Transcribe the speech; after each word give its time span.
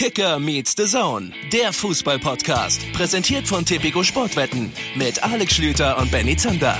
Kicker 0.00 0.38
meets 0.38 0.74
the 0.78 0.86
Zone, 0.86 1.30
der 1.52 1.74
Fußball-Podcast. 1.74 2.90
Präsentiert 2.94 3.46
von 3.46 3.66
Tipico 3.66 4.02
Sportwetten 4.02 4.72
mit 4.96 5.22
Alex 5.22 5.56
Schlüter 5.56 5.98
und 5.98 6.10
Benny 6.10 6.34
Zander. 6.38 6.74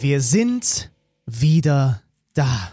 Wir 0.00 0.20
sind 0.20 0.90
wieder 1.26 2.02
da. 2.34 2.72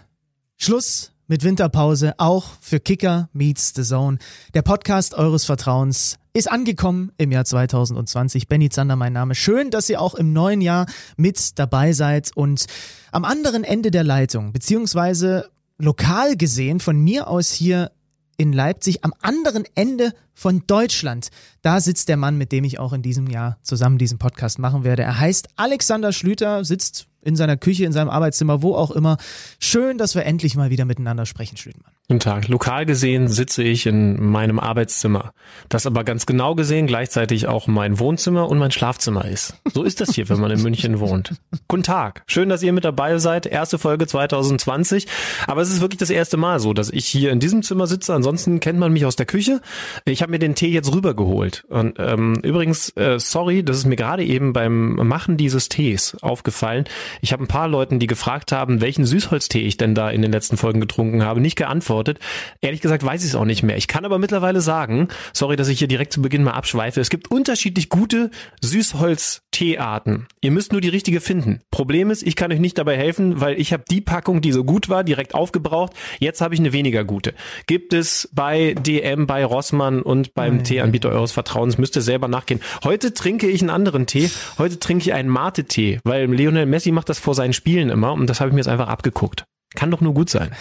Schluss 0.57 1.11
mit 1.29 1.43
Winterpause, 1.43 2.15
auch 2.17 2.47
für 2.59 2.79
Kicker 2.79 3.29
Meets 3.33 3.73
the 3.75 3.83
Zone. 3.83 4.17
Der 4.55 4.63
Podcast 4.63 5.13
eures 5.13 5.45
Vertrauens 5.45 6.17
ist 6.33 6.51
angekommen 6.51 7.11
im 7.19 7.31
Jahr 7.31 7.45
2020. 7.45 8.47
Benny 8.47 8.69
Zander, 8.69 8.95
mein 8.95 9.13
Name. 9.13 9.35
Schön, 9.35 9.69
dass 9.69 9.89
ihr 9.89 10.01
auch 10.01 10.15
im 10.15 10.33
neuen 10.33 10.59
Jahr 10.59 10.87
mit 11.17 11.59
dabei 11.59 11.93
seid 11.93 12.35
und 12.35 12.65
am 13.11 13.25
anderen 13.25 13.63
Ende 13.63 13.91
der 13.91 14.03
Leitung, 14.03 14.53
beziehungsweise 14.53 15.49
lokal 15.77 16.35
gesehen 16.35 16.79
von 16.79 16.99
mir 16.99 17.27
aus 17.27 17.51
hier 17.51 17.91
in 18.37 18.51
Leipzig 18.51 19.03
am 19.03 19.13
anderen 19.21 19.65
Ende 19.75 20.13
von 20.33 20.63
Deutschland. 20.65 21.27
Da 21.61 21.79
sitzt 21.79 22.09
der 22.09 22.17
Mann, 22.17 22.39
mit 22.39 22.51
dem 22.51 22.63
ich 22.63 22.79
auch 22.79 22.93
in 22.93 23.03
diesem 23.03 23.27
Jahr 23.27 23.59
zusammen 23.61 23.99
diesen 23.99 24.17
Podcast 24.17 24.57
machen 24.57 24.83
werde. 24.83 25.03
Er 25.03 25.19
heißt 25.19 25.49
Alexander 25.57 26.11
Schlüter, 26.11 26.65
sitzt 26.65 27.08
in 27.21 27.35
seiner 27.35 27.57
Küche, 27.57 27.85
in 27.85 27.91
seinem 27.91 28.09
Arbeitszimmer, 28.09 28.61
wo 28.61 28.75
auch 28.75 28.91
immer. 28.91 29.17
Schön, 29.59 29.97
dass 29.97 30.15
wir 30.15 30.25
endlich 30.25 30.55
mal 30.55 30.69
wieder 30.69 30.85
miteinander 30.85 31.25
sprechen, 31.25 31.57
Schlütermann. 31.57 31.93
Guten 32.11 32.21
Tag. 32.21 32.47
Lokal 32.47 32.87
gesehen 32.87 33.27
sitze 33.27 33.61
ich 33.61 33.85
in 33.85 34.31
meinem 34.31 34.57
Arbeitszimmer. 34.57 35.31
Das 35.69 35.85
aber 35.85 36.03
ganz 36.03 36.25
genau 36.25 36.55
gesehen 36.55 36.87
gleichzeitig 36.87 37.45
auch 37.45 37.67
mein 37.67 37.99
Wohnzimmer 37.99 38.49
und 38.49 38.57
mein 38.57 38.71
Schlafzimmer 38.71 39.25
ist. 39.25 39.53
So 39.71 39.83
ist 39.83 40.01
das 40.01 40.15
hier, 40.15 40.27
wenn 40.27 40.39
man 40.39 40.49
in 40.49 40.63
München 40.63 40.99
wohnt. 40.99 41.35
Guten 41.67 41.83
Tag. 41.83 42.23
Schön, 42.25 42.49
dass 42.49 42.63
ihr 42.63 42.73
mit 42.73 42.83
dabei 42.83 43.19
seid. 43.19 43.45
Erste 43.45 43.77
Folge 43.77 44.07
2020. 44.07 45.05
Aber 45.45 45.61
es 45.61 45.69
ist 45.69 45.81
wirklich 45.81 45.99
das 45.99 46.09
erste 46.09 46.35
Mal 46.35 46.59
so, 46.59 46.73
dass 46.73 46.89
ich 46.89 47.05
hier 47.05 47.31
in 47.31 47.39
diesem 47.39 47.61
Zimmer 47.61 47.85
sitze. 47.85 48.15
Ansonsten 48.15 48.59
kennt 48.59 48.79
man 48.79 48.91
mich 48.91 49.05
aus 49.05 49.15
der 49.15 49.27
Küche. 49.27 49.61
Ich 50.05 50.23
habe 50.23 50.31
mir 50.31 50.39
den 50.39 50.55
Tee 50.55 50.69
jetzt 50.69 50.91
rübergeholt. 50.91 51.63
Und 51.69 51.99
ähm, 51.99 52.39
übrigens, 52.41 52.89
äh, 52.97 53.19
sorry, 53.19 53.61
das 53.61 53.77
ist 53.77 53.85
mir 53.85 53.97
gerade 53.97 54.25
eben 54.25 54.51
beim 54.51 54.95
Machen 54.95 55.37
dieses 55.37 55.69
Tees 55.69 56.17
aufgefallen. 56.23 56.85
Ich 57.21 57.33
habe 57.33 57.43
ein 57.43 57.47
paar 57.47 57.67
Leuten, 57.67 57.99
die 57.99 58.07
gefragt 58.07 58.51
haben, 58.51 58.81
welchen 58.81 59.05
Süßholztee 59.05 59.61
ich 59.61 59.77
denn 59.77 59.93
da 59.93 60.09
in 60.09 60.23
den 60.23 60.31
letzten 60.31 60.57
Folgen 60.57 60.81
getrunken 60.81 61.23
habe, 61.23 61.39
nicht 61.39 61.55
geantwortet 61.55 61.98
beantwortet. 61.99 62.19
Ehrlich 62.61 62.81
gesagt 62.81 63.03
weiß 63.03 63.23
ich 63.23 63.29
es 63.29 63.35
auch 63.35 63.45
nicht 63.45 63.63
mehr. 63.63 63.77
Ich 63.77 63.87
kann 63.87 64.05
aber 64.05 64.17
mittlerweile 64.17 64.61
sagen, 64.61 65.07
sorry, 65.33 65.55
dass 65.55 65.67
ich 65.67 65.79
hier 65.79 65.87
direkt 65.87 66.13
zu 66.13 66.21
Beginn 66.21 66.43
mal 66.43 66.51
abschweife, 66.51 67.01
es 67.01 67.09
gibt 67.09 67.31
unterschiedlich 67.31 67.89
gute 67.89 68.31
Süßholz-Teearten. 68.61 70.27
Ihr 70.41 70.51
müsst 70.51 70.71
nur 70.71 70.81
die 70.81 70.89
richtige 70.89 71.21
finden. 71.21 71.59
Problem 71.71 72.11
ist, 72.11 72.23
ich 72.23 72.35
kann 72.35 72.51
euch 72.51 72.59
nicht 72.59 72.77
dabei 72.77 72.97
helfen, 72.97 73.41
weil 73.41 73.59
ich 73.59 73.73
habe 73.73 73.83
die 73.89 74.01
Packung, 74.01 74.41
die 74.41 74.51
so 74.51 74.63
gut 74.63 74.89
war, 74.89 75.03
direkt 75.03 75.33
aufgebraucht. 75.33 75.93
Jetzt 76.19 76.41
habe 76.41 76.53
ich 76.53 76.59
eine 76.59 76.73
weniger 76.73 77.03
gute. 77.03 77.33
Gibt 77.67 77.93
es 77.93 78.29
bei 78.33 78.73
DM, 78.73 79.27
bei 79.27 79.43
Rossmann 79.43 80.01
und 80.01 80.33
beim 80.33 80.57
Nein. 80.57 80.63
Teeanbieter 80.63 81.09
eures 81.09 81.31
Vertrauens. 81.31 81.77
Müsst 81.77 81.95
ihr 81.95 82.01
selber 82.01 82.27
nachgehen. 82.27 82.61
Heute 82.83 83.13
trinke 83.13 83.47
ich 83.47 83.61
einen 83.61 83.69
anderen 83.69 84.05
Tee. 84.05 84.29
Heute 84.57 84.79
trinke 84.79 85.03
ich 85.03 85.13
einen 85.13 85.29
Mate-Tee, 85.29 85.99
weil 86.03 86.31
Lionel 86.31 86.65
Messi 86.65 86.91
macht 86.91 87.09
das 87.09 87.19
vor 87.19 87.35
seinen 87.35 87.53
Spielen 87.53 87.89
immer 87.89 88.13
und 88.13 88.27
das 88.29 88.39
habe 88.39 88.49
ich 88.49 88.53
mir 88.53 88.59
jetzt 88.59 88.67
einfach 88.67 88.87
abgeguckt. 88.87 89.45
Kann 89.75 89.91
doch 89.91 90.01
nur 90.01 90.13
gut 90.13 90.29
sein 90.29 90.51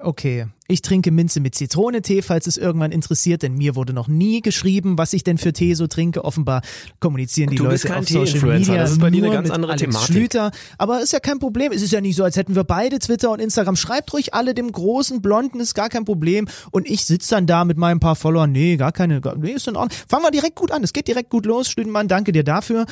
okay. 0.00 0.46
Ich 0.68 0.82
trinke 0.82 1.10
Minze 1.10 1.40
mit 1.40 1.56
Zitronentee, 1.56 2.22
falls 2.22 2.46
es 2.46 2.56
irgendwann 2.56 2.92
interessiert, 2.92 3.42
denn 3.42 3.54
mir 3.54 3.74
wurde 3.74 3.92
noch 3.92 4.06
nie 4.06 4.40
geschrieben, 4.40 4.98
was 4.98 5.12
ich 5.12 5.24
denn 5.24 5.36
für 5.36 5.52
Tee 5.52 5.74
so 5.74 5.88
trinke. 5.88 6.24
Offenbar 6.24 6.62
kommunizieren 7.00 7.50
die 7.50 7.56
du 7.56 7.64
Leute 7.64 7.96
auf 7.96 8.08
Social 8.08 8.40
Media. 8.42 8.76
Das 8.76 8.92
ist 8.92 9.00
bei 9.00 9.10
dir 9.10 9.24
eine 9.24 9.32
ganz 9.32 9.50
andere 9.50 9.72
Alex 9.72 9.82
Thematik. 9.82 10.14
Schlüter. 10.14 10.52
Aber 10.78 11.02
ist 11.02 11.12
ja 11.12 11.18
kein 11.18 11.40
Problem. 11.40 11.72
Es 11.72 11.82
ist 11.82 11.92
ja 11.92 12.00
nicht 12.00 12.14
so, 12.14 12.22
als 12.22 12.36
hätten 12.36 12.54
wir 12.54 12.62
beide 12.62 13.00
Twitter 13.00 13.32
und 13.32 13.40
Instagram. 13.40 13.74
Schreibt 13.74 14.12
ruhig 14.12 14.32
alle 14.32 14.54
dem 14.54 14.70
großen 14.70 15.20
Blonden, 15.20 15.58
ist 15.58 15.74
gar 15.74 15.88
kein 15.88 16.04
Problem. 16.04 16.46
Und 16.70 16.88
ich 16.88 17.04
sitze 17.04 17.34
dann 17.34 17.46
da 17.46 17.64
mit 17.64 17.76
meinen 17.76 17.98
paar 17.98 18.14
Followern. 18.14 18.52
Nee, 18.52 18.76
gar 18.76 18.92
keine, 18.92 19.20
nee, 19.38 19.50
ist 19.50 19.66
in 19.66 19.76
Ordnung. 19.76 19.98
Fangen 20.08 20.22
wir 20.22 20.30
direkt 20.30 20.54
gut 20.54 20.70
an. 20.70 20.84
Es 20.84 20.92
geht 20.92 21.08
direkt 21.08 21.30
gut 21.30 21.46
los. 21.46 21.68
Stüdenmann, 21.68 22.06
danke 22.06 22.30
dir 22.30 22.44
dafür. 22.44 22.86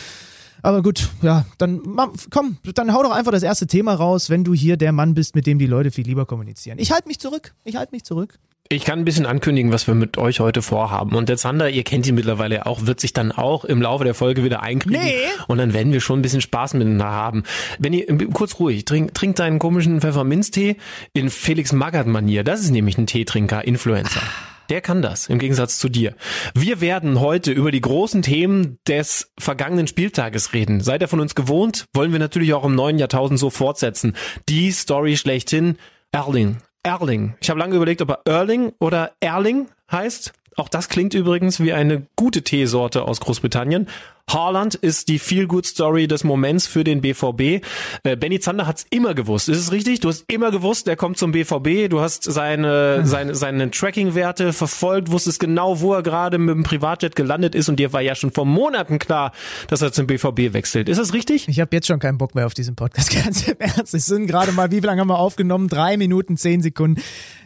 Aber 0.62 0.82
gut, 0.82 1.08
ja, 1.22 1.44
dann 1.58 1.82
komm, 2.30 2.58
dann 2.74 2.92
hau 2.92 3.02
doch 3.02 3.12
einfach 3.12 3.32
das 3.32 3.42
erste 3.42 3.66
Thema 3.66 3.94
raus, 3.94 4.30
wenn 4.30 4.44
du 4.44 4.54
hier 4.54 4.76
der 4.76 4.92
Mann 4.92 5.14
bist, 5.14 5.34
mit 5.34 5.46
dem 5.46 5.58
die 5.58 5.66
Leute 5.66 5.90
viel 5.90 6.06
lieber 6.06 6.26
kommunizieren. 6.26 6.78
Ich 6.78 6.92
halte 6.92 7.08
mich 7.08 7.18
zurück. 7.18 7.54
Ich 7.64 7.76
halte 7.76 7.94
mich 7.94 8.04
zurück. 8.04 8.38
Ich 8.70 8.84
kann 8.84 8.98
ein 8.98 9.06
bisschen 9.06 9.24
ankündigen, 9.24 9.72
was 9.72 9.86
wir 9.86 9.94
mit 9.94 10.18
euch 10.18 10.40
heute 10.40 10.60
vorhaben. 10.60 11.16
Und 11.16 11.30
der 11.30 11.38
Zander, 11.38 11.70
ihr 11.70 11.84
kennt 11.84 12.06
ihn 12.06 12.14
mittlerweile 12.14 12.66
auch, 12.66 12.84
wird 12.84 13.00
sich 13.00 13.14
dann 13.14 13.32
auch 13.32 13.64
im 13.64 13.80
Laufe 13.80 14.04
der 14.04 14.12
Folge 14.12 14.44
wieder 14.44 14.62
einkriegen. 14.62 15.00
Nee. 15.00 15.14
Und 15.46 15.56
dann 15.56 15.72
werden 15.72 15.90
wir 15.90 16.02
schon 16.02 16.18
ein 16.18 16.22
bisschen 16.22 16.42
Spaß 16.42 16.74
miteinander 16.74 17.06
haben. 17.06 17.44
Wenn 17.78 17.94
ihr, 17.94 18.06
kurz 18.34 18.58
ruhig, 18.60 18.84
trink, 18.84 19.14
trink 19.14 19.36
deinen 19.36 19.58
komischen 19.58 20.02
Pfefferminztee 20.02 20.76
in 21.14 21.30
Felix 21.30 21.72
Magath-Manier. 21.72 22.44
Das 22.44 22.60
ist 22.60 22.70
nämlich 22.70 22.98
ein 22.98 23.06
Teetrinker, 23.06 23.64
Influencer. 23.64 24.20
Ah. 24.20 24.57
Der 24.68 24.80
kann 24.82 25.00
das, 25.00 25.28
im 25.28 25.38
Gegensatz 25.38 25.78
zu 25.78 25.88
dir. 25.88 26.14
Wir 26.54 26.80
werden 26.80 27.20
heute 27.20 27.52
über 27.52 27.70
die 27.72 27.80
großen 27.80 28.20
Themen 28.20 28.78
des 28.86 29.32
vergangenen 29.38 29.86
Spieltages 29.86 30.52
reden. 30.52 30.80
Seid 30.82 31.00
ihr 31.00 31.08
von 31.08 31.20
uns 31.20 31.34
gewohnt, 31.34 31.86
wollen 31.94 32.12
wir 32.12 32.18
natürlich 32.18 32.52
auch 32.52 32.64
im 32.64 32.74
neuen 32.74 32.98
Jahrtausend 32.98 33.38
so 33.38 33.48
fortsetzen. 33.48 34.14
Die 34.48 34.70
Story 34.70 35.16
schlechthin, 35.16 35.76
Erling. 36.12 36.58
Erling. 36.82 37.34
Ich 37.40 37.48
habe 37.48 37.58
lange 37.58 37.76
überlegt, 37.76 38.02
ob 38.02 38.10
er 38.10 38.20
Erling 38.26 38.72
oder 38.78 39.12
Erling 39.20 39.68
heißt. 39.90 40.32
Auch 40.56 40.68
das 40.68 40.88
klingt 40.88 41.14
übrigens 41.14 41.60
wie 41.60 41.72
eine 41.72 42.06
gute 42.16 42.42
Teesorte 42.42 43.02
aus 43.02 43.20
Großbritannien. 43.20 43.88
Haaland 44.28 44.74
ist 44.74 45.08
die 45.08 45.18
Feel-Good-Story 45.18 46.06
des 46.06 46.24
Moments 46.24 46.66
für 46.66 46.84
den 46.84 47.00
BVB. 47.00 47.64
Äh, 48.02 48.16
Benny 48.16 48.40
Zander 48.40 48.66
hat's 48.66 48.86
immer 48.90 49.14
gewusst. 49.14 49.48
Ist 49.48 49.58
es 49.58 49.72
richtig? 49.72 50.00
Du 50.00 50.08
hast 50.08 50.24
immer 50.28 50.50
gewusst, 50.50 50.86
der 50.86 50.96
kommt 50.96 51.18
zum 51.18 51.32
BVB. 51.32 51.88
Du 51.88 52.00
hast 52.00 52.24
seine, 52.24 53.06
seine, 53.06 53.34
seine 53.34 53.70
Tracking-Werte 53.70 54.52
verfolgt, 54.52 55.10
wusstest 55.10 55.40
genau, 55.40 55.80
wo 55.80 55.94
er 55.94 56.02
gerade 56.02 56.38
mit 56.38 56.54
dem 56.54 56.62
Privatjet 56.62 57.16
gelandet 57.16 57.54
ist 57.54 57.68
und 57.68 57.76
dir 57.76 57.92
war 57.92 58.02
ja 58.02 58.14
schon 58.14 58.30
vor 58.30 58.44
Monaten 58.44 58.98
klar, 58.98 59.32
dass 59.68 59.82
er 59.82 59.92
zum 59.92 60.06
BVB 60.06 60.52
wechselt. 60.52 60.88
Ist 60.88 60.98
das 60.98 61.12
richtig? 61.14 61.48
Ich 61.48 61.60
habe 61.60 61.74
jetzt 61.74 61.86
schon 61.86 61.98
keinen 61.98 62.18
Bock 62.18 62.34
mehr 62.34 62.46
auf 62.46 62.54
diesen 62.54 62.76
Podcast, 62.76 63.10
ganz 63.24 63.46
im 63.48 63.56
Ernst. 63.58 63.94
Es 63.94 64.06
sind 64.06 64.26
gerade 64.26 64.52
mal, 64.52 64.70
wie 64.70 64.80
lange 64.80 65.00
haben 65.00 65.08
wir 65.08 65.18
aufgenommen? 65.18 65.68
Drei 65.68 65.96
Minuten, 65.96 66.36
zehn 66.36 66.60
Sekunden. 66.60 67.00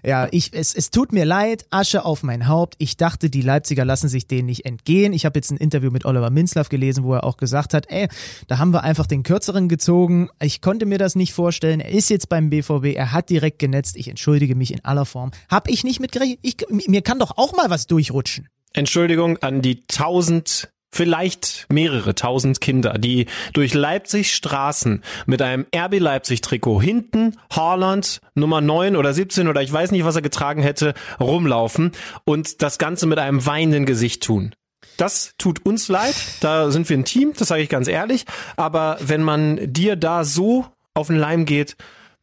Ja, 0.04 0.26
ich, 0.32 0.50
es, 0.53 0.75
es 0.75 0.91
tut 0.91 1.12
mir 1.12 1.25
leid, 1.25 1.65
Asche 1.71 2.04
auf 2.04 2.25
mein 2.25 2.48
Haupt. 2.48 2.75
Ich 2.78 2.97
dachte, 2.97 3.31
die 3.31 3.41
Leipziger 3.41 3.84
lassen 3.84 4.09
sich 4.09 4.26
denen 4.26 4.47
nicht 4.47 4.65
entgehen. 4.65 5.12
Ich 5.12 5.25
habe 5.25 5.38
jetzt 5.38 5.53
ein 5.53 5.59
Interview 5.59 5.92
mit 5.92 6.04
Oliver 6.04 6.31
Minzlaff 6.31 6.69
gelesen, 6.72 7.05
wo 7.05 7.15
er 7.15 7.22
auch 7.22 7.37
gesagt 7.37 7.75
hat, 7.75 7.87
ey, 7.88 8.09
da 8.49 8.59
haben 8.59 8.72
wir 8.72 8.83
einfach 8.83 9.06
den 9.06 9.22
kürzeren 9.22 9.69
gezogen. 9.69 10.28
Ich 10.41 10.60
konnte 10.60 10.87
mir 10.87 10.99
das 10.99 11.15
nicht 11.15 11.33
vorstellen. 11.33 11.78
Er 11.78 11.93
ist 11.93 12.10
jetzt 12.10 12.28
beim 12.28 12.50
BVB, 12.50 12.97
er 12.97 13.12
hat 13.12 13.31
direkt 13.31 13.60
genetzt. 13.60 13.97
Ich 13.97 14.09
entschuldige 14.09 14.56
mich 14.56 14.72
in 14.72 14.84
aller 14.84 15.05
Form. 15.05 15.31
Hab 15.49 15.69
ich 15.69 15.84
nicht 15.84 16.00
mitgerechnet? 16.00 16.41
Ich, 16.43 16.56
mir 16.69 17.03
kann 17.03 17.21
doch 17.21 17.37
auch 17.37 17.53
mal 17.53 17.71
was 17.71 17.87
durchrutschen. 17.87 18.49
Entschuldigung 18.72 19.38
an 19.38 19.62
die 19.62 19.87
tausend 19.87 20.72
vielleicht 20.93 21.66
mehrere 21.71 22.15
tausend 22.15 22.60
Kinder, 22.60 22.99
die 22.99 23.27
durch 23.54 23.75
Leipzig 23.75 24.34
Straßen 24.34 25.03
mit 25.27 25.41
einem 25.43 25.66
RB 25.75 25.99
Leipzig 25.99 26.43
Trikot 26.43 26.83
hinten 26.83 27.39
Haaland 27.50 28.21
Nummer 28.34 28.60
9 28.60 28.97
oder 28.97 29.15
17 29.15 29.49
oder 29.49 29.62
ich 29.62 29.72
weiß 29.72 29.91
nicht, 29.91 30.04
was 30.04 30.16
er 30.16 30.22
getragen 30.22 30.62
hätte, 30.62 30.94
rumlaufen 31.19 31.93
und 32.25 32.62
das 32.62 32.78
Ganze 32.78 33.06
mit 33.06 33.19
einem 33.19 33.44
weinenden 33.47 33.87
Gesicht 33.87 34.22
tun. 34.22 34.54
Das 35.02 35.34
tut 35.36 35.66
uns 35.66 35.88
leid, 35.88 36.14
da 36.38 36.70
sind 36.70 36.88
wir 36.88 36.96
ein 36.96 37.04
Team, 37.04 37.32
das 37.36 37.48
sage 37.48 37.60
ich 37.60 37.68
ganz 37.68 37.88
ehrlich, 37.88 38.24
aber 38.54 38.98
wenn 39.00 39.20
man 39.24 39.58
dir 39.72 39.96
da 39.96 40.22
so 40.22 40.64
auf 40.94 41.08
den 41.08 41.16
Leim 41.16 41.44
geht, 41.44 41.74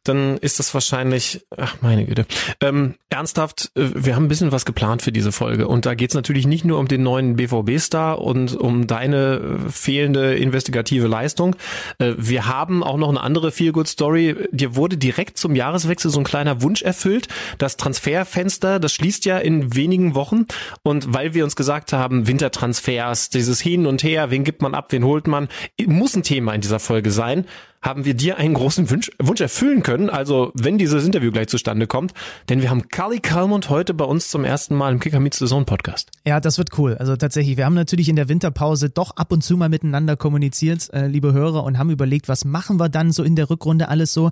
dann 0.04 0.38
ist 0.38 0.58
das 0.58 0.72
wahrscheinlich, 0.72 1.46
ach 1.56 1.76
meine 1.82 2.06
Güte. 2.06 2.24
Ähm, 2.60 2.94
ernsthaft, 3.10 3.70
äh, 3.74 3.90
wir 3.94 4.16
haben 4.16 4.24
ein 4.24 4.28
bisschen 4.28 4.52
was 4.52 4.64
geplant 4.64 5.02
für 5.02 5.12
diese 5.12 5.30
Folge 5.30 5.68
und 5.68 5.84
da 5.84 5.94
geht 5.94 6.10
es 6.10 6.14
natürlich 6.14 6.46
nicht 6.46 6.64
nur 6.64 6.78
um 6.78 6.88
den 6.88 7.02
neuen 7.02 7.36
BVB-Star 7.36 8.20
und 8.20 8.56
um 8.56 8.86
deine 8.86 9.58
äh, 9.66 9.70
fehlende 9.70 10.36
investigative 10.36 11.06
Leistung. 11.06 11.54
Äh, 11.98 12.14
wir 12.16 12.46
haben 12.46 12.82
auch 12.82 12.96
noch 12.96 13.10
eine 13.10 13.20
andere 13.20 13.52
Feel-Good-Story. 13.52 14.48
Dir 14.52 14.74
wurde 14.74 14.96
direkt 14.96 15.36
zum 15.36 15.54
Jahreswechsel 15.54 16.10
so 16.10 16.18
ein 16.18 16.24
kleiner 16.24 16.62
Wunsch 16.62 16.82
erfüllt. 16.82 17.28
Das 17.58 17.76
Transferfenster, 17.76 18.80
das 18.80 18.94
schließt 18.94 19.26
ja 19.26 19.38
in 19.38 19.74
wenigen 19.74 20.14
Wochen 20.14 20.46
und 20.82 21.12
weil 21.12 21.34
wir 21.34 21.44
uns 21.44 21.56
gesagt 21.56 21.92
haben, 21.92 22.26
Wintertransfers, 22.26 23.28
dieses 23.28 23.60
Hin 23.60 23.86
und 23.86 24.02
Her, 24.02 24.30
wen 24.30 24.44
gibt 24.44 24.62
man 24.62 24.74
ab, 24.74 24.92
wen 24.92 25.04
holt 25.04 25.26
man, 25.26 25.48
muss 25.86 26.16
ein 26.16 26.22
Thema 26.22 26.54
in 26.54 26.62
dieser 26.62 26.80
Folge 26.80 27.10
sein 27.10 27.44
haben 27.82 28.04
wir 28.04 28.14
dir 28.14 28.36
einen 28.36 28.54
großen 28.54 28.90
Wunsch, 28.90 29.10
Wunsch 29.18 29.40
erfüllen 29.40 29.82
können. 29.82 30.10
Also, 30.10 30.52
wenn 30.54 30.76
dieses 30.76 31.04
Interview 31.04 31.30
gleich 31.30 31.48
zustande 31.48 31.86
kommt. 31.86 32.12
Denn 32.48 32.60
wir 32.60 32.68
haben 32.68 32.88
Carly 32.88 33.20
Kalmund 33.20 33.70
heute 33.70 33.94
bei 33.94 34.04
uns 34.04 34.28
zum 34.28 34.44
ersten 34.44 34.74
Mal 34.74 34.92
im 34.92 35.00
Kicker 35.00 35.20
Meets 35.20 35.38
the 35.38 35.46
Zone 35.46 35.64
Podcast. 35.64 36.10
Ja, 36.26 36.40
das 36.40 36.58
wird 36.58 36.76
cool. 36.78 36.96
Also 36.96 37.16
tatsächlich, 37.16 37.56
wir 37.56 37.64
haben 37.64 37.74
natürlich 37.74 38.08
in 38.08 38.16
der 38.16 38.28
Winterpause 38.28 38.90
doch 38.90 39.16
ab 39.16 39.32
und 39.32 39.42
zu 39.42 39.56
mal 39.56 39.70
miteinander 39.70 40.16
kommuniziert, 40.16 40.92
äh, 40.92 41.06
liebe 41.06 41.32
Hörer, 41.32 41.64
und 41.64 41.78
haben 41.78 41.90
überlegt, 41.90 42.28
was 42.28 42.44
machen 42.44 42.78
wir 42.78 42.88
dann 42.90 43.12
so 43.12 43.22
in 43.22 43.34
der 43.34 43.48
Rückrunde 43.48 43.88
alles 43.88 44.12
so. 44.12 44.30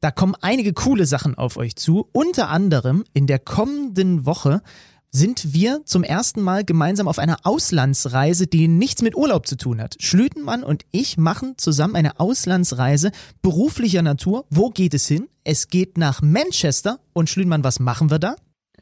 Da 0.00 0.10
kommen 0.10 0.34
einige 0.40 0.72
coole 0.72 1.06
Sachen 1.06 1.36
auf 1.36 1.56
euch 1.56 1.76
zu. 1.76 2.08
Unter 2.12 2.48
anderem 2.48 3.04
in 3.12 3.26
der 3.28 3.38
kommenden 3.38 4.26
Woche 4.26 4.60
sind 5.10 5.54
wir 5.54 5.82
zum 5.84 6.04
ersten 6.04 6.42
Mal 6.42 6.64
gemeinsam 6.64 7.08
auf 7.08 7.18
einer 7.18 7.38
Auslandsreise, 7.44 8.46
die 8.46 8.68
nichts 8.68 9.02
mit 9.02 9.16
Urlaub 9.16 9.46
zu 9.46 9.56
tun 9.56 9.80
hat. 9.80 9.96
Schlütenmann 10.00 10.62
und 10.62 10.84
ich 10.90 11.16
machen 11.16 11.54
zusammen 11.56 11.96
eine 11.96 12.20
Auslandsreise 12.20 13.10
beruflicher 13.42 14.02
Natur. 14.02 14.44
Wo 14.50 14.70
geht 14.70 14.94
es 14.94 15.06
hin? 15.06 15.28
Es 15.44 15.68
geht 15.68 15.96
nach 15.98 16.20
Manchester. 16.22 17.00
Und 17.12 17.30
Schlütenmann, 17.30 17.64
was 17.64 17.80
machen 17.80 18.10
wir 18.10 18.18
da? 18.18 18.36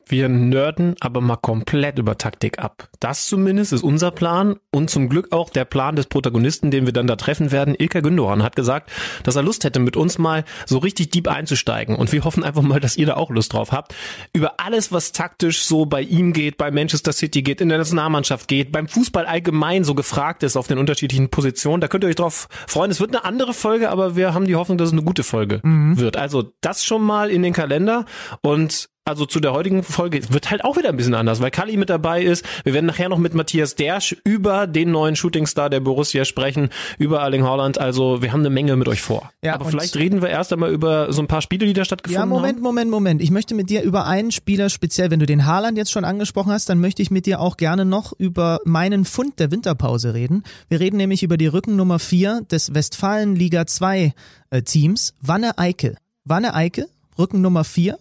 Wir 0.09 0.29
nörden 0.29 0.95
aber 1.01 1.21
mal 1.21 1.37
komplett 1.37 1.99
über 1.99 2.17
Taktik 2.17 2.61
ab. 2.61 2.89
Das 3.01 3.27
zumindest 3.27 3.73
ist 3.73 3.83
unser 3.83 4.13
Plan 4.13 4.57
und 4.71 4.89
zum 4.89 5.09
Glück 5.09 5.33
auch 5.33 5.51
der 5.51 5.65
Plan 5.65 5.97
des 5.97 6.07
Protagonisten, 6.07 6.71
den 6.71 6.87
wir 6.87 6.93
dann 6.93 7.09
da 7.09 7.17
treffen 7.17 7.51
werden. 7.51 7.75
Ilka 7.77 8.01
Gündogan 8.01 8.45
hat 8.45 8.55
gesagt, 8.55 8.93
dass 9.25 9.35
er 9.35 9.43
Lust 9.43 9.65
hätte, 9.65 9.81
mit 9.81 9.97
uns 9.97 10.19
mal 10.19 10.45
so 10.65 10.79
richtig 10.79 11.11
deep 11.11 11.27
einzusteigen. 11.27 11.97
Und 11.97 12.13
wir 12.13 12.23
hoffen 12.23 12.45
einfach 12.45 12.63
mal, 12.63 12.79
dass 12.79 12.97
ihr 12.97 13.07
da 13.07 13.15
auch 13.15 13.31
Lust 13.31 13.53
drauf 13.53 13.73
habt. 13.73 13.97
Über 14.33 14.61
alles, 14.61 14.93
was 14.93 15.11
taktisch 15.11 15.65
so 15.65 15.87
bei 15.87 16.03
ihm 16.03 16.33
geht, 16.33 16.57
bei 16.57 16.71
Manchester 16.71 17.13
City 17.13 17.43
geht, 17.43 17.61
in 17.61 17.69
der 17.69 17.79
Nationalmannschaft 17.79 18.47
geht, 18.47 18.71
beim 18.71 18.87
Fußball 18.87 19.27
allgemein 19.27 19.83
so 19.83 19.97
gefragt 19.97 20.45
ist 20.45 20.57
auf 20.57 20.69
den 20.69 20.79
unterschiedlichen 20.79 21.31
Positionen. 21.31 21.81
Da 21.81 21.89
könnt 21.89 22.05
ihr 22.05 22.09
euch 22.09 22.15
drauf 22.15 22.49
freuen. 22.69 22.93
Es 22.93 23.01
wird 23.01 23.11
eine 23.11 23.25
andere 23.25 23.55
Folge, 23.55 23.91
aber 23.91 24.15
wir 24.15 24.35
haben 24.35 24.47
die 24.47 24.55
Hoffnung, 24.55 24.79
dass 24.79 24.91
es 24.91 24.93
eine 24.93 25.03
gute 25.03 25.25
Folge 25.25 25.61
mhm. 25.65 25.99
wird. 25.99 26.17
Also 26.17 26.53
das 26.61 26.85
schon 26.85 27.03
mal 27.03 27.29
in 27.29 27.43
den 27.43 27.53
Kalender 27.53 28.05
und 28.41 28.89
also 29.07 29.25
zu 29.25 29.39
der 29.39 29.53
heutigen 29.53 29.85
Folge 29.85 30.21
wird 30.31 30.51
halt 30.51 30.65
auch 30.65 30.77
wieder 30.77 30.89
ein 30.89 30.97
bisschen 30.97 31.15
anders, 31.15 31.41
weil 31.41 31.53
Kali 31.53 31.77
mit 31.77 31.91
dabei 31.91 32.23
ist. 32.23 32.45
Wir 32.65 32.75
werden 32.75 32.87
nachher 32.87 33.09
noch 33.09 33.19
mit 33.19 33.35
Matthias 33.35 33.77
Dersch 33.77 34.17
über 34.25 34.67
den 34.67 34.91
neuen 34.91 35.15
Shootingstar 35.15 35.71
der 35.71 35.79
Borussia 35.79 36.25
sprechen, 36.25 36.71
über 36.99 37.21
Erling 37.21 37.45
Haaland. 37.45 37.79
Also 37.79 38.21
wir 38.21 38.33
haben 38.33 38.41
eine 38.41 38.51
Menge 38.51 38.75
mit 38.75 38.89
euch 38.89 39.01
vor. 39.01 39.31
Ja, 39.43 39.55
Aber 39.55 39.67
vielleicht 39.67 39.95
reden 39.95 40.23
wir 40.23 40.29
erst 40.29 40.53
einmal 40.53 40.73
über 40.73 41.13
so 41.13 41.23
ein 41.23 41.29
paar 41.29 41.41
Spiele, 41.41 41.67
die 41.67 41.73
da 41.73 41.85
stattgefunden 41.85 42.21
haben. 42.21 42.31
Ja, 42.31 42.35
Moment, 42.35 42.57
haben. 42.57 42.63
Moment, 42.63 42.91
Moment. 42.91 43.23
Ich 43.23 43.31
möchte 43.31 43.55
mit 43.55 43.71
dir 43.71 43.83
über 43.83 44.07
einen 44.07 44.33
Spieler 44.33 44.71
speziell, 44.71 45.13
wenn 45.13 45.21
du 45.21 45.27
den 45.27 45.47
Haaland 45.47 45.79
jetzt 45.79 45.93
schon 45.93 46.05
angesprochen 46.05 46.51
hast, 46.51 46.69
dann 46.69 46.81
möchte 46.81 47.01
ich 47.01 47.13
mit 47.13 47.27
dir 47.27 47.41
auch 47.41 47.57
gerne 47.57 47.85
noch 47.85 48.13
über 48.19 48.59
meinen 48.65 49.05
Fund 49.05 49.39
der 49.39 49.53
Winterpause 49.53 50.15
reden. 50.15 50.43
Wir 50.69 50.81
reden 50.81 50.97
nämlich 50.97 51.23
über 51.23 51.37
die 51.37 51.47
Rückennummer 51.47 52.01
4 52.01 52.43
des 52.51 52.75
Westfalen 52.75 53.37
Liga 53.37 53.69
2 53.69 54.13
äh, 54.51 54.63
Teams, 54.63 55.15
Wanne 55.21 55.59
Eike. 55.59 55.95
Wanne 56.25 56.55
Eike, 56.55 56.89
Rückennummer 57.17 57.63
4 57.63 57.99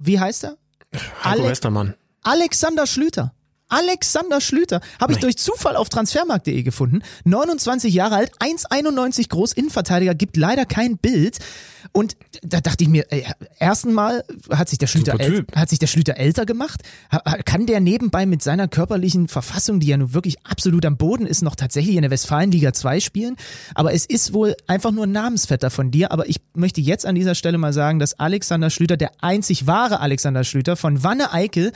wie 0.00 0.18
heißt 0.18 0.44
er? 0.44 0.56
Heiko 1.22 1.28
Ale 1.42 1.44
Westermann. 1.44 1.94
Alexander 2.22 2.86
Schlüter. 2.86 3.32
Alexander 3.70 4.40
Schlüter. 4.40 4.80
Habe 5.00 5.14
ich 5.14 5.18
durch 5.18 5.38
Zufall 5.38 5.76
auf 5.76 5.88
transfermarkt.de 5.88 6.62
gefunden. 6.62 7.02
29 7.24 7.94
Jahre 7.94 8.16
alt, 8.16 8.32
1,91 8.38 9.28
groß, 9.28 9.52
Innenverteidiger, 9.52 10.14
gibt 10.14 10.36
leider 10.36 10.66
kein 10.66 10.98
Bild. 10.98 11.38
Und 11.92 12.16
da 12.42 12.60
dachte 12.60 12.84
ich 12.84 12.90
mir, 12.90 13.06
ey, 13.10 13.24
ersten 13.58 13.92
Mal 13.92 14.24
hat 14.50 14.68
sich 14.68 14.78
der 14.78 14.86
Schlüter, 14.86 15.16
hat 15.54 15.70
sich 15.70 15.78
der 15.78 15.86
Schlüter 15.86 16.16
älter 16.16 16.44
gemacht. 16.44 16.82
Kann 17.46 17.66
der 17.66 17.80
nebenbei 17.80 18.26
mit 18.26 18.42
seiner 18.42 18.68
körperlichen 18.68 19.28
Verfassung, 19.28 19.80
die 19.80 19.86
ja 19.88 19.96
nun 19.96 20.12
wirklich 20.12 20.36
absolut 20.44 20.84
am 20.84 20.96
Boden 20.96 21.26
ist, 21.26 21.42
noch 21.42 21.56
tatsächlich 21.56 21.96
in 21.96 22.02
der 22.02 22.10
Westfalenliga 22.10 22.72
2 22.72 23.00
spielen? 23.00 23.36
Aber 23.74 23.94
es 23.94 24.04
ist 24.04 24.34
wohl 24.34 24.54
einfach 24.66 24.90
nur 24.90 25.06
ein 25.06 25.12
Namensvetter 25.12 25.70
von 25.70 25.90
dir. 25.90 26.12
Aber 26.12 26.28
ich 26.28 26.36
möchte 26.54 26.80
jetzt 26.80 27.06
an 27.06 27.14
dieser 27.14 27.34
Stelle 27.34 27.58
mal 27.58 27.72
sagen, 27.72 27.98
dass 27.98 28.18
Alexander 28.18 28.70
Schlüter, 28.70 28.96
der 28.96 29.12
einzig 29.20 29.66
wahre 29.66 30.00
Alexander 30.00 30.44
Schlüter 30.44 30.76
von 30.76 31.02
Wanne 31.02 31.32
Eickel, 31.32 31.72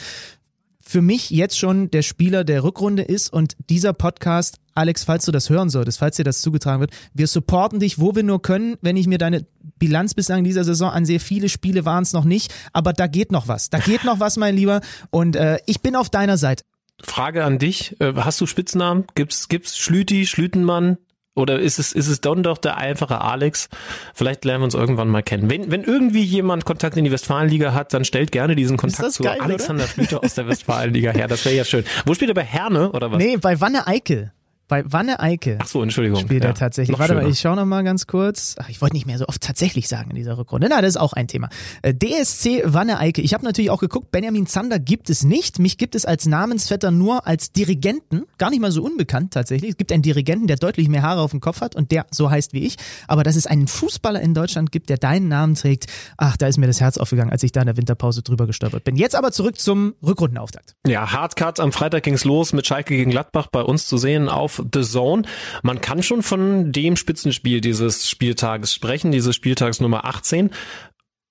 für 0.87 1.01
mich 1.01 1.31
jetzt 1.31 1.59
schon 1.59 1.91
der 1.91 2.03
Spieler 2.03 2.45
der 2.45 2.63
Rückrunde 2.63 3.03
ist 3.03 3.33
und 3.33 3.57
dieser 3.71 3.93
Podcast, 3.93 4.59
Alex, 4.75 5.05
falls 5.05 5.25
du 5.25 5.33
das 5.33 5.49
hören 5.49 5.71
solltest, 5.71 5.99
falls 5.99 6.17
dir 6.17 6.25
das 6.25 6.41
zugetragen 6.41 6.81
wird, 6.81 6.93
wir 7.15 7.27
supporten 7.27 7.81
dich, 7.81 7.99
wo 7.99 8.15
wir 8.15 8.23
nur 8.23 8.43
können. 8.43 8.77
Wenn 8.83 8.97
ich 8.97 9.07
mir 9.07 9.19
deine 9.19 9.47
Bilanz 9.79 10.15
bislang 10.15 10.39
in 10.39 10.45
dieser 10.45 10.65
Saison 10.65 10.91
ansehe, 10.91 11.21
viele 11.21 11.49
Spiele 11.49 11.85
waren 11.85 12.03
es 12.03 12.13
noch 12.13 12.25
nicht, 12.25 12.53
aber 12.73 12.93
da 12.93 13.07
geht 13.07 13.33
noch 13.33 13.49
was. 13.49 13.71
Da 13.71 13.79
geht 13.79 14.05
noch 14.05 14.21
was, 14.21 14.37
mein 14.37 14.57
Lieber. 14.57 14.83
Und 15.11 15.37
äh, 15.37 15.59
ich 15.67 15.81
bin 15.81 15.97
auf 15.97 16.11
deiner 16.11 16.37
Seite. 16.37 16.65
Frage 17.03 17.45
an 17.45 17.59
dich. 17.59 17.99
Äh, 18.01 18.13
hast 18.17 18.41
du 18.41 18.47
Spitznamen? 18.47 19.05
Gibt's, 19.15 19.49
gibt's 19.49 19.79
Schlüti, 19.79 20.27
Schlütenmann? 20.27 20.99
Oder 21.37 21.59
ist 21.59 21.81
es, 21.81 21.93
ist 21.93 22.07
es 22.07 22.21
dann 22.21 22.45
doch 22.45 22.59
der 22.59 22.77
einfache 22.77 23.21
Alex? 23.21 23.69
Vielleicht 24.15 24.45
lernen 24.45 24.61
wir 24.61 24.65
uns 24.67 24.75
irgendwann 24.75 25.09
mal 25.09 25.23
kennen. 25.23 25.51
Wenn, 25.51 25.71
wenn 25.71 25.83
irgendwie 25.83 26.23
jemand 26.23 26.65
Kontakt 26.65 26.97
in 26.97 27.05
die 27.05 27.11
Westfalenliga 27.11 27.75
hat, 27.75 27.93
dann 27.93 28.05
stellt 28.05 28.31
gerne 28.31 28.55
diesen 28.55 28.77
Kontakt 28.77 29.13
zu 29.13 29.25
geil, 29.25 29.41
Alexander 29.41 29.87
Schlüter 29.89 30.23
aus 30.23 30.35
der 30.35 30.47
Westfalenliga 30.47 31.11
her. 31.11 31.27
Das 31.27 31.45
wäre 31.45 31.57
ja 31.57 31.65
schön. 31.65 31.85
Wo 32.07 32.15
spielt 32.15 32.31
er 32.31 32.35
bei 32.35 32.45
Herne 32.45 32.93
oder 32.93 33.11
was? 33.11 33.19
Nee, 33.19 33.37
bei 33.37 33.61
Wanne 33.61 33.87
Eickel. 33.89 34.33
Bei 34.67 34.83
Wanne 34.91 35.21
Eike. 35.21 35.59
Ach 35.61 35.67
so, 35.67 35.83
Entschuldigung. 35.83 36.21
Spielt 36.21 36.43
ja, 36.43 36.51
er 36.51 36.55
tatsächlich. 36.55 36.99
Warte 36.99 37.13
schöner. 37.13 37.25
mal, 37.25 37.31
ich 37.31 37.41
schaue 37.41 37.57
noch 37.57 37.67
mal 37.67 37.85
ganz 37.85 38.07
kurz. 38.07 38.55
Ach, 38.59 38.69
ich 38.71 38.81
wollte 38.81 38.95
nicht 38.97 39.07
mehr 39.07 39.19
so 39.19 39.27
oft 39.27 39.43
tatsächlich 39.43 39.89
sagen 39.89 40.11
in 40.11 40.17
dieser 40.17 40.39
Rückrunde. 40.39 40.69
Na, 40.71 40.81
das 40.81 40.91
ist 40.91 40.97
auch 40.97 41.13
ein 41.13 41.29
Thema. 41.29 41.51
Äh, 41.83 41.93
DSC 41.95 42.63
Wanne 42.65 42.99
Eike. 42.99 43.21
Ich 43.21 43.35
habe 43.35 43.45
natürlich 43.45 43.71
auch 43.71 43.81
geguckt, 43.81 44.11
Benjamin 44.11 44.47
Zander 44.47 44.79
gibt 44.79 45.11
es 45.11 45.23
nicht. 45.23 45.59
Mich 45.59 45.77
gibt 45.77 45.95
es 45.95 46.07
als 46.07 46.25
Namensvetter 46.27 46.91
nur 46.91 47.27
als 47.27 47.53
Dirigenten. 47.53 48.25
Gar 48.39 48.51
nicht 48.51 48.61
mal 48.61 48.73
so 48.73 48.83
unbekannt 48.83 49.35
tatsächlich. 49.35 49.73
Es 49.73 49.77
gibt 49.77 49.93
einen 49.93 50.03
Dirigenten, 50.03 50.47
der 50.47 50.57
deutlich 50.57 50.89
mehr 50.89 51.03
Haare 51.03 51.21
auf 51.21 51.33
dem 51.33 51.41
Kopf 51.41 51.61
hat 51.61 51.77
und 51.77 51.91
der 51.91 52.07
so 52.11 52.31
heißt 52.31 52.55
wie 52.55 52.65
ich. 52.65 52.77
Aber 53.07 53.23
dass 53.23 53.37
es 53.37 53.47
einen 53.47 53.69
Fußballer 53.69 54.21
in 54.21 54.33
Deutschland 54.33 54.73
gibt, 54.73 54.89
der 54.89 54.97
deinen 54.97 55.29
Namen 55.29 55.57
trägt, 55.57 55.87
ach, 56.17 56.39
da 56.39 56.47
ist 56.47 56.57
mir 56.57 56.67
das 56.67 56.81
Herz 56.81 56.97
aufgegangen, 56.97 57.31
als 57.31 57.43
ich 57.43 57.53
da 57.53 57.61
in 57.61 57.67
der 57.67 57.77
Winterpause 57.77 58.23
drüber 58.23 58.47
gestolpert 58.47 58.85
bin. 58.85 58.97
Jetzt 58.97 59.15
aber 59.15 59.31
zurück 59.31 59.59
zum 59.59 59.95
Rückrundenauftakt. 60.03 60.75
Ja, 60.87 61.13
Hardcut. 61.13 61.61
Am 61.61 61.71
Freitag 61.71 62.05
ging's 62.05 62.25
los 62.25 62.55
mit 62.55 62.67
Schalke 62.67 62.97
gegen 62.97 63.11
Gladbach 63.11 63.49
bei 63.49 63.61
uns 63.61 63.87
zu 63.87 63.99
sehen 63.99 64.29
auf 64.29 64.54
The 64.73 64.83
Zone. 64.83 65.23
Man 65.63 65.81
kann 65.81 66.03
schon 66.03 66.23
von 66.23 66.73
dem 66.73 66.97
Spitzenspiel 66.97 67.61
dieses 67.61 68.09
Spieltages 68.09 68.73
sprechen, 68.75 69.13
dieses 69.13 69.35
Spieltags 69.35 69.81
Nummer 69.81 70.05
18. 70.05 70.51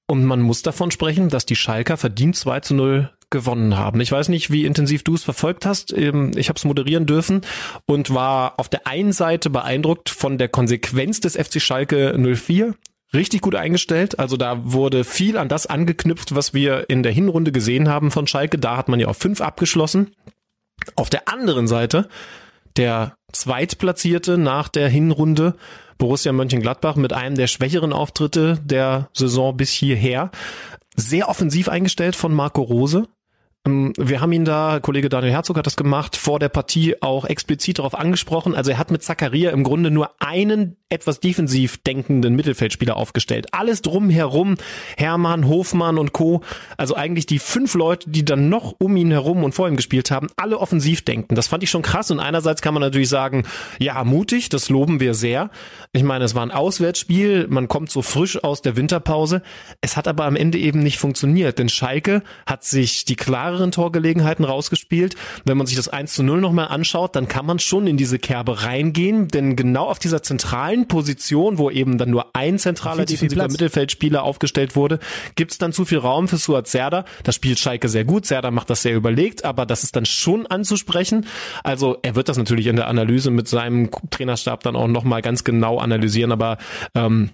Und 0.07 0.25
man 0.25 0.41
muss 0.41 0.61
davon 0.61 0.91
sprechen, 0.91 1.29
dass 1.29 1.45
die 1.45 1.55
Schalker 1.55 1.97
verdient 1.97 2.35
2 2.35 2.59
zu 2.59 2.75
0 2.75 3.09
gewonnen 3.29 3.77
haben. 3.77 3.99
Ich 3.99 4.11
weiß 4.11 4.29
nicht, 4.29 4.51
wie 4.51 4.65
intensiv 4.65 5.03
du 5.03 5.15
es 5.15 5.23
verfolgt 5.23 5.65
hast. 5.65 5.91
Ähm, 5.91 6.31
ich 6.35 6.49
habe 6.49 6.57
es 6.57 6.65
moderieren 6.65 7.05
dürfen 7.05 7.41
und 7.85 8.13
war 8.13 8.59
auf 8.59 8.69
der 8.69 8.85
einen 8.85 9.11
Seite 9.11 9.49
beeindruckt 9.49 10.09
von 10.09 10.37
der 10.37 10.49
Konsequenz 10.49 11.19
des 11.19 11.35
FC 11.35 11.61
Schalke 11.61 12.15
04. 12.17 12.75
Richtig 13.13 13.41
gut 13.41 13.55
eingestellt. 13.55 14.19
Also 14.19 14.37
da 14.37 14.71
wurde 14.71 15.03
viel 15.03 15.37
an 15.37 15.49
das 15.49 15.67
angeknüpft, 15.67 16.35
was 16.35 16.53
wir 16.53 16.89
in 16.89 17.03
der 17.03 17.11
Hinrunde 17.11 17.51
gesehen 17.51 17.89
haben 17.89 18.11
von 18.11 18.27
Schalke. 18.27 18.57
Da 18.57 18.77
hat 18.77 18.87
man 18.87 18.99
ja 18.99 19.07
auf 19.07 19.17
fünf 19.17 19.41
abgeschlossen. 19.41 20.11
Auf 20.95 21.09
der 21.09 21.27
anderen 21.27 21.67
Seite 21.67 22.09
der 22.77 23.15
Zweitplatzierte 23.31 24.37
nach 24.37 24.69
der 24.69 24.89
Hinrunde 24.89 25.55
Borussia 25.97 26.31
Mönchengladbach 26.31 26.95
mit 26.95 27.13
einem 27.13 27.35
der 27.35 27.47
schwächeren 27.47 27.93
Auftritte 27.93 28.59
der 28.63 29.09
Saison 29.13 29.55
bis 29.55 29.71
hierher. 29.71 30.31
Sehr 30.95 31.29
offensiv 31.29 31.69
eingestellt 31.69 32.15
von 32.15 32.33
Marco 32.33 32.61
Rose. 32.61 33.07
Ähm, 33.65 33.93
wir 33.97 34.21
haben 34.21 34.31
ihn 34.31 34.45
da, 34.45 34.79
Kollege 34.81 35.09
Daniel 35.09 35.31
Herzog 35.31 35.57
hat 35.57 35.65
das 35.65 35.75
gemacht, 35.75 36.15
vor 36.15 36.39
der 36.39 36.49
Partie 36.49 37.01
auch 37.01 37.25
explizit 37.25 37.79
darauf 37.79 37.95
angesprochen. 37.95 38.55
Also 38.55 38.71
er 38.71 38.77
hat 38.77 38.91
mit 38.91 39.03
Zakaria 39.03 39.51
im 39.51 39.63
Grunde 39.63 39.91
nur 39.91 40.11
einen 40.19 40.77
etwas 40.89 41.19
defensiv 41.19 41.79
denkenden 41.79 42.35
Mittelfeldspieler 42.35 42.95
aufgestellt. 42.95 43.47
Alles 43.51 43.81
drumherum, 43.81 44.55
Hermann, 44.95 45.47
Hofmann 45.47 45.97
und 45.97 46.13
Co. 46.13 46.41
Also 46.77 46.95
eigentlich 46.95 47.25
die 47.25 47.39
fünf 47.39 47.73
Leute, 47.73 48.09
die 48.09 48.23
dann 48.23 48.49
noch 48.49 48.75
um 48.77 48.95
ihn 48.95 49.09
herum 49.09 49.43
und 49.43 49.55
vor 49.55 49.67
ihm 49.67 49.75
gespielt 49.75 50.11
haben, 50.11 50.27
alle 50.35 50.59
offensiv 50.59 51.03
denken. 51.03 51.35
Das 51.35 51.47
fand 51.47 51.63
ich 51.63 51.71
schon 51.71 51.81
krass 51.81 52.11
und 52.11 52.19
einerseits 52.19 52.61
kann 52.61 52.75
man 52.75 52.81
natürlich 52.81 53.09
sagen, 53.09 53.43
ja, 53.79 54.03
mutig, 54.03 54.49
das 54.49 54.69
loben 54.69 54.99
wir 54.99 55.15
sehr. 55.15 55.49
Ich 55.93 56.03
meine, 56.03 56.25
es 56.25 56.35
war 56.35 56.43
ein 56.43 56.51
Auswärtsspiel, 56.51 57.47
man 57.49 57.67
kommt 57.67 57.89
so 57.89 58.03
frisch 58.03 58.43
aus 58.43 58.61
der 58.61 58.75
Winterpause. 58.75 59.41
Es 59.81 59.97
hat 59.97 60.07
aber 60.07 60.25
am 60.25 60.35
Ende 60.35 60.59
eben 60.59 60.79
nicht 60.79 60.99
funktioniert, 60.99 61.57
denn 61.57 61.69
Schalke 61.69 62.21
hat 62.45 62.63
sich 62.63 63.05
die 63.05 63.15
klareren 63.53 63.71
Torgelegenheiten 63.71 64.45
rausgespielt. 64.45 65.15
Wenn 65.45 65.57
man 65.57 65.67
sich 65.67 65.75
das 65.75 65.87
1 65.87 66.13
zu 66.13 66.23
0 66.23 66.41
nochmal 66.41 66.67
anschaut, 66.67 67.15
dann 67.15 67.27
kann 67.27 67.45
man 67.45 67.59
schon 67.59 67.87
in 67.87 67.97
diese 67.97 68.19
Kerbe 68.19 68.63
reingehen, 68.63 69.27
denn 69.27 69.55
genau 69.55 69.85
auf 69.85 69.99
dieser 69.99 70.23
zentralen 70.23 70.87
Position, 70.87 71.57
wo 71.57 71.69
eben 71.69 71.97
dann 71.97 72.09
nur 72.09 72.35
ein 72.35 72.57
zentraler 72.57 73.05
defensiver 73.05 73.47
Mittelfeldspieler 73.47 74.23
aufgestellt 74.23 74.75
wurde, 74.75 74.99
gibt 75.35 75.51
es 75.51 75.57
dann 75.57 75.73
zu 75.73 75.85
viel 75.85 75.99
Raum 75.99 76.27
für 76.27 76.37
Suat 76.37 76.67
Serda. 76.67 77.05
Das 77.23 77.35
spielt 77.35 77.59
Schalke 77.59 77.89
sehr 77.89 78.05
gut. 78.05 78.25
Serda 78.25 78.51
macht 78.51 78.69
das 78.69 78.81
sehr 78.81 78.95
überlegt, 78.95 79.45
aber 79.45 79.65
das 79.65 79.83
ist 79.83 79.95
dann 79.95 80.05
schon 80.05 80.47
anzusprechen. 80.47 81.27
Also 81.63 81.97
er 82.01 82.15
wird 82.15 82.29
das 82.29 82.37
natürlich 82.37 82.67
in 82.67 82.75
der 82.75 82.87
Analyse 82.87 83.29
mit 83.29 83.47
seinem 83.47 83.89
Trainerstab 84.09 84.63
dann 84.63 84.75
auch 84.75 84.87
nochmal 84.87 85.21
ganz 85.21 85.43
genau 85.43 85.77
analysieren, 85.77 86.31
aber 86.31 86.57
ähm, 86.95 87.29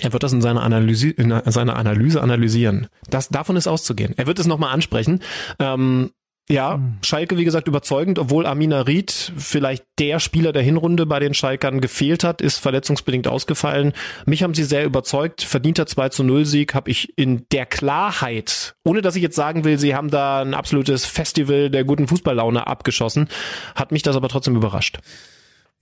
er 0.00 0.12
wird 0.12 0.22
das 0.22 0.32
in 0.32 0.40
seiner 0.40 0.62
Analyse, 0.62 1.10
in 1.10 1.34
seiner 1.46 1.76
Analyse 1.76 2.22
analysieren. 2.22 2.88
Das, 3.08 3.28
davon 3.28 3.56
ist 3.56 3.66
auszugehen. 3.66 4.14
Er 4.16 4.26
wird 4.26 4.38
es 4.38 4.46
nochmal 4.46 4.72
ansprechen. 4.72 5.20
Ähm, 5.58 6.10
ja, 6.50 6.74
hm. 6.74 6.98
Schalke, 7.02 7.36
wie 7.36 7.44
gesagt, 7.44 7.68
überzeugend, 7.68 8.18
obwohl 8.18 8.44
Amina 8.44 8.80
Ried 8.80 9.12
vielleicht 9.36 9.84
der 10.00 10.18
Spieler 10.18 10.52
der 10.52 10.62
Hinrunde 10.62 11.06
bei 11.06 11.20
den 11.20 11.32
Schalkern 11.32 11.80
gefehlt 11.80 12.24
hat, 12.24 12.40
ist 12.40 12.58
verletzungsbedingt 12.58 13.28
ausgefallen. 13.28 13.92
Mich 14.26 14.42
haben 14.42 14.54
sie 14.54 14.64
sehr 14.64 14.84
überzeugt. 14.84 15.42
Verdienter 15.42 15.86
2 15.86 16.08
zu 16.08 16.24
0 16.24 16.44
Sieg 16.44 16.74
habe 16.74 16.90
ich 16.90 17.16
in 17.16 17.46
der 17.52 17.66
Klarheit, 17.66 18.74
ohne 18.84 19.00
dass 19.00 19.14
ich 19.14 19.22
jetzt 19.22 19.36
sagen 19.36 19.64
will, 19.64 19.78
sie 19.78 19.94
haben 19.94 20.10
da 20.10 20.40
ein 20.40 20.54
absolutes 20.54 21.06
Festival 21.06 21.70
der 21.70 21.84
guten 21.84 22.08
Fußballlaune 22.08 22.66
abgeschossen, 22.66 23.28
hat 23.76 23.92
mich 23.92 24.02
das 24.02 24.16
aber 24.16 24.28
trotzdem 24.28 24.56
überrascht. 24.56 24.98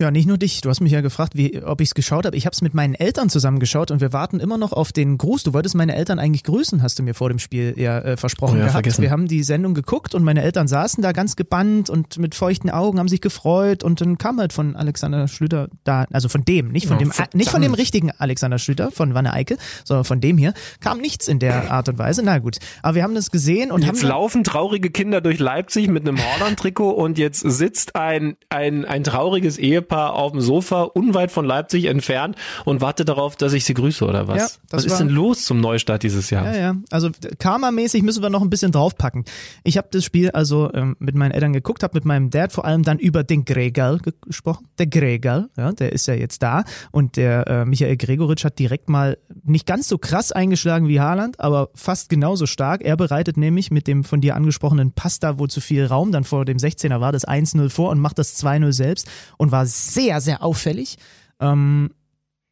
Ja, 0.00 0.12
nicht 0.12 0.28
nur 0.28 0.38
dich. 0.38 0.61
Du 0.61 0.69
hast 0.71 0.81
mich 0.81 0.93
ja 0.93 1.00
gefragt, 1.00 1.33
wie, 1.37 1.61
ob 1.61 1.81
ich 1.81 1.88
es 1.88 1.95
geschaut 1.95 2.25
habe. 2.25 2.37
Ich 2.37 2.47
habe 2.47 2.55
es 2.55 2.62
mit 2.62 2.73
meinen 2.73 2.95
Eltern 2.95 3.28
zusammen 3.28 3.59
geschaut 3.59 3.90
und 3.90 4.00
wir 4.00 4.12
warten 4.12 4.38
immer 4.38 4.57
noch 4.57 4.73
auf 4.73 4.93
den 4.93 5.19
Gruß. 5.19 5.43
Du 5.43 5.52
wolltest 5.55 5.75
meine 5.75 5.97
Eltern 5.97 6.21
eigentlich 6.21 6.45
grüßen, 6.45 6.83
hast 6.85 7.00
du 7.00 7.02
mir 7.02 7.14
vor 7.14 7.31
dem 7.31 7.40
Spiel 7.40 7.75
ja 7.76 7.99
äh, 7.99 8.17
versprochen 8.17 8.52
Oh 8.52 8.59
ja, 8.59 8.67
gehabt. 8.67 8.75
vergessen. 8.75 9.02
Wir 9.02 9.11
haben 9.11 9.26
die 9.26 9.43
Sendung 9.43 9.75
geguckt 9.75 10.14
und 10.14 10.23
meine 10.23 10.40
Eltern 10.45 10.69
saßen 10.69 11.02
da 11.02 11.11
ganz 11.11 11.35
gebannt 11.35 11.90
und 11.90 12.17
mit 12.17 12.37
feuchten 12.37 12.71
Augen, 12.71 13.00
haben 13.00 13.09
sich 13.09 13.21
gefreut 13.21 13.83
und 13.83 14.00
dann 14.00 14.19
kam 14.19 14.38
halt 14.38 14.52
von 14.52 14.76
Alexander 14.76 15.26
Schlüter 15.26 15.67
da, 15.83 16.07
also 16.12 16.28
von 16.28 16.45
dem, 16.45 16.69
nicht 16.71 16.87
von 16.87 16.99
Oh, 16.99 17.00
dem, 17.00 17.11
äh, 17.11 17.25
nicht 17.35 17.50
von 17.50 17.61
dem 17.61 17.71
verdammt. 17.71 17.78
richtigen 17.78 18.12
Alexander 18.12 18.59
Schlüter, 18.61 18.93
von 18.93 19.14
Wanne 19.14 19.33
Eickel, 19.33 19.59
sondern 19.85 20.05
von 20.05 20.21
dem 20.21 20.38
hier, 20.38 20.55
kam 20.81 20.99
nichts 20.99 21.26
in 21.26 21.40
der 21.40 21.73
Art 21.73 21.88
und 21.88 21.99
Weise. 21.99 22.23
Na 22.25 22.38
gut, 22.38 22.59
aber 22.85 22.95
wir 22.95 23.02
haben 23.02 23.17
das 23.17 23.33
gesehen 23.33 23.73
und 23.73 23.83
Jetzt 23.85 24.02
haben 24.05 24.09
laufen 24.11 24.45
traurige 24.45 24.90
Kinder 24.90 25.21
durch 25.21 25.40
Leipzig 25.40 25.88
mit 25.88 26.07
einem 26.09 26.19
Holland-Trikot 26.37 26.90
und 26.93 27.19
jetzt 27.19 27.40
sitzt 27.40 27.97
ein, 27.97 28.37
ein, 28.49 28.85
ein 28.85 29.02
trauriges 29.02 29.59
Ehepaar 29.59 29.88
auf 29.97 30.33
dem 30.33 30.40
Sofa 30.40 30.83
unweit 30.83 31.30
von 31.30 31.45
Leipzig 31.45 31.87
entfernt 31.87 32.37
und 32.64 32.80
wartet 32.80 33.09
darauf, 33.09 33.37
dass 33.37 33.52
ich 33.52 33.64
sie 33.64 33.75
grüße 33.75 34.04
oder 34.04 34.28
was? 34.28 34.37
Ja, 34.37 34.49
was 34.71 34.85
ist 34.85 34.99
denn 34.99 35.09
los 35.09 35.45
zum 35.45 35.61
Neustart 35.61 36.02
dieses 36.02 36.30
Jahr? 36.30 36.45
Ja, 36.54 36.61
ja. 36.61 36.75
Also 36.90 37.11
Karma-mäßig 37.38 38.02
müssen 38.02 38.23
wir 38.23 38.30
noch 38.30 38.42
ein 38.42 38.50
bisschen 38.50 38.73
draufpacken. 38.73 39.25
Ich 39.64 39.76
habe 39.78 39.88
das 39.90 40.04
Spiel 40.04 40.30
also 40.30 40.71
ähm, 40.75 40.97
mit 40.99 41.14
meinen 41.14 41.33
Eltern 41.33 41.52
geguckt, 41.52 41.83
habe 41.83 41.95
mit 41.95 42.04
meinem 42.04 42.30
Dad 42.30 42.52
vor 42.52 42.64
allem 42.64 42.83
dann 42.83 42.99
über 42.99 43.25
den 43.25 43.45
Gregal 43.45 43.99
ge- 43.99 44.12
gesprochen. 44.26 44.66
Der 44.78 44.87
Gregal, 44.87 45.49
ja, 45.57 45.73
der 45.73 45.92
ist 45.92 46.07
ja 46.07 46.14
jetzt 46.14 46.42
da 46.42 46.64
und 46.92 47.16
der 47.16 47.47
äh, 47.47 47.64
Michael 47.64 47.97
Gregoritsch 47.97 48.45
hat 48.45 48.59
direkt 48.59 48.88
mal 48.88 49.18
nicht 49.45 49.66
ganz 49.66 49.88
so 49.88 49.99
krass 49.99 50.33
eingeschlagen 50.33 50.88
wie 50.88 51.00
Haaland, 51.00 51.40
aber 51.40 51.71
fast 51.75 52.09
genauso 52.09 52.47
stark. 52.47 52.83
Er 52.83 52.97
bereitet 52.97 53.37
nämlich 53.37 53.71
mit 53.71 53.87
dem 53.87 54.04
von 54.04 54.21
dir 54.21 54.37
angesprochenen 54.37 54.92
Pasta, 54.92 55.38
wo 55.38 55.47
zu 55.47 55.61
viel 55.61 55.87
Raum 55.87 56.12
dann 56.12 56.25
vor 56.25 56.45
dem 56.45 56.59
16er 56.59 57.00
war, 57.00 57.12
das 57.12 57.26
1-0 57.26 57.71
vor 57.71 57.90
und 57.90 57.99
macht 57.99 58.18
das 58.18 58.42
2-0 58.42 58.73
selbst 58.73 59.09
und 59.37 59.52
war 59.52 59.66
sehr, 59.78 60.20
sehr 60.20 60.42
auffällig. 60.42 60.97
Ähm, 61.40 61.90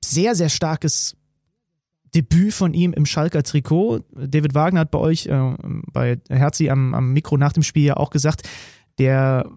sehr, 0.05 0.35
sehr 0.35 0.49
starkes 0.49 1.17
Debüt 2.15 2.55
von 2.55 2.73
ihm 2.73 2.93
im 2.93 3.05
Schalker 3.05 3.43
Trikot. 3.43 4.01
David 4.13 4.55
Wagner 4.55 4.81
hat 4.81 4.91
bei 4.91 4.99
euch, 4.99 5.27
äh, 5.27 5.55
bei 5.93 6.19
Herzi 6.29 6.71
am, 6.71 6.95
am 6.95 7.13
Mikro 7.13 7.37
nach 7.37 7.53
dem 7.53 7.63
Spiel 7.63 7.85
ja 7.85 7.97
auch 7.97 8.11
gesagt, 8.11 8.49
der 8.99 9.51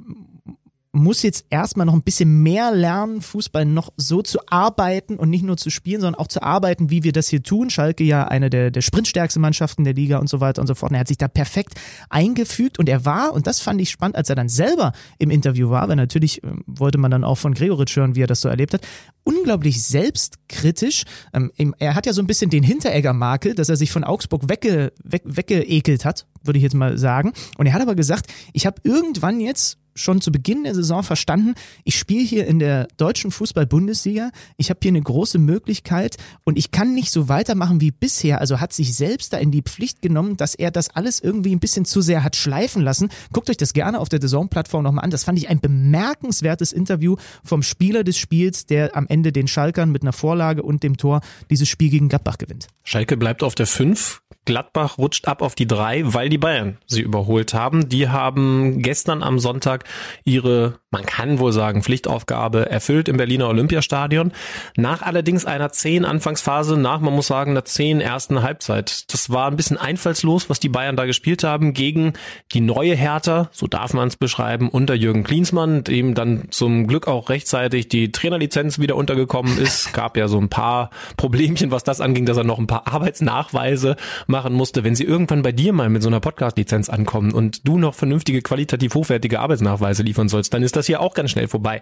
muss 0.92 1.22
jetzt 1.22 1.46
erstmal 1.52 1.86
noch 1.86 1.94
ein 1.94 2.02
bisschen 2.02 2.42
mehr 2.42 2.72
lernen, 2.72 3.22
Fußball 3.22 3.64
noch 3.64 3.94
so 3.96 4.24
zu 4.24 4.40
arbeiten 4.48 5.18
und 5.18 5.30
nicht 5.30 5.44
nur 5.44 5.56
zu 5.56 5.70
spielen, 5.70 6.02
sondern 6.02 6.20
auch 6.20 6.28
zu 6.28 6.42
arbeiten, 6.42 6.90
wie 6.90 7.04
wir 7.04 7.12
das 7.12 7.28
hier 7.28 7.44
tun. 7.44 7.70
Schalke 7.70 8.04
ja 8.04 8.28
eine 8.28 8.50
der, 8.50 8.72
der 8.72 8.82
sprintstärksten 8.82 9.40
Mannschaften 9.40 9.84
der 9.84 9.94
Liga 9.94 10.18
und 10.18 10.30
so 10.30 10.40
weiter 10.40 10.62
und 10.62 10.68
so 10.68 10.74
fort. 10.74 10.92
Und 10.92 10.96
er 10.96 11.02
hat 11.02 11.08
sich 11.08 11.20
da 11.20 11.28
perfekt 11.28 11.76
eingefügt 12.10 12.80
und 12.80 12.90
er 12.90 13.06
war, 13.06 13.34
und 13.34 13.46
das 13.46 13.60
fand 13.60 13.80
ich 13.82 13.92
spannend, 13.92 14.16
als 14.16 14.30
er 14.30 14.36
dann 14.36 14.50
selber 14.50 14.94
im 15.20 15.30
Interview 15.30 15.70
war, 15.70 15.88
weil 15.88 15.96
natürlich 15.96 16.44
ähm, 16.44 16.64
wollte 16.66 16.98
man 16.98 17.12
dann 17.12 17.24
auch 17.24 17.38
von 17.38 17.54
Gregoritsch 17.54 17.96
hören, 17.96 18.16
wie 18.16 18.24
er 18.24 18.28
das 18.28 18.42
so 18.42 18.50
erlebt 18.50 18.74
hat, 18.74 18.82
unglaublich 19.24 19.84
selbstkritisch. 19.84 21.04
Ähm, 21.34 21.52
er 21.78 21.94
hat 21.94 22.08
ja 22.08 22.14
so 22.14 22.22
ein 22.22 22.28
bisschen 22.28 22.50
den 22.50 22.64
Hinteregger-Makel, 22.64 23.54
dass 23.54 23.70
er 23.70 23.76
sich 23.76 23.92
von 23.92 24.04
Augsburg 24.04 24.50
wegge, 24.50 24.92
weg, 25.04 25.22
weggeekelt 25.26 26.04
hat, 26.04 26.26
würde 26.44 26.58
ich 26.58 26.64
jetzt 26.64 26.74
mal 26.74 26.98
sagen. 26.98 27.34
Und 27.60 27.68
er 27.68 27.74
hat 27.74 27.82
aber 27.84 27.94
gesagt, 27.94 28.26
ich 28.54 28.66
habe 28.66 28.82
irgendwann 28.84 29.40
jetzt 29.40 29.78
schon 30.00 30.22
zu 30.22 30.32
Beginn 30.32 30.64
der 30.64 30.76
Saison 30.76 31.04
verstanden, 31.04 31.56
ich 31.84 31.98
spiele 31.98 32.24
hier 32.24 32.48
in 32.48 32.60
der 32.60 32.88
deutschen 32.98 33.32
Fußball-Bundesliga, 33.32 34.32
ich 34.58 34.70
habe 34.70 34.80
hier 34.82 34.90
eine 34.90 35.02
große 35.02 35.40
Möglichkeit 35.40 36.18
und 36.44 36.58
ich 36.58 36.72
kann 36.72 36.94
nicht 36.94 37.12
so 37.12 37.30
weitermachen 37.30 37.82
wie 37.82 37.92
bisher. 37.92 38.42
Also 38.42 38.60
hat 38.60 38.74
sich 38.74 38.96
selbst 38.96 39.34
da 39.34 39.38
in 39.38 39.52
die 39.52 39.62
Pflicht 39.62 40.02
genommen, 40.02 40.38
dass 40.38 40.56
er 40.56 40.72
das 40.72 40.90
alles 40.96 41.20
irgendwie 41.20 41.56
ein 41.56 41.60
bisschen 41.60 41.86
zu 41.86 42.02
sehr 42.02 42.24
hat 42.24 42.36
schleifen 42.36 42.82
lassen. 42.82 43.10
Guckt 43.32 43.50
euch 43.50 43.58
das 43.58 43.74
gerne 43.74 44.00
auf 44.00 44.10
der 44.10 44.20
DAZN-Plattform 44.20 44.84
nochmal 44.84 45.04
an. 45.04 45.12
Das 45.12 45.24
fand 45.24 45.38
ich 45.38 45.50
ein 45.50 45.60
bemerkenswertes 45.60 46.72
Interview 46.72 47.16
vom 47.44 47.64
Spieler 47.64 48.04
des 48.04 48.18
Spiels, 48.18 48.66
der 48.66 48.96
am 48.96 49.08
Ende 49.08 49.32
den 49.32 49.48
Schalkern 49.48 49.92
mit 49.92 50.02
einer 50.02 50.14
Vorlage 50.14 50.64
und 50.64 50.84
dem 50.84 50.98
Tor 50.98 51.22
dieses 51.50 51.68
Spiel 51.68 51.90
gegen 51.90 52.10
Gladbach 52.10 52.38
gewinnt. 52.38 52.68
Schalke 52.84 53.18
bleibt 53.18 53.44
auf 53.44 53.56
der 53.56 53.68
5. 53.68 54.22
Gladbach 54.46 54.98
rutscht 54.98 55.28
ab 55.28 55.42
auf 55.42 55.54
die 55.54 55.68
3, 55.68 56.14
weil 56.14 56.30
die 56.30 56.38
Bayern 56.38 56.78
sie 56.88 57.02
überholt 57.02 57.54
haben. 57.54 57.88
Die 57.88 58.10
haben 58.10 58.82
gestern 58.82 59.22
am 59.22 59.38
Sonntag 59.38 59.84
ihre, 60.24 60.80
man 60.90 61.06
kann 61.06 61.38
wohl 61.38 61.52
sagen, 61.52 61.84
Pflichtaufgabe 61.84 62.70
erfüllt 62.70 63.10
im 63.10 63.18
Berliner 63.18 63.48
Olympiastadion. 63.48 64.32
Nach 64.76 65.04
allerdings 65.04 65.46
einer 65.46 65.72
10 65.72 66.04
Anfangsphase, 66.04 66.78
nach, 66.78 67.00
man 67.00 67.14
muss 67.14 67.28
sagen, 67.28 67.52
einer 67.52 67.66
10 67.66 68.02
ersten 68.02 68.42
Halbzeit. 68.42 69.14
Das 69.14 69.30
war 69.30 69.48
ein 69.52 69.56
bisschen 69.56 69.78
einfallslos, 69.78 70.50
was 70.50 70.60
die 70.60 70.70
Bayern 70.70 70.96
da 70.96 71.06
gespielt 71.06 71.44
haben 71.44 71.74
gegen 71.74 72.14
die 72.52 72.62
neue 72.62 72.96
Hertha, 72.96 73.50
so 73.52 73.68
darf 73.68 73.94
man 73.94 74.08
es 74.08 74.16
beschreiben, 74.16 74.70
unter 74.70 74.96
Jürgen 74.96 75.24
Klinsmann, 75.24 75.84
dem 75.84 76.16
dann 76.16 76.48
zum 76.50 76.88
Glück 76.88 77.08
auch 77.08 77.30
rechtzeitig 77.30 77.88
die 77.88 78.12
Trainerlizenz 78.12 78.80
wieder 78.80 78.96
untergekommen 78.96 79.60
ist. 79.60 79.94
Gab 79.94 80.18
ja 80.18 80.28
so 80.28 80.40
ein 80.40 80.50
paar 80.50 80.90
Problemchen, 81.18 81.70
was 81.70 81.84
das 81.84 82.02
anging, 82.02 82.26
dass 82.26 82.38
er 82.38 82.44
noch 82.44 82.58
ein 82.58 82.68
paar 82.68 82.88
Arbeitsnachweise 82.88 83.96
machen 84.30 84.54
musste. 84.54 84.84
Wenn 84.84 84.96
sie 84.96 85.04
irgendwann 85.04 85.42
bei 85.42 85.52
dir 85.52 85.74
mal 85.74 85.90
mit 85.90 86.02
so 86.02 86.10
einer 86.10 86.20
Podcast-Lizenz 86.20 86.90
ankommen 86.90 87.34
und 87.34 87.68
du 87.68 87.78
noch 87.78 87.96
vernünftige, 87.96 88.42
qualitativ 88.42 88.96
hochwertige 88.96 89.40
Arbeitsnachweise 89.40 90.04
liefern 90.04 90.30
sollst, 90.30 90.54
dann 90.54 90.64
ist 90.64 90.76
das 90.76 90.86
hier 90.86 91.02
auch 91.02 91.14
ganz 91.14 91.32
schnell 91.32 91.48
vorbei. 91.48 91.82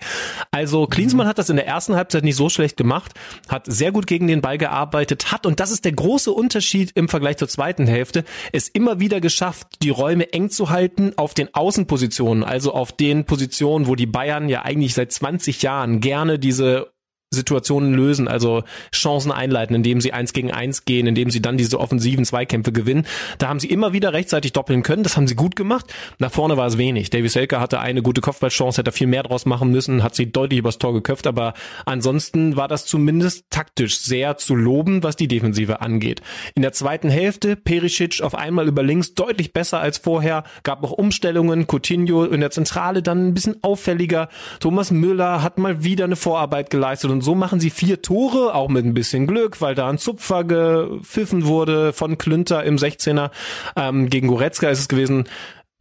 Also 0.51 0.88
Klinsmann 0.88 1.27
hat 1.27 1.38
das 1.38 1.50
in 1.50 1.58
der 1.58 1.68
ersten 1.68 1.96
Halbzeit 1.96 2.24
nicht 2.24 2.36
so 2.36 2.50
schlecht 2.50 2.77
gemacht, 2.77 3.13
hat 3.48 3.66
sehr 3.68 3.92
gut 3.92 4.08
gegen 4.08 4.27
den 4.27 4.42
Ball 4.42 4.58
gearbeitet, 4.58 5.32
hat, 5.32 5.46
und 5.46 5.60
das 5.60 5.72
ist 5.72 5.86
der 5.86 5.92
große 5.92 6.32
Unterschied 6.32 6.92
im 6.96 7.10
Vergleich 7.10 7.38
zur 7.38 7.48
zweiten 7.48 7.88
Hälfte, 7.88 8.24
es 8.51 8.70
immer 8.70 9.00
wieder 9.00 9.22
geschafft, 9.22 9.68
die 9.82 9.89
Räume 9.89 10.34
eng 10.34 10.50
zu 10.50 10.70
halten 10.70 11.13
auf 11.18 11.34
den 11.34 11.54
Außenpositionen, 11.54 12.44
also 12.44 12.74
auf 12.74 12.92
den 12.92 13.25
Positionen, 13.25 13.88
wo 13.88 13.96
die 13.96 14.06
Bayern 14.06 14.50
ja 14.50 14.63
eigentlich 14.63 14.94
seit 14.94 15.12
20 15.12 15.62
Jahren 15.62 16.00
gerne 16.00 16.39
diese 16.39 16.88
Situationen 17.29 17.93
lösen, 17.93 18.29
also 18.29 18.63
Chancen 18.93 19.34
einleiten, 19.34 19.75
indem 19.75 20.00
sie 20.00 20.13
eins 20.13 20.31
gegen 20.31 20.51
eins 20.51 20.86
gehen, 20.86 21.07
indem 21.07 21.29
sie 21.29 21.41
dann 21.41 21.57
diese 21.57 21.77
offensiven 21.77 22.24
Zweikämpfe 22.24 22.72
gewinnen. 22.72 23.05
Da 23.38 23.50
haben 23.50 23.60
sie 23.60 23.67
immer 23.67 23.91
wieder 23.91 24.13
rechtzeitig 24.13 24.53
doppeln 24.53 24.81
können, 24.81 25.03
das 25.03 25.17
haben 25.17 25.27
sie 25.27 25.36
gut 25.36 25.57
gemacht. 25.57 25.93
Nach 26.19 26.31
vorne 26.31 26.55
war 26.55 26.67
es 26.67 26.77
wenig. 26.77 27.10
Davy 27.10 27.27
Selke 27.27 27.60
hatte 27.60 27.81
eine 27.81 28.01
gute 28.01 28.22
Kopfballchance, 28.22 28.79
hätte 28.79 28.93
viel 28.93 29.07
mehr 29.07 29.24
draus 29.24 29.46
machen 29.46 29.72
müssen, 29.72 30.03
hat 30.03 30.15
sie 30.15 30.31
deutlich 30.31 30.60
übers 30.60 30.77
Tor 30.77 30.93
geköpft, 30.93 31.27
aber 31.27 31.53
ansonsten 31.86 32.55
war 32.55 32.69
das 32.69 32.86
zumindest 32.86 33.46
taktisch 33.50 34.00
sehr 34.00 34.38
zu 34.38 34.55
loben, 34.55 35.03
was 35.03 35.17
die 35.17 35.27
Defensive 35.27 35.81
angeht. 35.81 36.22
In 36.55 36.62
der 36.62 36.72
zweiten 36.72 37.10
Hälfte 37.10 37.57
Perisic 37.57 38.22
auf 38.22 38.36
einmal 38.36 38.69
über 38.69 38.84
links 38.84 39.15
deutlich 39.15 39.51
besser 39.51 39.81
als 39.81 39.98
vorher, 39.98 40.46
gab 40.63 40.81
auch 40.84 40.93
Umstellungen, 40.93 41.67
Coutinho 41.67 42.24
in 42.24 42.39
der 42.39 42.51
Zentrale 42.51 43.03
dann 43.03 43.27
ein 43.27 43.34
bisschen 43.34 43.62
auffälliger, 43.63 44.29
Thomas 44.62 44.91
Müller 44.91 45.43
hat 45.43 45.57
mal 45.57 45.84
wieder 45.84 46.05
eine 46.05 46.15
Vorarbeit 46.15 46.69
geleistet 46.69 47.12
und 47.12 47.16
so 47.21 47.36
machen 47.36 47.59
sie 47.59 47.69
vier 47.69 48.01
Tore, 48.01 48.53
auch 48.55 48.69
mit 48.69 48.86
ein 48.86 48.93
bisschen 48.93 49.27
Glück, 49.27 49.62
weil 49.62 49.75
da 49.75 49.89
ein 49.89 49.97
Zupfer 49.97 50.43
gepfiffen 50.43 51.45
wurde 51.45 51.93
von 51.93 52.17
Klünter 52.17 52.63
im 52.63 52.77
16er. 52.77 53.31
Ähm, 53.75 54.09
gegen 54.09 54.27
Goretzka 54.27 54.69
ist 54.69 54.79
es 54.79 54.88
gewesen, 54.88 55.25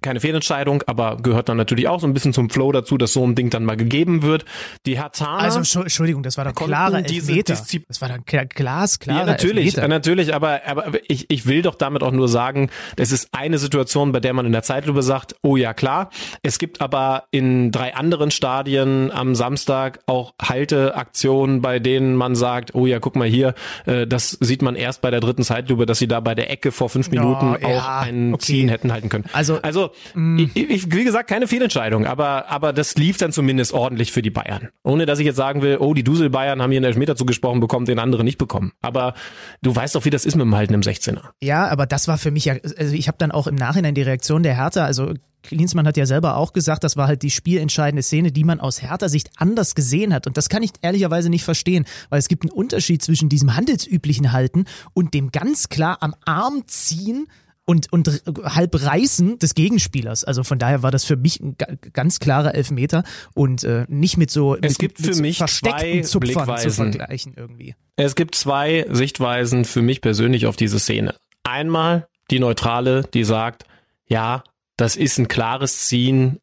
keine 0.07 0.21
Fehlentscheidung, 0.21 0.83
aber 0.87 1.19
gehört 1.19 1.49
dann 1.49 1.57
natürlich 1.57 1.89
auch 1.89 2.01
so 2.01 2.07
ein 2.07 2.15
bisschen 2.15 2.33
zum 2.33 2.49
Flow 2.49 2.73
dazu, 2.73 2.97
dass 2.97 3.13
so 3.13 3.27
ein 3.27 3.35
Ding 3.35 3.51
dann 3.51 3.65
mal 3.65 3.77
gegeben 3.77 4.23
wird. 4.23 4.45
Die 4.87 4.97
Hertaner 4.99 5.43
Also 5.43 5.59
Entschu- 5.61 5.83
Entschuldigung, 5.83 6.23
das 6.23 6.37
war 6.39 6.45
doch 6.45 6.55
Konnten 6.55 6.71
klarer 6.73 7.03
diese 7.03 7.33
Elfmeter. 7.33 7.55
Diszi- 7.55 7.83
Das 7.89 8.01
war 8.01 8.09
doch 8.09 8.19
kla- 8.19 8.47
glasklarer 8.47 9.19
ja, 9.21 9.27
natürlich, 9.27 9.67
Elfmeter. 9.67 9.85
äh, 9.85 9.89
natürlich, 9.89 10.35
aber, 10.35 10.61
aber 10.67 10.93
ich, 11.09 11.27
ich 11.31 11.47
will 11.47 11.63
doch 11.63 11.75
damit 11.75 12.03
auch 12.03 12.13
nur 12.13 12.29
sagen, 12.29 12.71
das 12.97 13.13
ist 13.13 13.29
eine 13.33 13.59
Situation, 13.59 14.13
bei 14.13 14.21
der 14.21 14.33
man 14.33 14.47
in 14.47 14.53
der 14.53 14.63
Zeitlupe 14.63 15.03
sagt, 15.03 15.35
oh 15.43 15.57
ja, 15.57 15.75
klar. 15.75 16.11
Es 16.43 16.59
gibt 16.59 16.81
aber 16.81 17.25
in 17.33 17.73
drei 17.73 17.95
anderen 17.95 18.31
Stadien 18.31 19.11
am 19.11 19.35
Samstag 19.35 19.99
auch 20.07 20.35
Halteaktionen, 20.41 21.61
bei 21.63 21.79
denen 21.79 22.15
man 22.17 22.35
sagt, 22.35 22.75
oh 22.75 22.87
ja, 22.87 22.99
guck 23.01 23.17
mal 23.17 23.27
hier, 23.29 23.55
äh, 23.87 24.07
das 24.07 24.31
sieht 24.41 24.63
man 24.63 24.77
erst 24.77 25.01
bei 25.03 25.11
der 25.11 25.21
dritten 25.21 25.43
Zeitlupe, 25.43 25.87
dass 25.87 25.99
sie 25.99 26.09
da 26.09 26.21
bei 26.21 26.35
der 26.35 26.51
Ecke 26.51 26.73
vor 26.73 26.89
fünf 26.89 27.11
Minuten 27.11 27.57
ja, 27.61 27.67
auch 27.69 27.89
ein 28.03 28.35
okay. 28.35 28.43
Ziehen 28.45 28.69
hätten 28.69 28.93
halten 28.93 29.09
können. 29.09 29.25
Also, 29.33 29.61
also 29.63 29.91
ich, 30.15 30.57
ich, 30.57 30.93
wie 30.93 31.05
gesagt, 31.05 31.29
keine 31.29 31.47
Fehlentscheidung, 31.47 32.07
aber, 32.07 32.49
aber 32.49 32.73
das 32.73 32.95
lief 32.97 33.17
dann 33.17 33.33
zumindest 33.33 33.73
ordentlich 33.73 34.13
für 34.13 34.23
die 34.23 34.31
Bayern. 34.31 34.69
Ohne 34.83 35.07
dass 35.07 35.19
ich 35.19 35.27
jetzt 35.27 35.37
sagen 35.37 35.63
will, 35.63 35.79
oh, 35.79 35.95
die 35.95 36.05
Dusel 36.05 36.31
Bayern 36.31 36.63
haben 36.63 36.71
hier 36.71 36.79
einen 36.79 36.87
Elfmeter 36.87 37.17
zugesprochen 37.17 37.61
bekommen, 37.61 37.87
den 37.87 37.99
andere 37.99 38.25
nicht 38.25 38.39
bekommen. 38.39 38.73
Aber 38.81 39.15
du 39.63 39.75
weißt 39.75 39.95
doch, 39.95 40.05
wie 40.05 40.11
das 40.11 40.25
ist 40.25 40.37
mit 40.37 40.45
dem 40.45 40.55
Halten 40.55 40.75
im 40.75 40.81
16er. 40.81 41.23
Ja, 41.43 41.69
aber 41.69 41.87
das 41.87 42.09
war 42.09 42.19
für 42.19 42.31
mich 42.31 42.47
ja, 42.47 42.55
also 42.79 42.95
ich 42.95 43.09
habe 43.09 43.19
dann 43.19 43.31
auch 43.31 43.47
im 43.47 43.55
Nachhinein 43.55 43.95
die 43.95 44.03
Reaktion 44.03 44.43
der 44.43 44.57
Hertha, 44.57 44.85
also 44.85 45.15
Klinsmann 45.47 45.87
hat 45.87 45.97
ja 45.97 46.07
selber 46.07 46.37
auch 46.37 46.53
gesagt, 46.53 46.85
das 46.85 46.97
war 46.97 47.07
halt 47.07 47.23
die 47.23 47.31
spielentscheidende 47.31 48.03
Szene, 48.03 48.33
die 48.33 48.45
man 48.45 48.61
aus 48.61 48.83
Hertha-Sicht 48.83 49.31
anders 49.37 49.75
gesehen 49.75 50.13
hat. 50.13 50.27
Und 50.27 50.37
das 50.37 50.49
kann 50.49 50.63
ich 50.63 50.73
ehrlicherweise 50.83 51.31
nicht 51.31 51.45
verstehen, 51.45 51.85
weil 52.11 52.19
es 52.19 52.29
gibt 52.29 52.43
einen 52.43 52.51
Unterschied 52.51 53.03
zwischen 53.03 53.29
diesem 53.29 53.55
handelsüblichen 53.55 54.33
Halten 54.33 54.65
und 54.93 55.15
dem 55.15 55.31
ganz 55.31 55.69
klar 55.69 55.99
am 56.01 56.15
Arm 56.25 56.65
ziehen 56.67 57.29
und, 57.67 57.93
und 57.93 58.23
halb 58.45 58.81
reißen 58.81 59.39
des 59.39 59.55
Gegenspielers. 59.55 60.25
Also 60.25 60.45
von 60.45 60.59
daher 60.59 60.83
war 60.83 60.91
das 60.91 61.05
für 61.05 61.17
mich 61.17 61.41
ein 61.41 61.57
ga- 61.59 61.75
ganz 61.93 62.21
klarer 62.21 62.55
Elfmeter 62.55 63.03
und 63.35 63.65
äh, 63.65 63.85
nicht 63.89 64.17
mit 64.17 64.31
so 64.31 64.55
Es 64.55 64.61
mit, 64.63 64.79
gibt 64.79 64.99
mit 65.01 65.09
für 65.09 65.15
so 65.15 65.23
mich 65.23 65.39
versteckten 65.39 65.81
zwei 65.81 66.01
Zupfern 66.01 66.05
zu 66.05 66.21
Blickweisen. 66.21 66.93
vergleichen 66.93 67.35
irgendwie. 67.37 67.75
Es 67.97 68.15
gibt 68.15 68.35
zwei 68.37 68.87
Sichtweisen 68.89 69.65
für 69.65 69.83
mich 69.83 70.01
persönlich 70.01 70.47
auf 70.47 70.57
diese 70.57 70.79
Szene. 70.79 71.15
Einmal 71.43 72.09
die 72.31 72.39
neutrale, 72.39 73.03
die 73.13 73.25
sagt, 73.25 73.65
ja, 74.07 74.45
das 74.77 74.97
ist 74.97 75.19
ein 75.19 75.29
klares 75.29 75.87
Ziehen, 75.87 76.39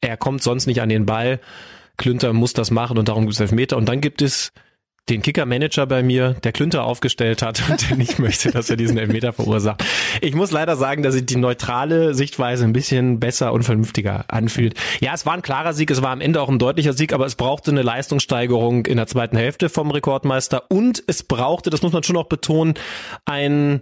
er 0.00 0.16
kommt 0.16 0.42
sonst 0.42 0.66
nicht 0.66 0.80
an 0.80 0.88
den 0.88 1.06
Ball. 1.06 1.40
Klünter 1.98 2.32
muss 2.32 2.54
das 2.54 2.70
machen 2.70 2.96
und 2.98 3.08
darum 3.08 3.24
gibt 3.24 3.34
es 3.34 3.40
Elfmeter. 3.40 3.76
Und 3.76 3.88
dann 3.88 4.00
gibt 4.00 4.22
es 4.22 4.52
den 5.08 5.20
Kicker-Manager 5.20 5.86
bei 5.86 6.02
mir, 6.02 6.34
der 6.44 6.52
Klünter 6.52 6.84
aufgestellt 6.84 7.42
hat 7.42 7.68
und 7.68 7.90
der 7.90 7.96
nicht 7.96 8.18
möchte, 8.18 8.52
dass 8.52 8.70
er 8.70 8.76
diesen 8.76 8.98
Elfmeter 8.98 9.32
verursacht. 9.32 9.84
Ich 10.20 10.34
muss 10.34 10.52
leider 10.52 10.76
sagen, 10.76 11.02
dass 11.02 11.14
sich 11.14 11.26
die 11.26 11.36
neutrale 11.36 12.14
Sichtweise 12.14 12.64
ein 12.64 12.72
bisschen 12.72 13.18
besser 13.18 13.52
und 13.52 13.64
vernünftiger 13.64 14.24
anfühlt. 14.28 14.74
Ja, 15.00 15.12
es 15.14 15.26
war 15.26 15.34
ein 15.34 15.42
klarer 15.42 15.72
Sieg, 15.72 15.90
es 15.90 16.02
war 16.02 16.10
am 16.10 16.20
Ende 16.20 16.40
auch 16.40 16.48
ein 16.48 16.58
deutlicher 16.58 16.92
Sieg, 16.92 17.12
aber 17.12 17.26
es 17.26 17.34
brauchte 17.34 17.72
eine 17.72 17.82
Leistungssteigerung 17.82 18.86
in 18.86 18.96
der 18.96 19.08
zweiten 19.08 19.36
Hälfte 19.36 19.68
vom 19.68 19.90
Rekordmeister 19.90 20.70
und 20.70 21.02
es 21.06 21.24
brauchte, 21.24 21.70
das 21.70 21.82
muss 21.82 21.92
man 21.92 22.04
schon 22.04 22.16
auch 22.16 22.28
betonen, 22.28 22.74
ein 23.24 23.80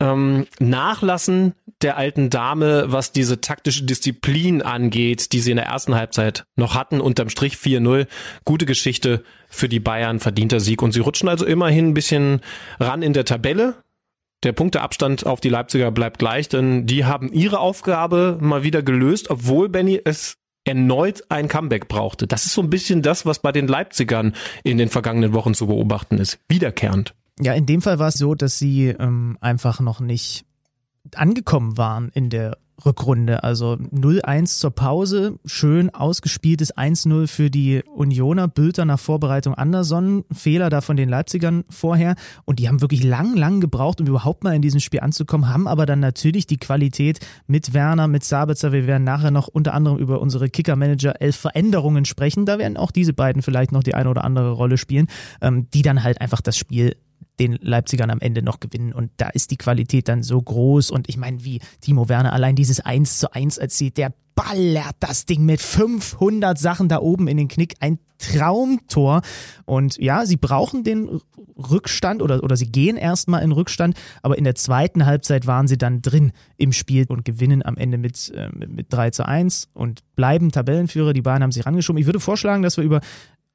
ähm, 0.00 0.46
Nachlassen 0.58 1.54
der 1.82 1.96
alten 1.96 2.30
Dame, 2.30 2.86
was 2.88 3.12
diese 3.12 3.40
taktische 3.40 3.84
Disziplin 3.84 4.62
angeht, 4.62 5.32
die 5.32 5.40
sie 5.40 5.50
in 5.50 5.56
der 5.56 5.66
ersten 5.66 5.94
Halbzeit 5.94 6.46
noch 6.56 6.74
hatten. 6.74 7.00
Unterm 7.00 7.28
Strich 7.28 7.54
4-0. 7.54 8.06
Gute 8.44 8.66
Geschichte 8.66 9.24
für 9.48 9.68
die 9.68 9.80
Bayern, 9.80 10.20
verdienter 10.20 10.60
Sieg. 10.60 10.82
Und 10.82 10.92
sie 10.92 11.00
rutschen 11.00 11.28
also 11.28 11.44
immerhin 11.44 11.88
ein 11.88 11.94
bisschen 11.94 12.40
ran 12.80 13.02
in 13.02 13.12
der 13.12 13.24
Tabelle. 13.24 13.74
Der 14.42 14.52
Punkteabstand 14.52 15.26
auf 15.26 15.40
die 15.40 15.48
Leipziger 15.48 15.90
bleibt 15.90 16.18
gleich, 16.18 16.48
denn 16.48 16.86
die 16.86 17.04
haben 17.04 17.32
ihre 17.32 17.58
Aufgabe 17.58 18.38
mal 18.40 18.62
wieder 18.62 18.82
gelöst, 18.82 19.30
obwohl 19.30 19.68
Benny 19.68 20.00
es 20.04 20.36
erneut 20.64 21.24
ein 21.30 21.48
Comeback 21.48 21.88
brauchte. 21.88 22.26
Das 22.26 22.44
ist 22.44 22.52
so 22.52 22.60
ein 22.60 22.70
bisschen 22.70 23.00
das, 23.00 23.24
was 23.24 23.38
bei 23.38 23.52
den 23.52 23.66
Leipzigern 23.66 24.34
in 24.62 24.78
den 24.78 24.88
vergangenen 24.88 25.32
Wochen 25.32 25.54
zu 25.54 25.66
beobachten 25.68 26.18
ist. 26.18 26.38
Wiederkehrend. 26.48 27.14
Ja, 27.40 27.52
in 27.52 27.66
dem 27.66 27.82
Fall 27.82 27.98
war 27.98 28.08
es 28.08 28.14
so, 28.14 28.34
dass 28.34 28.58
sie 28.58 28.88
ähm, 28.88 29.36
einfach 29.40 29.80
noch 29.80 30.00
nicht 30.00 30.46
angekommen 31.14 31.76
waren 31.76 32.08
in 32.14 32.30
der 32.30 32.58
Rückrunde. 32.84 33.42
Also 33.42 33.72
0-1 33.74 34.58
zur 34.58 34.70
Pause, 34.70 35.38
schön 35.44 35.90
ausgespieltes 35.94 36.76
1-0 36.76 37.26
für 37.26 37.50
die 37.50 37.82
Unioner, 37.94 38.48
Bülter 38.48 38.84
nach 38.84 38.98
Vorbereitung 38.98 39.54
Anderson, 39.54 40.24
Fehler 40.30 40.68
da 40.68 40.80
von 40.80 40.96
den 40.96 41.08
Leipzigern 41.08 41.64
vorher. 41.70 42.16
Und 42.44 42.58
die 42.58 42.68
haben 42.68 42.80
wirklich 42.80 43.02
lang, 43.02 43.34
lang 43.34 43.60
gebraucht, 43.60 44.00
um 44.00 44.06
überhaupt 44.06 44.44
mal 44.44 44.54
in 44.54 44.62
diesem 44.62 44.80
Spiel 44.80 45.00
anzukommen, 45.00 45.48
haben 45.48 45.66
aber 45.66 45.86
dann 45.86 46.00
natürlich 46.00 46.46
die 46.46 46.58
Qualität 46.58 47.20
mit 47.46 47.72
Werner, 47.72 48.08
mit 48.08 48.24
Sabitzer, 48.24 48.72
wir 48.72 48.86
werden 48.86 49.04
nachher 49.04 49.30
noch 49.30 49.48
unter 49.48 49.72
anderem 49.72 49.98
über 49.98 50.20
unsere 50.20 50.50
Kicker-Manager 50.50 51.20
elf 51.20 51.36
Veränderungen 51.36 52.04
sprechen, 52.04 52.44
da 52.44 52.58
werden 52.58 52.76
auch 52.76 52.90
diese 52.90 53.12
beiden 53.12 53.42
vielleicht 53.42 53.72
noch 53.72 53.82
die 53.82 53.94
eine 53.94 54.10
oder 54.10 54.24
andere 54.24 54.50
Rolle 54.50 54.76
spielen, 54.76 55.06
ähm, 55.40 55.68
die 55.72 55.82
dann 55.82 56.02
halt 56.02 56.20
einfach 56.20 56.40
das 56.40 56.56
Spiel 56.56 56.96
den 57.38 57.58
Leipzigern 57.60 58.10
am 58.10 58.20
Ende 58.20 58.42
noch 58.42 58.60
gewinnen. 58.60 58.92
Und 58.92 59.10
da 59.16 59.28
ist 59.28 59.50
die 59.50 59.56
Qualität 59.56 60.08
dann 60.08 60.22
so 60.22 60.40
groß. 60.40 60.90
Und 60.90 61.08
ich 61.08 61.16
meine, 61.16 61.44
wie 61.44 61.60
Timo 61.80 62.08
Werner 62.08 62.32
allein 62.32 62.56
dieses 62.56 62.80
1 62.80 63.18
zu 63.18 63.32
1 63.32 63.58
erzählt, 63.58 63.96
der 63.98 64.12
ballert 64.34 64.96
das 65.00 65.26
Ding 65.26 65.44
mit 65.44 65.60
500 65.60 66.58
Sachen 66.58 66.88
da 66.88 67.00
oben 67.00 67.26
in 67.26 67.38
den 67.38 67.48
Knick. 67.48 67.74
Ein 67.80 67.98
Traumtor. 68.18 69.22
Und 69.64 69.98
ja, 69.98 70.24
sie 70.26 70.36
brauchen 70.36 70.84
den 70.84 71.20
Rückstand 71.56 72.22
oder, 72.22 72.42
oder 72.42 72.56
sie 72.56 72.70
gehen 72.70 72.96
erstmal 72.96 73.42
in 73.42 73.52
Rückstand, 73.52 73.96
aber 74.22 74.36
in 74.38 74.44
der 74.44 74.54
zweiten 74.54 75.06
Halbzeit 75.06 75.46
waren 75.46 75.68
sie 75.68 75.78
dann 75.78 76.02
drin 76.02 76.32
im 76.56 76.72
Spiel 76.72 77.06
und 77.08 77.24
gewinnen 77.24 77.64
am 77.64 77.76
Ende 77.76 77.98
mit, 77.98 78.30
äh, 78.34 78.48
mit 78.50 78.92
3 78.92 79.10
zu 79.10 79.26
1 79.26 79.68
und 79.74 80.00
bleiben 80.16 80.50
Tabellenführer. 80.50 81.12
Die 81.12 81.22
Bayern 81.22 81.42
haben 81.42 81.52
sich 81.52 81.66
rangeschoben. 81.66 82.00
Ich 82.00 82.06
würde 82.06 82.20
vorschlagen, 82.20 82.62
dass 82.62 82.76
wir 82.76 82.84
über 82.84 83.00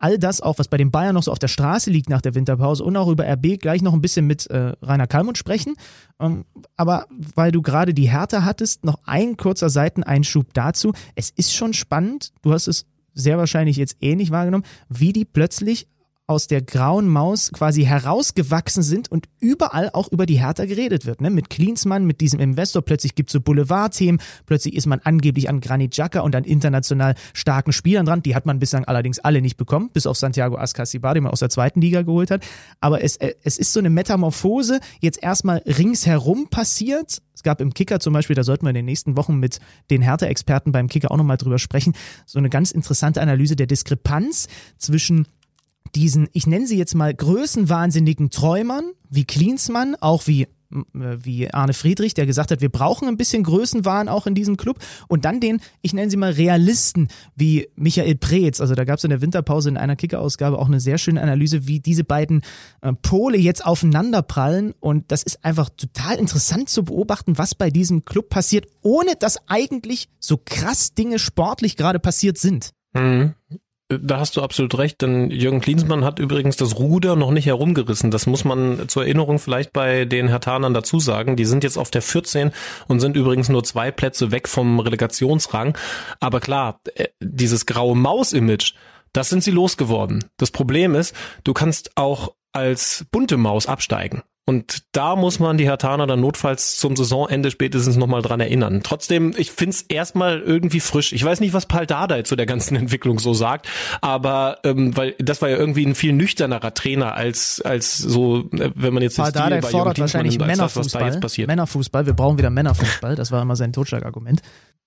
all 0.01 0.17
das 0.17 0.41
auch, 0.41 0.59
was 0.59 0.67
bei 0.67 0.77
den 0.77 0.91
Bayern 0.91 1.13
noch 1.13 1.23
so 1.23 1.31
auf 1.31 1.39
der 1.39 1.47
Straße 1.47 1.89
liegt 1.89 2.09
nach 2.09 2.21
der 2.21 2.35
Winterpause 2.35 2.83
und 2.83 2.97
auch 2.97 3.07
über 3.07 3.25
RB 3.25 3.59
gleich 3.59 3.81
noch 3.81 3.93
ein 3.93 4.01
bisschen 4.01 4.27
mit 4.27 4.47
äh, 4.47 4.73
Rainer 4.81 5.07
Kalmund 5.07 5.37
sprechen. 5.37 5.75
Ähm, 6.19 6.45
aber 6.75 7.05
weil 7.35 7.51
du 7.51 7.61
gerade 7.61 7.93
die 7.93 8.09
Härte 8.09 8.43
hattest, 8.43 8.83
noch 8.83 8.99
ein 9.05 9.37
kurzer 9.37 9.69
Seiteneinschub 9.69 10.53
dazu. 10.53 10.93
Es 11.15 11.29
ist 11.29 11.53
schon 11.53 11.73
spannend, 11.73 12.33
du 12.41 12.51
hast 12.51 12.67
es 12.67 12.85
sehr 13.13 13.37
wahrscheinlich 13.37 13.77
jetzt 13.77 13.97
ähnlich 14.01 14.31
wahrgenommen, 14.31 14.65
wie 14.89 15.13
die 15.13 15.25
plötzlich 15.25 15.87
aus 16.31 16.47
der 16.47 16.61
grauen 16.61 17.09
Maus 17.09 17.51
quasi 17.51 17.83
herausgewachsen 17.83 18.83
sind 18.83 19.11
und 19.11 19.27
überall 19.41 19.89
auch 19.91 20.09
über 20.09 20.25
die 20.25 20.39
Hertha 20.39 20.63
geredet 20.63 21.05
wird. 21.05 21.19
Ne? 21.19 21.29
Mit 21.29 21.49
Klinsmann, 21.49 22.05
mit 22.05 22.21
diesem 22.21 22.39
Investor, 22.39 22.81
plötzlich 22.81 23.15
gibt 23.15 23.29
es 23.29 23.33
so 23.33 23.41
Boulevardthemen, 23.41 24.21
plötzlich 24.45 24.75
ist 24.75 24.85
man 24.85 25.01
angeblich 25.03 25.49
an 25.49 25.59
Granit 25.59 25.91
Xhaka 25.91 26.21
und 26.21 26.33
an 26.33 26.45
international 26.45 27.15
starken 27.33 27.73
Spielern 27.73 28.05
dran. 28.05 28.23
Die 28.23 28.33
hat 28.33 28.45
man 28.45 28.59
bislang 28.59 28.85
allerdings 28.85 29.19
alle 29.19 29.41
nicht 29.41 29.57
bekommen, 29.57 29.89
bis 29.91 30.07
auf 30.07 30.15
Santiago 30.15 30.57
Ascasibar, 30.57 31.13
den 31.15 31.23
man 31.23 31.33
aus 31.33 31.41
der 31.41 31.49
zweiten 31.49 31.81
Liga 31.81 32.01
geholt 32.03 32.31
hat. 32.31 32.45
Aber 32.79 33.03
es, 33.03 33.17
äh, 33.17 33.33
es 33.43 33.57
ist 33.57 33.73
so 33.73 33.81
eine 33.81 33.89
Metamorphose, 33.89 34.79
jetzt 35.01 35.21
erstmal 35.21 35.57
ringsherum 35.57 36.47
passiert. 36.47 37.21
Es 37.35 37.43
gab 37.43 37.59
im 37.59 37.73
Kicker 37.73 37.99
zum 37.99 38.13
Beispiel, 38.13 38.37
da 38.37 38.43
sollten 38.43 38.65
wir 38.65 38.69
in 38.69 38.75
den 38.75 38.85
nächsten 38.85 39.17
Wochen 39.17 39.37
mit 39.37 39.59
den 39.89 40.01
Hertha-Experten 40.01 40.71
beim 40.71 40.87
Kicker 40.87 41.11
auch 41.11 41.17
nochmal 41.17 41.37
drüber 41.37 41.59
sprechen, 41.59 41.93
so 42.25 42.39
eine 42.39 42.49
ganz 42.49 42.71
interessante 42.71 43.21
Analyse 43.21 43.57
der 43.57 43.67
Diskrepanz 43.67 44.47
zwischen 44.77 45.27
diesen, 45.95 46.27
ich 46.33 46.47
nenne 46.47 46.67
sie 46.67 46.77
jetzt 46.77 46.95
mal 46.95 47.13
größenwahnsinnigen 47.13 48.29
Träumern, 48.29 48.91
wie 49.09 49.25
Klinsmann, 49.25 49.95
auch 49.99 50.27
wie 50.27 50.47
äh, 50.71 51.17
wie 51.23 51.53
Arne 51.53 51.73
Friedrich, 51.73 52.13
der 52.13 52.25
gesagt 52.25 52.51
hat, 52.51 52.61
wir 52.61 52.69
brauchen 52.69 53.07
ein 53.07 53.17
bisschen 53.17 53.43
Größenwahn 53.43 54.09
auch 54.09 54.27
in 54.27 54.35
diesem 54.35 54.57
Club. 54.57 54.79
Und 55.07 55.25
dann 55.25 55.39
den, 55.39 55.61
ich 55.81 55.93
nenne 55.93 56.09
sie 56.09 56.17
mal 56.17 56.31
Realisten, 56.31 57.09
wie 57.35 57.67
Michael 57.75 58.15
Preetz. 58.15 58.61
Also 58.61 58.75
da 58.75 58.85
gab 58.85 58.97
es 58.97 59.03
in 59.03 59.09
der 59.09 59.21
Winterpause 59.21 59.69
in 59.69 59.77
einer 59.77 59.95
Kickerausgabe 59.95 60.57
auch 60.57 60.67
eine 60.67 60.79
sehr 60.79 60.97
schöne 60.97 61.21
Analyse, 61.21 61.67
wie 61.67 61.79
diese 61.79 62.03
beiden 62.03 62.41
äh, 62.81 62.93
Pole 62.93 63.37
jetzt 63.37 63.65
aufeinanderprallen. 63.65 64.73
Und 64.79 65.11
das 65.11 65.23
ist 65.23 65.43
einfach 65.43 65.69
total 65.69 66.17
interessant 66.17 66.69
zu 66.69 66.83
beobachten, 66.83 67.37
was 67.37 67.55
bei 67.55 67.69
diesem 67.69 68.05
Club 68.05 68.29
passiert, 68.29 68.67
ohne 68.81 69.15
dass 69.15 69.37
eigentlich 69.47 70.09
so 70.19 70.37
krass 70.43 70.93
Dinge 70.93 71.19
sportlich 71.19 71.77
gerade 71.77 71.99
passiert 71.99 72.37
sind. 72.37 72.71
Mhm. 72.93 73.35
Da 73.99 74.19
hast 74.19 74.37
du 74.37 74.41
absolut 74.41 74.77
recht, 74.77 75.01
denn 75.01 75.31
Jürgen 75.31 75.59
Klinsmann 75.59 76.05
hat 76.05 76.19
übrigens 76.19 76.55
das 76.55 76.77
Ruder 76.77 77.15
noch 77.15 77.31
nicht 77.31 77.45
herumgerissen. 77.45 78.09
Das 78.09 78.25
muss 78.25 78.45
man 78.45 78.87
zur 78.87 79.03
Erinnerung 79.03 79.37
vielleicht 79.37 79.73
bei 79.73 80.05
den 80.05 80.29
Hertanern 80.29 80.73
dazu 80.73 80.99
sagen. 80.99 81.35
Die 81.35 81.45
sind 81.45 81.63
jetzt 81.63 81.77
auf 81.77 81.91
der 81.91 82.01
14 82.01 82.51
und 82.87 83.01
sind 83.01 83.17
übrigens 83.17 83.49
nur 83.49 83.63
zwei 83.63 83.91
Plätze 83.91 84.31
weg 84.31 84.47
vom 84.47 84.79
Relegationsrang. 84.79 85.77
Aber 86.19 86.39
klar, 86.39 86.79
äh, 86.95 87.07
dieses 87.19 87.65
graue 87.65 87.95
Maus-Image, 87.95 88.73
das 89.11 89.29
sind 89.29 89.43
sie 89.43 89.51
losgeworden. 89.51 90.23
Das 90.37 90.51
Problem 90.51 90.95
ist, 90.95 91.13
du 91.43 91.53
kannst 91.53 91.91
auch 91.97 92.33
als 92.53 93.05
bunte 93.11 93.35
Maus 93.37 93.67
absteigen. 93.67 94.23
Und 94.45 94.83
da 94.91 95.15
muss 95.15 95.39
man 95.39 95.57
die 95.57 95.65
Hertaner 95.65 96.07
dann 96.07 96.19
notfalls 96.19 96.77
zum 96.77 96.95
Saisonende 96.95 97.51
spätestens 97.51 97.95
nochmal 97.95 98.23
dran 98.23 98.39
erinnern. 98.39 98.81
Trotzdem, 98.83 99.33
ich 99.37 99.51
find's 99.51 99.85
erstmal 99.87 100.39
irgendwie 100.39 100.79
frisch. 100.79 101.13
Ich 101.13 101.23
weiß 101.23 101.41
nicht, 101.41 101.53
was 101.53 101.67
Paul 101.67 101.85
Dardai 101.85 102.23
zu 102.23 102.35
der 102.35 102.47
ganzen 102.47 102.75
Entwicklung 102.81 103.19
so 103.19 103.33
sagt, 103.35 103.67
aber 104.01 104.57
ähm, 104.63 104.97
weil 104.97 105.15
das 105.19 105.43
war 105.43 105.49
ja 105.49 105.57
irgendwie 105.57 105.85
ein 105.85 105.93
viel 105.93 106.13
nüchternerer 106.13 106.73
Trainer 106.73 107.13
als 107.13 107.61
als 107.61 107.97
so, 107.97 108.49
äh, 108.51 108.71
wenn 108.73 108.93
man 108.93 109.03
jetzt 109.03 109.17
Paul 109.17 109.31
Dardai 109.31 109.61
fordert 109.61 109.99
wahrscheinlich 109.99 110.39
Männerfußball. 110.39 111.19
Das, 111.19 111.37
Männerfußball. 111.37 112.07
Wir 112.07 112.13
brauchen 112.13 112.39
wieder 112.39 112.49
Männerfußball. 112.49 113.15
Das 113.15 113.31
war 113.31 113.43
immer 113.43 113.55
sein 113.55 113.73
Totschlagargument. 113.73 114.41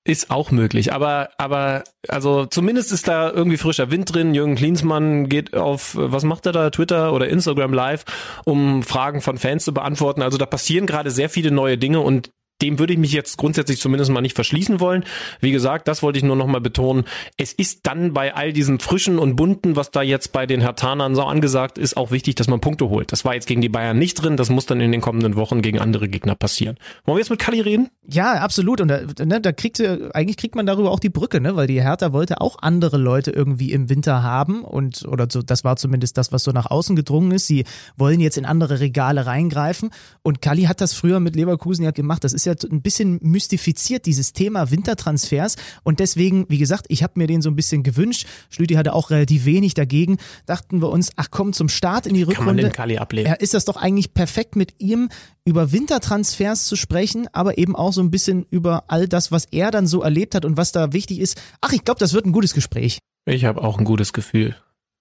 Ist 0.07 0.31
auch 0.31 0.51
möglich, 0.51 0.93
aber 0.93 1.31
aber 1.39 1.83
also 2.09 2.45
zumindest 2.45 2.93
ist 2.93 3.09
da 3.09 3.31
irgendwie 3.31 3.57
frischer 3.57 3.91
Wind 3.91 4.15
drin. 4.15 4.35
Jürgen 4.35 4.55
Klinsmann 4.55 5.31
geht 5.31 5.55
auf 5.55 5.97
was 5.99 6.25
macht 6.25 6.45
er 6.45 6.53
da 6.53 6.69
Twitter 6.69 7.15
oder 7.15 7.29
Instagram 7.29 7.73
Live, 7.73 8.05
um 8.45 8.83
Fragen 8.83 9.23
von 9.23 9.39
Fans 9.39 9.65
zu 9.65 9.73
beantworten. 9.73 10.21
Also 10.21 10.37
da 10.37 10.45
passieren 10.45 10.87
gerade 10.87 11.11
sehr 11.11 11.31
viele 11.31 11.51
neue 11.51 11.79
Dinge 11.79 12.01
und 12.01 12.31
dem 12.63 12.79
würde 12.79 12.93
ich 12.93 12.99
mich 12.99 13.13
jetzt 13.13 13.37
grundsätzlich 13.37 13.81
zumindest 13.81 14.11
mal 14.11 14.21
nicht 14.21 14.35
verschließen 14.35 14.81
wollen. 14.81 15.05
Wie 15.41 15.51
gesagt, 15.51 15.89
das 15.89 16.03
wollte 16.03 16.19
ich 16.19 16.25
nur 16.25 16.37
noch 16.37 16.47
mal 16.47 16.61
betonen. 16.61 17.05
Es 17.37 17.53
ist 17.53 17.81
dann 17.87 18.13
bei 18.13 18.35
all 18.35 18.53
diesem 18.53 18.79
frischen 18.79 19.19
und 19.19 19.37
bunten, 19.37 19.77
was 19.77 19.91
da 19.91 20.03
jetzt 20.03 20.33
bei 20.33 20.47
den 20.47 20.61
Hertanern 20.61 21.15
so 21.15 21.23
angesagt 21.23 21.79
ist, 21.79 21.97
auch 21.97 22.11
wichtig, 22.11 22.37
dass 22.37 22.49
man 22.49 22.61
Punkte 22.61 22.89
holt. 22.89 23.13
Das 23.13 23.25
war 23.25 23.35
jetzt 23.35 23.47
gegen 23.47 23.61
die 23.61 23.69
Bayern 23.69 23.99
nicht 23.99 24.15
drin. 24.15 24.37
Das 24.37 24.51
muss 24.51 24.67
dann 24.67 24.81
in 24.81 24.93
den 24.93 25.01
kommenden 25.01 25.37
Wochen 25.37 25.63
gegen 25.63 25.79
andere 25.79 26.09
Gegner 26.09 26.35
passieren. 26.35 26.77
Wollen 27.05 27.17
wir 27.17 27.21
jetzt 27.21 27.31
mit 27.31 27.39
Kali 27.39 27.61
reden? 27.61 27.91
Ja, 28.09 28.35
absolut. 28.35 28.81
Und 28.81 28.89
da, 28.89 29.01
ne, 29.25 29.41
da 29.41 29.53
kriegt 29.53 29.81
eigentlich 29.81 30.37
kriegt 30.37 30.55
man 30.55 30.67
darüber 30.67 30.91
auch 30.91 31.01
die 31.01 31.11
Brücke, 31.11 31.41
ne? 31.41 31.57
Weil 31.57 31.67
die 31.67 31.83
Hertha 31.83 32.13
wollte 32.13 32.41
auch 32.41 32.57
andere 32.61 32.97
Leute 32.97 33.31
irgendwie 33.31 33.73
im 33.73 33.89
Winter 33.89 34.23
haben 34.23 34.63
und 34.63 35.05
oder 35.07 35.27
so. 35.31 35.43
Das 35.43 35.65
war 35.65 35.77
zumindest 35.77 36.17
das, 36.19 36.33
was 36.33 36.45
so 36.45 36.53
nach 36.53 36.71
außen 36.71 36.97
gedrungen 36.97 37.33
ist. 37.33 37.47
Sie 37.47 37.65
wollen 37.97 38.21
jetzt 38.21 38.39
in 38.39 38.45
andere 38.45 38.81
Regale 38.81 39.27
reingreifen. 39.27 39.91
Und 40.23 40.41
Kali 40.41 40.63
hat 40.63 40.81
das 40.81 40.95
früher 40.95 41.21
mit 41.21 41.37
Leverkusen 41.37 41.85
ja 41.85 41.91
gemacht. 41.91 42.25
Das 42.25 42.33
ist 42.33 42.44
ist 42.47 42.63
ja 42.63 42.69
ein 42.71 42.83
bisschen 42.83 43.19
mystifiziert, 43.23 44.07
dieses 44.07 44.33
Thema 44.33 44.71
Wintertransfers. 44.71 45.57
Und 45.83 46.01
deswegen, 46.01 46.47
wie 46.49 46.59
gesagt, 46.59 46.87
ich 46.89 47.03
habe 47.03 47.15
mir 47.17 47.27
den 47.27 47.43
so 47.43 47.51
ein 47.51 47.57
bisschen 47.57 47.83
gewünscht. 47.83 48.27
Schlüti 48.51 48.75
hatte 48.75 48.93
auch 48.93 49.11
relativ 49.11 49.45
wenig 49.45 49.75
dagegen. 49.75 50.19
Dachten 50.47 50.83
wir 50.83 50.91
uns, 50.91 51.11
ach 51.17 51.29
komm, 51.31 51.53
zum 51.53 51.69
Start 51.69 52.07
in 52.07 52.15
die 52.15 52.23
Rückrunde. 52.23 52.37
Kann 52.37 52.47
man 52.47 52.57
den 52.57 52.73
Kali 52.73 52.99
ablehnen? 52.99 53.29
Ja, 53.29 53.35
ist 53.35 53.55
das 53.55 53.65
doch 53.65 53.77
eigentlich 53.77 54.15
perfekt 54.15 54.57
mit 54.57 54.75
ihm 54.79 55.09
über 55.45 55.73
Wintertransfers 55.73 56.67
zu 56.67 56.77
sprechen, 56.77 57.29
aber 57.33 57.59
eben 57.59 57.77
auch 57.77 57.93
so 57.93 58.03
ein 58.03 58.11
bisschen 58.11 58.47
über 58.51 58.85
all 58.89 59.09
das, 59.09 59.33
was 59.33 59.47
er 59.47 59.71
dann 59.71 59.87
so 59.87 60.03
erlebt 60.03 60.35
hat 60.35 60.45
und 60.45 60.57
was 60.57 60.73
da 60.73 60.93
wichtig 60.93 61.21
ist. 61.21 61.41
Ach, 61.61 61.73
ich 61.73 61.85
glaube, 61.85 62.01
das 62.01 62.13
wird 62.13 62.27
ein 62.27 62.33
gutes 62.33 62.55
Gespräch. 62.55 62.99
Ich 63.27 63.45
habe 63.45 63.63
auch 63.63 63.79
ein 63.79 63.85
gutes 63.85 64.13
Gefühl. 64.13 64.57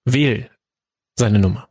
Wähl 0.05 0.49
seine 1.17 1.39
Nummer. 1.39 1.67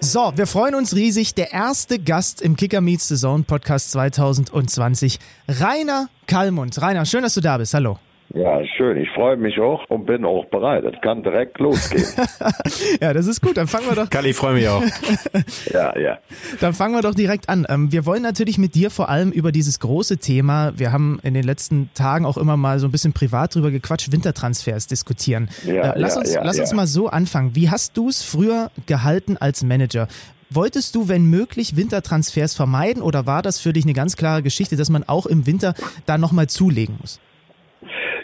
So, 0.00 0.32
wir 0.36 0.46
freuen 0.46 0.74
uns 0.74 0.94
riesig. 0.94 1.34
Der 1.34 1.52
erste 1.52 1.98
Gast 1.98 2.40
im 2.40 2.56
Kicker 2.56 2.80
Meets 2.80 3.08
the 3.08 3.16
Zone 3.16 3.44
Podcast 3.44 3.90
2020, 3.90 5.18
Rainer 5.48 6.08
Kallmund. 6.26 6.80
Rainer, 6.80 7.04
schön, 7.06 7.22
dass 7.22 7.34
du 7.34 7.40
da 7.40 7.58
bist. 7.58 7.74
Hallo. 7.74 7.98
Ja, 8.34 8.60
schön. 8.76 8.96
Ich 8.96 9.08
freue 9.10 9.36
mich 9.36 9.58
auch 9.60 9.84
und 9.88 10.06
bin 10.06 10.24
auch 10.24 10.46
bereit. 10.46 10.84
Es 10.84 11.00
kann 11.00 11.22
direkt 11.22 11.58
losgehen. 11.58 12.04
ja, 13.00 13.12
das 13.12 13.26
ist 13.26 13.40
gut. 13.40 13.56
Dann 13.56 13.66
fangen 13.66 13.86
wir 13.88 13.94
doch. 13.94 14.10
Kalli, 14.10 14.30
ich 14.30 14.36
freue 14.36 14.54
mich 14.54 14.68
auch. 14.68 14.82
ja, 15.72 15.96
ja. 15.98 16.18
Dann 16.60 16.74
fangen 16.74 16.94
wir 16.94 17.02
doch 17.02 17.14
direkt 17.14 17.48
an. 17.48 17.66
Ähm, 17.68 17.92
wir 17.92 18.04
wollen 18.04 18.22
natürlich 18.22 18.58
mit 18.58 18.74
dir 18.74 18.90
vor 18.90 19.08
allem 19.08 19.30
über 19.30 19.52
dieses 19.52 19.80
große 19.80 20.18
Thema, 20.18 20.72
wir 20.76 20.92
haben 20.92 21.20
in 21.22 21.34
den 21.34 21.44
letzten 21.44 21.90
Tagen 21.94 22.26
auch 22.26 22.36
immer 22.36 22.56
mal 22.56 22.78
so 22.78 22.88
ein 22.88 22.92
bisschen 22.92 23.12
privat 23.12 23.54
drüber 23.54 23.70
gequatscht, 23.70 24.12
Wintertransfers 24.12 24.86
diskutieren. 24.86 25.48
Ja, 25.64 25.92
äh, 25.92 25.98
lass 25.98 26.14
ja, 26.14 26.20
uns, 26.20 26.34
ja, 26.34 26.44
lass 26.44 26.56
ja. 26.56 26.62
uns 26.64 26.72
mal 26.72 26.86
so 26.86 27.08
anfangen. 27.08 27.54
Wie 27.54 27.70
hast 27.70 27.96
du 27.96 28.08
es 28.08 28.22
früher 28.22 28.70
gehalten 28.86 29.36
als 29.36 29.62
Manager? 29.62 30.08
Wolltest 30.50 30.94
du, 30.94 31.08
wenn 31.08 31.24
möglich, 31.24 31.76
Wintertransfers 31.76 32.54
vermeiden 32.54 33.02
oder 33.02 33.26
war 33.26 33.42
das 33.42 33.58
für 33.58 33.72
dich 33.72 33.84
eine 33.84 33.94
ganz 33.94 34.16
klare 34.16 34.42
Geschichte, 34.42 34.76
dass 34.76 34.90
man 34.90 35.02
auch 35.04 35.26
im 35.26 35.46
Winter 35.46 35.74
da 36.06 36.18
nochmal 36.18 36.48
zulegen 36.48 36.96
muss? 37.00 37.18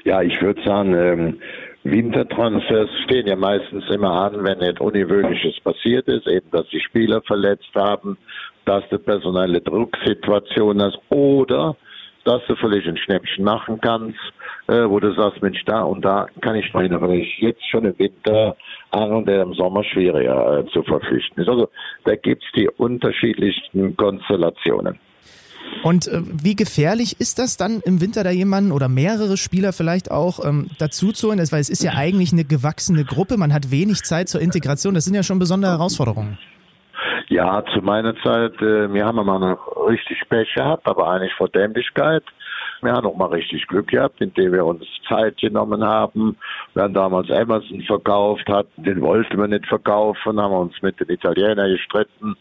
Ja, 0.04 0.22
ich 0.22 0.40
würde 0.42 0.62
sagen, 0.62 0.94
ähm, 0.94 1.38
Wintertransfers 1.84 2.90
stehen 3.04 3.26
ja 3.26 3.36
meistens 3.36 3.88
immer 3.90 4.10
an, 4.12 4.44
wenn 4.44 4.60
etwas 4.60 4.86
Ungewöhnliches 4.86 5.58
passiert 5.60 6.06
ist, 6.08 6.26
eben 6.26 6.50
dass 6.50 6.68
die 6.68 6.80
Spieler 6.80 7.22
verletzt 7.22 7.74
haben, 7.74 8.16
dass 8.64 8.88
du 8.90 8.98
personelle 8.98 9.60
Drucksituation 9.60 10.80
hast 10.80 10.98
oder 11.10 11.76
dass 12.24 12.40
du 12.46 12.54
vielleicht 12.54 12.86
ein 12.86 12.96
Schnäppchen 12.96 13.44
machen 13.44 13.80
kannst, 13.80 14.18
äh, 14.68 14.88
wo 14.88 15.00
du 15.00 15.12
sagst, 15.14 15.42
Mensch, 15.42 15.64
da 15.66 15.82
und 15.82 16.04
da 16.04 16.26
kann 16.40 16.54
ich 16.54 16.72
meine, 16.72 16.94
aber 16.94 17.10
ich 17.10 17.38
jetzt 17.38 17.68
schon 17.68 17.84
im 17.84 17.98
Winter 17.98 18.56
und 18.92 19.26
der 19.26 19.42
im 19.42 19.54
Sommer 19.54 19.82
schwieriger 19.82 20.60
äh, 20.60 20.66
zu 20.70 20.82
verpflichten 20.82 21.42
ist. 21.42 21.48
Also 21.48 21.68
da 22.04 22.14
gibt's 22.14 22.46
die 22.54 22.68
unterschiedlichsten 22.68 23.96
Konstellationen. 23.96 24.98
Und 25.82 26.06
äh, 26.06 26.20
wie 26.22 26.54
gefährlich 26.54 27.20
ist 27.20 27.38
das 27.38 27.56
dann 27.56 27.80
im 27.84 28.00
Winter 28.00 28.22
da 28.22 28.30
jemanden 28.30 28.72
oder 28.72 28.88
mehrere 28.88 29.36
Spieler 29.36 29.72
vielleicht 29.72 30.10
auch 30.10 30.44
ähm, 30.44 30.68
dazu 30.78 31.12
zu 31.12 31.28
holen? 31.28 31.38
Weil 31.38 31.60
es 31.60 31.70
ist 31.70 31.82
ja 31.82 31.92
eigentlich 31.94 32.32
eine 32.32 32.44
gewachsene 32.44 33.04
Gruppe, 33.04 33.36
man 33.36 33.52
hat 33.52 33.70
wenig 33.70 34.02
Zeit 34.02 34.28
zur 34.28 34.40
Integration. 34.40 34.94
Das 34.94 35.04
sind 35.04 35.14
ja 35.14 35.22
schon 35.22 35.38
besondere 35.38 35.72
Herausforderungen. 35.72 36.38
Ja, 37.28 37.64
zu 37.72 37.80
meiner 37.80 38.14
Zeit, 38.22 38.54
äh, 38.60 38.92
wir 38.92 39.04
haben 39.04 39.16
mal 39.24 39.58
richtig 39.88 40.18
Pech 40.28 40.54
gehabt, 40.54 40.86
aber 40.86 41.10
eigentlich 41.10 41.32
vor 41.34 41.48
Dämlichkeit. 41.48 42.22
Wir 42.82 42.92
haben 42.92 43.06
auch 43.06 43.16
mal 43.16 43.26
richtig 43.26 43.64
Glück 43.68 43.86
gehabt, 43.88 44.20
indem 44.20 44.52
wir 44.52 44.66
uns 44.66 44.84
Zeit 45.08 45.36
genommen 45.38 45.84
haben. 45.84 46.36
Wir 46.74 46.82
haben 46.82 46.94
damals 46.94 47.30
Emerson 47.30 47.80
verkauft, 47.82 48.48
hatten, 48.48 48.82
den 48.82 49.00
wollten 49.00 49.38
wir 49.38 49.46
nicht 49.46 49.66
verkaufen, 49.66 50.40
haben 50.40 50.52
uns 50.52 50.82
mit 50.82 50.98
den 50.98 51.08
Italienern 51.08 51.70
gestritten. 51.70 52.36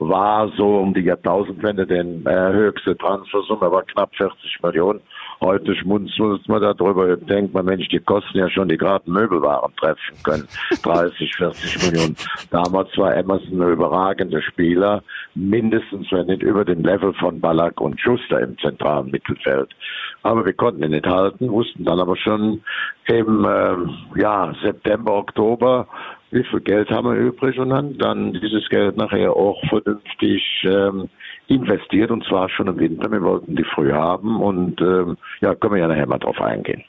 War 0.00 0.48
so 0.56 0.78
um 0.78 0.94
die 0.94 1.02
Jahrtausendwende 1.02 1.86
den 1.86 2.26
äh, 2.26 2.52
höchste 2.52 2.96
Transfersumme, 2.96 3.70
war 3.70 3.84
knapp 3.84 4.10
40 4.16 4.62
Millionen. 4.64 5.00
Heute 5.40 5.74
schmunzelt 5.74 6.48
man 6.48 6.62
darüber, 6.62 7.16
denkt 7.16 7.54
man, 7.54 7.66
Mensch, 7.66 7.88
die 7.88 8.00
kosten 8.00 8.38
ja 8.38 8.48
schon 8.48 8.68
die 8.68 8.76
gerade 8.76 9.10
Möbelwaren 9.10 9.74
treffen 9.76 10.16
können. 10.22 10.48
30, 10.82 11.34
40 11.36 11.90
Millionen. 11.90 12.16
Damals 12.50 12.96
war 12.96 13.16
Emerson 13.16 13.60
ein 13.60 13.72
überragender 13.72 14.42
Spieler, 14.42 15.02
mindestens, 15.34 16.10
wenn 16.12 16.26
nicht 16.26 16.42
über 16.42 16.64
dem 16.64 16.82
Level 16.82 17.12
von 17.14 17.40
Ballack 17.40 17.80
und 17.80 18.00
Schuster 18.00 18.40
im 18.40 18.58
zentralen 18.58 19.10
Mittelfeld. 19.10 19.70
Aber 20.22 20.44
wir 20.44 20.54
konnten 20.54 20.82
ihn 20.82 20.92
nicht 20.92 21.06
halten, 21.06 21.50
wussten 21.50 21.84
dann 21.84 22.00
aber 22.00 22.16
schon 22.16 22.62
im 23.06 23.46
ähm, 23.48 23.90
ja, 24.16 24.54
September, 24.62 25.14
Oktober, 25.14 25.86
wie 26.30 26.44
viel 26.44 26.60
Geld 26.60 26.90
haben 26.90 27.08
wir 27.08 27.16
übrig 27.16 27.58
und 27.58 27.72
haben 27.72 27.96
dann 27.98 28.32
dieses 28.32 28.68
Geld 28.68 28.96
nachher 28.96 29.36
auch 29.36 29.60
vernünftig 29.68 30.42
ähm, 30.64 31.08
investiert 31.48 32.10
und 32.10 32.24
zwar 32.24 32.48
schon 32.48 32.68
im 32.68 32.78
Winter. 32.78 33.10
Wir 33.10 33.22
wollten 33.22 33.56
die 33.56 33.64
früh 33.74 33.92
haben 33.92 34.40
und 34.40 34.80
ähm, 34.80 35.16
ja, 35.40 35.54
können 35.54 35.74
wir 35.74 35.80
ja 35.80 35.88
nachher 35.88 36.06
mal 36.06 36.18
drauf 36.18 36.40
eingehen. 36.40 36.82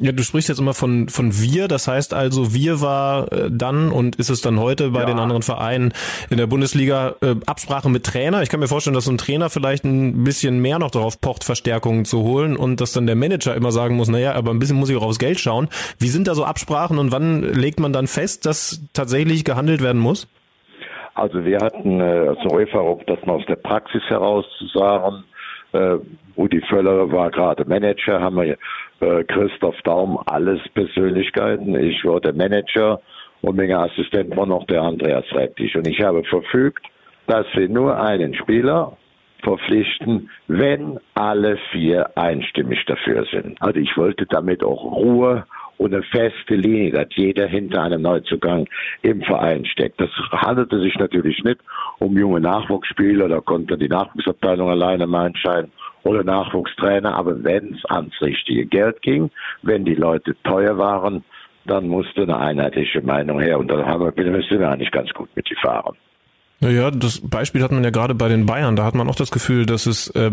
Ja, 0.00 0.10
du 0.10 0.24
sprichst 0.24 0.48
jetzt 0.48 0.58
immer 0.58 0.74
von, 0.74 1.08
von 1.08 1.40
wir, 1.40 1.68
das 1.68 1.86
heißt 1.86 2.14
also, 2.14 2.52
wir 2.52 2.80
war 2.80 3.32
äh, 3.32 3.48
dann 3.48 3.92
und 3.92 4.16
ist 4.16 4.28
es 4.28 4.40
dann 4.40 4.58
heute 4.58 4.90
bei 4.90 5.02
Ja. 5.02 5.06
den 5.06 5.20
anderen 5.20 5.42
Vereinen 5.42 5.92
in 6.30 6.36
der 6.36 6.48
Bundesliga 6.48 7.14
äh, 7.20 7.36
Absprache 7.46 7.88
mit 7.88 8.02
Trainer. 8.04 8.42
Ich 8.42 8.48
kann 8.48 8.58
mir 8.58 8.66
vorstellen, 8.66 8.94
dass 8.94 9.04
so 9.04 9.12
ein 9.12 9.18
Trainer 9.18 9.50
vielleicht 9.50 9.84
ein 9.84 10.24
bisschen 10.24 10.58
mehr 10.60 10.80
noch 10.80 10.90
darauf 10.90 11.20
pocht, 11.20 11.44
Verstärkungen 11.44 12.04
zu 12.06 12.22
holen 12.22 12.56
und 12.56 12.80
dass 12.80 12.90
dann 12.90 13.06
der 13.06 13.14
Manager 13.14 13.54
immer 13.54 13.70
sagen 13.70 13.94
muss, 13.94 14.08
naja, 14.08 14.32
aber 14.34 14.50
ein 14.50 14.58
bisschen 14.58 14.76
muss 14.76 14.90
ich 14.90 14.96
auch 14.96 15.02
aufs 15.02 15.20
Geld 15.20 15.38
schauen. 15.38 15.68
Wie 16.00 16.08
sind 16.08 16.26
da 16.26 16.34
so 16.34 16.44
Absprachen 16.44 16.98
und 16.98 17.12
wann 17.12 17.42
legt 17.54 17.78
man 17.78 17.92
dann 17.92 18.08
fest, 18.08 18.46
dass 18.46 18.82
tatsächlich 18.94 19.44
gehandelt 19.44 19.80
werden 19.80 20.00
muss? 20.02 20.26
Also 21.14 21.44
wir 21.44 21.58
hatten 21.58 22.00
äh, 22.00 22.28
als 22.28 22.44
UEFA, 22.52 22.98
das 23.06 23.24
mal 23.24 23.34
aus 23.34 23.46
der 23.46 23.56
Praxis 23.56 24.02
heraus 24.08 24.44
zu 24.58 24.66
sagen, 24.66 25.24
äh, 25.72 25.98
Rudi 26.36 26.60
Völler 26.68 27.10
war 27.10 27.30
gerade 27.30 27.64
Manager, 27.64 28.20
haben 28.20 28.36
wir 28.36 28.56
äh, 29.00 29.24
Christoph 29.24 29.80
Daum, 29.82 30.18
alles 30.26 30.60
Persönlichkeiten. 30.74 31.74
Ich 31.76 32.04
war 32.04 32.20
der 32.20 32.32
Manager 32.32 33.00
und 33.42 33.56
mein 33.56 33.72
Assistent 33.72 34.36
war 34.36 34.46
noch 34.46 34.66
der 34.66 34.82
Andreas 34.82 35.24
Rettich. 35.32 35.76
Und 35.76 35.86
ich 35.86 36.00
habe 36.00 36.24
verfügt, 36.24 36.84
dass 37.26 37.46
wir 37.54 37.68
nur 37.68 38.00
einen 38.00 38.34
Spieler 38.34 38.96
verpflichten, 39.42 40.30
wenn 40.48 40.98
alle 41.14 41.58
vier 41.70 42.16
einstimmig 42.16 42.84
dafür 42.86 43.24
sind. 43.30 43.60
Also 43.60 43.78
ich 43.78 43.96
wollte 43.96 44.26
damit 44.26 44.64
auch 44.64 44.82
Ruhe 44.82 45.44
und 45.78 45.94
eine 45.94 46.02
feste 46.04 46.54
Linie, 46.54 46.92
dass 46.92 47.08
jeder 47.14 47.46
hinter 47.46 47.82
einem 47.82 48.02
Neuzugang 48.02 48.66
im 49.02 49.22
Verein 49.22 49.64
steckt. 49.64 50.00
Das 50.00 50.10
handelte 50.30 50.80
sich 50.80 50.94
natürlich 50.96 51.42
nicht 51.44 51.60
um 51.98 52.16
junge 52.16 52.40
Nachwuchsspieler, 52.40 53.28
da 53.28 53.40
konnte 53.40 53.76
die 53.76 53.88
Nachwuchsabteilung 53.88 54.68
alleine 54.70 55.06
mal 55.06 55.26
entscheiden 55.26 55.72
oder 56.04 56.22
Nachwuchstrainer, 56.22 57.14
aber 57.14 57.42
wenn 57.42 57.74
es 57.74 57.84
ans 57.86 58.14
richtige 58.20 58.66
Geld 58.66 59.00
ging, 59.02 59.30
wenn 59.62 59.84
die 59.84 59.94
Leute 59.94 60.36
teuer 60.44 60.76
waren, 60.78 61.24
dann 61.66 61.88
musste 61.88 62.22
eine 62.22 62.38
einheitliche 62.38 63.00
Meinung 63.00 63.40
her 63.40 63.58
und 63.58 63.68
da 63.68 63.84
haben 63.86 64.04
wir, 64.04 64.42
sind 64.42 64.60
wir 64.60 64.70
eigentlich 64.70 64.90
ganz 64.90 65.10
gut 65.14 65.34
mitgefahren. 65.34 65.96
Naja, 66.60 66.90
das 66.90 67.20
Beispiel 67.20 67.62
hat 67.62 67.72
man 67.72 67.84
ja 67.84 67.90
gerade 67.90 68.14
bei 68.14 68.28
den 68.28 68.46
Bayern. 68.46 68.76
Da 68.76 68.84
hat 68.84 68.94
man 68.94 69.08
auch 69.08 69.16
das 69.16 69.30
Gefühl, 69.30 69.66
dass 69.66 69.86
es 69.86 70.08
äh, 70.10 70.30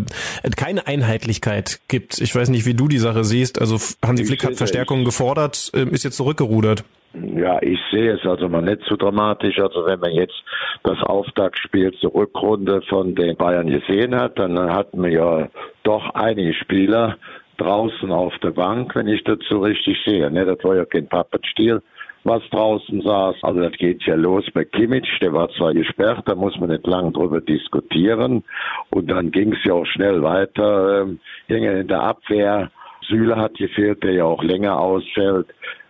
keine 0.56 0.88
Einheitlichkeit 0.88 1.82
gibt. 1.88 2.22
Ich 2.22 2.34
weiß 2.36 2.50
nicht, 2.50 2.66
wie 2.66 2.74
du 2.74 2.88
die 2.88 3.00
Sache 3.00 3.24
siehst. 3.24 3.60
Also 3.60 3.78
Hansi 4.06 4.26
Flick 4.26 4.46
hat 4.46 4.56
Verstärkungen 4.56 5.04
gefordert, 5.04 5.72
äh, 5.74 5.84
ist 5.84 6.04
jetzt 6.04 6.18
zurückgerudert. 6.18 6.84
Ja, 7.14 7.62
ich 7.62 7.80
sehe 7.92 8.14
es 8.14 8.26
also 8.26 8.48
mal 8.48 8.62
nicht 8.62 8.82
so 8.88 8.96
dramatisch. 8.96 9.60
Also 9.60 9.86
wenn 9.86 10.00
man 10.00 10.12
jetzt 10.12 10.42
das 10.84 11.02
Auftaktspiel 11.04 11.92
zur 12.00 12.14
Rückrunde 12.14 12.82
von 12.84 13.16
den 13.16 13.36
Bayern 13.36 13.68
gesehen 13.68 14.16
hat, 14.16 14.40
dann 14.40 14.58
hatten 14.58 15.04
wir 15.04 15.12
ja 15.12 15.50
doch 15.84 16.10
einige 16.14 16.54
Spieler 16.54 17.18
draußen 17.58 18.12
auf 18.12 18.34
der 18.40 18.52
Bank, 18.52 18.96
wenn 18.96 19.08
ich 19.08 19.24
das 19.24 19.40
so 19.50 19.60
richtig 19.60 19.98
sehe. 20.06 20.32
Ne, 20.32 20.46
das 20.46 20.64
war 20.64 20.76
ja 20.76 20.86
kein 20.86 21.08
Pappenstiel, 21.08 21.82
was 22.24 22.42
draußen 22.50 23.02
saß. 23.02 23.36
Also 23.42 23.62
das 23.62 23.74
geht 23.74 24.04
ja 24.04 24.16
los 24.16 24.46
mit 24.54 24.72
Kimmich, 24.72 25.08
der 25.22 25.34
war 25.34 25.50
zwar 25.50 25.74
gesperrt, 25.74 26.24
da 26.26 26.36
muss 26.36 26.58
man 26.60 26.70
nicht 26.70 26.86
lang 26.86 27.14
drüber 27.14 27.42
diskutieren. 27.42 28.44
Und 28.90 29.10
dann 29.10 29.32
ging 29.32 29.54
es 29.54 29.64
ja 29.64 29.74
auch 29.74 29.86
schnell 29.86 30.22
weiter. 30.22 31.02
Ähm, 31.02 31.20
Dinge 31.50 31.80
in 31.80 31.88
der 31.88 32.02
Abwehr. 32.02 32.72
Süle 33.08 33.36
hat 33.36 33.56
gefehlt, 33.56 34.04
der 34.04 34.14
ja 34.14 34.26
auch 34.26 34.44
länger 34.44 34.80
ausfällt. 34.80 35.48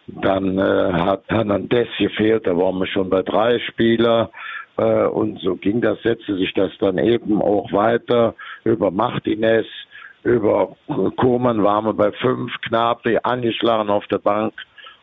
Dann 0.08 0.58
äh, 0.58 0.94
hat 0.94 1.24
Hernandez 1.28 1.90
gefehlt, 1.98 2.48
da 2.48 2.58
waren 2.58 2.80
wir 2.80 2.88
schon 2.88 3.10
bei 3.10 3.22
drei 3.22 3.60
Spieler. 3.60 4.32
Äh, 4.78 5.06
und 5.06 5.40
so 5.40 5.56
ging 5.56 5.82
das, 5.82 6.02
setzte 6.02 6.36
sich 6.36 6.54
das 6.54 6.72
dann 6.80 6.98
eben 6.98 7.42
auch 7.42 7.72
weiter 7.72 8.36
über 8.64 8.92
Martinez, 8.92 9.68
über 10.24 10.76
Koman 11.18 11.64
waren 11.64 11.86
wir 11.86 11.94
bei 11.94 12.12
fünf, 12.12 12.52
Knabe 12.62 13.24
angeschlagen 13.26 13.90
auf 13.90 14.06
der 14.08 14.20
Bank 14.20 14.54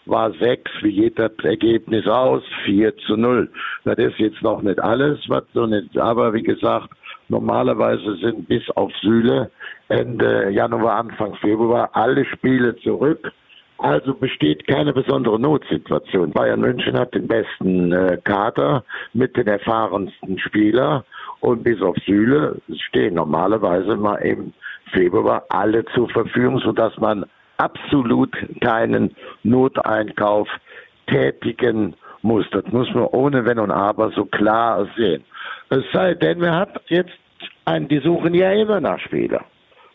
war 0.08 0.32
sechs, 0.40 0.70
wie 0.82 0.94
geht 0.94 1.18
das 1.18 1.32
Ergebnis 1.42 2.06
aus? 2.06 2.42
Vier 2.64 2.96
zu 2.98 3.16
null. 3.16 3.50
Das 3.84 3.98
ist 3.98 4.18
jetzt 4.18 4.42
noch 4.42 4.62
nicht 4.62 4.80
alles, 4.80 5.18
was 5.28 5.44
so 5.54 5.66
nicht, 5.66 5.96
aber 5.98 6.32
wie 6.34 6.42
gesagt, 6.42 6.90
normalerweise 7.28 8.16
sind 8.16 8.48
bis 8.48 8.68
auf 8.70 8.92
Süle 9.00 9.50
Ende 9.88 10.50
Januar, 10.50 10.96
Anfang 10.96 11.34
Februar 11.36 11.90
alle 11.92 12.24
Spiele 12.24 12.76
zurück. 12.76 13.32
Also 13.78 14.12
besteht 14.12 14.66
keine 14.66 14.92
besondere 14.92 15.38
Notsituation. 15.38 16.32
Bayern 16.32 16.60
München 16.60 16.98
hat 16.98 17.14
den 17.14 17.28
besten 17.28 17.92
äh, 17.92 18.18
Kader 18.24 18.82
mit 19.12 19.36
den 19.36 19.46
erfahrensten 19.46 20.36
Spielern 20.40 21.04
und 21.40 21.62
bis 21.62 21.80
auf 21.80 21.96
Süle 22.04 22.60
stehen 22.88 23.14
normalerweise 23.14 23.94
mal 23.94 24.16
im 24.16 24.52
Februar 24.90 25.44
alle 25.50 25.84
zur 25.94 26.08
Verfügung, 26.08 26.58
sodass 26.58 26.96
man 26.98 27.24
absolut 27.58 28.34
keinen 28.60 29.14
Noteinkauf 29.42 30.48
tätigen 31.06 31.94
muss. 32.22 32.46
Das 32.50 32.64
muss 32.72 32.92
man 32.94 33.04
ohne 33.06 33.44
Wenn 33.44 33.58
und 33.58 33.70
Aber 33.70 34.10
so 34.10 34.24
klar 34.24 34.86
sehen. 34.96 35.24
Es 35.70 35.84
sei 35.92 36.14
denn, 36.14 36.40
wir 36.40 36.52
haben 36.52 36.72
jetzt 36.88 37.12
einen, 37.64 37.88
die 37.88 37.98
suchen 37.98 38.34
ja 38.34 38.52
immer 38.52 38.80
nach 38.80 38.98
Spieler. 39.00 39.44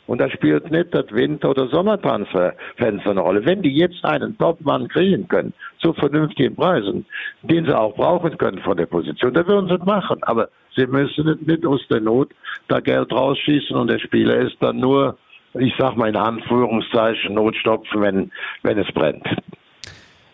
Und 0.05 0.19
da 0.19 0.29
spielt 0.29 0.69
nicht 0.69 0.93
das 0.93 1.05
Winter- 1.11 1.51
oder 1.51 1.67
Sommertransferfenster 1.67 3.11
eine 3.11 3.21
Rolle. 3.21 3.45
Wenn 3.45 3.61
die 3.61 3.73
jetzt 3.73 4.03
einen 4.03 4.37
Topmann 4.37 4.89
kriegen 4.89 5.27
können, 5.29 5.53
zu 5.79 5.93
vernünftigen 5.93 6.55
Preisen, 6.55 7.05
den 7.41 7.65
sie 7.65 7.77
auch 7.77 7.95
brauchen 7.95 8.37
können 8.37 8.59
von 8.59 8.75
der 8.75 8.85
Position, 8.85 9.33
dann 9.33 9.47
würden 9.47 9.69
sie 9.69 9.75
es 9.75 9.85
machen. 9.85 10.21
Aber 10.23 10.49
sie 10.75 10.87
müssen 10.87 11.39
nicht 11.45 11.65
aus 11.65 11.81
der 11.89 12.01
Not 12.01 12.31
da 12.67 12.81
Geld 12.81 13.13
rausschießen 13.13 13.75
und 13.75 13.89
der 13.89 13.99
Spieler 13.99 14.35
ist 14.39 14.57
dann 14.59 14.77
nur, 14.77 15.17
ich 15.55 15.73
sag 15.77 15.95
mal 15.95 16.09
in 16.09 16.15
Anführungszeichen, 16.15 17.33
Notstopfen, 17.35 18.01
wenn, 18.01 18.31
wenn 18.63 18.77
es 18.77 18.91
brennt. 18.93 19.27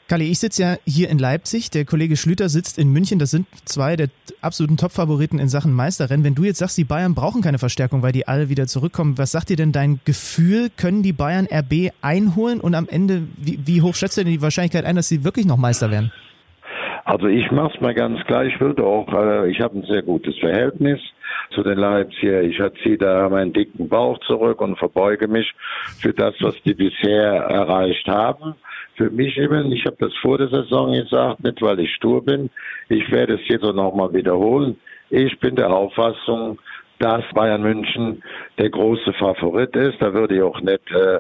Kalli, 0.10 0.32
ich 0.32 0.40
sitze 0.40 0.64
ja 0.64 0.76
hier 0.88 1.08
in 1.10 1.20
Leipzig, 1.20 1.70
der 1.70 1.86
Kollege 1.86 2.18
Schlüter 2.18 2.50
sitzt 2.50 2.80
in 2.80 2.92
München. 2.92 3.20
Das 3.20 3.30
sind 3.30 3.46
zwei 3.66 3.96
der 3.96 4.08
absoluten 4.42 4.76
Top-Favoriten 4.76 5.38
in 5.38 5.50
Sachen 5.50 5.72
Meisterrennen. 5.72 6.26
Wenn 6.26 6.34
du 6.34 6.44
jetzt 6.44 6.58
sagst, 6.58 6.80
die 6.80 6.84
Bayern 6.84 7.14
brauchen 7.14 7.44
keine 7.44 7.60
Verstärkung, 7.60 8.02
weil 8.02 8.12
die 8.12 8.28
alle 8.28 8.50
wieder 8.50 8.66
zurückkommen, 8.66 9.20
was 9.20 9.32
sagt 9.32 9.50
dir 9.50 9.56
denn 9.56 9.72
dein 9.72 10.00
Gefühl? 10.06 10.70
Können 10.76 11.04
die 11.04 11.14
Bayern 11.14 11.48
RB 11.52 11.92
einholen 12.02 12.60
und 12.60 12.74
am 12.74 12.88
Ende, 12.90 13.22
wie, 13.38 13.60
wie 13.64 13.84
hoch 13.84 13.94
schätzt 13.94 14.18
du 14.18 14.24
denn 14.24 14.34
die 14.34 14.42
Wahrscheinlichkeit 14.42 14.84
ein, 14.84 14.96
dass 14.96 15.10
sie 15.10 15.24
wirklich 15.24 15.46
noch 15.46 15.58
Meister 15.58 15.92
werden? 15.92 16.12
Also 17.06 17.28
ich 17.28 17.52
mache 17.52 17.76
es 17.76 17.82
mal 17.82 17.94
ganz 17.94 18.20
klar. 18.26 18.46
Ich 18.46 18.60
würde 18.60 18.84
auch, 18.84 19.08
äh, 19.14 19.52
ich 19.52 19.62
habe 19.62 19.78
ein 19.78 19.84
sehr 19.84 20.02
gutes 20.02 20.36
Verhältnis 20.40 21.00
zu 21.52 21.64
den 21.64 21.78
Leipziger. 21.78 22.42
Ich 22.42 22.62
ziehe 22.84 22.98
da 22.98 23.30
meinen 23.30 23.54
dicken 23.54 23.90
Bauch 23.90 24.18
zurück 24.20 24.62
und 24.62 24.78
verbeuge 24.78 25.28
mich 25.28 25.52
für 26.00 26.14
das, 26.14 26.36
was 26.42 26.56
die 26.64 26.74
bisher 26.74 27.34
erreicht 27.34 28.08
haben 28.08 28.56
für 29.00 29.10
mich 29.10 29.38
eben, 29.38 29.72
ich 29.72 29.86
habe 29.86 29.96
das 29.98 30.14
vor 30.22 30.38
der 30.38 30.50
Saison 30.50 30.92
gesagt, 30.92 31.42
nicht 31.42 31.62
weil 31.62 31.80
ich 31.80 31.96
stur 31.96 32.24
bin, 32.24 32.50
ich 32.90 33.10
werde 33.12 33.36
es 33.36 33.48
jetzt 33.48 33.64
auch 33.64 33.74
nochmal 33.74 34.14
wiederholen. 34.14 34.76
Ich 35.10 35.40
bin 35.40 35.56
der 35.56 35.72
Auffassung, 35.72 36.60
dass 37.00 37.24
Bayern 37.34 37.62
München 37.62 38.22
der 38.58 38.70
große 38.70 39.14
Favorit 39.14 39.74
ist. 39.78 40.02
Da 40.02 40.14
würde 40.14 40.36
ich 40.36 40.42
auch 40.42 40.60
nicht 40.60 40.92
äh, 40.92 41.20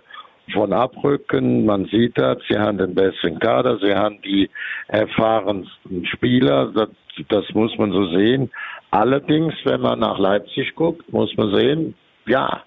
von 0.51 0.73
abrücken. 0.73 1.65
Man 1.65 1.85
sieht 1.85 2.17
das, 2.17 2.39
sie 2.49 2.59
haben 2.59 2.77
den 2.77 2.93
besten 2.93 3.39
Kader, 3.39 3.79
sie 3.79 3.95
haben 3.95 4.21
die 4.23 4.49
erfahrensten 4.89 6.05
Spieler, 6.05 6.73
das, 6.75 6.89
das 7.27 7.45
muss 7.53 7.77
man 7.77 7.91
so 7.91 8.05
sehen. 8.07 8.49
Allerdings, 8.91 9.53
wenn 9.65 9.81
man 9.81 9.99
nach 9.99 10.17
Leipzig 10.17 10.73
guckt, 10.75 11.11
muss 11.11 11.35
man 11.37 11.53
sehen, 11.53 11.95
ja, 12.25 12.63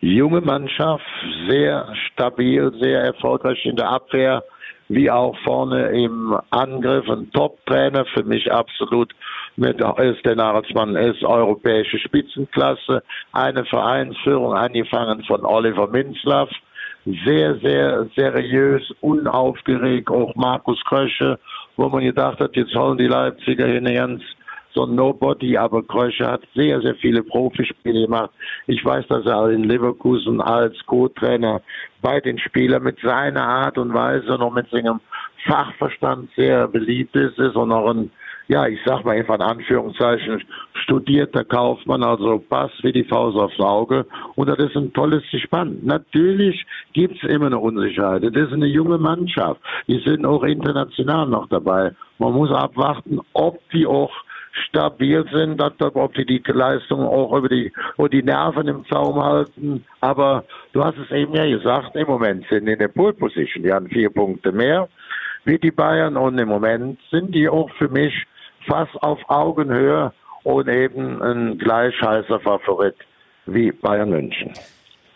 junge 0.00 0.40
Mannschaft, 0.40 1.04
sehr 1.48 1.92
stabil, 2.12 2.72
sehr 2.80 3.02
erfolgreich 3.02 3.64
in 3.64 3.76
der 3.76 3.90
Abwehr, 3.90 4.42
wie 4.88 5.10
auch 5.10 5.36
vorne 5.44 5.88
im 5.88 6.38
Angriff. 6.50 7.08
Ein 7.08 7.30
Top-Trainer, 7.32 8.04
für 8.06 8.22
mich 8.22 8.50
absolut 8.52 9.12
mit 9.56 9.80
ist 9.80 10.24
der 10.26 10.36
Nagelsmann 10.36 10.96
ist 10.96 11.24
europäische 11.24 11.98
Spitzenklasse. 11.98 13.02
Eine 13.32 13.64
Vereinsführung 13.64 14.52
angefangen 14.52 15.24
von 15.24 15.44
Oliver 15.44 15.88
Minzlaff. 15.88 16.50
Sehr, 17.24 17.56
sehr 17.60 18.06
seriös, 18.16 18.82
unaufgeregt. 19.00 20.10
Auch 20.10 20.34
Markus 20.34 20.82
Krösche, 20.84 21.38
wo 21.76 21.88
man 21.88 22.04
gedacht 22.04 22.40
hat, 22.40 22.56
jetzt 22.56 22.74
holen 22.74 22.98
die 22.98 23.06
Leipziger 23.06 23.80
ganz 23.80 24.22
so 24.76 24.84
ein 24.84 24.94
Nobody, 24.94 25.56
aber 25.56 25.82
Krösche 25.82 26.26
hat 26.26 26.42
sehr, 26.54 26.80
sehr 26.82 26.94
viele 26.96 27.22
Profispiele 27.22 28.02
gemacht. 28.02 28.30
Ich 28.66 28.84
weiß, 28.84 29.06
dass 29.08 29.24
er 29.24 29.48
in 29.50 29.64
Leverkusen 29.64 30.40
als 30.40 30.76
Co-Trainer 30.84 31.62
bei 32.02 32.20
den 32.20 32.38
Spielern 32.38 32.82
mit 32.82 32.98
seiner 33.00 33.42
Art 33.42 33.78
und 33.78 33.94
Weise 33.94 34.34
und 34.34 34.42
auch 34.42 34.52
mit 34.52 34.68
seinem 34.70 35.00
Fachverstand 35.46 36.28
sehr 36.36 36.68
beliebt 36.68 37.16
ist, 37.16 37.38
ist 37.38 37.56
und 37.56 37.72
auch 37.72 37.88
ein, 37.88 38.10
ja, 38.48 38.66
ich 38.66 38.78
sag 38.84 39.04
mal 39.04 39.16
einfach 39.16 39.36
in 39.36 39.42
Anführungszeichen, 39.42 40.42
studierter 40.84 41.44
Kaufmann, 41.44 42.04
also 42.04 42.38
passt 42.38 42.82
wie 42.84 42.92
die 42.92 43.04
Faust 43.04 43.36
aufs 43.36 43.58
Auge. 43.58 44.06
Und 44.36 44.48
das 44.48 44.58
ist 44.58 44.76
ein 44.76 44.92
tolles 44.92 45.24
Gespann. 45.30 45.78
Natürlich 45.82 46.64
gibt's 46.92 47.22
immer 47.24 47.46
eine 47.46 47.58
Unsicherheit. 47.58 48.22
Das 48.22 48.46
ist 48.46 48.52
eine 48.52 48.66
junge 48.66 48.98
Mannschaft. 48.98 49.60
Die 49.88 49.98
sind 49.98 50.24
auch 50.24 50.44
international 50.44 51.26
noch 51.26 51.48
dabei. 51.48 51.92
Man 52.18 52.32
muss 52.34 52.52
abwarten, 52.52 53.20
ob 53.32 53.58
die 53.70 53.86
auch 53.86 54.12
stabil 54.68 55.24
sind, 55.32 55.60
ob 55.60 56.14
die 56.14 56.24
die 56.24 56.42
Leistung 56.46 57.00
auch 57.00 57.36
über 57.36 57.48
die, 57.48 57.72
über 57.98 58.08
die 58.08 58.22
Nerven 58.22 58.68
im 58.68 58.86
Zaum 58.86 59.22
halten. 59.22 59.84
Aber 60.00 60.44
du 60.72 60.84
hast 60.84 60.96
es 60.98 61.10
eben 61.10 61.34
ja 61.34 61.46
gesagt, 61.46 61.96
im 61.96 62.06
Moment 62.06 62.46
sind 62.48 62.68
in 62.68 62.78
der 62.78 62.88
Pole 62.88 63.12
Position. 63.12 63.64
Die 63.64 63.72
haben 63.72 63.88
vier 63.88 64.10
Punkte 64.10 64.52
mehr 64.52 64.88
wie 65.44 65.58
die 65.58 65.70
Bayern 65.70 66.16
und 66.16 66.38
im 66.38 66.48
Moment 66.48 66.98
sind 67.10 67.34
die 67.34 67.48
auch 67.48 67.70
für 67.78 67.88
mich 67.88 68.26
fast 68.66 68.94
auf 69.02 69.18
Augenhöhe 69.28 70.12
und 70.44 70.68
eben 70.68 71.22
ein 71.22 71.58
gleich 71.58 71.94
heißer 72.00 72.40
Favorit 72.40 72.96
wie 73.46 73.72
Bayern 73.72 74.10
München. 74.10 74.52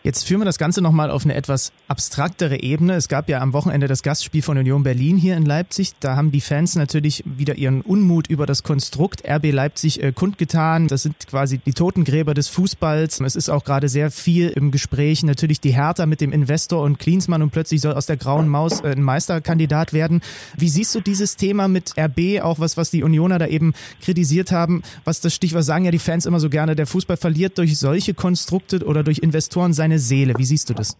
Jetzt 0.03 0.25
führen 0.25 0.41
wir 0.41 0.45
das 0.45 0.57
Ganze 0.57 0.81
nochmal 0.81 1.11
auf 1.11 1.25
eine 1.25 1.35
etwas 1.35 1.71
abstraktere 1.87 2.59
Ebene. 2.59 2.95
Es 2.95 3.07
gab 3.07 3.29
ja 3.29 3.39
am 3.39 3.53
Wochenende 3.53 3.87
das 3.87 4.01
Gastspiel 4.01 4.41
von 4.41 4.57
Union 4.57 4.81
Berlin 4.81 5.15
hier 5.15 5.37
in 5.37 5.45
Leipzig. 5.45 5.93
Da 5.99 6.15
haben 6.15 6.31
die 6.31 6.41
Fans 6.41 6.75
natürlich 6.75 7.23
wieder 7.25 7.55
ihren 7.55 7.81
Unmut 7.81 8.25
über 8.25 8.47
das 8.47 8.63
Konstrukt 8.63 9.21
RB 9.29 9.51
Leipzig 9.51 10.01
äh, 10.01 10.11
kundgetan. 10.11 10.87
Das 10.87 11.03
sind 11.03 11.27
quasi 11.27 11.59
die 11.59 11.73
Totengräber 11.73 12.33
des 12.33 12.47
Fußballs. 12.47 13.19
Es 13.19 13.35
ist 13.35 13.49
auch 13.49 13.63
gerade 13.63 13.89
sehr 13.89 14.09
viel 14.09 14.49
im 14.49 14.71
Gespräch. 14.71 15.21
Natürlich 15.21 15.61
die 15.61 15.75
Hertha 15.75 16.07
mit 16.07 16.19
dem 16.19 16.31
Investor 16.31 16.81
und 16.81 16.97
Klinsmann 16.97 17.43
und 17.43 17.51
plötzlich 17.51 17.79
soll 17.79 17.93
aus 17.93 18.07
der 18.07 18.17
grauen 18.17 18.47
Maus 18.47 18.81
äh, 18.81 18.93
ein 18.93 19.03
Meisterkandidat 19.03 19.93
werden. 19.93 20.21
Wie 20.57 20.69
siehst 20.69 20.95
du 20.95 21.01
dieses 21.01 21.35
Thema 21.35 21.67
mit 21.67 21.93
RB, 21.95 22.41
auch 22.41 22.57
was, 22.59 22.75
was 22.75 22.89
die 22.89 23.03
Unioner 23.03 23.37
da 23.37 23.45
eben 23.45 23.73
kritisiert 24.01 24.51
haben? 24.51 24.81
Was 25.03 25.21
das 25.21 25.35
Stichwort 25.35 25.63
sagen 25.63 25.85
ja 25.85 25.91
die 25.91 25.99
Fans 25.99 26.25
immer 26.25 26.39
so 26.39 26.49
gerne, 26.49 26.75
der 26.75 26.87
Fußball 26.87 27.17
verliert 27.17 27.59
durch 27.59 27.77
solche 27.77 28.15
Konstrukte 28.15 28.83
oder 28.83 29.03
durch 29.03 29.19
Investoren 29.19 29.73
seine 29.73 29.90
Seele. 29.99 30.33
Wie 30.37 30.45
siehst 30.45 30.69
du 30.69 30.73
das? 30.73 30.97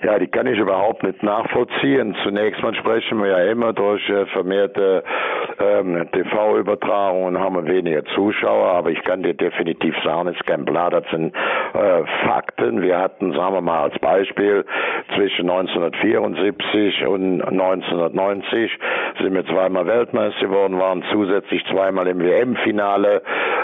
Ja, 0.00 0.16
die 0.16 0.28
kann 0.28 0.46
ich 0.46 0.56
überhaupt 0.56 1.02
nicht 1.02 1.24
nachvollziehen. 1.24 2.14
Zunächst 2.22 2.62
mal 2.62 2.72
sprechen 2.74 3.20
wir 3.20 3.30
ja 3.30 3.50
immer 3.50 3.72
durch 3.72 4.08
äh, 4.08 4.26
vermehrte 4.26 5.02
ähm, 5.58 6.08
TV-Übertragungen 6.12 7.38
haben 7.38 7.56
wir 7.56 7.66
weniger 7.66 8.04
Zuschauer, 8.14 8.68
aber 8.74 8.90
ich 8.90 9.02
kann 9.02 9.24
dir 9.24 9.34
definitiv 9.34 9.96
sagen, 10.04 10.28
es 10.28 10.36
ist 10.36 10.46
kein 10.46 10.64
Blatt, 10.64 10.92
das 10.92 11.04
sind 11.10 11.34
äh, 11.34 12.04
Fakten. 12.24 12.80
Wir 12.80 12.98
hatten, 12.98 13.32
sagen 13.32 13.54
wir 13.54 13.60
mal 13.60 13.90
als 13.90 13.98
Beispiel, 13.98 14.64
zwischen 15.16 15.50
1974 15.50 17.06
und 17.06 17.42
1990 17.42 18.70
sind 19.20 19.34
wir 19.34 19.44
zweimal 19.46 19.86
Weltmeister 19.86 20.46
geworden, 20.46 20.78
waren 20.78 21.02
zusätzlich 21.10 21.64
zweimal 21.66 22.06
im 22.06 22.20
WM-Finale, 22.20 23.22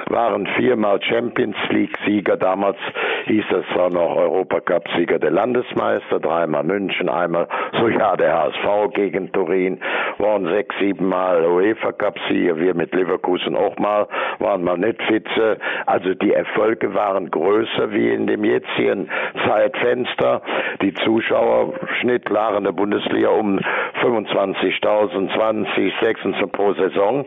waren 0.09 0.49
viermal 0.57 1.01
Champions 1.01 1.57
League-Sieger. 1.70 2.37
Damals 2.37 2.79
hieß 3.27 3.44
das 3.51 3.64
zwar 3.73 3.90
noch 3.90 4.16
Europacup-Sieger 4.16 5.20
der 5.20 5.31
Landesmeister, 5.31 6.18
dreimal 6.24 6.64
München, 6.64 7.08
einmal, 7.08 7.46
so 7.78 7.88
ja, 7.88 8.16
der 8.16 8.32
HSV 8.32 8.94
gegen 8.94 9.30
Turin, 9.32 9.80
waren 10.18 10.46
sechs, 10.46 10.74
sieben 10.78 11.08
Mal 11.08 11.44
UEFA 11.44 11.92
Cup-Sieger, 11.92 12.58
wir 12.58 12.74
mit 12.74 12.94
Leverkusen 12.94 13.56
auch 13.56 13.76
mal, 13.78 14.06
waren 14.38 14.64
mal 14.64 14.78
nicht 14.78 15.00
Vize. 15.02 15.58
Also 15.87 16.14
die 16.14 16.32
Erfolge 16.32 16.94
waren 16.94 17.30
größer 17.30 17.92
wie 17.92 18.10
in 18.10 18.26
dem 18.26 18.44
jetzigen 18.44 19.08
Zeitfenster. 19.46 20.42
Die 20.82 20.94
Zuschauerschnitt 20.94 22.28
lag 22.28 22.56
in 22.56 22.64
der 22.64 22.72
Bundesliga 22.72 23.28
um 23.28 23.58
25.000, 24.02 25.34
20, 25.34 25.94
26 26.00 26.52
pro 26.52 26.72
Saison. 26.74 27.24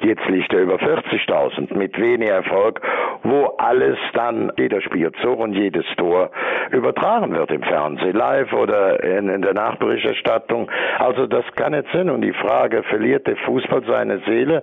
Jetzt 0.00 0.26
liegt 0.28 0.52
er 0.52 0.60
über 0.60 0.76
40.000 0.76 1.76
mit 1.76 1.98
weniger 1.98 2.34
Erfolg, 2.34 2.80
wo 3.22 3.54
alles 3.58 3.98
dann, 4.14 4.52
jeder 4.56 4.80
Spielzug 4.80 5.38
und 5.38 5.54
jedes 5.54 5.84
Tor 5.96 6.30
übertragen 6.70 7.34
wird 7.34 7.50
im 7.50 7.62
Fernsehen, 7.62 8.16
oder 8.52 9.02
in, 9.02 9.28
in 9.28 9.42
der 9.42 9.54
Nachberichterstattung. 9.54 10.70
Also 10.98 11.26
das 11.26 11.44
kann 11.56 11.72
nicht 11.72 11.86
sein. 11.92 12.10
Und 12.10 12.22
die 12.22 12.32
Frage, 12.32 12.82
verliert 12.84 13.26
der 13.26 13.36
Fußball 13.36 13.82
seine 13.86 14.20
Seele? 14.26 14.62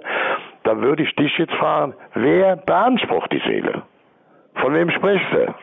Da 0.63 0.81
würde 0.81 1.03
ich 1.03 1.15
dich 1.15 1.38
jetzt 1.38 1.53
fragen, 1.53 1.93
wer 2.13 2.55
beansprucht 2.55 3.31
die 3.31 3.41
Seele? 3.45 3.83
Von 4.55 4.73
wem 4.73 4.89
sprichst 4.89 5.31
du? 5.33 5.53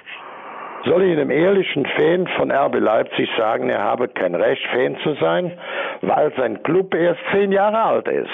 Soll 0.85 1.05
ich 1.05 1.13
einem 1.13 1.31
ehrlichen 1.31 1.87
Fan 1.87 2.27
von 2.37 2.51
RB 2.51 2.81
Leipzig 2.81 3.29
sagen, 3.37 3.69
er 3.69 3.83
habe 3.83 4.09
kein 4.09 4.35
Recht, 4.35 4.67
Fan 4.73 4.97
zu 5.03 5.15
sein, 5.15 5.53
weil 6.01 6.33
sein 6.37 6.63
Club 6.63 6.95
erst 6.95 7.21
zehn 7.33 7.53
Jahre 7.53 7.81
alt 7.81 8.09
ist? 8.09 8.31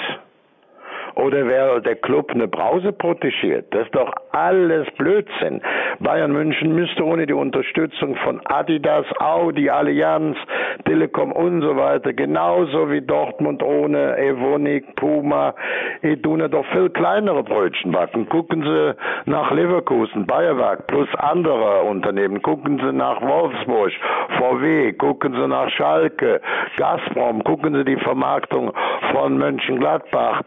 Oder 1.19 1.45
wäre 1.47 1.81
der 1.81 1.97
Club 1.97 2.31
eine 2.31 2.47
Brause 2.47 2.93
protegiert? 2.93 3.65
Das 3.71 3.85
ist 3.85 3.93
doch 3.93 4.13
alles 4.31 4.87
Blödsinn. 4.97 5.61
Bayern 5.99 6.31
München 6.31 6.73
müsste 6.73 7.03
ohne 7.03 7.25
die 7.25 7.33
Unterstützung 7.33 8.15
von 8.23 8.39
Adidas, 8.45 9.05
Audi, 9.19 9.69
Allianz, 9.69 10.37
Telekom 10.85 11.33
und 11.33 11.61
so 11.61 11.75
weiter, 11.75 12.13
genauso 12.13 12.89
wie 12.89 13.01
Dortmund 13.01 13.61
ohne 13.61 14.17
Evonik, 14.17 14.95
Puma, 14.95 15.53
Eduna 16.01 16.47
doch 16.47 16.65
viel 16.67 16.89
kleinere 16.89 17.43
Brötchen 17.43 17.91
backen. 17.91 18.29
Gucken 18.29 18.63
Sie 18.63 18.95
nach 19.29 19.51
Leverkusen, 19.51 20.25
Bayerwerk 20.25 20.87
plus 20.87 21.09
andere 21.15 21.81
Unternehmen. 21.81 22.41
Gucken 22.41 22.79
Sie 22.79 22.93
nach 22.93 23.21
Wolfsburg, 23.21 23.91
VW, 24.37 24.93
gucken 24.93 25.33
Sie 25.33 25.47
nach 25.47 25.69
Schalke, 25.71 26.39
Gazprom, 26.77 27.43
gucken 27.43 27.75
Sie 27.75 27.83
die 27.83 27.97
Vermarktung 27.97 28.71
von 29.11 29.37
Mönchengladbach, 29.37 30.43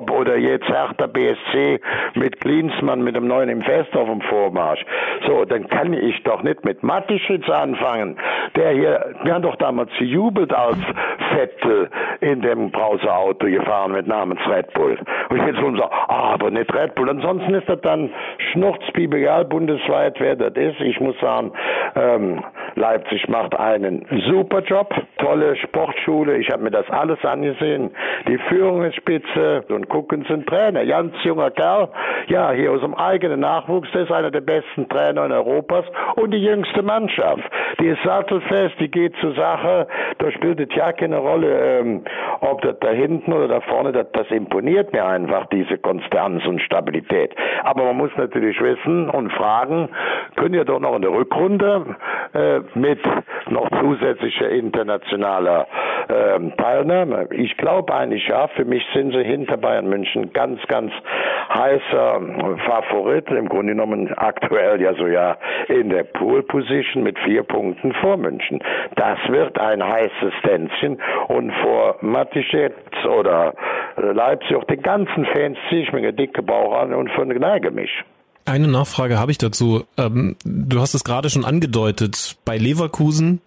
tipptopp, 0.00 0.10
oder 0.10 0.36
jetzt 0.36 0.66
Hertha 0.66 1.06
BSC 1.06 1.80
mit 2.14 2.40
Klinsmann 2.40 3.02
mit 3.02 3.16
dem 3.16 3.26
neuen 3.26 3.48
Invest 3.48 3.94
auf 3.96 4.08
dem 4.08 4.20
Vormarsch. 4.22 4.84
So, 5.26 5.44
dann 5.44 5.68
kann 5.68 5.92
ich 5.92 6.22
doch 6.22 6.42
nicht 6.42 6.64
mit 6.64 6.82
Matischitz 6.82 7.48
anfangen, 7.48 8.16
der 8.56 8.72
hier, 8.72 9.14
wir 9.22 9.34
haben 9.34 9.42
doch 9.42 9.56
damals 9.56 9.90
gejubelt, 9.98 10.52
als 10.52 10.78
Vettel 11.32 11.88
in 12.20 12.42
dem 12.42 12.70
Browserauto 12.70 13.46
gefahren 13.46 13.92
mit 13.92 14.06
namens 14.06 14.40
Red 14.48 14.72
Bull. 14.74 14.98
Und 15.28 15.36
ich 15.36 15.46
jetzt 15.46 15.60
so 15.60 15.84
ah, 15.84 16.34
aber 16.34 16.50
nicht 16.50 16.72
Red 16.74 16.94
Bull. 16.94 17.08
Ansonsten 17.08 17.54
ist 17.54 17.68
das 17.68 17.80
dann 17.82 18.10
Schnurzpiep, 18.52 19.14
egal 19.14 19.44
bundesweit, 19.44 20.18
wer 20.18 20.36
das 20.36 20.54
ist. 20.54 20.80
Ich 20.80 21.00
muss 21.00 21.18
sagen, 21.20 21.52
ähm, 21.96 22.42
Leipzig 22.74 23.28
macht 23.28 23.58
einen 23.58 24.06
super 24.28 24.60
Job, 24.60 24.92
tolle 25.18 25.56
Sportschule. 25.56 26.38
Ich 26.38 26.50
habe 26.50 26.62
mir 26.62 26.70
das 26.70 26.88
alles 26.90 27.22
angesehen. 27.24 27.90
Die 28.28 28.38
Führung 28.48 28.84
ist 28.84 28.96
spitze 28.96 29.64
und 29.68 29.88
gucken 29.90 30.24
sind 30.26 30.46
Trainer. 30.46 30.86
Ganz 30.86 31.12
junger 31.22 31.50
Kerl, 31.50 31.88
ja, 32.28 32.52
hier 32.52 32.72
aus 32.72 32.80
dem 32.80 32.94
eigenen 32.94 33.40
Nachwuchs, 33.40 33.90
der 33.92 34.02
ist 34.02 34.12
einer 34.12 34.30
der 34.30 34.40
besten 34.40 34.88
Trainer 34.88 35.26
in 35.26 35.32
Europas 35.32 35.84
und 36.16 36.30
die 36.30 36.42
jüngste 36.42 36.82
Mannschaft. 36.82 37.42
Die 37.78 37.88
ist 37.88 38.02
sattelfest, 38.02 38.80
die 38.80 38.90
geht 38.90 39.14
zur 39.20 39.34
Sache. 39.34 39.86
Da 40.18 40.30
spielt 40.30 40.60
es 40.60 40.74
ja 40.74 40.92
keine 40.92 41.18
Rolle, 41.18 41.80
ähm, 41.80 42.04
ob 42.40 42.62
das 42.62 42.78
da 42.80 42.90
hinten 42.90 43.32
oder 43.32 43.48
da 43.48 43.60
vorne, 43.60 43.92
das, 43.92 44.06
das 44.12 44.30
imponiert 44.30 44.92
mir 44.92 45.04
einfach, 45.04 45.46
diese 45.46 45.76
Konstanz 45.76 46.46
und 46.46 46.62
Stabilität. 46.62 47.34
Aber 47.64 47.84
man 47.84 47.96
muss 47.96 48.10
natürlich 48.16 48.60
wissen 48.60 49.10
und 49.10 49.32
fragen, 49.32 49.90
können 50.36 50.54
ja 50.54 50.64
doch 50.64 50.80
noch 50.80 50.96
in 50.96 51.02
der 51.02 51.12
Rückrunde 51.12 51.96
äh, 52.32 52.60
mit 52.74 53.00
noch 53.48 53.68
zusätzlicher 53.80 54.48
internationaler 54.48 55.66
äh, 56.08 56.50
Teilnahme. 56.56 57.28
Ich 57.32 57.56
glaube 57.56 57.92
eigentlich 57.94 58.26
ja, 58.28 58.48
für 58.48 58.64
mich 58.64 58.84
sind 58.94 59.12
sie 59.12 59.24
hinter 59.24 59.56
Bayern 59.70 59.88
München 59.88 60.32
ganz, 60.32 60.60
ganz 60.66 60.90
heißer 61.54 62.20
Favorit, 62.66 63.28
im 63.28 63.48
Grunde 63.48 63.74
genommen 63.74 64.12
aktuell 64.16 64.80
ja 64.80 64.94
so 64.94 65.06
ja 65.06 65.36
in 65.68 65.90
der 65.90 66.02
Pool 66.02 66.42
Position 66.42 67.04
mit 67.04 67.16
vier 67.20 67.44
Punkten 67.44 67.92
vor 68.00 68.16
München. 68.16 68.58
Das 68.96 69.18
wird 69.28 69.60
ein 69.60 69.80
heißes 69.80 70.34
Tänzchen 70.42 71.00
und 71.28 71.52
vor 71.62 71.98
Matischetz 72.00 72.74
oder 73.04 73.54
Leipzig 73.96 74.56
auch 74.56 74.64
den 74.64 74.82
ganzen 74.82 75.24
Fans 75.26 75.56
ziehe 75.68 75.82
ich 75.82 75.92
mir 75.92 75.98
eine 75.98 76.12
dicke 76.12 76.42
Bauch 76.42 76.76
an 76.76 76.92
und 76.92 77.08
verneige 77.10 77.70
mich. 77.70 77.90
Eine 78.46 78.66
Nachfrage 78.66 79.20
habe 79.20 79.30
ich 79.30 79.38
dazu. 79.38 79.84
Ähm, 79.96 80.34
du 80.44 80.80
hast 80.80 80.94
es 80.94 81.04
gerade 81.04 81.30
schon 81.30 81.44
angedeutet. 81.44 82.38
Bei 82.44 82.56
Leverkusen 82.56 83.40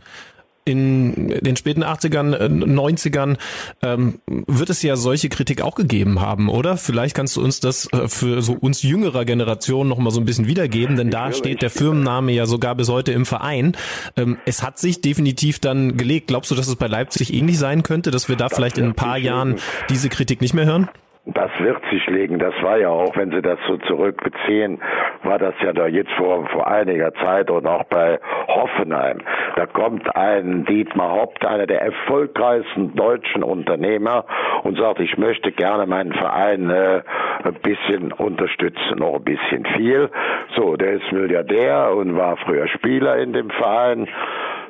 in 0.66 1.28
den 1.42 1.56
späten 1.56 1.84
80ern, 1.84 2.36
90ern 2.36 3.38
äh, 3.82 3.94
ähm, 3.94 4.20
wird 4.28 4.70
es 4.70 4.82
ja 4.82 4.96
solche 4.96 5.30
Kritik 5.30 5.62
auch 5.62 5.76
gegeben 5.76 6.22
haben, 6.22 6.50
oder? 6.50 6.78
Vielleicht 6.78 7.16
kannst 7.16 7.36
du 7.36 7.44
uns 7.44 7.60
das 7.60 7.92
äh, 7.92 8.08
für 8.08 8.42
so 8.42 8.54
uns 8.54 8.82
jüngerer 8.82 9.26
Generation 9.26 9.88
noch 9.88 9.98
mal 9.98 10.12
so 10.12 10.20
ein 10.20 10.26
bisschen 10.26 10.48
wiedergeben, 10.48 10.96
denn 10.96 11.10
da 11.10 11.32
steht 11.32 11.62
der 11.62 11.70
Firmenname 11.70 12.32
ja 12.32 12.46
sogar 12.46 12.76
bis 12.76 12.90
heute 12.90 13.12
im 13.12 13.26
Verein. 13.26 13.76
Ähm, 14.16 14.38
es 14.46 14.64
hat 14.64 14.80
sich 14.80 15.02
definitiv 15.02 15.60
dann 15.60 15.98
gelegt. 15.98 16.28
Glaubst 16.28 16.52
du, 16.52 16.56
dass 16.56 16.68
es 16.68 16.76
bei 16.76 16.88
Leipzig 16.88 17.34
ähnlich 17.34 17.58
sein 17.58 17.84
könnte, 17.84 18.12
dass 18.12 18.30
wir 18.30 18.36
da 18.36 18.50
vielleicht 18.50 18.78
in 18.78 18.86
ein 18.86 18.96
paar 18.96 19.18
Jahren 19.18 19.56
diese 19.90 20.10
Kritik 20.10 20.42
nicht 20.42 20.54
mehr 20.54 20.66
hören? 20.66 20.90
Das 21.26 21.50
wird 21.60 21.82
sich 21.90 22.06
legen. 22.08 22.38
Das 22.38 22.54
war 22.62 22.78
ja 22.78 22.90
auch, 22.90 23.16
wenn 23.16 23.32
Sie 23.32 23.42
das 23.42 23.58
so 23.66 23.78
zurückbeziehen, 23.78 24.82
war 25.24 25.40
das 25.40 25.54
ja 25.62 25.72
da 25.72 25.88
jetzt 25.88 26.12
vor, 26.18 26.46
vor 26.48 26.68
einiger 26.68 27.14
Zeit 27.14 27.50
und 27.50 27.66
auch 27.66 27.86
bei 27.86 28.20
Hoffenheim. 28.48 29.20
Da 29.56 29.66
kommt 29.66 30.14
ein 30.18 30.66
Dietmar 30.66 31.12
Haupt, 31.12 31.46
einer 31.46 31.66
der 31.66 31.82
erfolgreichsten 31.82 32.94
deutschen 32.96 33.42
Unternehmer 33.42 34.26
und 34.64 34.78
sagt, 34.78 35.00
ich 35.00 35.18
möchte 35.18 35.54
gerne 35.54 35.86
meinen 35.86 36.12
Verein 36.12 36.70
äh, 36.70 37.02
ein 37.46 37.54
bisschen 37.64 38.12
unterstützen, 38.12 38.98
noch 38.98 39.16
ein 39.16 39.24
bisschen 39.24 39.66
viel. 39.78 40.10
So, 40.58 40.76
der 40.76 40.92
ist 40.94 41.10
Milliardär 41.14 41.96
und 41.96 42.18
war 42.18 42.36
früher 42.36 42.68
Spieler 42.68 43.16
in 43.18 43.32
dem 43.32 43.50
Verein. 43.50 44.10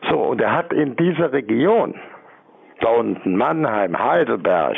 So, 0.07 0.19
und 0.19 0.39
er 0.39 0.55
hat 0.55 0.71
in 0.71 0.95
dieser 0.97 1.33
Region, 1.33 1.95
da 2.79 2.89
unten 2.89 3.37
Mannheim, 3.37 3.97
Heidelberg, 3.97 4.75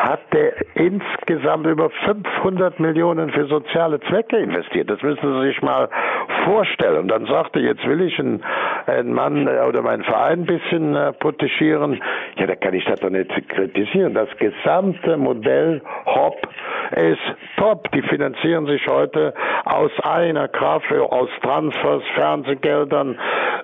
hat 0.00 0.32
der 0.32 0.54
insgesamt 0.74 1.66
über 1.66 1.90
500 1.90 2.80
Millionen 2.80 3.30
für 3.30 3.46
soziale 3.46 4.00
Zwecke 4.00 4.38
investiert. 4.38 4.88
Das 4.88 5.02
müssen 5.02 5.40
Sie 5.40 5.48
sich 5.48 5.60
mal 5.60 5.90
vorstellen. 6.44 7.00
Und 7.00 7.08
dann 7.08 7.26
sagte, 7.26 7.60
jetzt 7.60 7.86
will 7.86 8.00
ich 8.00 8.18
einen, 8.18 9.12
Mann 9.12 9.46
äh, 9.46 9.60
oder 9.68 9.82
meinen 9.82 10.02
Verein 10.04 10.40
ein 10.40 10.46
bisschen 10.46 10.96
äh, 10.96 11.12
protegieren. 11.12 12.00
Ja, 12.36 12.46
da 12.46 12.56
kann 12.56 12.74
ich 12.74 12.84
das 12.86 13.00
doch 13.00 13.10
nicht 13.10 13.30
kritisieren. 13.48 14.14
Das 14.14 14.28
gesamte 14.38 15.18
Modell 15.18 15.82
Hop 16.06 16.48
ist 16.96 17.20
top. 17.56 17.90
Die 17.92 18.02
finanzieren 18.02 18.66
sich 18.66 18.86
heute 18.86 19.34
aus 19.64 19.90
einer 20.02 20.48
Kraft, 20.48 20.90
aus 20.92 21.28
Transfers, 21.42 22.02
Fernsehgeldern. 22.14 23.18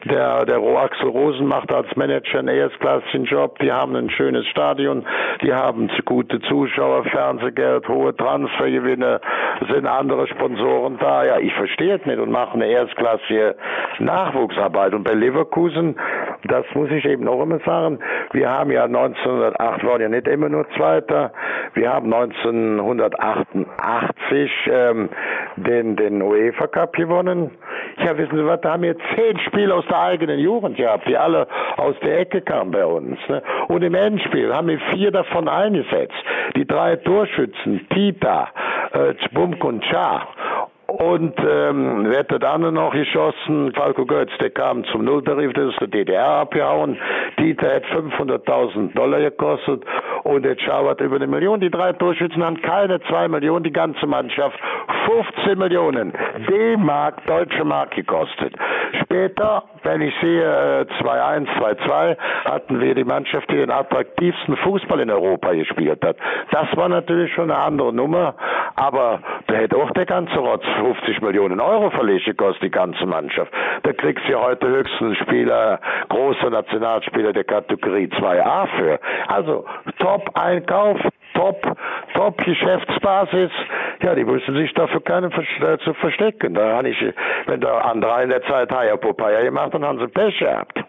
Der, 0.05 0.44
der 0.44 0.59
Axel 0.59 1.09
Rosen 1.09 1.46
macht 1.46 1.72
als 1.72 1.94
Manager 1.96 2.38
einen 2.38 2.49
erstklassigen 2.49 3.25
Job. 3.25 3.59
Die 3.61 3.72
haben 3.72 3.96
ein 3.96 4.11
schönes 4.11 4.46
Stadion. 4.46 5.05
Die 5.42 5.53
haben 5.53 5.88
gute 6.26 6.40
Zuschauer, 6.48 7.04
Fernsehgeld, 7.04 7.86
hohe 7.88 8.16
Transfergewinne, 8.16 9.20
sind 9.70 9.86
andere 9.86 10.26
Sponsoren 10.26 10.98
da. 10.98 11.24
Ja, 11.24 11.38
ich 11.38 11.54
verstehe 11.54 11.94
es 11.94 12.04
nicht 12.04 12.18
und 12.18 12.32
mache 12.32 12.54
eine 12.54 12.66
erstklassige 12.66 13.54
Nachwuchsarbeit. 14.00 14.92
Und 14.92 15.04
bei 15.04 15.12
Leverkusen, 15.12 15.94
das 16.48 16.64
muss 16.74 16.90
ich 16.90 17.04
eben 17.04 17.28
auch 17.28 17.40
immer 17.42 17.60
sagen, 17.60 18.00
wir 18.32 18.50
haben 18.50 18.72
ja 18.72 18.82
1908 18.84 19.84
waren 19.84 20.00
ja 20.00 20.08
nicht 20.08 20.26
immer 20.26 20.48
nur 20.48 20.68
Zweiter. 20.70 21.32
Wir 21.74 21.92
haben 21.92 22.12
1988 22.12 24.50
ähm, 24.68 25.08
den, 25.56 25.94
den 25.94 26.22
UEFA 26.22 26.66
Cup 26.66 26.94
gewonnen. 26.94 27.52
Ja, 27.98 28.18
wissen 28.18 28.36
Sie 28.36 28.46
was, 28.46 28.60
da 28.62 28.72
haben 28.72 28.82
wir 28.82 28.96
zehn 29.14 29.38
Spiele 29.46 29.72
aus 29.74 29.86
der 29.86 30.00
eigenen 30.00 30.40
Jugend 30.40 30.76
gehabt, 30.76 31.06
die 31.08 31.16
alle 31.16 31.46
aus 31.76 31.94
der 32.02 32.18
Ecke 32.20 32.40
kamen 32.40 32.72
bei 32.72 32.84
uns. 32.84 33.18
Ne? 33.28 33.42
Und 33.68 33.82
im 33.82 33.94
Endspiel 33.94 34.52
haben 34.52 34.68
wir 34.68 34.80
vier 34.92 35.10
davon 35.10 35.48
eingesetzt. 35.48 36.15
Die 36.57 36.66
drei 36.66 36.96
Torschützen, 36.96 37.87
Tita, 37.90 38.48
äh, 38.92 39.14
und 39.61 39.85
Cha. 39.85 40.29
Und 40.87 41.35
ähm, 41.40 42.07
wer 42.09 42.20
hat 42.20 42.42
dann 42.42 42.72
noch 42.72 42.92
geschossen? 42.92 43.72
Falco 43.74 44.07
Götz, 44.07 44.31
der 44.40 44.50
kam 44.50 44.85
zum 44.85 45.05
Nulltarif, 45.05 45.52
das 45.52 45.72
ist 45.72 45.81
der 45.81 45.88
DDR 45.88 46.29
abgehauen. 46.29 46.96
Dieter 47.40 47.74
hat 47.74 47.85
500.000 47.87 48.94
Dollar 48.94 49.20
gekostet 49.20 49.83
und 50.22 50.44
der 50.44 50.57
Schau 50.64 50.88
hat 50.88 51.00
über 51.00 51.16
eine 51.16 51.26
Million. 51.26 51.61
Die 51.61 51.70
drei 51.70 51.92
Torschützen 51.92 52.42
haben 52.42 52.62
keine 52.62 53.00
zwei 53.02 53.26
Millionen, 53.26 53.64
die 53.64 53.72
ganze 53.72 54.07
Mannschaft 54.07 54.59
15 55.07 55.59
Millionen 55.59 56.12
D-Mark, 56.48 57.26
deutsche 57.26 57.64
Mark 57.64 57.90
gekostet. 57.90 58.55
Später, 59.02 59.64
wenn 59.87 60.03
ich 60.03 60.14
sehe 60.20 60.87
2-1, 61.01 61.46
äh, 61.46 61.61
2-2, 61.61 62.16
hatten 62.44 62.81
wir 62.81 62.94
die 62.94 63.05
Mannschaft, 63.05 63.49
die 63.51 63.57
den 63.57 63.70
attraktivsten 63.70 64.57
Fußball 64.57 65.01
in 65.01 65.11
Europa 65.11 65.53
gespielt 65.53 66.05
hat. 66.05 66.16
Das 66.51 66.66
war 66.77 66.88
natürlich 66.88 67.33
schon 67.35 67.51
eine 67.51 67.62
andere 67.62 67.92
Nummer, 67.92 68.35
aber 68.75 69.20
da 69.46 69.55
hätte 69.55 69.77
auch 69.77 69.90
der 69.92 70.07
ganze 70.07 70.37
Rotz 70.38 70.64
50 70.81 71.22
Millionen 71.22 71.61
Euro 71.61 71.90
verlegt 71.90 72.25
gekostet, 72.25 72.64
die 72.64 72.70
ganze 72.70 73.07
Mannschaft. 73.07 73.53
Da 73.85 73.92
kriegst 73.92 74.29
du 74.29 74.38
heute 74.40 74.66
höchstens 74.66 75.16
Spieler, 75.18 75.79
große 76.09 76.46
Nationalspieler 76.51 77.33
der 77.33 77.44
Kategorie 77.44 78.09
2a 78.09 78.66
für. 78.77 78.99
Also 79.29 79.64
Top-Einkauf, 79.99 80.99
Top, 81.37 81.77
Top 82.14 82.38
Geschäftsbasis. 82.44 83.51
Ja, 84.03 84.14
die 84.14 84.25
müssen 84.25 84.55
sich 84.55 84.72
dafür 84.75 85.01
keine 85.03 85.29
äh, 85.29 85.79
zu 85.85 85.94
verstecken. 85.94 86.55
Da 86.55 86.77
habe 86.77 86.88
ich, 86.88 86.96
wenn 87.46 87.61
der 87.61 87.85
andere 87.85 88.22
in 88.22 88.31
der 88.31 88.42
Zeit 88.42 88.70
Haya 88.70 88.96
Popeye 88.96 89.44
gemacht, 89.44 89.75
dann 89.75 89.85
haben 89.85 89.99
sie 89.99 90.09
Pech 90.09 90.38
gehabt. 90.38 90.83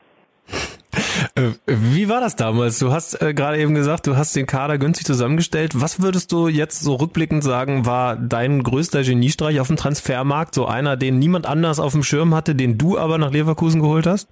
Äh, 1.36 1.52
wie 1.68 2.10
war 2.10 2.20
das 2.20 2.36
damals? 2.36 2.80
Du 2.80 2.92
hast 2.92 3.22
äh, 3.22 3.34
gerade 3.34 3.58
eben 3.58 3.76
gesagt, 3.76 4.08
du 4.08 4.16
hast 4.16 4.36
den 4.36 4.46
Kader 4.46 4.78
günstig 4.78 5.06
zusammengestellt. 5.06 5.74
Was 5.76 6.02
würdest 6.02 6.32
du 6.32 6.48
jetzt 6.48 6.82
so 6.82 6.96
rückblickend 6.96 7.44
sagen, 7.44 7.86
war 7.86 8.16
dein 8.16 8.64
größter 8.64 9.04
Geniestreich 9.04 9.60
auf 9.60 9.68
dem 9.68 9.78
Transfermarkt? 9.78 10.54
So 10.54 10.66
einer, 10.66 10.98
den 10.98 11.20
niemand 11.20 11.46
anders 11.46 11.80
auf 11.80 11.92
dem 11.92 12.04
Schirm 12.04 12.34
hatte, 12.34 12.56
den 12.56 12.78
du 12.78 12.98
aber 12.98 13.18
nach 13.18 13.32
Leverkusen 13.32 13.82
geholt 13.82 14.08
hast? 14.08 14.30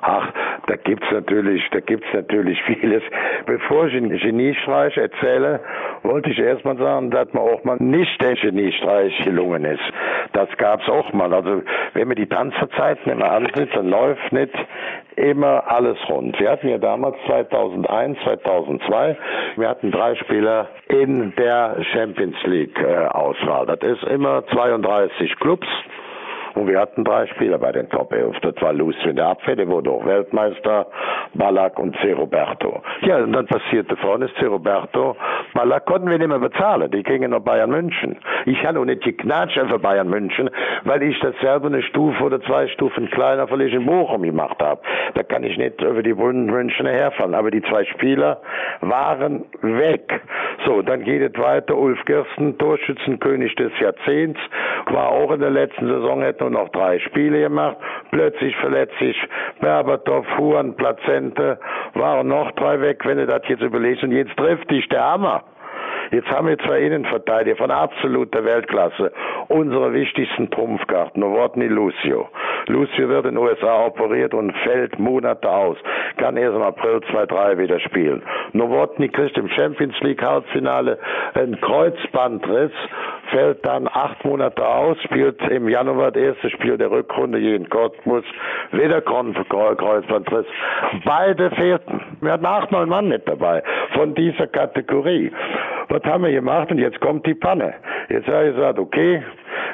Ach, 0.00 0.31
da 0.72 0.76
gibt's 0.76 1.06
natürlich, 1.10 1.62
da 1.70 1.80
gibt's 1.80 2.06
natürlich 2.14 2.58
vieles. 2.66 3.02
Bevor 3.44 3.88
ich 3.88 3.92
den 3.92 4.08
Geniestreich 4.08 4.96
erzähle, 4.96 5.60
wollte 6.02 6.30
ich 6.30 6.38
erstmal 6.38 6.78
sagen, 6.78 7.10
dass 7.10 7.30
man 7.34 7.42
auch 7.42 7.62
mal 7.64 7.76
nicht 7.78 8.18
der 8.22 8.36
Geniestreich 8.36 9.12
gelungen 9.22 9.66
ist. 9.66 9.82
Das 10.32 10.48
gab's 10.56 10.88
auch 10.88 11.12
mal. 11.12 11.34
Also 11.34 11.62
wenn 11.92 12.08
man 12.08 12.16
die 12.16 12.26
Tanzerzeiten 12.26 13.12
immer 13.12 13.30
ansieht, 13.30 13.68
dann 13.74 13.90
läuft 13.90 14.32
nicht 14.32 14.54
immer 15.16 15.70
alles 15.70 15.98
rund. 16.08 16.40
Wir 16.40 16.50
hatten 16.50 16.68
ja 16.68 16.78
damals 16.78 17.16
2001, 17.26 18.18
2002, 18.24 19.16
wir 19.56 19.68
hatten 19.68 19.90
drei 19.90 20.14
Spieler 20.14 20.68
in 20.88 21.34
der 21.36 21.76
Champions 21.92 22.36
League 22.44 22.78
äh, 22.80 23.08
Auswahl. 23.08 23.66
Das 23.66 23.82
ist 23.82 24.04
immer 24.04 24.46
32 24.46 25.36
Clubs 25.38 25.66
Und 26.54 26.66
wir 26.66 26.78
hatten 26.78 27.04
drei 27.04 27.26
Spieler 27.26 27.58
bei 27.58 27.72
den 27.72 27.88
Top 27.90 28.12
11. 28.12 28.36
Das 28.42 28.54
war 28.60 28.72
Lucio 28.72 29.10
in 29.10 29.16
der 29.16 29.28
Abwehr, 29.28 29.56
der 29.56 29.68
wurde 29.68 29.90
auch 29.90 30.04
Weltmeister, 30.04 30.86
Ballack 31.34 31.78
und 31.78 31.96
C. 31.98 32.12
Roberto. 32.12 32.82
Ja, 33.02 33.18
und 33.18 33.32
dann 33.32 33.46
passierte 33.46 33.96
vorne 33.96 34.28
C. 34.34 34.46
Roberto. 34.46 35.16
Ballack 35.54 35.86
konnten 35.86 36.10
wir 36.10 36.18
nicht 36.18 36.28
mehr 36.28 36.38
bezahlen. 36.38 36.90
Die 36.90 37.02
gingen 37.02 37.30
nach 37.30 37.40
Bayern 37.40 37.70
München. 37.70 38.18
Ich 38.46 38.62
habe 38.64 38.74
noch 38.74 38.84
nicht 38.84 39.02
geknatscht 39.02 39.58
für 39.58 39.78
Bayern 39.78 40.08
München, 40.08 40.50
weil 40.84 41.02
ich 41.02 41.18
dasselbe 41.20 41.68
eine 41.68 41.82
Stufe 41.82 42.22
oder 42.22 42.40
zwei 42.42 42.68
Stufen 42.68 43.10
kleiner 43.10 43.48
vielleicht 43.48 43.74
in 43.74 43.86
Bochum 43.86 44.22
gemacht 44.22 44.62
habe. 44.62 44.80
Da 45.14 45.22
kann 45.22 45.44
ich 45.44 45.56
nicht 45.56 45.80
über 45.80 46.02
die 46.02 46.14
München 46.14 46.86
herfallen. 46.86 47.34
Aber 47.34 47.50
die 47.50 47.62
zwei 47.62 47.84
Spieler 47.84 48.40
waren 48.80 49.44
weg. 49.62 50.20
So, 50.66 50.82
dann 50.82 51.04
geht 51.04 51.22
es 51.22 51.40
weiter. 51.40 51.76
Ulf 51.76 52.04
Gersten, 52.04 52.56
Torschützenkönig 52.58 53.54
des 53.56 53.72
Jahrzehnts, 53.80 54.40
war 54.86 55.08
auch 55.08 55.32
in 55.32 55.40
der 55.40 55.50
letzten 55.50 55.86
Saison, 55.86 56.22
hat 56.42 56.50
nur 56.50 56.62
noch 56.62 56.68
drei 56.70 56.98
Spiele 57.00 57.40
gemacht. 57.40 57.76
Plötzlich 58.10 58.54
verletzt 58.56 58.98
sich 58.98 59.16
Berbatov, 59.60 60.26
Huan, 60.38 60.74
Plazente, 60.74 61.58
waren 61.94 62.28
noch 62.28 62.50
drei 62.52 62.80
weg, 62.80 63.02
wenn 63.04 63.18
du 63.18 63.26
das 63.26 63.42
jetzt 63.48 63.62
überlegst. 63.62 64.02
Und 64.02 64.12
jetzt 64.12 64.36
trifft 64.36 64.70
dich 64.70 64.88
der 64.88 65.04
Hammer. 65.04 65.44
Jetzt 66.10 66.28
haben 66.28 66.46
wir 66.46 66.58
zwei 66.58 66.80
Innenverteidiger 66.80 67.56
von 67.56 67.70
absoluter 67.70 68.44
Weltklasse. 68.44 69.12
Unsere 69.48 69.94
wichtigsten 69.94 70.50
Trumpfkarten. 70.50 71.20
Novotny 71.20 71.68
Lucio. 71.68 72.28
Lucio 72.66 73.08
wird 73.08 73.24
in 73.24 73.34
den 73.34 73.38
USA 73.38 73.86
operiert 73.86 74.34
und 74.34 74.52
fällt 74.58 74.98
Monate 74.98 75.48
aus. 75.48 75.78
Kann 76.18 76.36
erst 76.36 76.54
im 76.54 76.62
April 76.62 76.98
2-3 77.10 77.58
wieder 77.58 77.80
spielen. 77.80 78.22
Novotny 78.52 79.08
kriegt 79.08 79.38
im 79.38 79.48
Champions 79.48 79.98
League 80.00 80.22
Halbfinale 80.22 80.98
einen 81.34 81.58
Kreuzbandriss, 81.60 82.72
fällt 83.30 83.64
dann 83.64 83.88
acht 83.88 84.24
Monate 84.24 84.66
aus, 84.66 84.96
spielt 85.02 85.40
im 85.48 85.68
Januar 85.68 86.10
das 86.10 86.22
erste 86.22 86.50
Spiel 86.50 86.76
der 86.76 86.90
Rückrunde 86.90 87.38
jeden 87.38 87.68
Cottbus, 87.68 88.24
wieder 88.72 89.00
Kreuzbandriss. 89.00 90.46
Beide 91.04 91.50
fehlten. 91.50 92.00
Wir 92.20 92.32
hatten 92.32 92.46
acht, 92.46 92.70
neun 92.72 92.88
Mann 92.88 93.08
nicht 93.08 93.28
dabei 93.28 93.62
von 93.94 94.14
dieser 94.14 94.46
Kategorie. 94.46 95.32
Was 95.88 96.02
haben 96.04 96.24
wir 96.24 96.32
gemacht? 96.32 96.70
Und 96.70 96.78
jetzt 96.78 97.00
kommt 97.00 97.26
die 97.26 97.34
Panne. 97.34 97.74
Jetzt 98.08 98.26
habe 98.28 98.48
ich 98.48 98.54
gesagt, 98.54 98.78
okay, 98.78 99.22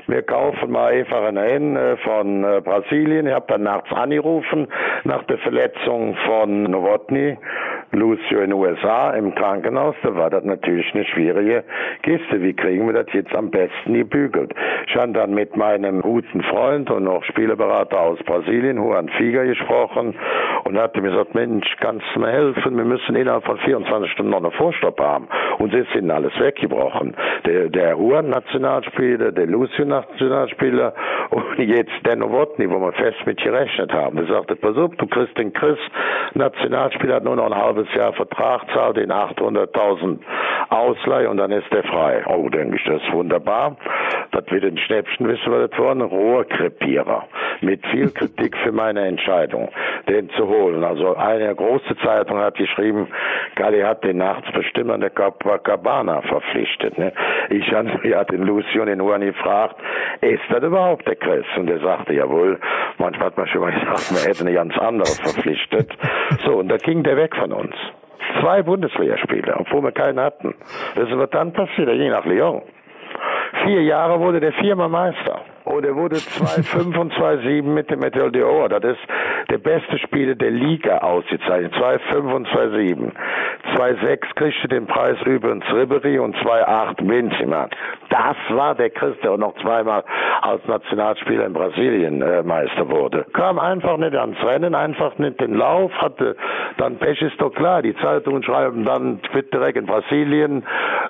wir 0.08 0.22
kaufen 0.22 0.70
mal 0.70 0.92
einfach 0.92 1.22
einen 1.22 1.76
äh, 1.76 1.96
von 1.98 2.42
äh, 2.42 2.60
Brasilien. 2.62 3.26
Ich 3.26 3.34
habe 3.34 3.44
dann 3.48 3.64
nachts 3.64 3.92
angerufen 3.92 4.66
nach 5.04 5.22
der 5.24 5.38
Verletzung 5.38 6.16
von 6.26 6.62
Novotny 6.64 7.36
Lucio 7.92 8.40
in 8.40 8.50
den 8.50 8.52
USA 8.52 9.10
im 9.12 9.34
Krankenhaus, 9.34 9.94
da 10.02 10.14
war 10.14 10.30
das 10.30 10.44
natürlich 10.44 10.94
eine 10.94 11.04
schwierige 11.04 11.64
Kiste. 12.02 12.42
Wie 12.42 12.52
kriegen 12.52 12.86
wir 12.86 12.92
das 12.92 13.06
jetzt 13.12 13.34
am 13.34 13.50
besten 13.50 13.94
gebügelt? 13.94 14.54
Ich 14.86 14.94
habe 14.96 15.12
dann 15.12 15.34
mit 15.34 15.56
meinem 15.56 16.02
guten 16.02 16.42
Freund 16.42 16.90
und 16.90 17.04
noch 17.04 17.24
Spielerberater 17.24 17.98
aus 17.98 18.18
Brasilien, 18.24 18.76
Juan 18.76 19.08
Figer, 19.10 19.44
gesprochen 19.44 20.14
und 20.68 20.78
hatte 20.78 21.00
mir 21.00 21.10
gesagt, 21.10 21.34
Mensch, 21.34 21.66
kannst 21.80 22.04
du 22.12 22.20
mir 22.20 22.28
helfen? 22.28 22.76
Wir 22.76 22.84
müssen 22.84 23.16
innerhalb 23.16 23.44
von 23.44 23.56
24 23.56 24.12
Stunden 24.12 24.32
noch 24.32 24.42
einen 24.42 24.52
Vorstopp 24.52 25.00
haben. 25.00 25.26
Und 25.56 25.72
sie 25.72 25.82
sind 25.94 26.10
alles 26.10 26.38
weggebrochen. 26.38 27.16
Der, 27.46 27.70
der 27.70 27.92
Juan 27.94 28.28
Nationalspieler, 28.28 29.32
der 29.32 29.46
Lucio 29.46 29.86
Nationalspieler 29.86 30.92
und 31.30 31.58
jetzt 31.58 31.92
der 32.04 32.16
Nowotny, 32.16 32.68
wo 32.68 32.78
wir 32.80 32.92
fest 32.92 33.16
mit 33.24 33.40
gerechnet 33.40 33.94
haben. 33.94 34.16
Der 34.16 34.26
sagte, 34.26 34.56
pass 34.56 34.76
auf, 34.76 34.94
du 34.96 35.06
kriegst 35.06 35.38
den 35.38 35.54
Chris, 35.54 35.78
Nationalspieler 36.34 37.16
hat 37.16 37.24
nur 37.24 37.36
noch 37.36 37.46
ein 37.46 37.56
halbes 37.56 37.86
Jahr 37.94 38.12
Vertrag, 38.12 38.70
zahlt 38.74 38.98
den 38.98 39.10
800.000 39.10 40.18
Ausleih 40.68 41.28
und 41.28 41.38
dann 41.38 41.50
ist 41.50 41.72
der 41.72 41.84
frei. 41.84 42.22
Oh, 42.26 42.46
denke 42.50 42.76
ich, 42.76 42.84
das 42.84 43.00
ist 43.02 43.12
wunderbar. 43.12 43.76
Das 44.32 44.44
wird 44.50 44.64
ein 44.64 44.76
Schnäppchen, 44.76 45.28
wissen 45.28 45.50
wir 45.50 45.66
das 45.66 45.78
war 45.78 45.92
ein 45.92 46.02
Rohrkrepierer. 46.02 47.26
Mit 47.62 47.86
viel 47.86 48.10
Kritik 48.10 48.54
für 48.58 48.72
meine 48.72 49.06
Entscheidung, 49.06 49.70
den 50.08 50.28
zu 50.30 50.46
holen. 50.46 50.57
Also 50.58 51.16
eine 51.16 51.54
große 51.54 51.96
Zeitung 52.04 52.38
hat 52.38 52.56
geschrieben, 52.56 53.08
Galli 53.54 53.80
hat 53.80 54.02
den 54.02 54.18
Nachtsbestimmer 54.18 54.98
der 54.98 55.10
Copacabana 55.10 56.22
verpflichtet. 56.22 56.98
Ne? 56.98 57.12
Ich 57.50 57.72
habe 57.72 58.32
den 58.32 58.42
Lucio 58.42 58.82
in 58.82 59.00
Uhr 59.00 59.18
gefragt, 59.18 59.76
ist 60.20 60.42
das 60.50 60.62
überhaupt 60.62 61.06
der 61.06 61.16
Chris? 61.16 61.44
Und 61.56 61.70
er 61.70 61.78
sagte, 61.78 62.14
jawohl, 62.14 62.58
manchmal 62.98 63.26
hat 63.26 63.36
man 63.36 63.46
schon 63.46 63.60
mal 63.60 63.72
gesagt, 63.72 64.12
man 64.12 64.22
hätte 64.22 64.40
eine 64.40 64.54
ganz 64.54 64.76
andere 64.78 65.12
verpflichtet. 65.22 65.90
So, 66.44 66.56
und 66.56 66.68
da 66.68 66.76
ging 66.76 67.02
der 67.02 67.16
weg 67.16 67.34
von 67.34 67.52
uns. 67.52 67.74
Zwei 68.40 68.62
Bundesligaspiele, 68.62 69.56
obwohl 69.58 69.82
wir 69.82 69.92
keinen 69.92 70.20
hatten. 70.20 70.54
Das 70.94 71.08
wird 71.10 71.34
dann 71.34 71.52
passiert, 71.52 71.88
je 71.88 72.10
nach 72.10 72.24
Lyon. 72.24 72.62
Vier 73.64 73.82
Jahre 73.82 74.20
wurde 74.20 74.40
der 74.40 74.52
viermal 74.52 74.88
Meister. 74.88 75.40
Und 75.68 75.84
er 75.84 75.94
wurde 75.94 76.16
2,5 76.16 76.98
und 76.98 77.12
2,7 77.12 77.62
mit 77.62 77.90
dem 77.90 78.00
Meteor 78.00 78.30
de 78.30 78.42
Oro. 78.42 78.68
Das 78.68 78.84
ist 78.84 79.00
der 79.50 79.58
beste 79.58 79.98
Spieler 79.98 80.34
der 80.34 80.50
Liga 80.50 80.98
ausgezeichnet. 80.98 81.74
2,5 81.74 82.34
und 82.34 82.48
2,7. 82.48 83.12
2,6 83.74 84.34
kriegte 84.34 84.68
den 84.68 84.86
Preis 84.86 85.16
übrigens 85.24 85.64
Ribery 85.72 86.18
und 86.18 86.36
2,8 86.36 87.06
Benzema. 87.06 87.68
Das 88.10 88.36
war 88.50 88.74
der 88.74 88.90
Christ, 88.90 89.22
der 89.22 89.36
noch 89.36 89.54
zweimal 89.60 90.04
als 90.40 90.66
Nationalspieler 90.66 91.46
in 91.46 91.52
Brasilien 91.52 92.22
äh, 92.22 92.42
Meister 92.42 92.88
wurde. 92.88 93.26
Kam 93.32 93.58
einfach 93.58 93.96
nicht 93.96 94.14
ans 94.14 94.42
Rennen, 94.42 94.74
einfach 94.74 95.16
nicht 95.18 95.40
den 95.40 95.54
Lauf, 95.54 95.92
hatte 96.00 96.36
dann 96.76 96.96
Pech 96.98 97.20
ist 97.22 97.40
doch 97.40 97.52
klar. 97.54 97.82
Die 97.82 97.96
Zeitungen 97.96 98.42
schreiben 98.42 98.84
dann 98.84 99.20
direkt 99.52 99.76
in 99.76 99.86
Brasilien 99.86 100.64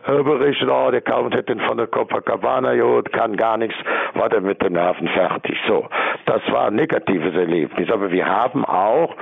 äh, 0.06 0.22
berichten, 0.22 0.70
oh, 0.70 0.90
der 0.90 1.02
kauft 1.02 1.34
hätte 1.34 1.54
den 1.54 1.60
von 1.60 1.76
der 1.76 1.86
Copacabana 1.86 2.74
geholt, 2.74 3.12
kann 3.12 3.36
gar 3.36 3.56
nichts, 3.56 3.76
war 4.14 4.28
der 4.28 4.40
mit 4.40 4.62
den 4.62 4.72
Nerven 4.72 5.08
fertig. 5.08 5.56
So, 5.66 5.86
das 6.26 6.40
war 6.50 6.68
ein 6.68 6.74
negatives 6.74 7.34
Erlebnis. 7.34 7.90
Aber 7.90 8.10
wir 8.10 8.27
haben 8.28 8.64
auch 8.64 9.14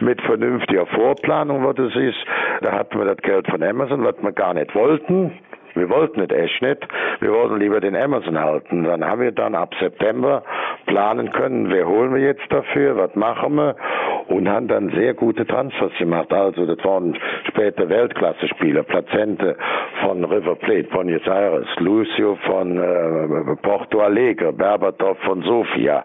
mit 0.00 0.20
vernünftiger 0.22 0.86
Vorplanung, 0.86 1.64
was 1.64 1.78
es 1.78 1.94
ist, 1.96 2.18
da 2.62 2.72
hatten 2.72 2.98
wir 2.98 3.06
das 3.06 3.18
Geld 3.18 3.48
von 3.48 3.62
Amazon, 3.62 4.04
was 4.04 4.16
wir 4.20 4.32
gar 4.32 4.54
nicht 4.54 4.74
wollten. 4.74 5.32
Wir 5.74 5.88
wollten 5.88 6.20
nicht 6.20 6.32
nicht. 6.62 6.88
Wir 7.20 7.32
wollten 7.32 7.58
lieber 7.58 7.80
den 7.80 7.96
Amazon 7.96 8.38
halten. 8.38 8.84
Dann 8.84 9.04
haben 9.04 9.20
wir 9.20 9.32
dann 9.32 9.54
ab 9.54 9.74
September 9.80 10.42
planen 10.86 11.30
können, 11.30 11.70
wer 11.70 11.86
holen 11.86 12.14
wir 12.14 12.22
jetzt 12.22 12.50
dafür, 12.50 12.96
was 12.96 13.14
machen 13.14 13.54
wir 13.56 13.76
und 14.28 14.48
haben 14.48 14.68
dann 14.68 14.90
sehr 14.90 15.14
gute 15.14 15.46
Transfers 15.46 15.92
gemacht. 15.98 16.32
Also 16.32 16.66
das 16.66 16.82
waren 16.84 17.16
später 17.48 17.88
Weltklasse-Spieler, 17.88 18.82
Plazente 18.82 19.56
von 20.02 20.24
River 20.24 20.56
Plate, 20.56 20.88
Buenos 20.90 21.26
Aires, 21.26 21.66
Lucio 21.78 22.36
von 22.46 22.78
äh, 22.78 23.56
Porto 23.62 24.00
Alegre, 24.00 24.52
Berbatov 24.52 25.18
von 25.20 25.42
Sofia. 25.42 26.04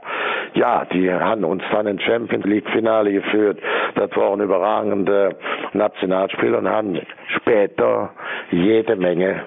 Ja, 0.54 0.86
die 0.86 1.12
haben 1.12 1.44
uns 1.44 1.64
dann 1.72 1.88
in 1.88 2.00
Champions 2.00 2.46
League 2.46 2.70
Finale 2.70 3.12
geführt. 3.12 3.60
Das 3.96 4.16
waren 4.16 4.42
überragende 4.42 5.36
Nationalspieler 5.74 6.60
und 6.60 6.70
haben 6.70 7.00
später 7.36 8.10
jede 8.52 8.96
Menge 8.96 9.44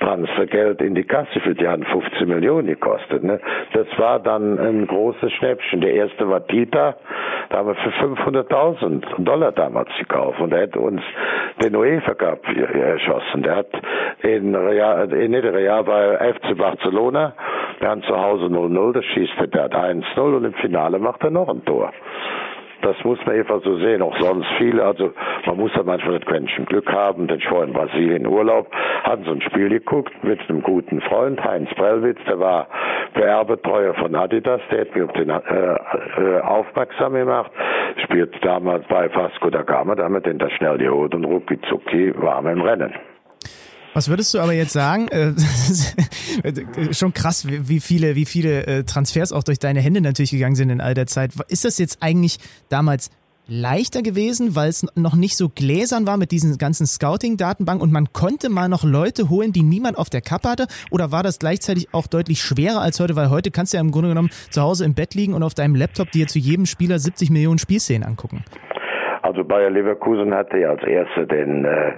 Transfergeld 0.00 0.80
in 0.80 0.94
die 0.94 1.04
Kasse 1.04 1.40
für 1.40 1.54
die 1.54 1.66
haben 1.66 1.84
15 1.84 2.28
Millionen 2.28 2.66
gekostet. 2.66 3.22
Ne? 3.22 3.40
Das 3.72 3.86
war 3.98 4.18
dann 4.20 4.58
ein 4.58 4.86
großes 4.86 5.32
Schnäppchen. 5.32 5.80
Der 5.80 5.94
erste 5.94 6.28
war 6.28 6.46
Tita, 6.46 6.96
da 7.50 7.58
haben 7.58 7.68
wir 7.68 7.74
für 7.76 7.90
500.000 7.90 9.22
Dollar 9.24 9.52
damals 9.52 9.88
gekauft 9.98 10.40
und 10.40 10.52
er 10.52 10.62
hätte 10.62 10.80
uns 10.80 11.02
den 11.62 11.76
UEFA 11.76 12.14
Cup 12.14 12.40
erschossen. 12.48 13.42
Der 13.42 13.56
hat 13.56 13.68
in 14.22 14.54
Real, 14.54 15.12
in 15.12 15.34
Real 15.34 15.84
bei 15.84 16.32
FC 16.34 16.56
Barcelona, 16.56 17.32
wir 17.80 17.88
haben 17.88 18.02
zu 18.02 18.16
Hause 18.16 18.46
0-0, 18.46 18.92
das 18.94 19.04
schießt 19.04 19.34
der 19.52 19.64
hat 19.64 19.74
1-0 19.74 20.18
und 20.18 20.44
im 20.44 20.54
Finale 20.54 20.98
macht 20.98 21.22
er 21.22 21.30
noch 21.30 21.48
ein 21.48 21.64
Tor. 21.64 21.92
Das 22.84 23.02
muss 23.02 23.18
man 23.24 23.36
einfach 23.36 23.62
so 23.64 23.78
sehen. 23.78 24.02
Auch 24.02 24.14
sonst 24.18 24.46
viele. 24.58 24.84
Also 24.84 25.12
man 25.46 25.56
muss 25.56 25.72
da 25.74 25.82
manchmal 25.82 26.18
das 26.18 26.28
Quäntchen 26.28 26.66
Glück 26.66 26.92
haben. 26.92 27.26
Denn 27.26 27.38
ich 27.38 27.50
war 27.50 27.64
in 27.64 27.72
Brasilien 27.72 28.26
Urlaub, 28.26 28.70
hatten 29.04 29.24
so 29.24 29.30
ein 29.30 29.40
Spiel 29.40 29.70
geguckt 29.70 30.12
mit 30.22 30.38
einem 30.48 30.62
guten 30.62 31.00
Freund, 31.00 31.42
Heinz 31.42 31.70
Brellwitz, 31.76 32.18
der 32.26 32.38
war 32.38 32.68
Werbetreuer 33.14 33.94
von 33.94 34.14
Adidas, 34.14 34.60
der 34.70 34.82
hat 34.82 34.94
mir 34.94 35.04
auf 35.04 35.12
den 35.12 35.30
äh, 35.30 35.36
äh, 35.36 36.40
aufmerksam 36.40 37.14
gemacht. 37.14 37.50
Spielt 38.04 38.34
damals 38.44 38.86
bei 38.88 39.12
Vasco 39.14 39.48
da 39.48 39.62
Gama, 39.62 39.94
da 39.94 40.04
haben 40.04 40.14
wir 40.14 40.20
den 40.20 40.38
da 40.38 40.50
schnell 40.50 40.76
geholt 40.76 41.14
und 41.14 41.24
rucki 41.24 41.58
zucki 41.62 42.12
wir 42.20 42.52
im 42.52 42.60
Rennen. 42.60 42.92
Was 43.94 44.08
würdest 44.08 44.34
du 44.34 44.40
aber 44.40 44.52
jetzt 44.52 44.72
sagen? 44.72 45.08
Äh, 45.08 45.32
schon 46.92 47.14
krass, 47.14 47.46
wie 47.48 47.78
viele, 47.80 48.16
wie 48.16 48.24
viele 48.24 48.66
äh, 48.66 48.82
Transfers 48.82 49.32
auch 49.32 49.44
durch 49.44 49.60
deine 49.60 49.80
Hände 49.80 50.00
natürlich 50.00 50.32
gegangen 50.32 50.56
sind 50.56 50.70
in 50.70 50.80
all 50.80 50.94
der 50.94 51.06
Zeit. 51.06 51.30
Ist 51.48 51.64
das 51.64 51.78
jetzt 51.78 52.02
eigentlich 52.02 52.38
damals 52.68 53.10
leichter 53.46 54.02
gewesen, 54.02 54.56
weil 54.56 54.68
es 54.68 54.84
noch 54.96 55.14
nicht 55.14 55.36
so 55.36 55.48
gläsern 55.48 56.06
war 56.06 56.16
mit 56.16 56.32
diesen 56.32 56.58
ganzen 56.58 56.86
Scouting-Datenbanken 56.86 57.82
und 57.82 57.92
man 57.92 58.12
konnte 58.12 58.48
mal 58.48 58.68
noch 58.68 58.84
Leute 58.84 59.28
holen, 59.28 59.52
die 59.52 59.62
niemand 59.62 59.96
auf 59.96 60.10
der 60.10 60.22
Kappe 60.22 60.48
hatte? 60.48 60.66
Oder 60.90 61.12
war 61.12 61.22
das 61.22 61.38
gleichzeitig 61.38 61.88
auch 61.92 62.08
deutlich 62.08 62.40
schwerer 62.40 62.80
als 62.80 62.98
heute? 62.98 63.16
Weil 63.16 63.30
heute 63.30 63.50
kannst 63.50 63.72
du 63.72 63.76
ja 63.76 63.80
im 63.80 63.92
Grunde 63.92 64.08
genommen 64.08 64.30
zu 64.50 64.62
Hause 64.62 64.84
im 64.84 64.94
Bett 64.94 65.14
liegen 65.14 65.34
und 65.34 65.42
auf 65.42 65.54
deinem 65.54 65.76
Laptop 65.76 66.10
dir 66.10 66.26
zu 66.26 66.38
jedem 66.38 66.66
Spieler 66.66 66.98
70 66.98 67.30
Millionen 67.30 67.58
Spielszenen 67.58 68.02
angucken. 68.02 68.44
Also 69.22 69.44
Bayer 69.44 69.70
Leverkusen 69.70 70.34
hatte 70.34 70.58
ja 70.58 70.70
als 70.70 70.82
erste 70.82 71.26
den 71.26 71.64
äh, 71.64 71.92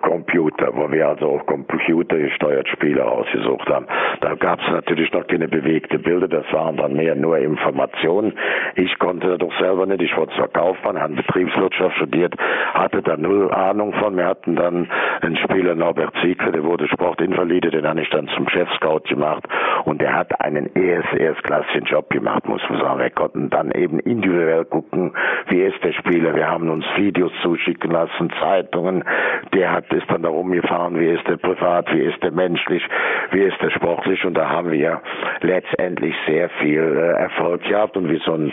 Computer, 0.00 0.70
wo 0.74 0.90
wir 0.90 1.08
also 1.08 1.26
auch 1.26 1.46
computergesteuert 1.46 2.68
Spiele 2.68 3.04
ausgesucht 3.04 3.68
haben. 3.68 3.86
Da 4.20 4.34
gab 4.34 4.60
es 4.60 4.70
natürlich 4.70 5.12
noch 5.12 5.26
keine 5.26 5.48
bewegte 5.48 5.98
Bilder, 5.98 6.28
das 6.28 6.50
waren 6.52 6.76
dann 6.76 6.94
mehr 6.94 7.14
nur 7.14 7.38
Informationen. 7.38 8.34
Ich 8.76 8.98
konnte 8.98 9.28
da 9.28 9.36
doch 9.36 9.52
selber 9.58 9.86
nicht, 9.86 10.02
ich 10.02 10.16
wurde 10.16 10.34
zwar 10.36 10.48
Kaufmann, 10.48 11.00
habe 11.00 11.14
Betriebswirtschaft 11.14 11.96
studiert, 11.96 12.34
hatte 12.74 13.02
da 13.02 13.16
null 13.16 13.50
Ahnung 13.52 13.92
von. 13.94 14.16
Wir 14.16 14.26
hatten 14.26 14.56
dann 14.56 14.88
einen 15.20 15.36
Spieler, 15.36 15.74
Norbert 15.74 16.14
Ziegler, 16.22 16.52
der 16.52 16.64
wurde 16.64 16.88
Sportinvalide, 16.88 17.70
den 17.70 17.86
habe 17.86 18.02
ich 18.02 18.10
dann 18.10 18.28
zum 18.28 18.48
Chefscout 18.48 19.08
gemacht 19.08 19.44
und 19.84 20.00
der 20.00 20.14
hat 20.14 20.40
einen 20.40 20.70
erst, 20.74 21.12
erstklassigen 21.14 21.84
Job 21.86 22.08
gemacht, 22.10 22.46
muss 22.46 22.62
man 22.68 22.80
sagen. 22.80 23.00
Wir 23.00 23.10
konnten 23.10 23.50
dann 23.50 23.72
eben 23.72 23.98
individuell 24.00 24.64
gucken, 24.64 25.12
wie 25.48 25.62
ist 25.62 25.82
der 25.82 25.92
Spieler. 25.92 26.34
Wir 26.34 26.48
haben 26.48 26.70
uns 26.70 26.84
Videos 26.96 27.32
zuschicken 27.42 27.90
lassen, 27.90 28.30
Zeitungen. 28.40 29.04
Der 29.52 29.71
hat 29.72 29.92
ist 29.92 30.10
dann 30.10 30.22
da 30.22 30.28
rumgefahren, 30.28 30.98
wie 30.98 31.08
ist 31.08 31.26
der 31.26 31.36
privat, 31.36 31.92
wie 31.92 32.00
ist 32.00 32.22
der 32.22 32.30
menschlich, 32.32 32.82
wie 33.30 33.42
ist 33.42 33.60
der 33.62 33.70
sportlich 33.70 34.24
und 34.24 34.34
da 34.34 34.48
haben 34.48 34.70
wir 34.70 35.00
letztendlich 35.40 36.14
sehr 36.26 36.48
viel 36.60 36.80
äh, 36.80 37.22
Erfolg 37.22 37.62
gehabt 37.64 37.96
und 37.96 38.08
wie 38.10 38.20
so 38.24 38.34
ein, 38.34 38.52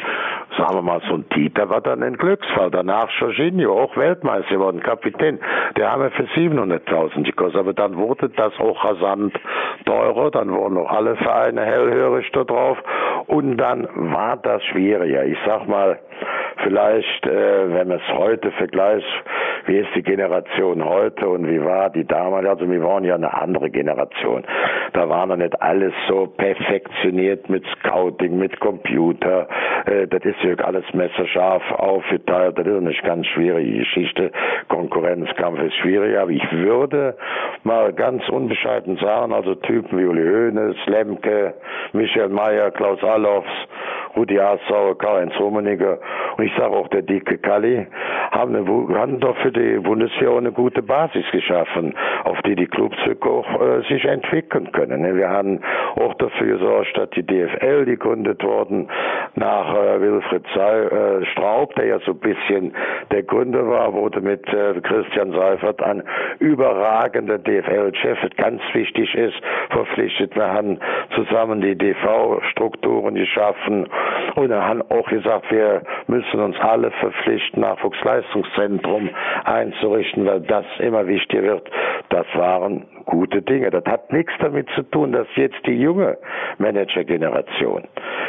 sagen 0.58 0.76
wir 0.76 0.82
mal, 0.82 1.02
so 1.08 1.16
ein 1.16 1.26
Dieter 1.36 1.70
war 1.70 1.82
dann 1.82 2.04
ein 2.04 2.18
Glücksfall. 2.18 2.72
Danach 2.72 3.10
Jorginho, 3.20 3.84
auch 3.84 3.96
Weltmeister 3.98 4.56
geworden, 4.56 4.82
Kapitän. 4.82 5.40
Der 5.78 5.92
haben 5.92 6.04
wir 6.04 6.12
für 6.12 6.24
700.000 6.24 7.24
gekostet, 7.24 7.60
aber 7.60 7.74
dann 7.74 7.98
wurde 7.98 8.30
das 8.30 8.54
auch 8.60 8.84
rasant 8.84 9.34
teurer, 9.86 10.32
dann 10.32 10.52
wurden 10.52 10.76
noch 10.76 10.90
alle 10.90 11.16
Vereine 11.18 11.66
hellhörig 11.66 12.30
da 12.32 12.44
drauf 12.44 12.78
und 13.28 13.58
dann 13.58 13.88
war 13.94 14.38
das 14.38 14.64
schwieriger. 14.66 15.26
Ich 15.26 15.38
sag 15.46 15.68
mal, 15.68 16.00
vielleicht, 16.64 17.26
äh, 17.26 17.74
wenn 17.74 17.88
man 17.88 18.00
es 18.00 18.14
heute 18.14 18.52
vergleicht, 18.52 19.06
wie 19.66 19.78
ist 19.78 19.90
die 19.96 20.04
Generation 20.04 20.84
heute 20.84 21.09
und 21.22 21.48
wie 21.48 21.64
war 21.64 21.90
die 21.90 22.06
damals? 22.06 22.48
Also 22.48 22.70
wir 22.70 22.84
waren 22.84 23.04
ja 23.04 23.16
eine 23.16 23.34
andere 23.34 23.70
Generation. 23.70 24.44
Da 24.94 25.08
war 25.10 25.26
noch 25.26 25.38
nicht 25.38 25.62
alles 25.62 25.94
so 26.08 26.28
perfektioniert 26.28 27.50
mit 27.50 27.64
Scouting, 27.80 28.38
mit 28.38 28.60
Computer. 28.60 29.48
Äh, 29.86 30.08
das 30.08 30.24
ist 30.24 30.42
ja 30.44 30.56
alles 30.66 30.86
messerscharf 30.94 31.64
aufgeteilt. 31.72 32.58
Das 32.58 32.66
ist 32.66 32.78
eine 32.78 32.94
ganz 33.04 33.28
schwierige 33.28 33.80
Geschichte. 33.80 34.32
Konkurrenzkampf 34.68 35.60
ist 35.62 35.76
schwierig, 35.76 36.18
aber 36.18 36.32
ich 36.32 36.52
würde 36.52 37.16
mal 37.64 37.94
ganz 37.94 38.28
unbescheiden 38.30 38.98
sagen, 38.98 39.34
also 39.34 39.56
Typen 39.56 40.00
wie 40.00 40.06
Uli 40.06 40.24
Hoeneß, 40.24 40.76
Lemke, 40.86 41.54
Michael 41.94 42.30
Mayer, 42.30 42.72
Klaus 42.72 43.04
Allofs, 43.04 43.50
Rudi 44.16 44.40
Assauer, 44.40 44.98
Karl-Heinz 44.98 45.34
Rummenigge 45.40 46.00
und 46.38 46.44
ich 46.44 46.52
sage 46.58 46.76
auch 46.76 46.88
der 46.90 47.02
dicke 47.02 47.38
Kalli, 47.38 47.88
haben, 48.32 48.56
eine, 48.56 49.00
haben 49.00 49.20
doch 49.20 49.38
für 49.38 49.52
die 49.52 49.80
Bundeswehr 49.80 50.32
eine 50.32 50.52
gute 50.52 50.82
Basis 50.82 50.99
geschaffen, 51.32 51.96
auf 52.24 52.42
die 52.44 52.56
die 52.56 52.68
Clubs 52.68 52.98
auch 53.22 53.62
äh, 53.62 53.82
sich 53.88 54.06
entwickeln 54.06 54.72
können. 54.72 55.02
Ne? 55.02 55.16
Wir 55.16 55.30
haben 55.30 55.62
auch 55.96 56.14
dafür 56.16 56.58
gesorgt, 56.58 56.98
dass 56.98 57.10
die 57.12 57.26
DFL 57.26 57.86
gegründet 57.86 58.44
worden 58.44 58.90
nach 59.36 59.74
äh, 59.74 60.02
Wilfried 60.02 60.46
Sei, 60.54 60.80
äh, 60.82 61.26
Straub, 61.28 61.74
der 61.76 61.86
ja 61.86 62.00
so 62.06 62.12
ein 62.12 62.20
bisschen 62.20 62.74
der 63.12 63.24
Gründer 63.24 63.68
war, 63.68 63.94
wurde 63.94 64.22
mit 64.22 64.48
äh, 64.48 64.80
Christian 64.82 65.32
Seifert 65.32 65.82
ein 65.82 66.04
überragender 66.40 67.38
DFL-Chef, 67.38 68.18
ganz 68.38 68.62
wichtig 68.74 69.14
ist, 69.16 69.36
verpflichtet. 69.70 70.36
Wir 70.36 70.52
haben 70.52 70.80
zusammen 71.16 71.62
die 71.62 71.78
DV-Strukturen 71.78 73.16
geschaffen 73.16 73.88
und 74.36 74.54
hat 74.54 74.92
auch 74.92 75.08
gesagt, 75.10 75.52
wir 75.52 75.82
müssen 76.08 76.40
uns 76.40 76.60
alle 76.60 76.92
verpflichten, 76.92 77.62
Nachwuchsleistungszentrum 77.62 79.10
einzurichten, 79.46 80.26
weil 80.26 80.42
das 80.42 80.66
immer 80.90 81.08
wichtiger 81.08 81.44
wird. 81.44 81.70
Das 82.10 82.26
waren 82.36 82.86
gute 83.06 83.42
Dinge. 83.42 83.70
Das 83.70 83.86
hat 83.86 84.12
nichts 84.12 84.34
damit 84.40 84.68
zu 84.76 84.84
tun, 84.84 85.12
dass 85.12 85.28
jetzt 85.36 85.66
die 85.66 85.80
junge 85.80 86.18
Managergeneration, 86.58 87.84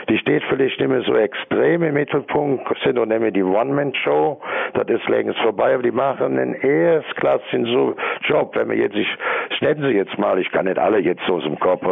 die 0.08 0.18
steht 0.18 0.42
vielleicht 0.44 0.78
nicht 0.78 0.88
mehr 0.88 1.02
so 1.02 1.14
extrem 1.16 1.82
im 1.82 1.94
Mittelpunkt, 1.94 2.66
sind 2.84 2.96
nicht 2.96 3.20
mehr 3.20 3.30
die 3.30 3.42
One-Man-Show, 3.42 4.40
das 4.74 4.88
ist 4.88 5.08
längst 5.08 5.38
vorbei, 5.40 5.74
aber 5.74 5.82
die 5.82 5.90
machen 5.90 6.38
einen 6.38 6.54
erstklassigen 6.54 7.66
so 7.66 7.94
Job. 8.26 8.54
Wenn 8.54 8.70
wir 8.70 8.76
jetzt, 8.76 8.94
ich 8.94 9.60
nennen 9.60 9.82
sie 9.82 9.96
jetzt 9.96 10.16
mal, 10.18 10.38
ich 10.38 10.50
kann 10.52 10.66
nicht 10.66 10.78
alle 10.78 10.98
jetzt 10.98 11.28
aus 11.28 11.42
dem 11.42 11.58
Kopf, 11.58 11.82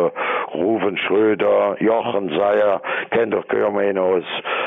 Rufen 0.54 0.96
Schröder, 0.98 1.76
Jochen 1.80 2.28
Seyer, 2.30 2.80
kennt 3.10 3.34
doch 3.34 3.46
Görmenos, 3.48 4.24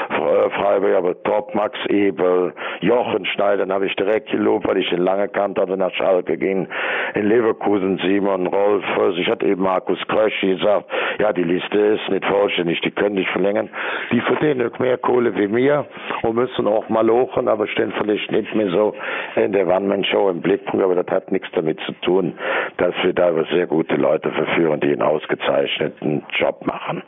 Freiburg, 0.09 0.95
aber 0.95 1.23
top, 1.23 1.55
Max 1.55 1.77
Ebel, 1.87 2.53
Jochen 2.81 3.25
Schneider, 3.25 3.65
dann 3.65 3.73
habe 3.73 3.87
ich 3.87 3.95
direkt 3.95 4.29
gelobt, 4.29 4.67
weil 4.67 4.77
ich 4.77 4.91
ihn 4.91 4.99
lange 4.99 5.27
kannte, 5.27 5.61
also 5.61 5.75
nach 5.75 5.90
Schalke 5.95 6.37
ging, 6.37 6.67
in 7.13 7.27
Leverkusen 7.27 7.99
Simon 7.99 8.47
Rolf, 8.47 8.83
ich 9.17 9.27
hatte 9.27 9.45
eben 9.45 9.63
Markus 9.63 9.99
Krösch 10.07 10.39
gesagt, 10.41 10.85
ja, 11.19 11.33
die 11.33 11.43
Liste 11.43 11.77
ist 11.77 12.09
nicht 12.09 12.25
vollständig, 12.25 12.81
die 12.81 12.91
können 12.91 13.15
nicht 13.15 13.29
verlängern, 13.29 13.69
die 14.11 14.21
verdienen 14.21 14.71
mehr 14.79 14.97
Kohle 14.97 15.35
wie 15.35 15.47
mir 15.47 15.85
und 16.23 16.35
müssen 16.35 16.67
auch 16.67 16.89
mal 16.89 17.05
lochen, 17.05 17.47
aber 17.47 17.67
stehen 17.67 17.93
vielleicht 17.97 18.31
nicht 18.31 18.53
mehr 18.55 18.69
so 18.69 18.93
in 19.35 19.51
der 19.51 19.67
One-Man-Show 19.67 20.29
im 20.29 20.41
Blickpunkt, 20.41 20.83
aber 20.83 20.95
das 20.95 21.07
hat 21.07 21.31
nichts 21.31 21.47
damit 21.53 21.79
zu 21.81 21.93
tun, 22.01 22.33
dass 22.77 22.93
wir 23.03 23.13
da 23.13 23.31
sehr 23.51 23.67
gute 23.67 23.95
Leute 23.95 24.31
verführen, 24.31 24.79
die 24.79 24.91
einen 24.91 25.01
ausgezeichneten 25.01 26.23
Job 26.37 26.65
machen. 26.65 27.03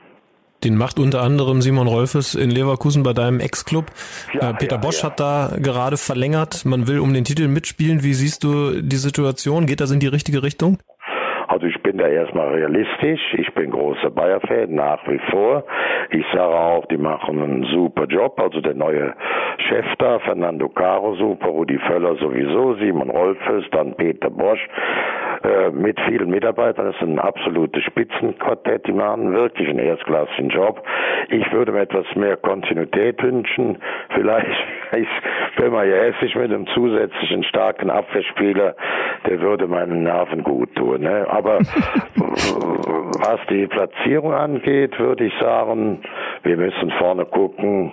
Den 0.64 0.78
macht 0.78 1.00
unter 1.00 1.22
anderem 1.22 1.62
Simon 1.62 1.88
Rolfes 1.88 2.36
in 2.36 2.50
Leverkusen 2.50 3.04
bei 3.04 3.14
deinem 3.14 3.40
Ex-Club. 3.40 3.86
Ja, 4.34 4.52
äh, 4.52 4.54
Peter 4.54 4.76
ja, 4.76 4.82
Bosch 4.82 5.04
ja. 5.04 5.10
hat 5.10 5.20
da 5.20 5.52
gerade 5.58 5.98
verlängert. 5.98 6.66
Man 6.66 6.88
will 6.88 7.00
um 7.00 7.14
den 7.14 7.26
Titel 7.26 7.48
mitspielen. 7.48 8.04
Wie 8.04 8.14
siehst 8.14 8.44
du 8.44 8.82
die 8.82 8.96
Situation? 8.96 9.66
Geht 9.66 9.82
das 9.82 9.92
in 9.92 10.00
die 10.00 10.08
richtige 10.08 10.42
Richtung? 10.42 10.78
Also 11.48 11.68
ich 11.68 11.82
bin 11.84 11.98
da 11.98 12.08
erstmal 12.08 12.48
realistisch. 12.50 13.22
Ich 13.38 13.54
bin 13.54 13.72
großer 13.72 14.10
Bayer-Fan 14.10 14.74
nach 14.74 15.06
wie 15.08 15.20
vor. 15.30 15.66
Ich 16.10 16.26
sage 16.34 16.56
auch, 16.56 16.86
die 16.88 16.98
machen 16.98 17.42
einen 17.42 17.64
super 17.66 18.06
Job. 18.06 18.40
Also 18.40 18.62
der 18.62 18.74
neue 18.74 19.14
Chef 19.70 19.86
da, 20.00 20.20
Fernando 20.20 20.70
Caro 20.70 21.16
super, 21.16 21.48
Rudi 21.48 21.78
Völler 21.88 22.16
sowieso, 22.16 22.76
Simon 22.76 23.10
Rolfes, 23.10 23.66
dann 23.72 23.96
Peter 23.96 24.30
Bosch. 24.30 24.68
Äh, 25.44 25.72
mit 25.72 26.00
vielen 26.08 26.30
Mitarbeitern. 26.30 26.86
Das 26.86 26.96
ist 26.96 27.02
ein 27.02 27.20
absolutes 27.20 27.84
Spitzenquartett. 27.84 28.88
Die 28.88 28.94
machen 28.94 29.34
wirklich 29.34 29.68
einen 29.68 29.80
erstklassigen 29.80 30.48
Job. 30.50 30.82
Ich 31.28 31.52
würde 31.52 31.74
mir 31.74 31.82
etwas 31.82 32.06
mehr 32.16 32.38
Kontinuität 32.38 33.22
wünschen. 33.22 33.78
Vielleicht, 34.16 34.48
ich 34.96 35.08
bin 35.58 35.74
mal 35.74 35.86
ja 35.86 35.98
hässlich 35.98 36.34
mit 36.36 36.46
einem 36.46 36.66
zusätzlichen 36.68 37.44
starken 37.44 37.90
Abwehrspieler, 37.90 38.74
der 39.28 39.42
würde 39.42 39.68
meinen 39.68 40.04
Nerven 40.04 40.44
gut 40.44 40.74
tun. 40.76 41.02
Ne? 41.02 41.28
Aber 41.30 41.60
was 42.16 43.40
die 43.50 43.68
Platzierung 43.68 44.34
angeht, 44.34 44.98
würde 44.98 45.26
ich 45.26 45.34
sagen, 45.42 46.00
wir 46.44 46.56
müssen 46.56 46.90
vorne 46.92 47.26
gucken. 47.26 47.92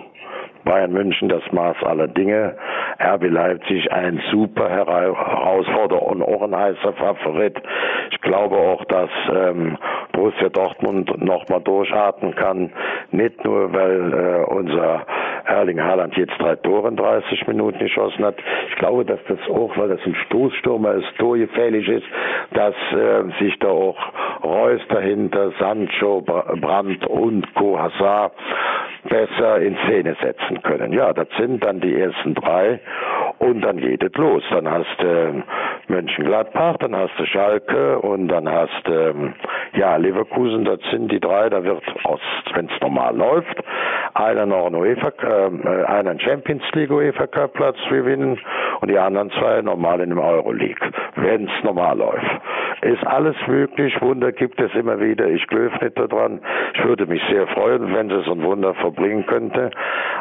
Bayern 0.63 0.91
München 0.91 1.29
das 1.29 1.43
Maß 1.51 1.77
aller 1.83 2.07
Dinge. 2.07 2.55
RB 2.99 3.23
Leipzig 3.29 3.91
ein 3.91 4.21
super 4.31 4.69
Herausforderer 4.69 6.03
und 6.03 6.21
auch 6.21 6.43
ein 6.43 6.55
heißer 6.55 6.93
Favorit. 6.93 7.57
Ich 8.11 8.21
glaube 8.21 8.55
auch, 8.55 8.85
dass 8.85 9.09
ähm, 9.33 9.77
Borussia 10.11 10.49
Dortmund 10.49 11.09
nochmal 11.23 11.61
durchatmen 11.61 12.35
kann. 12.35 12.71
Nicht 13.11 13.43
nur, 13.43 13.73
weil 13.73 14.13
äh, 14.13 14.53
unser 14.53 15.05
Erling 15.45 15.81
Haaland 15.81 16.15
jetzt 16.15 16.33
drei 16.39 16.55
Tore 16.57 16.89
in 16.89 16.95
30 16.95 17.47
Minuten 17.47 17.79
geschossen 17.79 18.23
hat. 18.23 18.35
Ich 18.69 18.75
glaube, 18.75 19.05
dass 19.05 19.19
das 19.27 19.39
auch, 19.49 19.75
weil 19.77 19.89
das 19.89 19.99
ein 20.05 20.15
Stoßstürmer 20.27 20.93
ist, 20.93 21.17
torgefährlich 21.17 21.87
ist, 21.87 22.05
dass 22.53 22.75
äh, 22.91 23.23
sich 23.43 23.57
da 23.59 23.69
auch 23.69 23.97
Reus 24.43 24.81
dahinter, 24.89 25.51
Sancho, 25.59 26.21
Brandt 26.21 27.05
und 27.07 27.53
Co. 27.55 27.79
Hazard 27.79 28.33
besser 29.09 29.59
in 29.61 29.75
Szene 29.85 30.15
setzen 30.21 30.50
können. 30.59 30.91
Ja, 30.91 31.13
das 31.13 31.27
sind 31.37 31.63
dann 31.63 31.79
die 31.79 31.95
ersten 31.95 32.33
drei 32.33 32.79
und 33.41 33.61
dann 33.61 33.77
geht 33.77 34.03
es 34.03 34.13
los. 34.17 34.43
Dann 34.51 34.69
hast 34.69 34.97
du 34.99 35.07
äh, 35.07 35.33
Mönchengladbach, 35.87 36.77
dann 36.77 36.95
hast 36.95 37.17
du 37.17 37.25
Schalke 37.25 37.97
und 37.99 38.27
dann 38.27 38.47
hast 38.47 38.83
du 38.85 38.91
ähm, 38.91 39.33
ja 39.73 39.95
Leverkusen. 39.95 40.63
Das 40.63 40.79
sind 40.91 41.11
die 41.11 41.19
drei. 41.19 41.49
Da 41.49 41.63
wird, 41.63 41.81
wenn 42.53 42.65
es 42.67 42.81
normal 42.81 43.17
läuft, 43.17 43.57
einer 44.13 44.45
noch 44.45 44.67
einen 44.67 44.75
UEFA, 44.75 45.11
äh, 45.23 45.85
einen 45.85 46.19
Champions 46.19 46.63
League 46.73 46.91
UEFA 46.91 47.25
Cup 47.27 47.53
Platz 47.53 47.77
gewinnen 47.89 48.37
und 48.79 48.91
die 48.91 48.97
anderen 48.97 49.31
zwei 49.31 49.61
normal 49.63 50.01
in 50.01 50.09
dem 50.09 50.19
Euroleague, 50.19 50.91
wenn 51.15 51.45
es 51.45 51.63
normal 51.63 51.97
läuft. 51.97 52.41
Ist 52.81 53.05
alles 53.05 53.35
möglich, 53.47 53.93
Wunder 54.01 54.31
gibt 54.31 54.59
es 54.59 54.73
immer 54.73 54.99
wieder. 54.99 55.27
Ich 55.27 55.45
glaube 55.47 55.71
nicht 55.81 55.99
daran. 55.99 56.41
Ich 56.73 56.83
würde 56.83 57.05
mich 57.05 57.21
sehr 57.29 57.45
freuen, 57.47 57.93
wenn 57.93 58.09
sie 58.09 58.23
so 58.23 58.31
ein 58.31 58.43
Wunder 58.43 58.73
verbringen 58.73 59.25
könnte. 59.27 59.69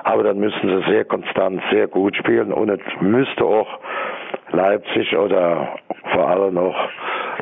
Aber 0.05 0.25
dann 0.25 0.39
müssen 0.39 0.69
sie 0.69 0.91
sehr 0.91 1.07
konstant, 1.07 1.63
sehr 1.71 1.87
gut 1.87 2.17
spielen 2.17 2.53
und 2.53 2.69
es 2.69 2.81
müsste 3.11 3.45
auch 3.45 3.69
Leipzig 4.53 5.17
oder 5.17 5.77
vor 6.13 6.29
allem 6.29 6.55
noch 6.55 6.77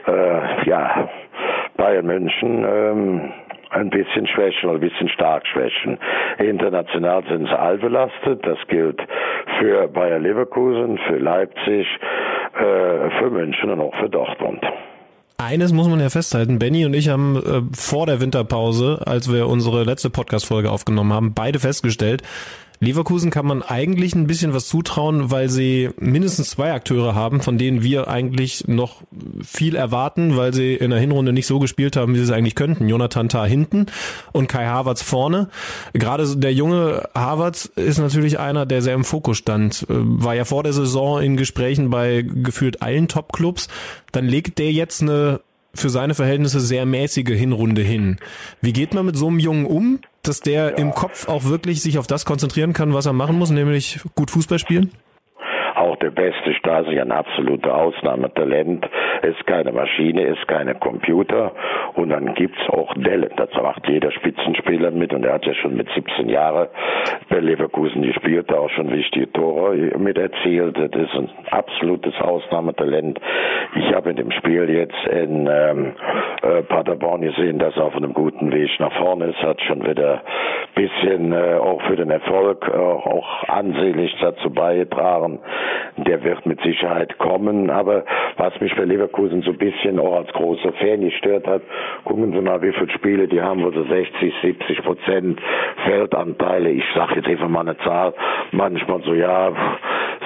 äh, 0.06 0.68
ja 0.68 1.08
Bayern 1.76 2.06
München 2.06 2.64
ähm, 2.64 3.32
ein 3.70 3.90
bisschen 3.90 4.26
schwächen 4.26 4.70
oder 4.70 4.78
ein 4.78 4.88
bisschen 4.88 5.08
stark 5.08 5.46
schwächen. 5.46 5.98
International 6.38 7.22
sind 7.28 7.46
sie 7.46 7.58
allbelastet. 7.58 8.44
Das 8.44 8.58
gilt 8.68 9.00
für 9.58 9.88
Bayer 9.88 10.18
Leverkusen, 10.18 10.98
für 11.06 11.18
Leipzig, 11.18 11.86
äh, 12.54 13.10
für 13.18 13.30
München 13.30 13.70
und 13.70 13.80
auch 13.80 13.94
für 13.96 14.08
Dortmund. 14.08 14.64
Eines 15.40 15.72
muss 15.72 15.88
man 15.88 16.00
ja 16.00 16.10
festhalten, 16.10 16.58
Benny 16.58 16.84
und 16.84 16.94
ich 16.94 17.08
haben 17.08 17.36
äh, 17.36 17.60
vor 17.72 18.06
der 18.06 18.20
Winterpause, 18.20 19.00
als 19.06 19.32
wir 19.32 19.46
unsere 19.46 19.84
letzte 19.84 20.10
Podcast-Folge 20.10 20.68
aufgenommen 20.68 21.12
haben, 21.12 21.32
beide 21.32 21.60
festgestellt, 21.60 22.22
Leverkusen 22.80 23.30
kann 23.30 23.46
man 23.46 23.62
eigentlich 23.62 24.14
ein 24.14 24.26
bisschen 24.26 24.54
was 24.54 24.68
zutrauen, 24.68 25.30
weil 25.30 25.48
sie 25.48 25.90
mindestens 25.98 26.50
zwei 26.50 26.72
Akteure 26.72 27.14
haben, 27.14 27.40
von 27.40 27.58
denen 27.58 27.82
wir 27.82 28.08
eigentlich 28.08 28.68
noch 28.68 29.02
viel 29.42 29.74
erwarten, 29.74 30.36
weil 30.36 30.54
sie 30.54 30.74
in 30.74 30.90
der 30.90 31.00
Hinrunde 31.00 31.32
nicht 31.32 31.46
so 31.46 31.58
gespielt 31.58 31.96
haben, 31.96 32.14
wie 32.14 32.18
sie 32.18 32.24
es 32.24 32.30
eigentlich 32.30 32.54
könnten. 32.54 32.88
Jonathan 32.88 33.28
Tah 33.28 33.44
hinten 33.46 33.86
und 34.32 34.48
Kai 34.48 34.66
Havertz 34.66 35.02
vorne. 35.02 35.48
Gerade 35.92 36.36
der 36.36 36.52
junge 36.52 37.08
Havertz 37.14 37.66
ist 37.76 37.98
natürlich 37.98 38.38
einer, 38.38 38.64
der 38.64 38.82
sehr 38.82 38.94
im 38.94 39.04
Fokus 39.04 39.38
stand. 39.38 39.82
Äh, 39.88 39.94
war 39.96 40.34
ja 40.34 40.44
vor 40.44 40.62
der 40.62 40.72
Saison 40.72 41.20
in 41.20 41.36
Gesprächen 41.36 41.90
bei 41.90 42.22
gefühlt 42.22 42.82
allen 42.82 43.08
Top-Clubs. 43.08 43.68
Dann 44.12 44.26
legt 44.26 44.58
der 44.58 44.72
jetzt 44.72 45.02
eine 45.02 45.40
für 45.74 45.90
seine 45.90 46.14
Verhältnisse 46.14 46.60
sehr 46.60 46.86
mäßige 46.86 47.38
Hinrunde 47.38 47.82
hin. 47.82 48.18
Wie 48.60 48.72
geht 48.72 48.94
man 48.94 49.06
mit 49.06 49.16
so 49.16 49.28
einem 49.28 49.38
Jungen 49.38 49.66
um, 49.66 50.00
dass 50.28 50.40
der 50.40 50.78
im 50.78 50.92
Kopf 50.92 51.28
auch 51.28 51.44
wirklich 51.44 51.80
sich 51.82 51.98
auf 51.98 52.06
das 52.06 52.24
konzentrieren 52.24 52.72
kann, 52.72 52.92
was 52.92 53.06
er 53.06 53.12
machen 53.12 53.38
muss, 53.38 53.50
nämlich 53.50 54.00
gut 54.14 54.30
Fußball 54.30 54.58
spielen? 54.58 54.92
Der 56.00 56.10
beste 56.10 56.54
Stasi 56.54 57.00
ein 57.00 57.10
absoluter 57.10 57.74
Ausnahmetalent, 57.74 58.88
ist 59.22 59.46
keine 59.46 59.72
Maschine, 59.72 60.22
ist 60.22 60.46
keine 60.46 60.74
Computer. 60.74 61.52
Und 61.94 62.10
dann 62.10 62.34
gibt's 62.34 62.60
auch 62.70 62.94
Dellen. 62.94 63.30
Das 63.36 63.50
macht 63.54 63.88
jeder 63.88 64.10
Spitzenspieler 64.12 64.90
mit. 64.90 65.12
Und 65.12 65.24
er 65.24 65.34
hat 65.34 65.46
ja 65.46 65.54
schon 65.54 65.76
mit 65.76 65.88
17 65.94 66.28
Jahren 66.28 66.68
bei 67.28 67.40
Leverkusen 67.40 68.02
gespielt, 68.02 68.52
auch 68.52 68.70
schon 68.70 68.92
wichtige 68.92 69.30
Tore 69.32 69.74
mit 69.98 70.18
erzielt. 70.18 70.76
Das 70.78 71.02
ist 71.02 71.14
ein 71.14 71.30
absolutes 71.50 72.14
Ausnahmetalent. 72.20 73.20
Ich 73.74 73.92
habe 73.94 74.10
in 74.10 74.16
dem 74.16 74.30
Spiel 74.30 74.68
jetzt 74.70 75.06
in 75.10 75.48
ähm, 75.50 75.92
äh, 76.42 76.62
Paderborn 76.62 77.22
gesehen, 77.22 77.58
dass 77.58 77.76
er 77.76 77.84
auf 77.84 77.96
einem 77.96 78.14
guten 78.14 78.52
Weg 78.52 78.68
nach 78.78 78.92
vorne 78.98 79.26
ist, 79.26 79.42
hat 79.42 79.60
schon 79.62 79.86
wieder 79.86 80.22
bisschen 80.74 81.32
äh, 81.32 81.54
auch 81.54 81.80
für 81.82 81.96
den 81.96 82.10
Erfolg 82.10 82.68
äh, 82.68 82.76
auch 82.76 83.44
ansehlich 83.48 84.14
dazu 84.20 84.50
beigetragen. 84.50 85.40
Der 86.04 86.22
wird 86.22 86.46
mit 86.46 86.60
Sicherheit 86.62 87.18
kommen. 87.18 87.70
Aber 87.70 88.04
was 88.36 88.58
mich 88.60 88.74
bei 88.76 88.84
Leverkusen 88.84 89.42
so 89.42 89.50
ein 89.50 89.58
bisschen 89.58 89.98
auch 89.98 90.16
als 90.16 90.32
großer 90.32 90.72
Fan 90.74 91.00
gestört 91.00 91.46
hat, 91.46 91.62
gucken 92.04 92.32
Sie 92.32 92.40
mal, 92.40 92.62
wie 92.62 92.72
viele 92.72 92.90
Spiele 92.90 93.28
die 93.28 93.40
haben, 93.40 93.62
wo 93.64 93.70
sie 93.70 93.88
60, 93.88 94.34
70 94.42 94.82
Prozent 94.82 95.40
Feldanteile, 95.84 96.70
ich 96.70 96.84
sage 96.94 97.16
jetzt 97.16 97.28
einfach 97.28 97.48
mal 97.48 97.60
eine 97.60 97.76
Zahl, 97.78 98.14
manchmal 98.52 99.02
so, 99.02 99.14
ja, 99.14 99.52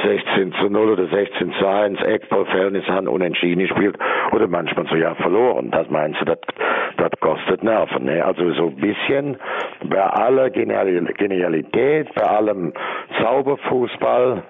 16 0.04 0.52
zu 0.54 0.68
0 0.68 0.90
oder 0.90 1.06
16 1.06 1.52
zu 1.52 1.66
1, 1.66 2.02
Eckballverhältnis 2.02 2.86
haben 2.88 3.08
unentschieden 3.08 3.60
gespielt 3.60 3.96
oder 4.32 4.48
manchmal 4.48 4.86
so, 4.88 4.96
ja, 4.96 5.14
verloren. 5.14 5.70
Das 5.70 5.88
meinst 5.90 6.20
du, 6.20 6.24
das, 6.24 6.38
das 6.96 7.10
kostet 7.20 7.62
Nerven. 7.62 8.04
Ne? 8.04 8.24
Also 8.24 8.50
so 8.52 8.66
ein 8.68 8.76
bisschen 8.76 9.36
bei 9.84 10.02
aller 10.02 10.50
Genialität, 10.50 12.12
bei 12.14 12.22
allem 12.22 12.72
Zauberfußball, 13.20 14.42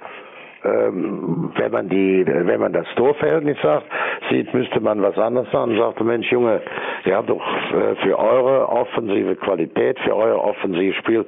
ähm, 0.65 1.53
wenn 1.57 1.73
man 1.73 1.89
die, 1.89 2.25
wenn 2.27 2.61
man 2.61 2.73
das 2.73 2.87
Torverhältnis 2.97 3.57
sagt, 3.63 3.87
sieht, 4.31 4.53
müsste 4.55 4.81
man 4.81 5.03
was 5.03 5.19
anderes 5.19 5.51
sagen. 5.51 5.77
Sagt, 5.77 6.01
Mensch, 6.03 6.31
Junge, 6.31 6.61
ihr 7.05 7.17
habt 7.17 7.29
doch 7.29 7.43
äh, 7.73 7.97
für 7.97 8.19
eure 8.19 8.69
offensive 8.69 9.37
Qualität, 9.37 9.99
für 10.01 10.15
euer 10.15 10.43
offensives 10.43 10.97
Spiel 10.97 11.27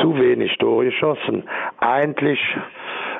zu 0.00 0.18
wenig 0.18 0.56
Tore 0.58 0.86
geschossen. 0.86 1.44
Eigentlich 1.78 2.40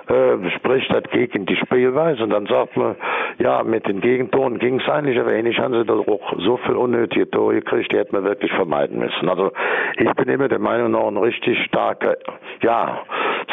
äh, 0.09 0.51
spricht 0.57 0.93
das 0.93 1.05
gegen 1.11 1.47
die 1.47 1.57
Spielweise 1.57 2.23
und 2.23 2.31
dann 2.31 2.47
sagt 2.47 2.77
man, 2.77 2.97
ja, 3.39 3.63
mit 3.63 3.87
den 3.87 4.01
Gegentoren 4.01 4.59
ging 4.59 4.81
es 4.81 4.89
eigentlich, 4.89 5.19
aber 5.19 5.33
ähnlich 5.33 5.59
haben 5.59 5.75
sie 5.75 5.85
doch 5.85 6.07
auch 6.07 6.35
so 6.39 6.57
viel 6.59 6.77
unnötige 6.77 7.31
Tore 7.31 7.55
gekriegt, 7.55 7.93
die 7.93 7.97
hätten 7.97 8.13
wir 8.13 8.25
wirklich 8.25 8.53
vermeiden 8.53 8.99
müssen. 8.99 9.29
Also 9.29 9.53
ich 9.97 10.11
bin 10.13 10.29
immer 10.29 10.49
der 10.49 10.59
Meinung, 10.59 10.91
noch 10.91 11.09
ein 11.09 11.17
richtig 11.17 11.59
starker, 11.65 12.17
ja, 12.63 13.03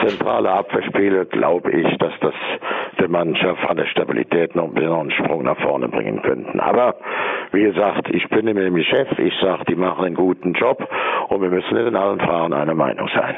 zentrale 0.05 0.51
Abwehrspiele, 0.51 1.25
glaube 1.25 1.71
ich, 1.71 1.97
dass 1.97 2.13
das 2.21 2.33
der 2.99 3.09
Mannschaft 3.09 3.67
an 3.69 3.77
der 3.77 3.85
Stabilität 3.85 4.55
noch 4.55 4.75
einen 4.75 5.11
Sprung 5.11 5.43
nach 5.43 5.59
vorne 5.59 5.87
bringen 5.87 6.21
könnten. 6.21 6.59
Aber 6.59 6.95
wie 7.51 7.63
gesagt, 7.63 8.09
ich 8.09 8.27
bin 8.29 8.47
immer 8.47 8.61
im 8.61 8.75
Geschäft, 8.75 9.17
ich 9.19 9.33
sage, 9.41 9.63
die 9.67 9.75
machen 9.75 10.05
einen 10.05 10.15
guten 10.15 10.53
Job 10.53 10.87
und 11.29 11.41
wir 11.41 11.49
müssen 11.49 11.77
in 11.77 11.95
allen 11.95 12.19
Fragen 12.19 12.53
einer 12.53 12.75
Meinung 12.75 13.09
sein. 13.13 13.35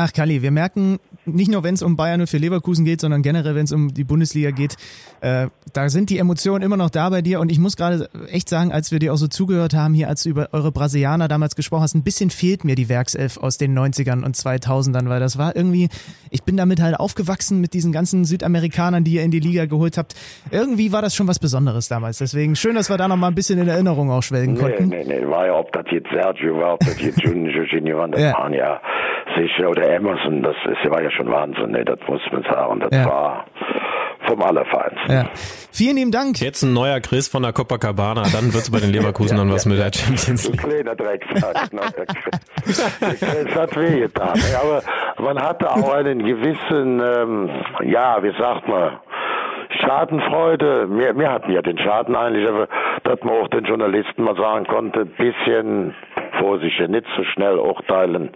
Ach, 0.00 0.12
Kali, 0.12 0.42
wir 0.42 0.52
merken, 0.52 1.00
nicht 1.24 1.50
nur 1.50 1.64
wenn 1.64 1.74
es 1.74 1.82
um 1.82 1.96
Bayern 1.96 2.20
und 2.20 2.28
für 2.28 2.38
Leverkusen 2.38 2.84
geht, 2.84 3.00
sondern 3.00 3.20
generell, 3.20 3.56
wenn 3.56 3.64
es 3.64 3.72
um 3.72 3.92
die 3.92 4.04
Bundesliga 4.04 4.52
geht, 4.52 4.76
äh, 5.22 5.48
da 5.72 5.88
sind 5.88 6.08
die 6.08 6.18
Emotionen 6.18 6.62
immer 6.62 6.76
noch 6.76 6.88
da 6.88 7.10
bei 7.10 7.20
dir. 7.20 7.40
Und 7.40 7.50
ich 7.50 7.58
muss 7.58 7.76
gerade 7.76 8.08
echt 8.30 8.48
sagen, 8.48 8.70
als 8.70 8.92
wir 8.92 9.00
dir 9.00 9.12
auch 9.12 9.16
so 9.16 9.26
zugehört 9.26 9.74
haben, 9.74 9.94
hier, 9.94 10.06
als 10.06 10.22
du 10.22 10.28
über 10.28 10.50
eure 10.52 10.70
Brasilianer 10.70 11.26
damals 11.26 11.56
gesprochen 11.56 11.82
hast, 11.82 11.96
ein 11.96 12.04
bisschen 12.04 12.30
fehlt 12.30 12.62
mir 12.62 12.76
die 12.76 12.88
Werkself 12.88 13.38
aus 13.38 13.58
den 13.58 13.76
90ern 13.76 14.24
und 14.24 14.36
2000ern, 14.36 15.08
weil 15.08 15.18
das 15.18 15.36
war 15.36 15.56
irgendwie, 15.56 15.88
ich 16.30 16.44
bin 16.44 16.56
damit 16.56 16.80
halt 16.80 16.94
aufgewachsen 16.94 17.60
mit 17.60 17.74
diesen 17.74 17.90
ganzen 17.90 18.24
Südamerikanern, 18.24 19.02
die 19.02 19.14
ihr 19.14 19.24
in 19.24 19.32
die 19.32 19.40
Liga 19.40 19.66
geholt 19.66 19.98
habt. 19.98 20.14
Irgendwie 20.52 20.92
war 20.92 21.02
das 21.02 21.16
schon 21.16 21.26
was 21.26 21.40
Besonderes 21.40 21.88
damals. 21.88 22.18
Deswegen 22.18 22.54
schön, 22.54 22.76
dass 22.76 22.88
wir 22.88 22.98
da 22.98 23.08
noch 23.08 23.16
mal 23.16 23.26
ein 23.26 23.34
bisschen 23.34 23.58
in 23.58 23.66
Erinnerung 23.66 24.12
auch 24.12 24.22
schwelgen 24.22 24.54
nee, 24.54 24.60
konnten. 24.60 24.88
Nee, 24.90 25.04
nee, 25.04 25.26
war 25.26 25.46
ja, 25.46 25.54
ob 25.54 25.72
das 25.72 25.86
jetzt 25.90 26.08
Sergio 26.12 26.56
war, 26.56 26.74
ob 26.74 26.80
das 26.80 27.00
jetzt 27.02 27.20
Junior 27.24 27.98
waren, 27.98 28.12
das 28.12 28.20
ja. 28.20 28.32
waren 28.34 28.54
ja 28.54 28.80
sicher, 29.36 29.70
oder 29.70 29.88
Emerson, 29.90 30.42
das 30.42 30.56
ist, 30.64 30.90
war 30.90 31.02
ja 31.02 31.10
schon 31.10 31.30
Wahnsinn, 31.30 31.70
ne, 31.70 31.84
das 31.84 31.98
muss 32.06 32.20
man 32.32 32.42
sagen. 32.42 32.80
Das 32.80 32.90
ja. 32.92 33.06
war 33.06 33.46
vom 34.26 34.42
Allerfeinsten. 34.42 35.10
Ja. 35.10 35.24
Vielen 35.72 35.96
lieben 35.96 36.10
Dank. 36.10 36.40
Jetzt 36.40 36.62
ein 36.62 36.72
neuer 36.72 37.00
Chris 37.00 37.28
von 37.28 37.42
der 37.42 37.52
Copacabana, 37.52 38.22
dann 38.32 38.52
wird 38.52 38.64
es 38.64 38.70
bei 38.70 38.80
den 38.80 38.90
Leverkusen 38.90 39.36
ja, 39.36 39.44
dann 39.44 39.52
was 39.52 39.64
ja, 39.64 39.70
mit 39.70 39.78
der 39.78 39.92
Champions 39.92 40.48
League. 40.48 40.64
Ein 40.64 40.70
kleiner 40.70 40.96
Drecksack. 40.96 41.72
Ne? 41.72 41.80
Chris 42.64 43.54
hat 43.54 43.76
wehgetan. 43.76 44.38
Aber 44.60 44.82
man 45.22 45.40
hatte 45.42 45.70
auch 45.70 45.92
einen 45.92 46.24
gewissen, 46.24 47.00
ähm, 47.00 47.50
ja, 47.84 48.22
wie 48.22 48.32
sagt 48.38 48.68
man, 48.68 48.98
Schadenfreude. 49.80 50.88
Wir, 50.90 51.16
wir 51.16 51.30
hatten 51.30 51.52
ja 51.52 51.62
den 51.62 51.78
Schaden 51.78 52.16
eigentlich, 52.16 52.48
aber 52.48 52.68
dass 53.04 53.20
man 53.22 53.34
auch 53.34 53.48
den 53.48 53.64
Journalisten 53.64 54.22
mal 54.22 54.36
sagen 54.36 54.66
konnte, 54.66 55.04
bisschen 55.04 55.94
vorsichtig, 56.38 56.88
nicht 56.88 57.06
zu 57.14 57.24
schnell 57.24 57.58
urteilen. 57.58 58.30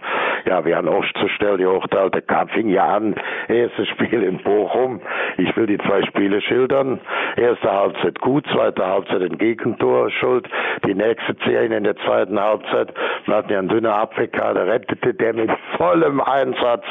Ja, 0.45 0.63
wir 0.65 0.75
haben 0.75 0.87
auch 0.87 1.05
zu 1.19 1.27
schnell 1.29 1.57
geurteilt. 1.57 2.13
Der 2.13 2.21
Kampf 2.21 2.51
fing 2.53 2.69
ja 2.69 2.85
an. 2.95 3.15
Erstes 3.47 3.87
Spiel 3.89 4.23
in 4.23 4.37
Bochum. 4.43 5.01
Ich 5.37 5.55
will 5.55 5.67
die 5.67 5.77
zwei 5.77 6.03
Spiele 6.03 6.41
schildern. 6.41 6.99
Erste 7.35 7.71
Halbzeit 7.71 8.19
gut, 8.19 8.45
zweite 8.53 8.85
Halbzeit 8.85 9.21
ein 9.21 9.37
Gegentor 9.37 10.09
schuld. 10.11 10.47
Die 10.85 10.93
nächste 10.93 11.35
Szene 11.35 11.77
in 11.77 11.83
der 11.83 11.95
zweiten 11.97 12.39
Halbzeit. 12.39 12.93
Wir 13.25 13.35
hatten 13.35 13.51
ja 13.51 13.59
einen 13.59 13.69
dünner 13.69 13.95
Abwehrkader, 13.95 14.67
rettete 14.67 15.13
der 15.13 15.33
mit 15.33 15.51
vollem 15.77 16.21
Einsatz. 16.21 16.85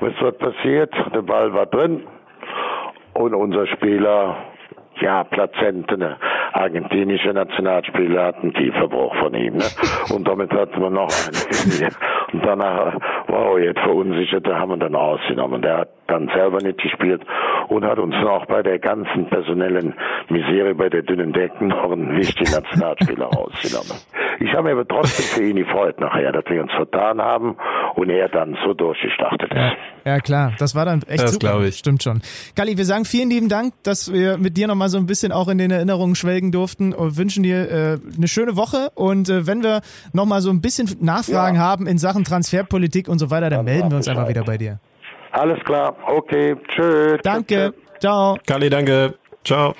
Und 0.00 0.14
es 0.14 0.20
wird 0.20 0.38
passiert? 0.38 0.92
Der 1.14 1.22
Ball 1.22 1.52
war 1.52 1.66
drin. 1.66 2.02
Und 3.14 3.34
unser 3.34 3.66
Spieler 3.66 4.36
ja, 5.00 5.24
Plazenten, 5.24 5.98
ne? 6.00 6.16
argentinische 6.52 7.32
Nationalspieler 7.32 8.26
hatten 8.26 8.52
Kieferbruch 8.52 9.14
von 9.16 9.34
ihm. 9.34 9.56
Ne? 9.56 9.64
Und 10.14 10.26
damit 10.26 10.52
hatten 10.52 10.80
wir 10.80 10.90
noch 10.90 11.10
einen. 11.26 11.94
Und 12.32 12.44
danach 12.44 12.94
war 13.28 13.58
er 13.58 13.64
jetzt 13.64 13.80
verunsichert, 13.80 14.46
da 14.46 14.58
haben 14.58 14.70
wir 14.70 14.76
dann 14.76 14.94
ausgenommen. 14.94 15.62
Der 15.62 15.78
hat 15.78 15.88
dann 16.06 16.28
selber 16.28 16.58
nicht 16.62 16.78
gespielt 16.80 17.22
und 17.68 17.84
hat 17.84 17.98
uns 17.98 18.14
noch 18.16 18.46
bei 18.46 18.62
der 18.62 18.78
ganzen 18.78 19.26
personellen 19.26 19.94
Misere, 20.28 20.74
bei 20.74 20.88
der 20.88 21.02
dünnen 21.02 21.32
Decken 21.32 21.68
noch 21.68 21.90
einen 21.90 22.16
wichtigen 22.16 22.52
Nationalspieler 22.52 23.26
rausgenommen. 23.36 23.96
Ich 24.40 24.52
habe 24.52 24.64
mir 24.64 24.72
aber 24.72 24.86
trotzdem 24.86 25.24
für 25.24 25.48
ihn 25.50 25.56
gefreut 25.56 26.00
nachher, 26.00 26.32
dass 26.32 26.44
wir 26.48 26.62
uns 26.62 26.72
vertan 26.72 27.20
haben 27.20 27.56
und 27.94 28.10
er 28.10 28.28
dann 28.28 28.56
so 28.64 28.74
durchgestartet 28.74 29.52
ist. 29.52 29.95
Ja, 30.06 30.20
klar, 30.20 30.52
das 30.60 30.76
war 30.76 30.84
dann 30.84 31.02
echt 31.02 31.24
das 31.24 31.32
super. 31.32 31.60
Ich. 31.64 31.78
Stimmt 31.78 32.00
schon. 32.00 32.22
Galli, 32.54 32.78
wir 32.78 32.84
sagen 32.84 33.04
vielen 33.04 33.28
lieben 33.28 33.48
Dank, 33.48 33.74
dass 33.82 34.12
wir 34.12 34.38
mit 34.38 34.56
dir 34.56 34.68
nochmal 34.68 34.88
so 34.88 34.98
ein 34.98 35.06
bisschen 35.06 35.32
auch 35.32 35.48
in 35.48 35.58
den 35.58 35.72
Erinnerungen 35.72 36.14
schwelgen 36.14 36.52
durften 36.52 36.94
und 36.94 37.16
wünschen 37.16 37.42
dir 37.42 37.68
äh, 37.68 37.98
eine 38.16 38.28
schöne 38.28 38.54
Woche 38.56 38.92
und 38.94 39.28
äh, 39.28 39.48
wenn 39.48 39.64
wir 39.64 39.80
nochmal 40.12 40.42
so 40.42 40.50
ein 40.50 40.60
bisschen 40.60 40.88
Nachfragen 41.00 41.56
ja. 41.56 41.62
haben 41.62 41.88
in 41.88 41.98
Sachen 41.98 42.22
Transferpolitik 42.22 43.08
und 43.08 43.18
so 43.18 43.30
weiter, 43.30 43.50
dann, 43.50 43.58
dann 43.58 43.64
melden 43.64 43.90
wir 43.90 43.96
uns 43.96 44.06
einfach 44.06 44.28
wieder 44.28 44.44
bei 44.44 44.56
dir. 44.56 44.78
Alles 45.32 45.58
klar, 45.64 45.96
okay, 46.06 46.54
tschüss. 46.68 47.18
Danke, 47.24 47.74
ciao. 47.98 48.38
Galli, 48.46 48.70
danke, 48.70 49.14
ciao. 49.42 49.74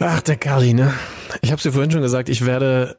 Ach, 0.00 0.22
der 0.22 0.36
Kali, 0.36 0.72
ne? 0.72 0.94
Ich 1.42 1.52
habe 1.52 1.60
dir 1.60 1.72
vorhin 1.72 1.90
schon 1.90 2.00
gesagt, 2.00 2.30
ich 2.30 2.46
werde 2.46 2.96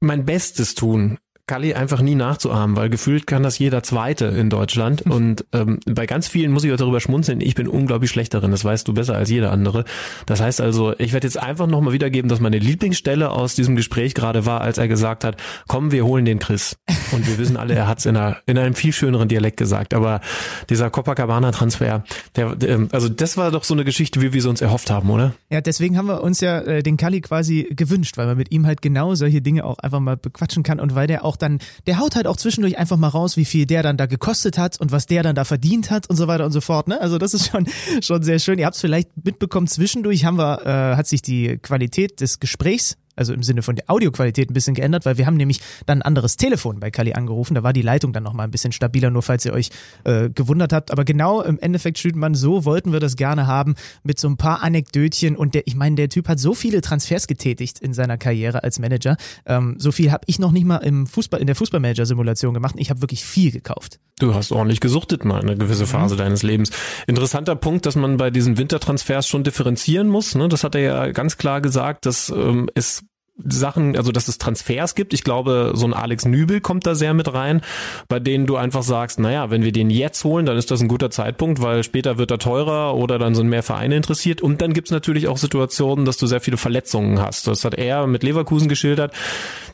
mein 0.00 0.24
Bestes 0.24 0.74
tun, 0.74 1.18
Kalli 1.48 1.74
einfach 1.74 2.00
nie 2.00 2.14
nachzuahmen, 2.14 2.76
weil 2.76 2.90
gefühlt 2.90 3.26
kann 3.26 3.42
das 3.42 3.58
jeder 3.58 3.82
Zweite 3.82 4.26
in 4.26 4.50
Deutschland. 4.50 5.02
Und 5.02 5.44
ähm, 5.52 5.80
bei 5.86 6.06
ganz 6.06 6.28
vielen 6.28 6.52
muss 6.52 6.62
ich 6.62 6.72
auch 6.72 6.76
darüber 6.76 7.00
schmunzeln, 7.00 7.40
ich 7.40 7.56
bin 7.56 7.66
unglaublich 7.66 8.10
schlecht 8.10 8.34
darin, 8.34 8.52
das 8.52 8.64
weißt 8.64 8.86
du 8.86 8.94
besser 8.94 9.16
als 9.16 9.30
jeder 9.30 9.50
andere. 9.50 9.84
Das 10.26 10.40
heißt 10.40 10.60
also, 10.60 10.94
ich 10.98 11.12
werde 11.12 11.26
jetzt 11.26 11.40
einfach 11.40 11.66
nochmal 11.66 11.92
wiedergeben, 11.92 12.28
dass 12.28 12.38
meine 12.38 12.58
Lieblingsstelle 12.58 13.30
aus 13.30 13.56
diesem 13.56 13.74
Gespräch 13.74 14.14
gerade 14.14 14.46
war, 14.46 14.60
als 14.60 14.78
er 14.78 14.86
gesagt 14.86 15.24
hat, 15.24 15.36
komm, 15.66 15.90
wir 15.90 16.04
holen 16.04 16.24
den 16.24 16.38
Chris. 16.38 16.76
Und 17.12 17.26
wir 17.26 17.38
wissen 17.38 17.56
alle, 17.56 17.74
er 17.74 17.88
hat 17.88 17.98
es 17.98 18.06
in, 18.06 18.16
in 18.46 18.58
einem 18.58 18.74
viel 18.74 18.92
schöneren 18.92 19.28
Dialekt 19.28 19.56
gesagt. 19.56 19.94
Aber 19.94 20.20
dieser 20.68 20.90
Copacabana-Transfer, 20.90 22.04
der, 22.36 22.54
der, 22.56 22.86
also 22.92 23.08
das 23.08 23.36
war 23.36 23.50
doch 23.50 23.64
so 23.64 23.74
eine 23.74 23.84
Geschichte, 23.84 24.20
wie 24.20 24.32
wir 24.32 24.42
sie 24.42 24.48
uns 24.48 24.60
erhofft 24.60 24.90
haben, 24.90 25.08
oder? 25.10 25.32
Ja, 25.50 25.62
deswegen 25.62 25.96
haben 25.96 26.06
wir 26.06 26.22
uns 26.22 26.40
ja 26.40 26.60
äh, 26.60 26.82
den 26.82 26.98
Kali 26.98 27.22
quasi 27.22 27.68
gewünscht, 27.70 28.18
weil 28.18 28.26
man 28.26 28.36
mit 28.36 28.52
ihm 28.52 28.66
halt 28.66 28.82
genau 28.82 29.14
solche 29.14 29.40
Dinge 29.40 29.64
auch 29.64 29.78
einfach 29.78 30.00
mal 30.00 30.16
bequatschen 30.16 30.62
kann 30.62 30.78
und 30.78 30.94
weil 30.94 31.06
der 31.06 31.24
auch 31.24 31.37
dann, 31.42 31.58
der 31.86 31.98
haut 31.98 32.16
halt 32.16 32.26
auch 32.26 32.36
zwischendurch 32.36 32.78
einfach 32.78 32.96
mal 32.96 33.08
raus, 33.08 33.36
wie 33.36 33.44
viel 33.44 33.66
der 33.66 33.82
dann 33.82 33.96
da 33.96 34.06
gekostet 34.06 34.58
hat 34.58 34.80
und 34.80 34.92
was 34.92 35.06
der 35.06 35.22
dann 35.22 35.34
da 35.34 35.44
verdient 35.44 35.90
hat 35.90 36.08
und 36.08 36.16
so 36.16 36.26
weiter 36.26 36.44
und 36.44 36.52
so 36.52 36.60
fort. 36.60 36.88
Ne? 36.88 37.00
Also 37.00 37.18
das 37.18 37.34
ist 37.34 37.50
schon, 37.50 37.66
schon 38.00 38.22
sehr 38.22 38.38
schön. 38.38 38.58
Ihr 38.58 38.66
habt 38.66 38.76
es 38.76 38.80
vielleicht 38.80 39.10
mitbekommen, 39.22 39.66
zwischendurch 39.66 40.24
haben 40.24 40.38
wir, 40.38 40.66
äh, 40.66 40.96
hat 40.96 41.06
sich 41.06 41.22
die 41.22 41.58
Qualität 41.58 42.20
des 42.20 42.40
Gesprächs 42.40 42.96
also 43.18 43.32
im 43.32 43.42
Sinne 43.42 43.62
von 43.62 43.76
der 43.76 43.90
Audioqualität 43.90 44.50
ein 44.50 44.54
bisschen 44.54 44.74
geändert, 44.74 45.04
weil 45.04 45.18
wir 45.18 45.26
haben 45.26 45.36
nämlich 45.36 45.60
dann 45.86 45.98
ein 45.98 46.02
anderes 46.02 46.36
Telefon 46.36 46.80
bei 46.80 46.90
Kali 46.90 47.12
angerufen. 47.12 47.54
Da 47.54 47.62
war 47.62 47.72
die 47.72 47.82
Leitung 47.82 48.12
dann 48.12 48.22
nochmal 48.22 48.46
ein 48.46 48.50
bisschen 48.50 48.72
stabiler, 48.72 49.10
nur 49.10 49.22
falls 49.22 49.44
ihr 49.44 49.52
euch 49.52 49.70
äh, 50.04 50.30
gewundert 50.30 50.72
habt. 50.72 50.90
Aber 50.90 51.04
genau 51.04 51.42
im 51.42 51.58
Endeffekt 51.58 51.98
schüttet 51.98 52.16
man 52.16 52.34
so, 52.34 52.64
wollten 52.64 52.92
wir 52.92 53.00
das 53.00 53.16
gerne 53.16 53.46
haben, 53.46 53.74
mit 54.02 54.18
so 54.18 54.28
ein 54.28 54.36
paar 54.36 54.62
Anekdötchen. 54.62 55.36
Und 55.36 55.54
der, 55.54 55.66
ich 55.66 55.76
meine, 55.76 55.96
der 55.96 56.08
Typ 56.08 56.28
hat 56.28 56.38
so 56.38 56.54
viele 56.54 56.80
Transfers 56.80 57.26
getätigt 57.26 57.78
in 57.80 57.92
seiner 57.92 58.18
Karriere 58.18 58.62
als 58.62 58.78
Manager. 58.78 59.16
Ähm, 59.46 59.76
so 59.78 59.92
viel 59.92 60.12
habe 60.12 60.24
ich 60.26 60.38
noch 60.38 60.52
nicht 60.52 60.64
mal 60.64 60.78
im 60.78 61.06
Fußball, 61.06 61.40
in 61.40 61.46
der 61.46 61.56
Fußballmanager-Simulation 61.56 62.54
gemacht. 62.54 62.74
Ich 62.78 62.90
habe 62.90 63.00
wirklich 63.00 63.24
viel 63.24 63.50
gekauft. 63.50 63.98
Du 64.18 64.34
hast 64.34 64.50
ordentlich 64.50 64.80
gesuchtet 64.80 65.24
mal 65.24 65.40
eine 65.40 65.56
gewisse 65.56 65.84
mhm. 65.84 65.88
Phase 65.88 66.14
mhm. 66.14 66.18
deines 66.18 66.42
Lebens. 66.42 66.70
Interessanter 67.06 67.54
Punkt, 67.56 67.86
dass 67.86 67.96
man 67.96 68.16
bei 68.16 68.30
diesen 68.30 68.58
Wintertransfers 68.58 69.28
schon 69.28 69.44
differenzieren 69.44 70.08
muss. 70.08 70.34
Ne? 70.34 70.48
Das 70.48 70.64
hat 70.64 70.74
er 70.74 70.80
ja 70.80 71.10
ganz 71.12 71.36
klar 71.36 71.60
gesagt, 71.60 72.06
dass 72.06 72.30
ähm, 72.30 72.68
es 72.74 73.04
Sachen, 73.44 73.96
also 73.96 74.12
dass 74.12 74.28
es 74.28 74.38
Transfers 74.38 74.94
gibt. 74.94 75.14
Ich 75.14 75.24
glaube, 75.24 75.72
so 75.74 75.86
ein 75.86 75.94
Alex 75.94 76.24
Nübel 76.24 76.60
kommt 76.60 76.86
da 76.86 76.94
sehr 76.94 77.14
mit 77.14 77.32
rein, 77.32 77.60
bei 78.08 78.18
denen 78.20 78.46
du 78.46 78.56
einfach 78.56 78.82
sagst, 78.82 79.20
naja, 79.20 79.50
wenn 79.50 79.62
wir 79.62 79.72
den 79.72 79.90
jetzt 79.90 80.24
holen, 80.24 80.46
dann 80.46 80.56
ist 80.56 80.70
das 80.70 80.80
ein 80.80 80.88
guter 80.88 81.10
Zeitpunkt, 81.10 81.62
weil 81.62 81.84
später 81.84 82.18
wird 82.18 82.30
er 82.30 82.38
teurer 82.38 82.96
oder 82.96 83.18
dann 83.18 83.34
sind 83.34 83.48
mehr 83.48 83.62
Vereine 83.62 83.96
interessiert. 83.96 84.40
Und 84.40 84.60
dann 84.60 84.72
gibt's 84.72 84.90
natürlich 84.90 85.28
auch 85.28 85.38
Situationen, 85.38 86.04
dass 86.04 86.16
du 86.16 86.26
sehr 86.26 86.40
viele 86.40 86.56
Verletzungen 86.56 87.20
hast. 87.20 87.46
Das 87.46 87.64
hat 87.64 87.74
er 87.74 88.06
mit 88.06 88.22
Leverkusen 88.22 88.68
geschildert. 88.68 89.12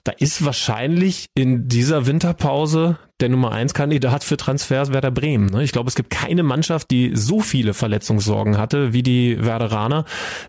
Da 0.05 0.13
ist 0.13 0.45
wahrscheinlich 0.45 1.27
in 1.35 1.69
dieser 1.69 2.07
Winterpause 2.07 2.99
der 3.25 3.31
Nummer 3.31 3.53
eins 3.53 3.73
Kandidat 3.73 4.23
für 4.23 4.37
Transfers 4.37 4.93
Werder 4.93 5.11
Bremen. 5.11 5.47
Ne? 5.47 5.65
Ich 5.65 5.73
glaube, 5.73 5.89
es 5.89 5.95
gibt 5.95 6.11
keine 6.11 6.43
Mannschaft, 6.43 6.91
die 6.91 7.13
so 7.15 7.41
viele 7.41 7.73
Verletzungssorgen 7.73 8.59
hatte 8.59 8.93
wie 8.93 9.03
die 9.03 9.43
Werderaner. 9.43 10.05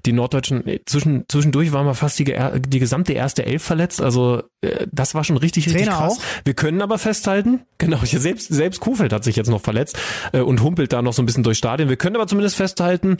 Die 0.05 0.11
Norddeutschen, 0.11 0.67
äh, 0.67 0.81
zwischen, 0.85 1.23
zwischendurch 1.29 1.71
waren 1.71 1.85
wir 1.85 1.95
fast 1.95 2.19
die, 2.19 2.35
die 2.67 2.79
gesamte 2.79 3.13
erste 3.13 3.45
Elf 3.45 3.63
verletzt. 3.63 4.01
Also 4.01 4.43
äh, 4.59 4.87
das 4.91 5.15
war 5.15 5.23
schon 5.23 5.37
richtig, 5.37 5.67
richtig 5.67 5.85
Trainer 5.85 5.97
krass. 5.97 6.17
Auch? 6.17 6.23
Wir 6.43 6.53
können 6.53 6.81
aber 6.81 6.97
festhalten, 6.97 7.61
genau, 7.77 7.99
selbst, 8.03 8.53
selbst 8.53 8.81
Kuhfeld 8.81 9.13
hat 9.13 9.23
sich 9.23 9.37
jetzt 9.37 9.49
noch 9.49 9.61
verletzt 9.61 9.97
äh, 10.33 10.41
und 10.41 10.61
humpelt 10.61 10.91
da 10.91 11.01
noch 11.01 11.13
so 11.13 11.21
ein 11.21 11.25
bisschen 11.25 11.43
durch 11.43 11.57
Stadien. 11.57 11.87
Wir 11.87 11.95
können 11.95 12.17
aber 12.17 12.27
zumindest 12.27 12.57
festhalten, 12.57 13.15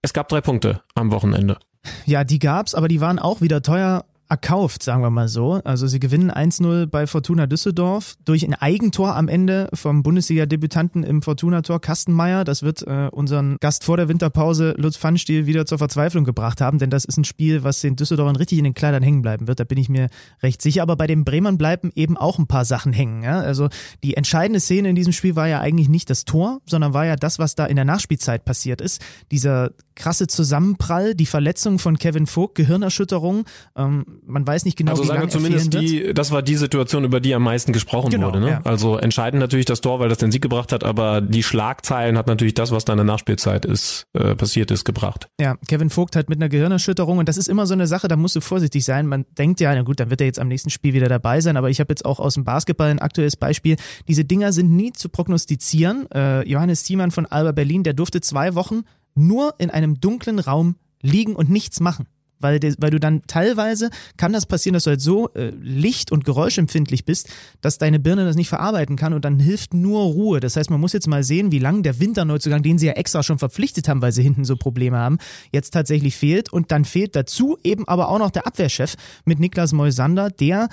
es 0.00 0.12
gab 0.12 0.28
drei 0.28 0.40
Punkte 0.40 0.82
am 0.94 1.10
Wochenende. 1.10 1.58
Ja, 2.06 2.22
die 2.22 2.38
gab's, 2.38 2.76
aber 2.76 2.86
die 2.86 3.00
waren 3.00 3.18
auch 3.18 3.40
wieder 3.40 3.62
teuer 3.62 4.04
erkauft, 4.32 4.82
sagen 4.82 5.02
wir 5.02 5.10
mal 5.10 5.28
so. 5.28 5.60
Also 5.62 5.86
sie 5.86 6.00
gewinnen 6.00 6.30
1-0 6.30 6.86
bei 6.86 7.06
Fortuna 7.06 7.46
Düsseldorf 7.46 8.16
durch 8.24 8.46
ein 8.46 8.54
Eigentor 8.54 9.14
am 9.14 9.28
Ende 9.28 9.68
vom 9.74 10.02
Bundesliga-Debütanten 10.02 11.04
im 11.04 11.20
Fortuna-Tor 11.20 11.82
Kastenmeier. 11.82 12.44
Das 12.44 12.62
wird 12.62 12.80
äh, 12.86 13.10
unseren 13.12 13.58
Gast 13.60 13.84
vor 13.84 13.98
der 13.98 14.08
Winterpause 14.08 14.74
Lutz 14.78 14.96
Pfannstiel 14.96 15.44
wieder 15.44 15.66
zur 15.66 15.76
Verzweiflung 15.76 16.24
gebracht 16.24 16.62
haben, 16.62 16.78
denn 16.78 16.88
das 16.88 17.04
ist 17.04 17.18
ein 17.18 17.24
Spiel, 17.24 17.62
was 17.62 17.82
den 17.82 17.94
Düsseldorfern 17.94 18.36
richtig 18.36 18.56
in 18.56 18.64
den 18.64 18.72
Kleidern 18.72 19.02
hängen 19.02 19.20
bleiben 19.20 19.48
wird. 19.48 19.60
Da 19.60 19.64
bin 19.64 19.76
ich 19.76 19.90
mir 19.90 20.08
recht 20.42 20.62
sicher. 20.62 20.80
Aber 20.80 20.96
bei 20.96 21.06
den 21.06 21.24
Bremern 21.24 21.58
bleiben 21.58 21.92
eben 21.94 22.16
auch 22.16 22.38
ein 22.38 22.46
paar 22.46 22.64
Sachen 22.64 22.94
hängen. 22.94 23.22
Ja? 23.22 23.38
Also 23.40 23.68
die 24.02 24.16
entscheidende 24.16 24.60
Szene 24.60 24.88
in 24.88 24.96
diesem 24.96 25.12
Spiel 25.12 25.36
war 25.36 25.48
ja 25.48 25.60
eigentlich 25.60 25.90
nicht 25.90 26.08
das 26.08 26.24
Tor, 26.24 26.62
sondern 26.64 26.94
war 26.94 27.04
ja 27.04 27.16
das, 27.16 27.38
was 27.38 27.54
da 27.54 27.66
in 27.66 27.76
der 27.76 27.84
Nachspielzeit 27.84 28.46
passiert 28.46 28.80
ist. 28.80 29.02
Dieser 29.30 29.72
krasse 29.94 30.26
Zusammenprall, 30.26 31.14
die 31.14 31.26
Verletzung 31.26 31.78
von 31.78 31.98
Kevin 31.98 32.26
Vogt, 32.26 32.54
Gehirnerschütterung. 32.54 33.44
Ähm, 33.76 34.06
man 34.24 34.46
weiß 34.46 34.64
nicht 34.64 34.76
genau, 34.76 34.92
also 34.92 35.02
wie 35.02 35.06
sagen 35.08 35.22
wir 35.22 35.28
zumindest 35.28 35.74
die, 35.74 36.14
das 36.14 36.30
war 36.30 36.42
die 36.42 36.56
Situation, 36.56 37.04
über 37.04 37.20
die 37.20 37.34
am 37.34 37.42
meisten 37.42 37.72
gesprochen 37.72 38.10
genau, 38.10 38.28
wurde. 38.28 38.40
Ne? 38.40 38.48
Ja. 38.50 38.60
Also 38.64 38.96
entscheidend 38.96 39.40
natürlich 39.40 39.66
das 39.66 39.80
Tor, 39.80 40.00
weil 40.00 40.08
das 40.08 40.18
den 40.18 40.30
Sieg 40.30 40.42
gebracht 40.42 40.72
hat, 40.72 40.84
aber 40.84 41.20
die 41.20 41.42
Schlagzeilen 41.42 42.16
hat 42.16 42.26
natürlich 42.26 42.54
das, 42.54 42.70
was 42.70 42.84
dann 42.84 42.98
in 42.98 43.06
der 43.06 43.12
Nachspielzeit 43.12 43.64
ist, 43.64 44.06
äh, 44.12 44.34
passiert 44.34 44.70
ist, 44.70 44.84
gebracht. 44.84 45.28
Ja, 45.40 45.56
Kevin 45.66 45.90
Vogt 45.90 46.16
hat 46.16 46.28
mit 46.28 46.38
einer 46.38 46.48
Gehirnerschütterung 46.48 47.18
und 47.18 47.28
das 47.28 47.36
ist 47.36 47.48
immer 47.48 47.66
so 47.66 47.74
eine 47.74 47.86
Sache, 47.86 48.08
da 48.08 48.16
musst 48.16 48.36
du 48.36 48.40
vorsichtig 48.40 48.84
sein. 48.84 49.06
Man 49.06 49.26
denkt 49.36 49.60
ja, 49.60 49.74
na 49.74 49.82
gut, 49.82 50.00
dann 50.00 50.10
wird 50.10 50.20
er 50.20 50.26
jetzt 50.26 50.38
am 50.38 50.48
nächsten 50.48 50.70
Spiel 50.70 50.94
wieder 50.94 51.08
dabei 51.08 51.40
sein, 51.40 51.56
aber 51.56 51.70
ich 51.70 51.80
habe 51.80 51.90
jetzt 51.90 52.04
auch 52.04 52.20
aus 52.20 52.34
dem 52.34 52.44
Basketball 52.44 52.90
ein 52.90 53.00
aktuelles 53.00 53.36
Beispiel. 53.36 53.76
Diese 54.08 54.24
Dinger 54.24 54.52
sind 54.52 54.70
nie 54.70 54.92
zu 54.92 55.08
prognostizieren. 55.08 56.10
Äh, 56.12 56.48
Johannes 56.48 56.84
Thiemann 56.84 57.10
von 57.10 57.26
Alba 57.26 57.52
Berlin, 57.52 57.82
der 57.82 57.94
durfte 57.94 58.20
zwei 58.20 58.54
Wochen 58.54 58.82
nur 59.14 59.54
in 59.58 59.70
einem 59.70 60.00
dunklen 60.00 60.38
Raum 60.38 60.76
liegen 61.02 61.34
und 61.34 61.50
nichts 61.50 61.80
machen. 61.80 62.06
Weil, 62.42 62.60
weil 62.78 62.90
du 62.90 63.00
dann 63.00 63.22
teilweise 63.26 63.90
kann 64.16 64.32
das 64.32 64.46
passieren, 64.46 64.74
dass 64.74 64.84
du 64.84 64.90
halt 64.90 65.00
so 65.00 65.28
äh, 65.30 65.50
licht- 65.60 66.12
und 66.12 66.24
geräuschempfindlich 66.24 67.04
bist, 67.04 67.28
dass 67.60 67.78
deine 67.78 67.98
Birne 67.98 68.24
das 68.24 68.36
nicht 68.36 68.48
verarbeiten 68.48 68.96
kann 68.96 69.12
und 69.12 69.24
dann 69.24 69.38
hilft 69.38 69.74
nur 69.74 70.02
Ruhe. 70.02 70.40
Das 70.40 70.56
heißt, 70.56 70.70
man 70.70 70.80
muss 70.80 70.92
jetzt 70.92 71.08
mal 71.08 71.22
sehen, 71.22 71.52
wie 71.52 71.58
lange 71.58 71.82
der 71.82 72.00
Winterneuzugang, 72.00 72.62
den 72.62 72.78
sie 72.78 72.86
ja 72.86 72.92
extra 72.92 73.22
schon 73.22 73.38
verpflichtet 73.38 73.88
haben, 73.88 74.02
weil 74.02 74.12
sie 74.12 74.22
hinten 74.22 74.44
so 74.44 74.56
Probleme 74.56 74.98
haben, 74.98 75.18
jetzt 75.52 75.70
tatsächlich 75.70 76.16
fehlt. 76.16 76.52
Und 76.52 76.72
dann 76.72 76.84
fehlt 76.84 77.16
dazu 77.16 77.56
eben 77.62 77.88
aber 77.88 78.08
auch 78.08 78.18
noch 78.18 78.30
der 78.30 78.46
Abwehrchef 78.46 78.96
mit 79.24 79.40
Niklas 79.40 79.72
Moisander, 79.72 80.30
der 80.30 80.68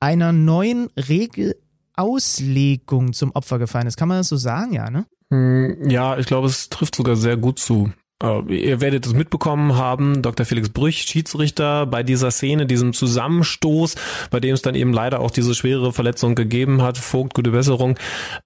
einer 0.00 0.32
neuen 0.32 0.88
Regelauslegung 0.96 3.12
zum 3.12 3.32
Opfer 3.32 3.58
gefallen 3.58 3.86
ist. 3.86 3.96
Kann 3.96 4.08
man 4.08 4.18
das 4.18 4.28
so 4.28 4.36
sagen, 4.36 4.72
ja, 4.72 4.90
ne? 4.90 5.06
Hm, 5.30 5.88
ja, 5.88 6.18
ich 6.18 6.26
glaube, 6.26 6.48
es 6.48 6.68
trifft 6.68 6.96
sogar 6.96 7.16
sehr 7.16 7.36
gut 7.36 7.58
zu. 7.58 7.92
Äh, 8.22 8.54
ihr 8.54 8.80
werdet 8.80 9.04
es 9.06 9.12
mitbekommen 9.12 9.76
haben, 9.76 10.22
Dr. 10.22 10.46
Felix 10.46 10.70
Brüch, 10.70 11.02
Schiedsrichter, 11.02 11.86
bei 11.86 12.02
dieser 12.02 12.30
Szene, 12.30 12.66
diesem 12.66 12.92
Zusammenstoß, 12.92 13.96
bei 14.30 14.40
dem 14.40 14.54
es 14.54 14.62
dann 14.62 14.74
eben 14.74 14.92
leider 14.92 15.20
auch 15.20 15.30
diese 15.30 15.54
schwere 15.54 15.92
Verletzung 15.92 16.34
gegeben 16.34 16.82
hat, 16.82 16.98
Vogt, 16.98 17.34
gute 17.34 17.50
Besserung, 17.50 17.98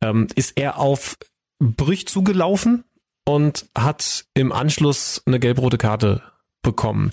ähm, 0.03 0.27
ist 0.35 0.55
er 0.57 0.79
auf 0.79 1.17
Brüch 1.59 2.07
zugelaufen 2.07 2.85
und 3.27 3.67
hat 3.77 4.25
im 4.35 4.53
Anschluss 4.53 5.23
eine 5.27 5.39
gelb-rote 5.39 5.79
Karte 5.79 6.23
bekommen. 6.63 7.13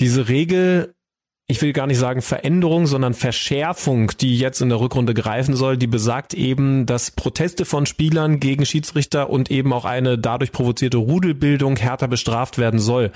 Diese 0.00 0.28
Regel 0.28 0.94
ich 1.46 1.60
will 1.60 1.74
gar 1.74 1.86
nicht 1.86 1.98
sagen 1.98 2.22
Veränderung, 2.22 2.86
sondern 2.86 3.12
Verschärfung, 3.12 4.12
die 4.18 4.38
jetzt 4.38 4.62
in 4.62 4.70
der 4.70 4.80
Rückrunde 4.80 5.12
greifen 5.12 5.54
soll, 5.54 5.76
die 5.76 5.86
besagt 5.86 6.32
eben, 6.32 6.86
dass 6.86 7.10
Proteste 7.10 7.66
von 7.66 7.84
Spielern 7.84 8.40
gegen 8.40 8.64
Schiedsrichter 8.64 9.28
und 9.28 9.50
eben 9.50 9.74
auch 9.74 9.84
eine 9.84 10.16
dadurch 10.18 10.52
provozierte 10.52 10.96
Rudelbildung 10.96 11.76
härter 11.76 12.08
bestraft 12.08 12.56
werden 12.56 12.80
soll. 12.80 13.12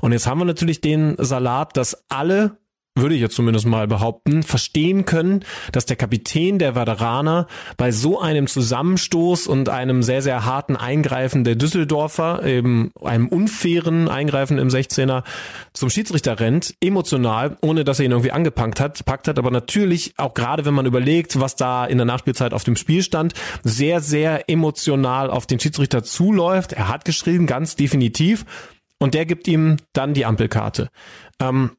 Und 0.00 0.12
jetzt 0.12 0.28
haben 0.28 0.38
wir 0.38 0.44
natürlich 0.44 0.80
den 0.80 1.16
Salat, 1.18 1.76
dass 1.76 2.04
alle 2.08 2.56
würde 2.94 3.14
ich 3.14 3.22
jetzt 3.22 3.34
zumindest 3.34 3.66
mal 3.66 3.86
behaupten, 3.86 4.42
verstehen 4.42 5.06
können, 5.06 5.44
dass 5.72 5.86
der 5.86 5.96
Kapitän 5.96 6.58
der 6.58 6.74
Veteraner 6.74 7.46
bei 7.78 7.90
so 7.90 8.20
einem 8.20 8.46
Zusammenstoß 8.46 9.46
und 9.46 9.70
einem 9.70 10.02
sehr, 10.02 10.20
sehr 10.20 10.44
harten 10.44 10.76
Eingreifen 10.76 11.44
der 11.44 11.54
Düsseldorfer, 11.54 12.44
eben 12.44 12.92
einem 13.02 13.28
unfairen 13.28 14.08
Eingreifen 14.08 14.58
im 14.58 14.68
16er 14.68 15.24
zum 15.72 15.88
Schiedsrichter 15.88 16.38
rennt, 16.38 16.74
emotional, 16.82 17.56
ohne 17.62 17.84
dass 17.84 17.98
er 17.98 18.04
ihn 18.04 18.12
irgendwie 18.12 18.32
angepackt 18.32 18.78
hat, 18.78 19.04
packt 19.06 19.26
hat, 19.26 19.38
aber 19.38 19.50
natürlich 19.50 20.12
auch 20.18 20.34
gerade 20.34 20.66
wenn 20.66 20.74
man 20.74 20.84
überlegt, 20.84 21.40
was 21.40 21.56
da 21.56 21.86
in 21.86 21.96
der 21.96 22.04
Nachspielzeit 22.04 22.52
auf 22.52 22.64
dem 22.64 22.76
Spiel 22.76 23.02
stand, 23.02 23.32
sehr, 23.62 24.00
sehr 24.00 24.50
emotional 24.50 25.30
auf 25.30 25.46
den 25.46 25.60
Schiedsrichter 25.60 26.02
zuläuft. 26.02 26.74
Er 26.74 26.88
hat 26.88 27.06
geschrieben, 27.06 27.46
ganz 27.46 27.74
definitiv. 27.76 28.44
Und 28.98 29.14
der 29.14 29.26
gibt 29.26 29.48
ihm 29.48 29.78
dann 29.92 30.14
die 30.14 30.24
Ampelkarte. 30.24 30.88
Ähm, 31.40 31.72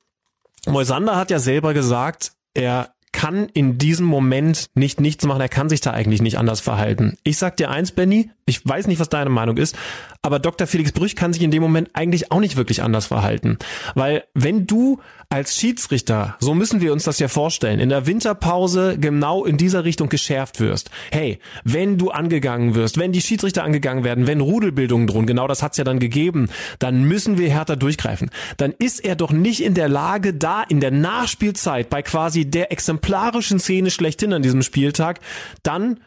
Moisander 0.68 1.16
hat 1.16 1.32
ja 1.32 1.40
selber 1.40 1.74
gesagt, 1.74 2.34
er 2.54 2.94
kann 3.12 3.48
in 3.54 3.78
diesem 3.78 4.06
Moment 4.06 4.68
nicht 4.74 5.00
nichts 5.00 5.26
machen, 5.26 5.40
er 5.40 5.50
kann 5.50 5.70
sich 5.70 5.82
da 5.82 5.92
eigentlich 5.92 6.22
nicht 6.22 6.38
anders 6.38 6.62
verhalten. 6.62 7.18
Ich 7.24 7.38
sag 7.38 7.58
dir 7.58 7.70
eins, 7.70 7.92
Benny, 7.92 8.32
ich 8.46 8.68
weiß 8.68 8.88
nicht, 8.88 9.00
was 9.00 9.08
deine 9.08 9.30
Meinung 9.30 9.58
ist, 9.58 9.76
aber 10.24 10.40
Dr. 10.40 10.66
Felix 10.66 10.92
Brüch 10.92 11.16
kann 11.16 11.34
sich 11.34 11.44
in 11.44 11.52
dem 11.52 11.62
Moment 11.62 11.92
eigentlich 11.94 12.32
auch 12.32 12.40
nicht 12.40 12.56
wirklich 12.56 12.82
anders 12.82 13.06
verhalten. 13.06 13.58
Weil 13.94 14.24
wenn 14.34 14.66
du 14.66 15.00
als 15.30 15.56
Schiedsrichter, 15.56 16.36
so 16.40 16.54
müssen 16.54 16.82
wir 16.82 16.94
uns 16.94 17.04
das 17.04 17.20
ja 17.20 17.28
vorstellen, 17.28 17.80
in 17.80 17.90
der 17.90 18.08
Winterpause 18.08 18.98
genau 19.00 19.46
in 19.46 19.58
dieser 19.58 19.84
Richtung 19.84 20.10
geschärft 20.10 20.60
wirst. 20.60 20.92
Hey, 21.12 21.40
wenn 21.64 21.98
du 21.98 22.12
angegangen 22.12 22.76
wirst, 22.76 23.00
wenn 23.00 23.12
die 23.12 23.22
Schiedsrichter 23.22 23.64
angegangen 23.64 24.04
werden, 24.04 24.28
wenn 24.28 24.42
Rudelbildungen 24.42 25.08
drohen, 25.08 25.26
genau 25.26 25.48
das 25.48 25.64
hat's 25.64 25.78
ja 25.78 25.84
dann 25.84 26.00
gegeben, 26.00 26.50
dann 26.80 27.04
müssen 27.04 27.38
wir 27.38 27.50
härter 27.50 27.76
durchgreifen. 27.76 28.30
Dann 28.58 28.74
ist 28.78 29.04
er 29.04 29.16
doch 29.16 29.32
nicht 29.32 29.64
in 29.64 29.74
der 29.74 29.90
Lage, 29.90 30.34
da 30.34 30.64
in 30.64 30.80
der 30.80 30.92
Nachspielzeit 30.92 31.90
bei 31.90 32.02
quasi 32.02 32.46
der 32.46 32.72
Exemplar 32.72 33.04
exemplarischen 33.04 33.60
Szene 33.60 33.92
schlechthin 33.92 34.34
an 34.34 34.42
diesem 34.42 34.62
Spieltag, 34.62 35.20
dann 35.62 36.00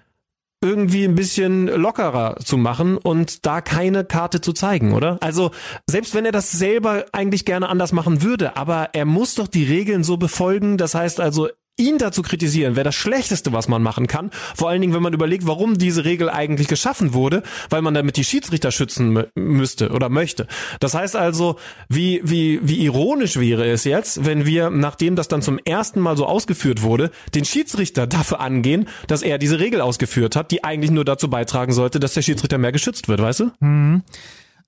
irgendwie 0.66 1.04
ein 1.04 1.14
bisschen 1.14 1.68
lockerer 1.68 2.36
zu 2.44 2.56
machen 2.56 2.96
und 2.96 3.46
da 3.46 3.60
keine 3.60 4.04
Karte 4.04 4.40
zu 4.40 4.52
zeigen, 4.52 4.92
oder? 4.92 5.18
Also 5.20 5.52
selbst 5.88 6.14
wenn 6.14 6.24
er 6.24 6.32
das 6.32 6.50
selber 6.50 7.04
eigentlich 7.12 7.44
gerne 7.44 7.68
anders 7.68 7.92
machen 7.92 8.22
würde, 8.22 8.56
aber 8.56 8.90
er 8.92 9.04
muss 9.04 9.36
doch 9.36 9.46
die 9.46 9.64
Regeln 9.64 10.02
so 10.02 10.16
befolgen. 10.16 10.76
Das 10.76 10.94
heißt 10.94 11.20
also, 11.20 11.48
ihn 11.76 11.98
dazu 11.98 12.22
kritisieren, 12.22 12.76
wäre 12.76 12.84
das 12.84 12.94
Schlechteste, 12.94 13.52
was 13.52 13.68
man 13.68 13.82
machen 13.82 14.06
kann. 14.06 14.30
Vor 14.54 14.70
allen 14.70 14.80
Dingen, 14.80 14.94
wenn 14.94 15.02
man 15.02 15.12
überlegt, 15.12 15.46
warum 15.46 15.78
diese 15.78 16.04
Regel 16.04 16.30
eigentlich 16.30 16.68
geschaffen 16.68 17.12
wurde, 17.12 17.42
weil 17.68 17.82
man 17.82 17.94
damit 17.94 18.16
die 18.16 18.24
Schiedsrichter 18.24 18.70
schützen 18.70 19.24
müsste 19.34 19.90
oder 19.90 20.08
möchte. 20.08 20.46
Das 20.80 20.94
heißt 20.94 21.16
also, 21.16 21.56
wie, 21.88 22.20
wie, 22.24 22.60
wie 22.62 22.82
ironisch 22.84 23.38
wäre 23.38 23.66
es 23.68 23.84
jetzt, 23.84 24.24
wenn 24.24 24.46
wir, 24.46 24.70
nachdem 24.70 25.16
das 25.16 25.28
dann 25.28 25.42
zum 25.42 25.58
ersten 25.58 26.00
Mal 26.00 26.16
so 26.16 26.26
ausgeführt 26.26 26.82
wurde, 26.82 27.10
den 27.34 27.44
Schiedsrichter 27.44 28.06
dafür 28.06 28.40
angehen, 28.40 28.88
dass 29.06 29.22
er 29.22 29.38
diese 29.38 29.60
Regel 29.60 29.80
ausgeführt 29.80 30.36
hat, 30.36 30.50
die 30.50 30.64
eigentlich 30.64 30.90
nur 30.90 31.04
dazu 31.04 31.28
beitragen 31.28 31.72
sollte, 31.72 32.00
dass 32.00 32.14
der 32.14 32.22
Schiedsrichter 32.22 32.58
mehr 32.58 32.72
geschützt 32.72 33.08
wird, 33.08 33.20
weißt 33.20 33.40
du? 33.40 33.50
Mhm. 33.60 34.02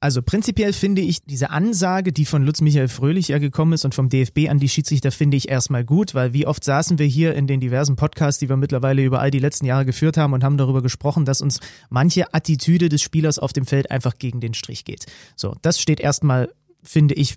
Also 0.01 0.22
prinzipiell 0.22 0.72
finde 0.72 1.03
ich 1.03 1.24
diese 1.24 1.51
Ansage, 1.51 2.12
die 2.12 2.24
von 2.24 2.44
Lutz 2.44 2.61
Michael 2.61 2.86
Fröhlich 2.86 3.28
ja 3.28 3.38
gekommen 3.38 3.72
ist 3.72 3.84
und 3.84 3.96
vom 3.96 4.09
DFB 4.09 4.49
an 4.49 4.61
die 4.61 4.68
Schiedsrichter, 4.68 5.11
finde 5.11 5.36
ich 5.36 5.49
erstmal 5.49 5.84
gut, 5.84 6.14
weil 6.14 6.32
wie 6.32 6.46
oft 6.46 6.62
saßen 6.62 7.01
wir 7.01 7.07
hier 7.07 7.34
in 7.34 7.49
den 7.49 7.59
diversen 7.59 7.96
Podcasts, 7.96 8.38
die 8.38 8.49
wir 8.49 8.57
mittlerweile 8.57 9.03
über 9.03 9.20
all 9.20 9.32
die 9.32 9.40
letzten 9.40 9.66
Jahre 9.66 9.84
geführt 9.84 10.16
haben 10.16 10.34
und 10.34 10.44
haben 10.44 10.57
darüber 10.57 10.82
gesprochen, 10.82 11.24
dass 11.24 11.40
uns 11.40 11.59
manche 11.90 12.32
Attitüde 12.32 12.88
des 12.88 13.03
Spielers 13.03 13.40
auf 13.40 13.53
dem 13.53 13.66
Feld 13.66 13.90
einfach 13.90 14.18
gegen 14.18 14.38
den 14.38 14.55
Strich 14.55 14.84
geht. 14.84 15.07
So, 15.34 15.57
das 15.62 15.80
steht 15.80 15.99
erstmal, 15.99 16.53
finde 16.84 17.14
ich, 17.14 17.34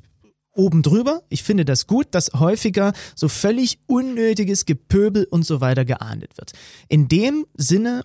oben 0.54 0.84
drüber. 0.84 1.24
Ich 1.30 1.42
finde 1.42 1.66
das 1.66 1.88
gut, 1.88 2.10
dass 2.12 2.34
häufiger 2.34 2.94
so 3.16 3.28
völlig 3.28 3.80
unnötiges 3.88 4.66
Gepöbel 4.66 5.26
und 5.30 5.46
so 5.46 5.62
weiter 5.62 5.84
geahndet 5.84 6.38
wird. 6.38 6.52
In 6.90 7.08
dem 7.08 7.48
Sinne 7.56 8.04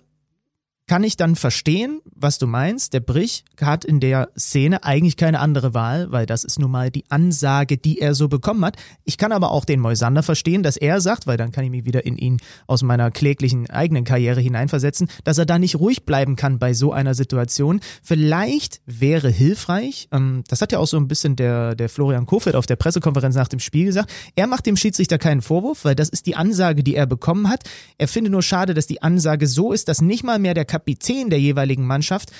kann 0.87 1.03
ich 1.03 1.17
dann 1.17 1.35
verstehen, 1.35 2.01
was 2.15 2.39
du 2.39 2.47
meinst. 2.47 2.93
Der 2.93 3.01
Brich 3.01 3.43
hat 3.61 3.83
in 3.83 3.99
der 3.99 4.29
Szene 4.37 4.85
eigentlich 4.85 5.17
keine 5.17 5.39
andere 5.39 5.73
Wahl, 5.73 6.11
weil 6.11 6.25
das 6.25 6.45
ist 6.45 6.59
nun 6.59 6.71
mal 6.71 6.89
die 6.89 7.03
Ansage, 7.09 7.77
die 7.77 7.99
er 7.99 8.15
so 8.15 8.29
bekommen 8.29 8.63
hat. 8.63 8.77
Ich 9.03 9.17
kann 9.17 9.33
aber 9.33 9.51
auch 9.51 9.65
den 9.65 9.81
Moisander 9.81 10.23
verstehen, 10.23 10.63
dass 10.63 10.77
er 10.77 11.01
sagt, 11.01 11.27
weil 11.27 11.35
dann 11.35 11.51
kann 11.51 11.65
ich 11.65 11.71
mich 11.71 11.85
wieder 11.85 12.05
in 12.05 12.17
ihn 12.17 12.37
aus 12.67 12.83
meiner 12.83 13.11
kläglichen 13.11 13.69
eigenen 13.69 14.05
Karriere 14.05 14.39
hineinversetzen, 14.39 15.09
dass 15.25 15.37
er 15.37 15.45
da 15.45 15.59
nicht 15.59 15.75
ruhig 15.75 16.05
bleiben 16.05 16.37
kann 16.37 16.57
bei 16.57 16.73
so 16.73 16.93
einer 16.93 17.13
Situation. 17.13 17.81
Vielleicht 18.01 18.81
wäre 18.85 19.29
hilfreich, 19.29 20.07
ähm, 20.13 20.45
das 20.47 20.61
hat 20.61 20.71
ja 20.71 20.79
auch 20.79 20.87
so 20.87 20.97
ein 20.97 21.09
bisschen 21.09 21.35
der, 21.35 21.75
der 21.75 21.89
Florian 21.89 22.25
Kofeld 22.25 22.55
auf 22.55 22.65
der 22.65 22.77
Pressekonferenz 22.77 23.35
nach 23.35 23.49
dem 23.49 23.59
Spiel 23.59 23.85
gesagt, 23.85 24.09
er 24.35 24.47
macht 24.47 24.65
dem 24.65 24.77
Schiedsrichter 24.77 25.17
keinen 25.17 25.41
Vorwurf, 25.41 25.83
weil 25.83 25.95
das 25.95 26.07
ist 26.07 26.27
die 26.27 26.37
Ansage, 26.37 26.81
die 26.81 26.95
er 26.95 27.05
bekommen 27.05 27.49
hat. 27.49 27.63
Er 27.97 28.07
finde 28.07 28.31
nur 28.31 28.41
schade, 28.41 28.73
dass 28.73 28.87
die 28.87 29.01
Ansage 29.01 29.47
so 29.47 29.73
ist, 29.73 29.89
dass 29.89 30.01
nicht 30.01 30.23
mal 30.23 30.39
mehr 30.39 30.53
der 30.53 30.65
Kapitän 30.77 31.29
der 31.29 31.39
jeweiligen 31.39 31.85
Mannschaft 31.85 32.31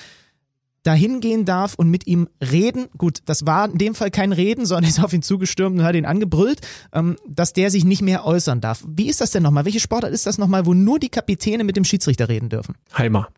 dahin 0.84 1.20
gehen 1.20 1.44
darf 1.44 1.74
und 1.74 1.90
mit 1.90 2.06
ihm 2.06 2.28
reden. 2.40 2.86
Gut, 2.96 3.18
das 3.26 3.44
war 3.46 3.70
in 3.70 3.78
dem 3.78 3.94
Fall 3.94 4.10
kein 4.10 4.32
Reden, 4.32 4.64
sondern 4.70 4.88
ist 4.88 5.02
auf 5.02 5.12
ihn 5.12 5.22
zugestürmt 5.22 5.78
und 5.78 5.84
hat 5.84 5.96
ihn 5.96 6.06
angebrüllt, 6.06 6.60
ähm, 6.92 7.16
dass 7.26 7.52
der 7.52 7.70
sich 7.70 7.84
nicht 7.84 8.02
mehr 8.02 8.24
äußern 8.24 8.60
darf. 8.60 8.84
Wie 8.86 9.08
ist 9.08 9.20
das 9.20 9.30
denn 9.32 9.42
nochmal? 9.42 9.64
Welche 9.64 9.80
Sportart 9.80 10.12
ist 10.12 10.26
das 10.26 10.38
nochmal, 10.38 10.66
wo 10.66 10.74
nur 10.74 10.98
die 10.98 11.10
Kapitäne 11.10 11.64
mit 11.64 11.76
dem 11.76 11.84
Schiedsrichter 11.84 12.28
reden 12.28 12.48
dürfen? 12.48 12.74
Heimer. 12.96 13.28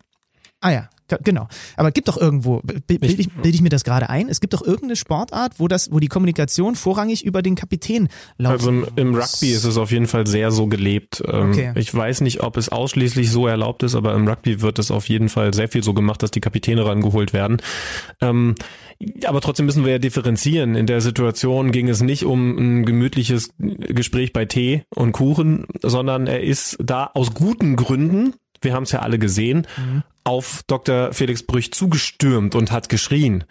Ah 0.61 0.71
ja, 0.71 0.91
Genau. 1.23 1.49
Aber 1.77 1.91
gibt 1.91 2.09
doch 2.09 2.17
irgendwo, 2.17 2.61
bilde 2.63 3.07
ich, 3.07 3.31
bild 3.31 3.55
ich 3.55 3.63
mir 3.63 3.69
das 3.69 3.85
gerade 3.85 4.09
ein, 4.09 4.29
es 4.29 4.41
gibt 4.41 4.55
doch 4.55 4.63
irgendeine 4.63 4.97
Sportart, 4.97 5.55
wo 5.59 5.69
das, 5.69 5.93
wo 5.93 5.99
die 5.99 6.09
Kommunikation 6.09 6.75
vorrangig 6.75 7.25
über 7.25 7.43
den 7.43 7.55
Kapitän 7.55 8.09
läuft. 8.39 8.53
Also 8.53 8.71
im, 8.71 8.87
im 8.97 9.15
Rugby 9.15 9.51
ist 9.51 9.65
es 9.65 9.77
auf 9.77 9.91
jeden 9.91 10.07
Fall 10.07 10.27
sehr 10.27 10.51
so 10.51 10.67
gelebt. 10.67 11.23
Ähm, 11.27 11.51
okay. 11.51 11.73
Ich 11.77 11.95
weiß 11.95 12.21
nicht, 12.23 12.43
ob 12.43 12.57
es 12.57 12.69
ausschließlich 12.69 13.31
so 13.31 13.47
erlaubt 13.47 13.83
ist, 13.83 13.95
aber 13.95 14.15
im 14.15 14.27
Rugby 14.27 14.63
wird 14.63 14.79
es 14.79 14.91
auf 14.91 15.09
jeden 15.09 15.29
Fall 15.29 15.55
sehr 15.55 15.69
viel 15.69 15.83
so 15.83 15.95
gemacht, 15.95 16.23
dass 16.23 16.31
die 16.31 16.41
Kapitäne 16.41 16.85
rangeholt 16.85 17.33
werden. 17.33 17.59
Ähm, 18.21 18.55
aber 19.25 19.41
trotzdem 19.41 19.67
müssen 19.67 19.85
wir 19.85 19.93
ja 19.93 19.99
differenzieren. 19.99 20.75
In 20.75 20.87
der 20.87 21.01
Situation 21.01 21.73
ging 21.73 21.89
es 21.89 22.03
nicht 22.03 22.25
um 22.25 22.57
ein 22.59 22.85
gemütliches 22.85 23.55
Gespräch 23.59 24.33
bei 24.33 24.45
Tee 24.45 24.85
und 24.91 25.13
Kuchen, 25.13 25.67
sondern 25.83 26.27
er 26.27 26.43
ist 26.43 26.77
da 26.83 27.11
aus 27.15 27.33
guten 27.33 27.77
Gründen 27.77 28.35
wir 28.61 28.75
haben 28.75 28.85
es 28.85 28.93
ja 28.93 29.01
alle 29.01 29.19
gesehen, 29.19 29.67
mhm. 29.77 30.03
auf 30.25 30.63
Dr. 30.67 31.13
Felix 31.13 31.43
Brüch 31.43 31.73
zugestürmt 31.73 32.55
und 32.55 32.73
hat 32.73 32.89
geschrien. 32.89 33.45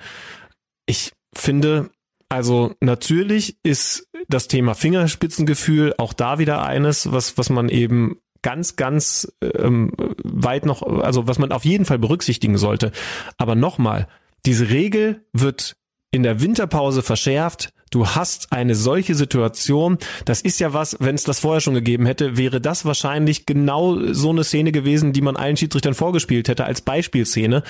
Ich 0.86 1.12
finde, 1.34 1.90
also 2.30 2.76
natürlich 2.80 3.58
ist 3.64 4.08
das 4.28 4.48
Thema 4.48 4.76
Fingerspitzengefühl 4.76 5.96
auch 5.98 6.14
da 6.14 6.40
wieder 6.40 6.64
eines, 6.64 7.12
was, 7.12 7.38
was 7.38 7.50
man 7.50 7.70
eben 7.70 8.18
ganz, 8.42 8.76
ganz 8.76 9.32
ähm, 9.42 9.92
weit 10.24 10.66
noch, 10.66 10.84
also 10.84 11.28
was 11.28 11.40
man 11.40 11.52
auf 11.52 11.66
jeden 11.66 11.86
Fall 11.86 12.00
berücksichtigen 12.00 12.58
sollte. 12.58 12.92
Aber 13.38 13.56
nochmal, 13.56 14.08
diese 14.46 14.70
Regel 14.70 15.26
wird 15.34 15.76
in 16.12 16.24
der 16.24 16.42
Winterpause 16.42 17.02
verschärft. 17.02 17.74
Du 17.90 18.08
hast 18.08 18.52
eine 18.52 18.76
solche 18.76 19.16
Situation. 19.16 19.98
Das 20.26 20.42
ist 20.42 20.60
ja 20.60 20.74
was, 20.74 20.98
wenn 21.00 21.16
es 21.16 21.24
das 21.24 21.40
vorher 21.40 21.62
schon 21.62 21.74
gegeben 21.74 22.06
hätte, 22.06 22.38
wäre 22.38 22.62
das 22.62 22.86
wahrscheinlich 22.86 23.46
genau 23.46 23.98
so 24.14 24.30
eine 24.30 24.44
Szene 24.44 24.72
gewesen, 24.72 25.14
die 25.14 25.22
man 25.22 25.36
allen 25.36 25.58
Schiedsrichtern 25.58 25.94
vorgespielt 25.94 26.48
hätte 26.48 26.66
als 26.66 26.82
Beispielszene. 26.82 27.64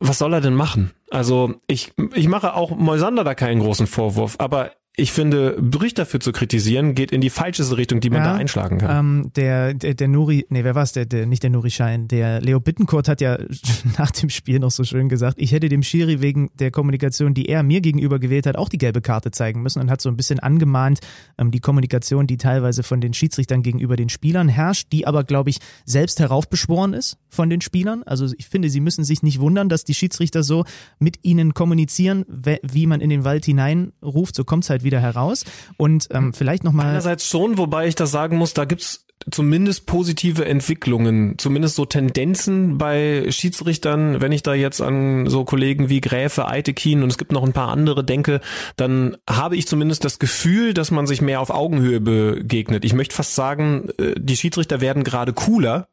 Was 0.00 0.18
soll 0.18 0.32
er 0.32 0.40
denn 0.40 0.54
machen? 0.54 0.92
Also 1.10 1.54
ich, 1.66 1.92
ich 2.14 2.28
mache 2.28 2.54
auch 2.54 2.70
Moisander 2.70 3.24
da 3.24 3.34
keinen 3.34 3.60
großen 3.60 3.86
Vorwurf, 3.86 4.36
aber 4.38 4.72
ich 4.98 5.12
finde, 5.12 5.56
Brüch 5.60 5.94
dafür 5.94 6.18
zu 6.18 6.32
kritisieren, 6.32 6.96
geht 6.96 7.12
in 7.12 7.20
die 7.20 7.30
falscheste 7.30 7.76
Richtung, 7.76 8.00
die 8.00 8.10
man 8.10 8.24
ja, 8.24 8.32
da 8.32 8.34
einschlagen 8.34 8.78
kann. 8.78 8.98
Ähm, 8.98 9.30
der, 9.36 9.72
der, 9.72 9.94
der 9.94 10.08
Nuri, 10.08 10.44
nee, 10.48 10.64
wer 10.64 10.74
war 10.74 10.82
es? 10.82 10.90
Der, 10.92 11.06
der, 11.06 11.24
nicht 11.26 11.44
der 11.44 11.50
Nuri 11.50 11.70
Schein, 11.70 12.08
der 12.08 12.40
Leo 12.40 12.58
Bittencourt 12.58 13.06
hat 13.06 13.20
ja 13.20 13.38
nach 13.98 14.10
dem 14.10 14.28
Spiel 14.28 14.58
noch 14.58 14.72
so 14.72 14.82
schön 14.82 15.08
gesagt, 15.08 15.36
ich 15.38 15.52
hätte 15.52 15.68
dem 15.68 15.84
Schiri 15.84 16.20
wegen 16.20 16.50
der 16.58 16.72
Kommunikation, 16.72 17.32
die 17.32 17.46
er 17.46 17.62
mir 17.62 17.80
gegenüber 17.80 18.18
gewählt 18.18 18.46
hat, 18.46 18.56
auch 18.56 18.68
die 18.68 18.76
gelbe 18.76 19.00
Karte 19.00 19.30
zeigen 19.30 19.62
müssen 19.62 19.80
und 19.80 19.88
hat 19.88 20.00
so 20.00 20.08
ein 20.08 20.16
bisschen 20.16 20.40
angemahnt, 20.40 20.98
ähm, 21.38 21.52
die 21.52 21.60
Kommunikation, 21.60 22.26
die 22.26 22.36
teilweise 22.36 22.82
von 22.82 23.00
den 23.00 23.14
Schiedsrichtern 23.14 23.62
gegenüber 23.62 23.94
den 23.94 24.08
Spielern 24.08 24.48
herrscht, 24.48 24.88
die 24.90 25.06
aber, 25.06 25.22
glaube 25.22 25.50
ich, 25.50 25.58
selbst 25.84 26.18
heraufbeschworen 26.18 26.92
ist 26.92 27.18
von 27.28 27.48
den 27.48 27.60
Spielern. 27.60 28.02
Also 28.02 28.26
ich 28.36 28.48
finde, 28.48 28.68
sie 28.68 28.80
müssen 28.80 29.04
sich 29.04 29.22
nicht 29.22 29.38
wundern, 29.38 29.68
dass 29.68 29.84
die 29.84 29.94
Schiedsrichter 29.94 30.42
so 30.42 30.64
mit 30.98 31.20
ihnen 31.22 31.54
kommunizieren, 31.54 32.24
wie 32.62 32.86
man 32.86 33.00
in 33.00 33.10
den 33.10 33.22
Wald 33.22 33.44
hineinruft, 33.44 34.34
so 34.34 34.42
kommt 34.42 34.64
es 34.64 34.70
halt 34.70 34.82
wieder 34.82 34.87
wieder 34.88 35.00
heraus. 35.00 35.44
Und 35.76 36.08
ähm, 36.10 36.32
vielleicht 36.32 36.64
nochmal. 36.64 36.86
Einerseits 36.86 37.28
schon, 37.28 37.58
wobei 37.58 37.86
ich 37.86 37.94
das 37.94 38.10
sagen 38.10 38.36
muss, 38.36 38.54
da 38.54 38.64
gibt's 38.64 39.04
zumindest 39.30 39.86
positive 39.86 40.44
Entwicklungen, 40.44 41.34
zumindest 41.38 41.76
so 41.76 41.84
Tendenzen 41.84 42.78
bei 42.78 43.26
Schiedsrichtern, 43.30 44.20
wenn 44.20 44.32
ich 44.32 44.42
da 44.42 44.54
jetzt 44.54 44.80
an 44.80 45.26
so 45.28 45.44
Kollegen 45.44 45.88
wie 45.88 46.00
Gräfe, 46.00 46.46
Eitekin 46.46 47.02
und 47.02 47.10
es 47.10 47.18
gibt 47.18 47.32
noch 47.32 47.44
ein 47.44 47.52
paar 47.52 47.68
andere 47.68 48.04
denke, 48.04 48.40
dann 48.76 49.16
habe 49.28 49.56
ich 49.56 49.66
zumindest 49.66 50.04
das 50.04 50.18
Gefühl, 50.18 50.74
dass 50.74 50.90
man 50.90 51.06
sich 51.06 51.20
mehr 51.20 51.40
auf 51.40 51.50
Augenhöhe 51.50 52.00
begegnet. 52.00 52.84
Ich 52.84 52.94
möchte 52.94 53.14
fast 53.14 53.34
sagen, 53.34 53.88
äh, 53.98 54.14
die 54.16 54.36
Schiedsrichter 54.36 54.80
werden 54.80 55.04
gerade 55.04 55.32
cooler, 55.32 55.88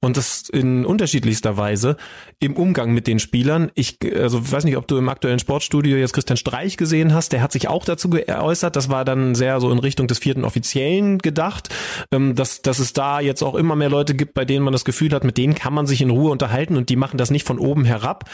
und 0.00 0.16
das 0.16 0.48
in 0.48 0.86
unterschiedlichster 0.86 1.56
Weise 1.56 1.96
im 2.38 2.56
Umgang 2.56 2.92
mit 2.92 3.06
den 3.06 3.18
Spielern. 3.18 3.70
Ich 3.74 3.98
also 4.16 4.50
weiß 4.50 4.64
nicht, 4.64 4.76
ob 4.76 4.88
du 4.88 4.96
im 4.96 5.08
aktuellen 5.08 5.38
Sportstudio 5.38 5.96
jetzt 5.98 6.14
Christian 6.14 6.38
Streich 6.38 6.76
gesehen 6.76 7.12
hast, 7.12 7.32
der 7.32 7.42
hat 7.42 7.52
sich 7.52 7.68
auch 7.68 7.84
dazu 7.84 8.08
geäußert, 8.08 8.76
das 8.76 8.88
war 8.88 9.04
dann 9.04 9.34
sehr 9.34 9.60
so 9.60 9.70
in 9.70 9.78
Richtung 9.78 10.06
des 10.06 10.18
vierten 10.18 10.44
Offiziellen 10.44 11.18
gedacht, 11.18 11.68
ähm, 12.12 12.34
dass, 12.34 12.62
dass 12.62 12.78
es 12.78 12.94
da 12.94 13.20
jetzt 13.20 13.42
auch 13.42 13.54
immer 13.54 13.76
mehr 13.76 13.90
Leute 13.90 14.14
gibt, 14.14 14.34
bei 14.34 14.44
denen 14.44 14.64
man 14.64 14.72
das 14.72 14.84
Gefühl 14.84 15.12
hat, 15.12 15.24
mit 15.24 15.36
denen 15.36 15.54
kann 15.54 15.74
man 15.74 15.86
sich 15.86 16.00
in 16.00 16.10
Ruhe 16.10 16.30
unterhalten 16.30 16.76
und 16.76 16.88
die 16.88 16.96
machen 16.96 17.18
das 17.18 17.30
nicht 17.30 17.46
von 17.46 17.58
oben 17.58 17.84
herab. 17.84 18.24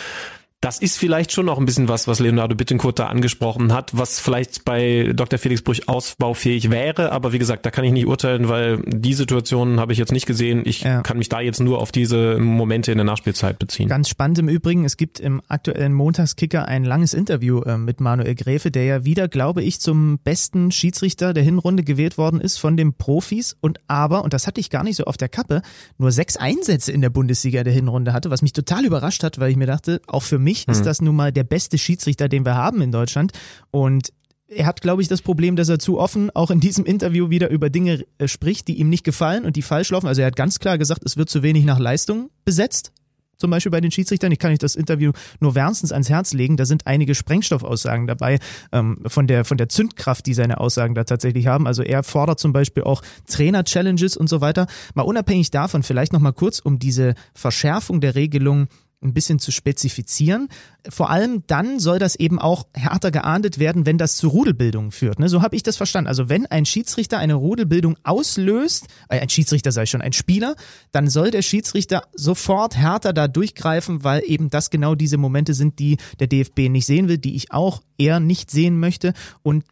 Das 0.63 0.79
ist 0.79 0.97
vielleicht 0.97 1.33
schon 1.33 1.47
noch 1.47 1.59
ein 1.59 1.67
bisschen 1.67 1.89
was, 1.89 2.09
was 2.09 2.19
Leonardo 2.19 2.55
Bittencourt 2.55 2.99
da 2.99 3.09
angesprochen 3.09 3.75
hat, 3.75 3.97
was 3.97 4.19
vielleicht 4.19 4.65
bei 4.65 5.13
Dr. 5.15 5.39
Felix 5.39 5.61
Brüch 5.61 5.87
ausbaufähig 5.87 6.71
wäre. 6.71 7.13
Aber 7.13 7.35
wie 7.35 7.39
gesagt, 7.39 7.67
da 7.67 7.71
kann 7.71 7.85
ich 7.85 7.93
nicht 7.93 8.07
urteilen, 8.07 8.49
weil 8.49 8.83
die 8.87 9.13
Situation 9.13 9.79
habe 9.79 9.93
ich 9.93 9.99
jetzt 9.99 10.13
nicht 10.13 10.25
gesehen. 10.25 10.63
Ich 10.65 10.81
ja. 10.81 11.03
kann 11.03 11.19
mich 11.19 11.29
da 11.29 11.41
jetzt 11.41 11.61
nur 11.61 11.79
auf 11.79 11.93
diese 11.93 12.39
Momente 12.39 12.91
in 12.91 12.99
der 12.99 13.05
Nachspielzeit 13.05 13.59
beziehen. 13.59 13.89
Ganz 13.89 14.09
spannend 14.09 14.39
im 14.39 14.49
Übrigen, 14.49 14.87
es 14.87 14.97
gibt 14.97 15.21
im 15.21 15.43
aktuellen 15.47 15.93
Montagskicker 15.93 16.67
ein 16.67 16.85
langes 16.85 17.13
Interview 17.13 17.61
äh, 17.61 17.77
mit 17.77 18.01
Manuel 18.01 18.35
Gräfe, 18.35 18.71
der 18.71 18.85
ja 18.85 19.05
wieder, 19.05 19.29
glaube 19.29 19.63
ich, 19.63 19.81
zum 19.81 20.19
besten 20.19 20.73
Schiedsrichter 20.73 21.35
der 21.35 21.45
Hinrunde 21.45 21.85
gewählt 21.85 22.17
worden 22.17 22.41
ist 22.41 22.57
von 22.57 22.79
den 22.79 22.95
Profis 22.95 23.57
und 23.61 23.79
aber, 23.89 24.25
und 24.25 24.33
das 24.33 24.47
hatte 24.47 24.61
ich 24.61 24.71
gar 24.71 24.85
nicht 24.85 24.97
so 24.97 25.05
auf 25.05 25.19
der 25.19 25.29
Kappe, 25.29 25.61
nur 25.99 26.13
sechs 26.13 26.37
Einsätze 26.37 26.93
in 26.93 27.03
der 27.03 27.11
Bundesliga 27.11 27.63
der 27.63 27.75
Hinrunde 27.75 28.15
hatte, 28.15 28.31
was 28.31 28.41
mich 28.41 28.55
total 28.55 28.87
überrascht 28.87 29.23
hat, 29.23 29.39
weil 29.39 29.51
ich 29.51 29.57
mir 29.57 29.67
dachte, 29.67 30.01
auch 30.07 30.23
für 30.23 30.39
mich 30.39 30.46
ist 30.47 30.79
hm. 30.79 30.85
das 30.85 31.01
nun 31.01 31.17
mal 31.17 31.33
der 31.33 31.45
beste 31.45 31.79
Schiedsrichter, 31.79 32.29
den 32.29 32.45
wir 32.45 32.55
haben 32.55 32.81
in 32.83 32.93
Deutschland. 32.93 33.33
Und 33.71 34.13
er 34.49 34.67
hat, 34.67 34.81
glaube 34.81 35.03
ich, 35.03 35.09
das 35.09 35.23
Problem, 35.23 35.57
dass 35.57 35.69
er 35.69 35.79
zu 35.79 35.99
offen 35.99 36.31
auch 36.35 36.51
in 36.51 36.61
diesem 36.61 36.85
Interview 36.85 37.31
wieder 37.31 37.51
über 37.51 37.71
Dinge 37.71 38.05
äh, 38.19 38.29
spricht, 38.29 38.69
die 38.69 38.79
ihm 38.79 38.89
nicht 38.89 39.05
gefallen 39.05 39.45
und 39.45 39.57
die 39.57 39.63
falsch 39.63 39.91
laufen. 39.91 40.07
Also 40.07 40.21
er 40.21 40.29
hat 40.29 40.37
ganz 40.37 40.59
klar 40.59 40.79
gesagt, 40.79 41.03
es 41.05 41.17
wird 41.17 41.29
zu 41.29 41.43
wenig 41.43 41.65
nach 41.65 41.79
Leistung 41.79 42.31
besetzt 42.45 42.93
zum 43.37 43.51
Beispiel 43.51 43.71
bei 43.71 43.81
den 43.81 43.91
Schiedsrichtern. 43.91 44.33
Ich 44.33 44.39
kann 44.39 44.53
euch 44.53 44.59
das 44.59 44.75
Interview 44.75 45.13
nur 45.41 45.55
wärmstens 45.55 45.93
ans 45.93 46.09
Herz 46.09 46.33
legen. 46.33 46.57
Da 46.57 46.65
sind 46.65 46.87
einige 46.87 47.15
Sprengstoffaussagen 47.15 48.07
dabei 48.07 48.39
ähm, 48.73 48.99
von, 49.07 49.27
der, 49.27 49.45
von 49.45 49.59
der 49.59 49.69
Zündkraft, 49.69 50.27
die 50.27 50.35
seine 50.35 50.59
Aussagen 50.59 50.95
da 50.95 51.05
tatsächlich 51.05 51.47
haben. 51.47 51.67
Also 51.67 51.83
er 51.83 52.03
fordert 52.03 52.41
zum 52.41 52.53
Beispiel 52.53 52.85
auch 52.85 53.03
Trainer-Challenges 53.29 54.17
und 54.17 54.29
so 54.29 54.41
weiter. 54.41 54.67
Mal 54.95 55.03
unabhängig 55.03 55.51
davon, 55.51 55.83
vielleicht 55.83 56.13
nochmal 56.13 56.33
kurz 56.33 56.59
um 56.59 56.79
diese 56.79 57.15
Verschärfung 57.35 58.01
der 58.01 58.15
Regelung 58.15 58.69
ein 59.03 59.13
bisschen 59.13 59.39
zu 59.39 59.53
spezifizieren. 59.53 60.49
Vor 60.89 61.11
allem 61.11 61.43
dann 61.47 61.79
soll 61.81 61.99
das 61.99 62.17
eben 62.17 62.39
auch 62.39 62.67
härter 62.75 63.11
geahndet 63.11 63.59
werden, 63.59 63.85
wenn 63.87 63.99
das 63.99 64.17
zu 64.17 64.29
Rudelbildungen 64.29 64.91
führt. 64.91 65.19
Ne? 65.19 65.29
So 65.29 65.43
habe 65.43 65.55
ich 65.55 65.63
das 65.63 65.77
verstanden. 65.77 66.09
Also 66.09 66.29
wenn 66.29 66.47
ein 66.47 66.65
Schiedsrichter 66.65 67.19
eine 67.19 67.35
Rudelbildung 67.35 67.97
auslöst, 68.05 68.87
äh, 69.09 69.21
ein 69.21 69.29
Schiedsrichter 69.29 69.73
sei 69.73 69.87
schon 69.87 70.01
ein 70.01 70.13
Spieler, 70.13 70.57
dann 70.93 71.09
soll 71.09 71.31
der 71.31 71.43
Schiedsrichter 71.43 72.03
sofort 72.15 72.77
härter 72.77 73.13
da 73.13 73.29
durchgreifen, 73.29 74.03
weil 74.03 74.23
eben 74.27 74.49
das 74.49 74.71
genau 74.71 74.95
diese 74.95 75.19
Momente 75.19 75.55
sind, 75.55 75.79
die 75.79 75.99
der 76.19 76.27
DFB 76.27 76.69
nicht 76.71 76.87
sehen 76.87 77.09
will, 77.09 77.19
die 77.19 77.37
ich 77.37 77.53
auch 77.53 77.83
eher 77.99 78.21
nicht 78.21 78.51
sehen 78.51 78.79
möchte. 78.79 79.13
Und 79.43 79.65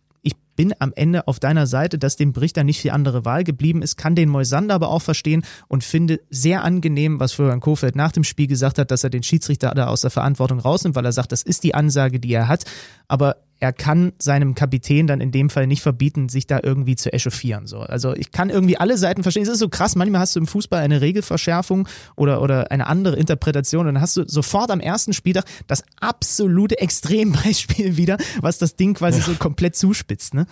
bin 0.57 0.74
am 0.78 0.92
Ende 0.94 1.26
auf 1.28 1.40
deiner 1.40 1.66
Seite, 1.66 1.98
dass 1.98 2.16
dem 2.16 2.32
Berichter 2.32 2.64
nicht 2.64 2.80
viel 2.80 2.90
andere 2.90 3.24
Wahl 3.24 3.44
geblieben 3.44 3.82
ist, 3.82 3.96
kann 3.96 4.14
den 4.14 4.28
Moisander 4.28 4.74
aber 4.74 4.88
auch 4.88 5.02
verstehen 5.02 5.44
und 5.68 5.84
finde 5.84 6.20
sehr 6.30 6.64
angenehm, 6.64 7.20
was 7.20 7.32
Florian 7.32 7.61
Kofeld 7.61 7.96
nach 7.96 8.12
dem 8.12 8.24
Spiel 8.24 8.46
gesagt 8.46 8.78
hat, 8.78 8.90
dass 8.90 9.05
er 9.05 9.11
den 9.11 9.22
Schiedsrichter 9.22 9.72
da 9.74 9.86
aus 9.86 10.02
der 10.02 10.11
Verantwortung 10.11 10.59
rausnimmt, 10.59 10.96
weil 10.96 11.05
er 11.05 11.12
sagt, 11.12 11.32
das 11.32 11.42
ist 11.42 11.64
die 11.64 11.74
Ansage, 11.74 12.20
die 12.20 12.32
er 12.32 12.48
hat. 12.48 12.64
Aber 13.09 13.36
er 13.61 13.72
kann 13.72 14.12
seinem 14.18 14.55
Kapitän 14.55 15.07
dann 15.07 15.20
in 15.20 15.32
dem 15.32 15.48
Fall 15.48 15.66
nicht 15.66 15.82
verbieten, 15.82 16.28
sich 16.28 16.46
da 16.46 16.61
irgendwie 16.62 16.96
zu 16.96 17.12
echauffieren. 17.12 17.66
So. 17.66 17.78
Also 17.78 18.14
ich 18.14 18.30
kann 18.30 18.50
irgendwie 18.50 18.76
alle 18.76 18.98
Seiten 18.98 19.22
verstehen. 19.22 19.44
Es 19.44 19.48
ist 19.48 19.59
so 19.59 19.68
krass, 19.68 19.96
manchmal 19.96 20.20
hast 20.20 20.36
du 20.36 20.40
im 20.40 20.46
Fußball 20.46 20.82
eine 20.82 21.00
Regelverschärfung 21.00 21.88
oder, 22.16 22.42
oder 22.42 22.70
eine 22.70 22.86
andere 22.86 23.16
Interpretation 23.16 23.86
und 23.86 23.94
dann 23.94 24.02
hast 24.02 24.16
du 24.16 24.24
sofort 24.26 24.70
am 24.70 24.80
ersten 24.80 25.12
Spieltag 25.12 25.44
das 25.66 25.82
absolute 26.00 26.78
Extrembeispiel 26.78 27.96
wieder, 27.96 28.18
was 28.40 28.59
das 28.59 28.76
Ding 28.76 28.94
quasi 28.94 29.20
ja. 29.20 29.24
so 29.24 29.34
komplett 29.34 29.76
zuspitzt. 29.76 30.34
Ne? 30.34 30.46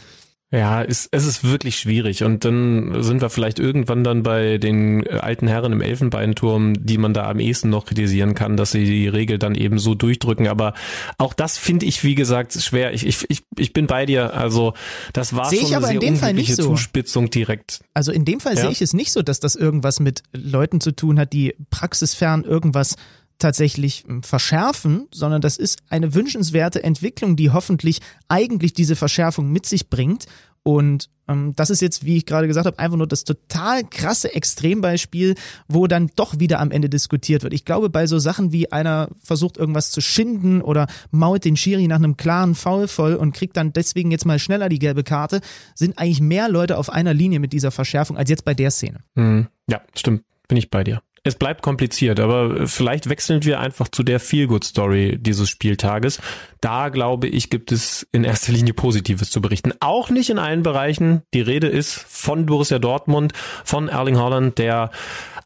Ja, 0.52 0.82
es, 0.82 1.08
es 1.10 1.24
ist 1.24 1.44
wirklich 1.44 1.78
schwierig. 1.78 2.24
Und 2.24 2.44
dann 2.44 3.02
sind 3.02 3.22
wir 3.22 3.30
vielleicht 3.30 3.58
irgendwann 3.58 4.04
dann 4.04 4.22
bei 4.22 4.58
den 4.58 5.08
alten 5.08 5.48
Herren 5.48 5.72
im 5.72 5.80
Elfenbeinturm, 5.80 6.74
die 6.78 6.98
man 6.98 7.14
da 7.14 7.30
am 7.30 7.40
ehesten 7.40 7.70
noch 7.70 7.86
kritisieren 7.86 8.34
kann, 8.34 8.58
dass 8.58 8.72
sie 8.72 8.84
die 8.84 9.08
Regel 9.08 9.38
dann 9.38 9.54
eben 9.54 9.78
so 9.78 9.94
durchdrücken. 9.94 10.48
Aber 10.48 10.74
auch 11.16 11.32
das 11.32 11.56
finde 11.56 11.86
ich, 11.86 12.04
wie 12.04 12.14
gesagt, 12.14 12.52
schwer. 12.52 12.92
Ich, 12.92 13.06
ich, 13.06 13.24
ich, 13.30 13.44
ich 13.56 13.72
bin 13.72 13.86
bei 13.86 14.04
dir. 14.04 14.34
Also 14.34 14.74
das 15.14 15.34
war 15.34 15.48
sehe 15.48 15.60
schon 15.60 15.84
eine 15.84 15.86
sehr 15.86 16.02
unglückliche 16.02 16.56
so. 16.56 16.64
Zuspitzung 16.64 17.30
direkt. 17.30 17.80
Also 17.94 18.12
in 18.12 18.26
dem 18.26 18.38
Fall 18.38 18.54
ja? 18.54 18.60
sehe 18.60 18.70
ich 18.70 18.82
es 18.82 18.92
nicht 18.92 19.10
so, 19.10 19.22
dass 19.22 19.40
das 19.40 19.56
irgendwas 19.56 20.00
mit 20.00 20.22
Leuten 20.34 20.82
zu 20.82 20.92
tun 20.94 21.18
hat, 21.18 21.32
die 21.32 21.54
praxisfern 21.70 22.44
irgendwas 22.44 22.96
tatsächlich 23.42 24.04
hm, 24.06 24.22
verschärfen, 24.22 25.08
sondern 25.12 25.40
das 25.40 25.56
ist 25.56 25.80
eine 25.88 26.14
wünschenswerte 26.14 26.82
Entwicklung, 26.82 27.36
die 27.36 27.50
hoffentlich 27.50 28.00
eigentlich 28.28 28.72
diese 28.72 28.96
Verschärfung 28.96 29.50
mit 29.50 29.66
sich 29.66 29.90
bringt. 29.90 30.26
Und 30.64 31.10
ähm, 31.26 31.54
das 31.56 31.70
ist 31.70 31.82
jetzt, 31.82 32.04
wie 32.04 32.16
ich 32.16 32.26
gerade 32.26 32.46
gesagt 32.46 32.66
habe, 32.66 32.78
einfach 32.78 32.96
nur 32.96 33.08
das 33.08 33.24
total 33.24 33.82
krasse 33.82 34.32
Extrembeispiel, 34.32 35.34
wo 35.66 35.88
dann 35.88 36.10
doch 36.14 36.38
wieder 36.38 36.60
am 36.60 36.70
Ende 36.70 36.88
diskutiert 36.88 37.42
wird. 37.42 37.52
Ich 37.52 37.64
glaube, 37.64 37.90
bei 37.90 38.06
so 38.06 38.20
Sachen 38.20 38.52
wie 38.52 38.70
einer 38.70 39.08
versucht 39.22 39.56
irgendwas 39.56 39.90
zu 39.90 40.00
schinden 40.00 40.62
oder 40.62 40.86
mault 41.10 41.44
den 41.44 41.56
Schiri 41.56 41.88
nach 41.88 41.96
einem 41.96 42.16
klaren 42.16 42.54
Foul 42.54 42.86
voll 42.86 43.14
und 43.14 43.34
kriegt 43.34 43.56
dann 43.56 43.72
deswegen 43.72 44.12
jetzt 44.12 44.24
mal 44.24 44.38
schneller 44.38 44.68
die 44.68 44.78
gelbe 44.78 45.02
Karte, 45.02 45.40
sind 45.74 45.98
eigentlich 45.98 46.20
mehr 46.20 46.48
Leute 46.48 46.78
auf 46.78 46.90
einer 46.90 47.12
Linie 47.12 47.40
mit 47.40 47.52
dieser 47.52 47.72
Verschärfung 47.72 48.16
als 48.16 48.30
jetzt 48.30 48.44
bei 48.44 48.54
der 48.54 48.70
Szene. 48.70 49.00
Mhm. 49.14 49.48
Ja, 49.68 49.80
stimmt. 49.94 50.22
Bin 50.46 50.58
ich 50.58 50.70
bei 50.70 50.84
dir. 50.84 51.02
Es 51.24 51.36
bleibt 51.36 51.62
kompliziert, 51.62 52.18
aber 52.18 52.66
vielleicht 52.66 53.08
wechseln 53.08 53.44
wir 53.44 53.60
einfach 53.60 53.86
zu 53.86 54.02
der 54.02 54.18
Feel-Good-Story 54.18 55.18
dieses 55.20 55.48
Spieltages. 55.48 56.20
Da, 56.60 56.88
glaube 56.88 57.28
ich, 57.28 57.48
gibt 57.48 57.70
es 57.70 58.08
in 58.10 58.24
erster 58.24 58.50
Linie 58.50 58.74
Positives 58.74 59.30
zu 59.30 59.40
berichten. 59.40 59.72
Auch 59.78 60.10
nicht 60.10 60.30
in 60.30 60.40
allen 60.40 60.64
Bereichen. 60.64 61.22
Die 61.32 61.40
Rede 61.40 61.68
ist 61.68 61.94
von 61.94 62.46
Borussia 62.46 62.80
Dortmund, 62.80 63.34
von 63.64 63.88
Erling 63.88 64.18
Haaland, 64.18 64.58
der 64.58 64.90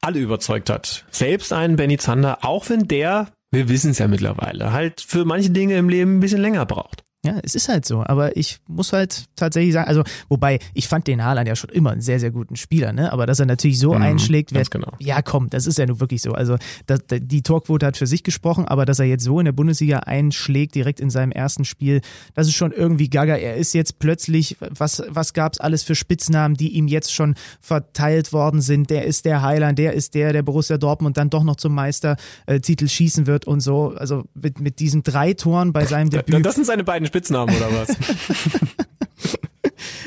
alle 0.01 0.19
überzeugt 0.19 0.71
hat. 0.71 1.05
Selbst 1.11 1.53
einen 1.53 1.77
Benny 1.77 1.99
Zander, 1.99 2.39
auch 2.41 2.71
wenn 2.71 2.89
der, 2.89 3.29
wir 3.51 3.69
wissen 3.69 3.91
es 3.91 3.99
ja 3.99 4.09
mittlerweile, 4.09 4.73
halt 4.73 5.03
für 5.03 5.27
manche 5.27 5.51
Dinge 5.51 5.77
im 5.77 5.91
Leben 5.91 6.17
ein 6.17 6.21
bisschen 6.21 6.41
länger 6.41 6.65
braucht. 6.65 7.06
Ja, 7.27 7.41
es 7.43 7.55
ist 7.57 7.69
halt 7.69 7.85
so. 7.85 8.05
Aber 8.07 8.37
ich 8.37 8.59
muss 8.69 8.93
halt 8.93 9.25
tatsächlich 9.35 9.73
sagen, 9.73 9.89
also, 9.89 10.05
wobei, 10.29 10.61
ich 10.75 10.87
fand 10.87 11.09
den 11.09 11.25
Haaland 11.25 11.49
ja 11.49 11.57
schon 11.57 11.71
immer 11.71 11.91
einen 11.91 12.01
sehr, 12.01 12.21
sehr 12.21 12.31
guten 12.31 12.55
Spieler, 12.55 12.93
ne? 12.93 13.13
Aber 13.13 13.27
dass 13.27 13.41
er 13.41 13.47
natürlich 13.47 13.81
so 13.81 13.95
mhm, 13.95 14.03
einschlägt, 14.03 14.55
wird, 14.55 14.71
genau. 14.71 14.93
ja, 15.01 15.23
komm, 15.23 15.51
das 15.51 15.67
ist 15.67 15.79
ja 15.79 15.87
nun 15.87 15.99
wirklich 15.99 16.23
so. 16.23 16.33
Also, 16.33 16.57
das, 16.87 17.01
die 17.11 17.43
Torquote 17.43 17.85
hat 17.85 17.97
für 17.97 18.07
sich 18.07 18.23
gesprochen, 18.23 18.67
aber 18.67 18.85
dass 18.85 19.01
er 19.01 19.07
jetzt 19.07 19.25
so 19.25 19.41
in 19.41 19.45
der 19.45 19.53
Bundesliga 19.53 20.01
einschlägt, 20.01 20.77
direkt 20.77 21.01
in 21.01 21.11
seinem 21.11 21.33
ersten 21.33 21.65
Spiel, 21.65 22.01
das 22.35 22.47
ist 22.47 22.55
schon 22.55 22.71
irgendwie 22.71 23.11
gaga. 23.11 23.35
Er 23.35 23.57
ist 23.57 23.75
jetzt 23.75 23.99
plötzlich, 23.99 24.57
was, 24.61 25.03
was 25.09 25.33
gab's 25.33 25.59
alles 25.59 25.83
für 25.83 25.97
Spitznamen, 25.97 26.57
die 26.57 26.75
ihm 26.75 26.87
jetzt 26.87 27.13
schon 27.13 27.35
verteilt 27.61 28.33
worden 28.33 28.61
sind? 28.61 28.89
Der 28.89 29.05
ist 29.05 29.25
der 29.25 29.43
Heiland, 29.43 29.81
der 29.81 29.95
ist 29.95 30.15
der, 30.15 30.33
der 30.33 30.43
Borussia 30.43 30.79
Dortmund 30.79 31.17
dann 31.17 31.31
doch 31.31 31.43
noch 31.43 31.57
zum 31.57 31.75
Meistertitel 31.75 32.87
schießen 32.87 33.27
wird 33.27 33.49
und 33.49 33.61
so. 33.61 33.95
Also, 33.97 34.25
mit, 34.35 34.61
mit 34.61 34.79
diesen 34.79 35.03
drei 35.03 35.33
Toren 35.33 35.73
bei 35.73 35.87
seinem 35.87 36.11
Debüt. 36.11 36.47
Das 36.47 36.55
sind 36.55 36.67
seine 36.67 36.85
beiden 36.85 37.05
Spitznamen 37.07 37.16
oder 37.49 37.73
was? 37.73 37.89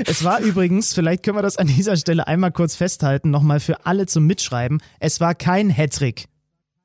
Es 0.05 0.23
war 0.23 0.39
übrigens, 0.39 0.93
vielleicht 0.93 1.23
können 1.23 1.37
wir 1.37 1.41
das 1.41 1.57
an 1.57 1.67
dieser 1.67 1.97
Stelle 1.97 2.27
einmal 2.27 2.51
kurz 2.51 2.75
festhalten, 2.75 3.29
nochmal 3.29 3.59
für 3.59 3.85
alle 3.85 4.05
zum 4.05 4.25
Mitschreiben. 4.25 4.81
Es 4.99 5.19
war 5.19 5.35
kein 5.35 5.69
Hattrick 5.69 6.25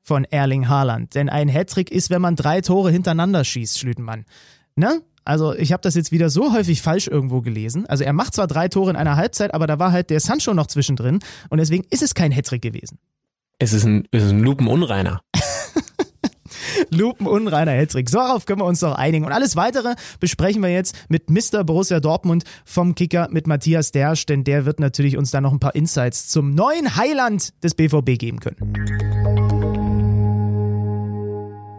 von 0.01 0.25
Erling 0.25 0.67
Haaland. 0.67 1.15
Denn 1.15 1.29
ein 1.29 1.47
Hattrick 1.47 1.91
ist, 1.91 2.09
wenn 2.09 2.21
man 2.21 2.35
drei 2.35 2.61
Tore 2.61 2.91
hintereinander 2.91 3.43
schießt, 3.43 3.79
Schlütenmann. 3.79 4.25
Ne? 4.75 5.01
Also 5.23 5.55
ich 5.55 5.71
habe 5.71 5.81
das 5.81 5.95
jetzt 5.95 6.11
wieder 6.11 6.29
so 6.29 6.53
häufig 6.53 6.81
falsch 6.81 7.07
irgendwo 7.07 7.41
gelesen. 7.41 7.85
Also 7.87 8.03
er 8.03 8.13
macht 8.13 8.35
zwar 8.35 8.47
drei 8.47 8.67
Tore 8.67 8.91
in 8.91 8.95
einer 8.95 9.15
Halbzeit, 9.15 9.53
aber 9.53 9.65
da 9.65 9.79
war 9.79 9.91
halt 9.91 10.09
der 10.09 10.19
Sancho 10.19 10.53
noch 10.53 10.67
zwischendrin 10.67 11.19
und 11.49 11.57
deswegen 11.57 11.85
ist 11.89 12.03
es 12.03 12.13
kein 12.13 12.31
Hattrick 12.31 12.61
gewesen. 12.61 12.99
Es 13.57 13.73
ist 13.73 13.85
ein, 13.85 14.07
es 14.11 14.23
ist 14.23 14.31
ein 14.31 14.43
Lupenunreiner. 14.43 15.21
Lupenunreiner 16.89 17.71
Hattrick. 17.71 18.09
So 18.09 18.17
darauf 18.17 18.45
können 18.45 18.61
wir 18.61 18.65
uns 18.65 18.79
doch 18.79 18.95
einigen. 18.95 19.25
Und 19.25 19.31
alles 19.31 19.55
weitere 19.55 19.95
besprechen 20.19 20.61
wir 20.61 20.69
jetzt 20.69 20.95
mit 21.09 21.29
Mr. 21.29 21.63
Borussia 21.63 21.99
Dortmund 21.99 22.43
vom 22.65 22.95
Kicker 22.95 23.27
mit 23.31 23.47
Matthias 23.47 23.91
Dersch, 23.91 24.25
denn 24.25 24.43
der 24.43 24.65
wird 24.65 24.79
natürlich 24.79 25.17
uns 25.17 25.31
da 25.31 25.41
noch 25.41 25.51
ein 25.51 25.59
paar 25.59 25.75
Insights 25.75 26.29
zum 26.29 26.51
neuen 26.51 26.95
Heiland 26.95 27.53
des 27.63 27.75
BVB 27.75 28.17
geben 28.17 28.39
können. 28.39 28.73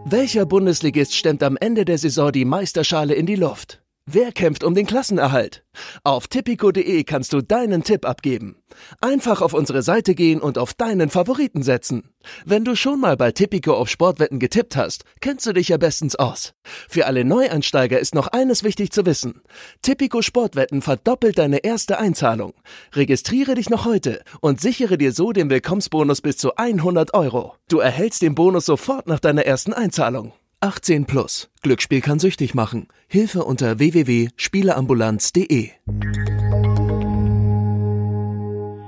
Welcher 0.09 0.47
Bundesligist 0.47 1.17
stemmt 1.17 1.43
am 1.43 1.57
Ende 1.57 1.85
der 1.85 1.99
Saison 1.99 2.31
die 2.31 2.45
Meisterschale 2.45 3.15
in 3.15 3.27
die 3.27 3.35
Luft? 3.35 3.83
Wer 4.09 4.31
kämpft 4.31 4.63
um 4.63 4.77
den 4.77 4.87
Klassenerhalt? 4.87 5.65
Auf 6.05 6.29
tipico.de 6.29 7.03
kannst 7.03 7.33
du 7.33 7.43
deinen 7.43 7.83
Tipp 7.83 8.07
abgeben. 8.07 8.63
Einfach 9.01 9.43
auf 9.43 9.53
unsere 9.53 9.83
Seite 9.83 10.15
gehen 10.15 10.41
und 10.41 10.59
auf 10.59 10.75
deinen 10.75 11.11
Favoriten 11.11 11.65
setzen. 11.65 12.13
Wenn 12.45 12.65
du 12.65 12.77
schon 12.77 13.01
mal 13.01 13.17
bei 13.17 13.33
Tipico 13.33 13.75
auf 13.75 13.89
Sportwetten 13.89 14.39
getippt 14.39 14.77
hast, 14.77 15.03
kennst 15.21 15.45
du 15.45 15.53
dich 15.53 15.71
ja 15.71 15.77
bestens 15.77 16.15
aus. 16.15 16.55
Für 16.89 17.07
alle 17.07 17.25
Neuansteiger 17.25 17.99
ist 17.99 18.15
noch 18.15 18.29
eines 18.29 18.63
wichtig 18.63 18.93
zu 18.93 19.05
wissen. 19.07 19.43
Tipico 19.83 20.23
Sportwetten 20.23 20.83
verdoppelt 20.83 21.37
deine 21.39 21.65
erste 21.65 21.99
Einzahlung. 21.99 22.55
Registriere 22.95 23.57
dich 23.57 23.71
noch 23.71 23.87
heute 23.87 24.23
und 24.41 24.61
sichere 24.61 24.99
dir 24.99 25.11
so 25.11 25.33
den 25.33 25.51
Willkommensbonus 25.51 26.21
bis 26.21 26.37
zu 26.37 26.55
100 26.55 27.13
Euro. 27.13 27.55
Du 27.69 27.81
erhältst 27.81 28.23
den 28.23 28.37
Bonus 28.37 28.67
sofort 28.67 29.09
nach 29.09 29.19
deiner 29.19 29.47
ersten 29.47 29.73
Einzahlung. 29.73 30.33
18 30.61 31.05
plus. 31.07 31.51
Glücksspiel 31.63 32.01
kann 32.01 32.19
süchtig 32.19 32.55
machen. 32.55 32.89
Hilfe 33.09 33.45
unter 33.45 33.79
www.spieleambulanz.de. 33.79 35.71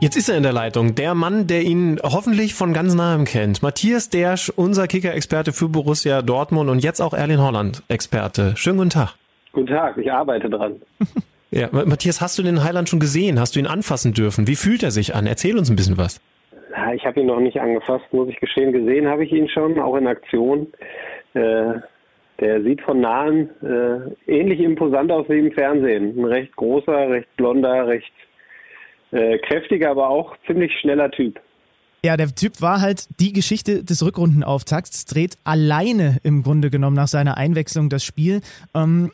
Jetzt 0.00 0.16
ist 0.16 0.28
er 0.28 0.36
in 0.36 0.44
der 0.44 0.52
Leitung. 0.52 0.94
Der 0.94 1.14
Mann, 1.14 1.46
der 1.46 1.62
ihn 1.62 2.00
hoffentlich 2.02 2.54
von 2.54 2.72
ganz 2.72 2.94
nahem 2.94 3.24
kennt. 3.24 3.62
Matthias 3.62 4.08
Dersch, 4.10 4.48
unser 4.48 4.86
Kicker-Experte 4.86 5.52
für 5.52 5.68
Borussia 5.68 6.22
Dortmund 6.22 6.70
und 6.70 6.82
jetzt 6.82 7.00
auch 7.00 7.12
Erlin 7.12 7.40
Holland-Experte. 7.40 8.56
Schönen 8.56 8.78
guten 8.78 8.90
Tag. 8.90 9.14
Guten 9.52 9.66
Tag, 9.66 9.98
ich 9.98 10.10
arbeite 10.10 10.48
dran. 10.48 10.76
Ja, 11.50 11.70
Matthias, 11.72 12.20
hast 12.20 12.38
du 12.38 12.42
den 12.42 12.62
Heiland 12.62 12.90
schon 12.90 13.00
gesehen? 13.00 13.40
Hast 13.40 13.56
du 13.56 13.60
ihn 13.60 13.66
anfassen 13.66 14.12
dürfen? 14.12 14.46
Wie 14.46 14.54
fühlt 14.54 14.82
er 14.82 14.90
sich 14.90 15.14
an? 15.14 15.26
Erzähl 15.26 15.56
uns 15.56 15.70
ein 15.70 15.76
bisschen 15.76 15.96
was. 15.96 16.20
ich 16.94 17.06
habe 17.06 17.20
ihn 17.20 17.26
noch 17.26 17.40
nicht 17.40 17.58
angefasst, 17.58 18.04
muss 18.12 18.28
ich 18.28 18.38
geschehen. 18.38 18.70
Gesehen 18.70 19.08
habe 19.08 19.24
ich 19.24 19.32
ihn 19.32 19.48
schon, 19.48 19.80
auch 19.80 19.96
in 19.96 20.06
Aktion. 20.06 20.66
Äh, 21.38 21.80
der 22.40 22.62
sieht 22.62 22.80
von 22.82 23.00
nahen 23.00 23.50
äh, 23.62 24.32
ähnlich 24.32 24.60
imposant 24.60 25.10
aus 25.10 25.28
wie 25.28 25.38
im 25.38 25.52
Fernsehen. 25.52 26.18
Ein 26.18 26.24
recht 26.24 26.54
großer, 26.54 27.10
recht 27.10 27.28
blonder, 27.36 27.86
recht 27.88 28.12
äh, 29.10 29.38
kräftiger, 29.38 29.90
aber 29.90 30.08
auch 30.08 30.36
ziemlich 30.46 30.72
schneller 30.80 31.10
Typ. 31.10 31.40
Ja, 32.04 32.16
der 32.16 32.28
Typ 32.28 32.62
war 32.62 32.80
halt 32.80 33.08
die 33.18 33.32
Geschichte 33.32 33.82
des 33.82 34.04
Rückrundenauftakts, 34.04 35.06
dreht 35.06 35.34
alleine 35.42 36.18
im 36.22 36.44
Grunde 36.44 36.70
genommen 36.70 36.94
nach 36.94 37.08
seiner 37.08 37.36
Einwechslung 37.36 37.88
das 37.88 38.04
Spiel. 38.04 38.40
Ähm, 38.72 39.10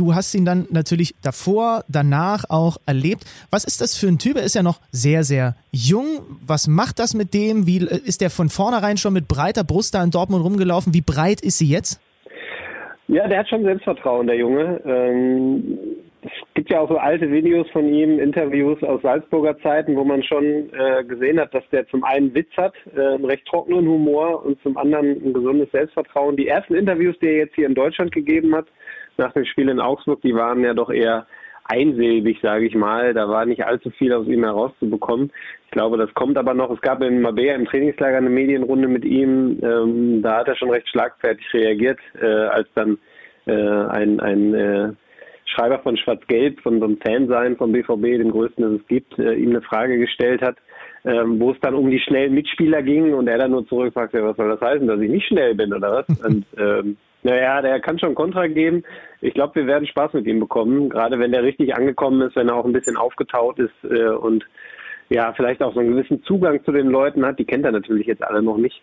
Du 0.00 0.14
hast 0.14 0.34
ihn 0.34 0.46
dann 0.46 0.66
natürlich 0.70 1.12
davor, 1.22 1.84
danach 1.86 2.44
auch 2.48 2.78
erlebt. 2.86 3.24
Was 3.50 3.66
ist 3.66 3.82
das 3.82 3.98
für 3.98 4.06
ein 4.06 4.16
Typ? 4.16 4.38
Er 4.38 4.44
ist 4.44 4.54
ja 4.54 4.62
noch 4.62 4.80
sehr, 4.92 5.24
sehr 5.24 5.56
jung. 5.72 6.22
Was 6.46 6.68
macht 6.68 6.98
das 6.98 7.12
mit 7.12 7.34
dem? 7.34 7.66
Wie 7.66 7.84
ist 7.84 8.22
der 8.22 8.30
von 8.30 8.48
vornherein 8.48 8.96
schon 8.96 9.12
mit 9.12 9.28
breiter 9.28 9.62
Brust 9.62 9.94
da 9.94 10.02
in 10.02 10.10
Dortmund 10.10 10.42
rumgelaufen? 10.42 10.94
Wie 10.94 11.02
breit 11.02 11.42
ist 11.42 11.58
sie 11.58 11.68
jetzt? 11.68 12.00
Ja, 13.08 13.28
der 13.28 13.40
hat 13.40 13.50
schon 13.50 13.62
Selbstvertrauen, 13.62 14.26
der 14.26 14.36
Junge. 14.36 14.80
Ähm, 14.86 15.78
es 16.22 16.30
gibt 16.54 16.70
ja 16.70 16.80
auch 16.80 16.88
so 16.88 16.96
alte 16.96 17.30
Videos 17.30 17.68
von 17.70 17.86
ihm, 17.92 18.20
Interviews 18.20 18.82
aus 18.82 19.02
Salzburger 19.02 19.58
Zeiten, 19.58 19.96
wo 19.96 20.04
man 20.04 20.22
schon 20.22 20.70
äh, 20.72 21.04
gesehen 21.04 21.38
hat, 21.38 21.52
dass 21.52 21.68
der 21.72 21.86
zum 21.88 22.04
einen 22.04 22.34
Witz 22.34 22.50
hat, 22.56 22.72
äh, 22.96 23.00
einen 23.00 23.26
recht 23.26 23.44
trockenen 23.44 23.86
Humor 23.86 24.46
und 24.46 24.58
zum 24.62 24.78
anderen 24.78 25.22
ein 25.22 25.34
gesundes 25.34 25.70
Selbstvertrauen. 25.72 26.36
Die 26.36 26.48
ersten 26.48 26.74
Interviews, 26.74 27.18
die 27.20 27.26
er 27.26 27.36
jetzt 27.36 27.54
hier 27.54 27.66
in 27.66 27.74
Deutschland 27.74 28.12
gegeben 28.12 28.54
hat, 28.54 28.64
nach 29.20 29.32
dem 29.32 29.44
Spiel 29.44 29.68
in 29.68 29.80
Augsburg, 29.80 30.20
die 30.22 30.34
waren 30.34 30.64
ja 30.64 30.74
doch 30.74 30.90
eher 30.90 31.26
einsilbig, 31.64 32.38
sage 32.42 32.66
ich 32.66 32.74
mal. 32.74 33.14
Da 33.14 33.28
war 33.28 33.46
nicht 33.46 33.64
allzu 33.64 33.90
viel 33.90 34.12
aus 34.12 34.26
ihm 34.26 34.42
herauszubekommen. 34.42 35.30
Ich 35.66 35.70
glaube, 35.70 35.96
das 35.96 36.12
kommt 36.14 36.36
aber 36.36 36.54
noch. 36.54 36.70
Es 36.70 36.80
gab 36.80 37.00
in 37.02 37.20
Mabea 37.20 37.54
im 37.54 37.66
Trainingslager 37.66 38.16
eine 38.16 38.30
Medienrunde 38.30 38.88
mit 38.88 39.04
ihm. 39.04 39.60
Ähm, 39.62 40.22
da 40.22 40.38
hat 40.38 40.48
er 40.48 40.56
schon 40.56 40.70
recht 40.70 40.88
schlagfertig 40.88 41.46
reagiert, 41.54 42.00
äh, 42.20 42.26
als 42.26 42.68
dann 42.74 42.98
äh, 43.46 43.52
ein, 43.52 44.18
ein 44.18 44.54
äh, 44.54 44.92
Schreiber 45.44 45.78
von 45.80 45.96
Schwarz-Gelb, 45.96 46.60
von 46.60 46.78
so 46.80 46.86
einem 46.86 46.98
Fansein 46.98 47.56
vom 47.56 47.72
BVB, 47.72 48.18
dem 48.18 48.30
größten, 48.30 48.64
das 48.64 48.80
es 48.80 48.86
gibt, 48.88 49.18
äh, 49.18 49.34
ihm 49.34 49.50
eine 49.50 49.62
Frage 49.62 49.98
gestellt 49.98 50.42
hat, 50.42 50.56
ähm, 51.04 51.40
wo 51.40 51.52
es 51.52 51.60
dann 51.60 51.74
um 51.74 51.90
die 51.90 52.00
schnellen 52.00 52.34
Mitspieler 52.34 52.82
ging 52.82 53.14
und 53.14 53.26
er 53.28 53.38
dann 53.38 53.52
nur 53.52 53.66
zurückfragte, 53.66 54.22
was 54.24 54.36
soll 54.36 54.48
das 54.48 54.60
heißen, 54.60 54.86
dass 54.86 55.00
ich 55.00 55.10
nicht 55.10 55.26
schnell 55.26 55.54
bin 55.54 55.72
oder 55.72 55.92
was? 55.92 56.08
Und 56.24 56.44
ähm, 56.58 56.96
naja, 57.22 57.60
der 57.60 57.80
kann 57.80 57.98
schon 57.98 58.14
Kontra 58.14 58.46
geben. 58.46 58.82
Ich 59.20 59.34
glaube, 59.34 59.56
wir 59.56 59.66
werden 59.66 59.86
Spaß 59.86 60.14
mit 60.14 60.26
ihm 60.26 60.40
bekommen, 60.40 60.88
gerade 60.88 61.18
wenn 61.18 61.32
der 61.32 61.42
richtig 61.42 61.74
angekommen 61.74 62.22
ist, 62.22 62.36
wenn 62.36 62.48
er 62.48 62.56
auch 62.56 62.64
ein 62.64 62.72
bisschen 62.72 62.96
aufgetaut 62.96 63.58
ist 63.58 63.74
äh, 63.84 64.08
und 64.08 64.44
ja, 65.10 65.32
vielleicht 65.32 65.62
auch 65.62 65.74
so 65.74 65.80
einen 65.80 65.90
gewissen 65.96 66.22
Zugang 66.22 66.64
zu 66.64 66.72
den 66.72 66.86
Leuten 66.86 67.26
hat. 67.26 67.38
Die 67.38 67.44
kennt 67.44 67.64
er 67.64 67.72
natürlich 67.72 68.06
jetzt 68.06 68.22
alle 68.22 68.42
noch 68.42 68.56
nicht. 68.56 68.80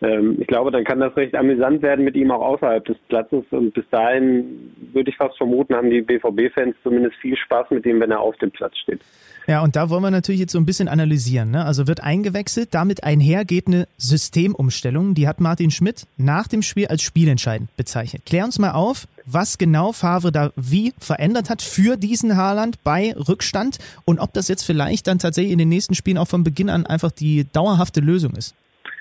Ähm, 0.00 0.36
ich 0.40 0.46
glaube, 0.46 0.70
dann 0.70 0.84
kann 0.84 1.00
das 1.00 1.16
recht 1.16 1.34
amüsant 1.34 1.82
werden 1.82 2.04
mit 2.04 2.14
ihm 2.14 2.30
auch 2.30 2.40
außerhalb 2.40 2.84
des 2.84 2.96
Platzes. 3.08 3.44
Und 3.50 3.74
bis 3.74 3.84
dahin 3.90 4.72
würde 4.92 5.10
ich 5.10 5.16
fast 5.16 5.36
vermuten, 5.36 5.74
haben 5.74 5.90
die 5.90 6.02
BVB-Fans 6.02 6.76
zumindest 6.82 7.16
viel 7.16 7.36
Spaß 7.36 7.70
mit 7.70 7.84
ihm, 7.86 8.00
wenn 8.00 8.10
er 8.10 8.20
auf 8.20 8.36
dem 8.36 8.50
Platz 8.50 8.76
steht. 8.78 9.00
Ja, 9.48 9.62
und 9.62 9.76
da 9.76 9.88
wollen 9.88 10.02
wir 10.02 10.10
natürlich 10.10 10.42
jetzt 10.42 10.52
so 10.52 10.58
ein 10.58 10.66
bisschen 10.66 10.88
analysieren. 10.88 11.50
Ne? 11.50 11.64
Also 11.64 11.86
wird 11.86 12.02
eingewechselt, 12.04 12.74
damit 12.74 13.02
einhergeht 13.02 13.66
eine 13.66 13.88
Systemumstellung. 13.96 15.14
Die 15.14 15.26
hat 15.26 15.40
Martin 15.40 15.70
Schmidt 15.70 16.06
nach 16.18 16.48
dem 16.48 16.60
Spiel 16.60 16.86
als 16.88 17.00
spielentscheidend 17.00 17.74
bezeichnet. 17.74 18.26
Klär 18.26 18.44
uns 18.44 18.58
mal 18.58 18.72
auf, 18.72 19.08
was 19.24 19.56
genau 19.56 19.92
Favre 19.92 20.32
da 20.32 20.52
wie 20.54 20.92
verändert 20.98 21.48
hat 21.48 21.62
für 21.62 21.96
diesen 21.96 22.36
Haaland 22.36 22.84
bei 22.84 23.14
Rückstand 23.16 23.78
und 24.04 24.18
ob 24.20 24.34
das 24.34 24.48
jetzt 24.48 24.64
vielleicht 24.64 25.06
dann 25.06 25.18
tatsächlich 25.18 25.52
in 25.52 25.58
den 25.58 25.70
nächsten 25.70 25.94
Spielen 25.94 26.18
auch 26.18 26.28
von 26.28 26.44
Beginn 26.44 26.68
an 26.68 26.84
einfach 26.84 27.10
die 27.10 27.46
dauerhafte 27.50 28.00
Lösung 28.00 28.34
ist. 28.34 28.54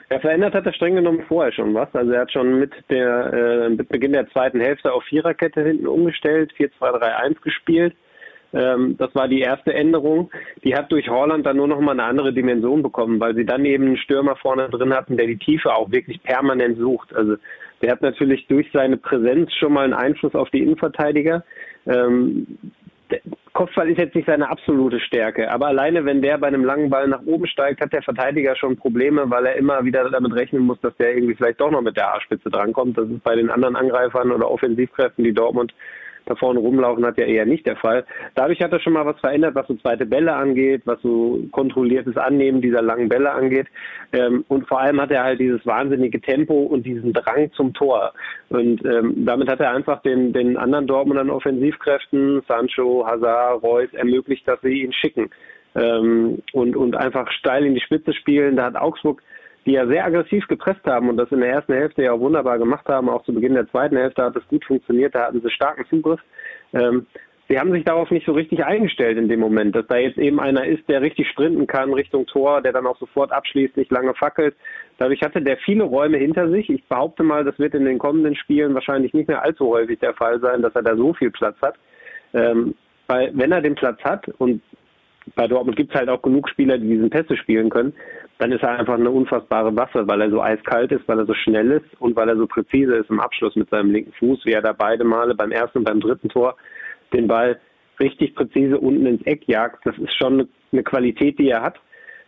Ja, 0.10 0.20
verändert 0.20 0.54
hat 0.54 0.66
er 0.66 0.74
streng 0.74 0.96
genommen 0.96 1.26
vorher 1.28 1.52
schon 1.52 1.74
was. 1.74 1.94
Also 1.94 2.12
er 2.14 2.22
hat 2.22 2.32
schon 2.32 2.60
mit 2.60 2.72
der 2.90 3.34
äh, 3.34 3.70
mit 3.70 3.90
Beginn 3.90 4.14
der 4.14 4.30
zweiten 4.30 4.62
Hälfte 4.62 4.94
auf 4.94 5.04
Viererkette 5.04 5.62
hinten 5.62 5.88
umgestellt, 5.88 6.54
4-2-3-1 6.58 7.42
gespielt. 7.42 7.94
Ähm, 8.54 8.96
das 8.98 9.14
war 9.16 9.28
die 9.28 9.42
erste 9.42 9.74
Änderung. 9.74 10.32
Die 10.64 10.76
hat 10.76 10.92
durch 10.94 11.10
Holland 11.10 11.46
dann 11.46 11.58
nur 11.58 11.68
noch 11.68 11.82
mal 11.82 11.92
eine 11.92 12.06
andere 12.06 12.32
Dimension 12.32 12.82
bekommen, 12.84 13.20
weil 13.20 13.36
sie 13.36 13.46
dann 13.46 13.66
eben 13.66 13.86
einen 13.86 13.98
Stürmer 13.98 14.38
vorne 14.38 14.70
drin 14.70 14.94
hatten, 14.94 15.18
der 15.18 15.28
die 15.28 15.38
Tiefe 15.38 15.74
auch 15.74 15.92
wirklich 15.92 16.24
permanent 16.24 16.78
sucht. 16.78 17.14
Also 17.14 17.36
der 17.82 17.92
hat 17.92 18.02
natürlich 18.02 18.48
durch 18.48 18.70
seine 18.72 18.96
Präsenz 18.96 19.54
schon 19.56 19.74
mal 19.74 19.84
einen 19.84 19.94
Einfluss 19.94 20.36
auf 20.36 20.50
die 20.52 20.64
Innenverteidiger. 20.64 21.44
Ähm, 21.86 22.58
Kopfball 23.58 23.90
ist 23.90 23.98
jetzt 23.98 24.14
nicht 24.14 24.28
seine 24.28 24.52
absolute 24.52 25.00
Stärke, 25.00 25.50
aber 25.50 25.66
alleine 25.66 26.06
wenn 26.06 26.22
der 26.22 26.38
bei 26.38 26.46
einem 26.46 26.64
langen 26.64 26.92
Ball 26.92 27.08
nach 27.08 27.24
oben 27.26 27.48
steigt, 27.48 27.82
hat 27.82 27.92
der 27.92 28.04
Verteidiger 28.04 28.56
schon 28.56 28.78
Probleme, 28.78 29.32
weil 29.32 29.48
er 29.48 29.56
immer 29.56 29.84
wieder 29.84 30.08
damit 30.12 30.36
rechnen 30.36 30.62
muss, 30.62 30.80
dass 30.82 30.96
der 30.98 31.16
irgendwie 31.16 31.34
vielleicht 31.34 31.60
doch 31.60 31.72
noch 31.72 31.82
mit 31.82 31.98
der 31.98 32.14
A-Spitze 32.14 32.52
drankommt. 32.52 33.00
Das 33.00 33.10
ist 33.10 33.24
bei 33.24 33.36
den 33.36 33.50
anderen 33.50 33.76
Angreifern 33.76 34.32
oder 34.32 34.52
Offensivkräften, 34.52 35.24
die 35.24 35.34
Dortmund 35.34 35.74
da 36.28 36.36
vorne 36.36 36.60
rumlaufen 36.60 37.06
hat 37.06 37.18
ja 37.18 37.26
eher 37.26 37.46
nicht 37.46 37.66
der 37.66 37.78
Fall. 37.78 38.06
Dadurch 38.36 38.62
hat 38.62 38.74
er 38.74 38.80
schon 38.80 38.94
mal 38.94 39.06
was 39.06 39.20
verändert, 39.20 39.56
was 39.56 39.68
so 39.68 39.76
zweite 39.76 40.06
Bälle 40.06 40.34
angeht, 40.34 40.82
was 40.86 41.02
so 41.02 41.42
kontrolliertes 41.52 42.18
Annehmen 42.18 42.62
dieser 42.62 42.82
langen 42.82 43.10
Bälle 43.10 43.32
angeht. 43.32 43.68
Ähm, 44.12 44.44
und 44.48 44.68
vor 44.68 44.82
allem 44.82 45.00
hat 45.02 45.12
er 45.12 45.24
halt 45.24 45.40
dieses 45.40 45.66
wahnsinnige 45.66 46.20
Tempo 46.20 46.54
und 46.54 46.86
diesen 46.86 47.14
Drang 47.14 47.52
zum 47.54 47.74
Tor. 47.74 48.14
Und 48.50 48.84
ähm, 48.86 49.26
damit 49.26 49.50
hat 49.50 49.62
er 49.62 49.72
einfach 49.72 50.02
den, 50.02 50.34
den 50.34 50.58
anderen 50.58 50.88
Dortmundern 50.88 51.30
Offensivkräften, 51.30 52.42
Sancho, 52.48 53.06
Hazard, 53.08 53.64
Reus, 53.64 53.94
ermöglicht, 53.94 54.48
dass 54.48 54.60
sie 54.62 54.84
ihn 54.84 54.94
schicken. 54.94 55.30
Ähm, 55.76 56.40
und, 56.54 56.76
und 56.76 56.96
einfach 56.98 57.32
steil 57.32 57.66
in 57.66 57.74
die 57.74 57.82
Spitze 57.82 58.14
spielen. 58.14 58.58
Da 58.58 58.66
hat 58.66 58.76
Augsburg 58.76 59.22
die 59.66 59.74
ja 59.74 59.86
sehr 59.88 60.06
aggressiv 60.06 60.48
gepresst 60.48 60.86
haben 60.86 61.10
und 61.10 61.18
das 61.18 61.32
in 61.32 61.42
der 61.42 61.50
ersten 61.50 61.74
Hälfte 61.74 62.04
ja 62.04 62.14
auch 62.14 62.20
wunderbar 62.20 62.58
gemacht 62.58 62.88
haben. 62.88 63.10
Auch 63.10 63.24
zu 63.24 63.34
Beginn 63.34 63.54
der 63.54 63.70
zweiten 63.70 63.98
Hälfte 63.98 64.24
hat 64.24 64.36
es 64.36 64.48
gut 64.48 64.64
funktioniert, 64.66 65.14
da 65.14 65.28
hatten 65.28 65.42
sie 65.42 65.50
starken 65.50 65.86
Zugriff. 65.90 66.22
Ähm, 66.74 67.06
sie 67.50 67.60
haben 67.60 67.72
sich 67.72 67.84
darauf 67.84 68.10
nicht 68.12 68.26
so 68.26 68.32
richtig 68.32 68.64
eingestellt 68.64 69.18
in 69.18 69.28
dem 69.28 69.40
Moment, 69.40 69.76
dass 69.76 69.88
da 69.88 69.98
jetzt 69.98 70.18
eben 70.18 70.40
einer 70.40 70.66
ist, 70.66 70.88
der 70.88 71.02
richtig 71.02 71.28
sprinten 71.30 71.68
kann 71.68 71.94
Richtung 71.94 72.26
Tor, 72.28 72.62
der 72.62 72.74
dann 72.74 72.88
auch 72.88 72.98
sofort 72.98 73.32
abschließt, 73.32 73.76
nicht 73.76 73.92
lange 73.92 74.14
fackelt. 74.14 74.56
Dadurch 74.98 75.22
hatte 75.22 75.42
der 75.42 75.58
viele 75.58 75.84
Räume 75.84 76.18
hinter 76.18 76.50
sich. 76.50 76.70
Ich 76.70 76.84
behaupte 76.86 77.24
mal, 77.24 77.44
das 77.44 77.60
wird 77.60 77.74
in 77.74 77.86
den 77.86 78.00
kommenden 78.00 78.36
Spielen 78.36 78.74
wahrscheinlich 78.74 79.14
nicht 79.14 79.28
mehr 79.28 79.44
allzu 79.44 79.68
häufig 79.68 80.00
der 80.00 80.14
Fall 80.14 80.40
sein, 80.40 80.62
dass 80.62 80.76
er 80.76 80.84
da 80.84 80.96
so 80.96 81.14
viel 81.14 81.32
Platz 81.32 81.58
hat. 81.62 81.76
Ähm, 82.34 82.76
weil 83.08 83.32
wenn 83.34 83.52
er 83.52 83.62
den 83.62 83.76
Platz 83.76 84.02
hat 84.04 84.28
und 84.38 84.62
bei 85.36 85.48
Dortmund 85.48 85.78
gibt 85.78 85.94
es 85.94 86.00
halt 86.00 86.10
auch 86.10 86.22
genug 86.22 86.50
Spieler, 86.50 86.78
die 86.78 86.88
diesen 86.88 87.10
Pässe 87.10 87.38
spielen 87.38 87.70
können, 87.70 87.94
dann 88.40 88.52
ist 88.52 88.64
er 88.64 88.78
einfach 88.80 88.96
eine 88.96 89.10
unfassbare 89.10 89.76
Waffe, 89.76 90.08
weil 90.08 90.22
er 90.22 90.30
so 90.30 90.42
eiskalt 90.42 90.92
ist, 90.92 91.08
weil 91.08 91.20
er 91.20 91.26
so 91.26 91.34
schnell 91.34 91.72
ist 91.72 92.00
und 92.00 92.16
weil 92.16 92.30
er 92.30 92.38
so 92.38 92.46
präzise 92.48 92.96
ist 92.96 93.10
im 93.10 93.20
Abschluss 93.20 93.56
mit 93.56 93.70
seinem 93.70 93.92
linken 93.92 94.14
Fuß, 94.14 94.46
wie 94.46 94.54
er 94.54 94.62
da 94.62 94.74
beide 94.74 95.04
Male 95.04 95.36
beim 95.36 95.52
ersten 95.52 95.80
und 95.80 95.84
beim 95.86 96.00
dritten 96.00 96.30
Tor 96.30 96.56
den 97.14 97.28
Ball 97.28 97.60
richtig 98.00 98.36
präzise 98.36 98.78
unten 98.80 99.06
ins 99.06 99.26
Eck 99.26 99.48
jagt. 99.48 99.86
Das 99.86 99.98
ist 99.98 100.14
schon 100.16 100.48
eine 100.72 100.84
Qualität, 100.84 101.40
die 101.40 101.50
er 101.50 101.64
hat, 101.64 101.80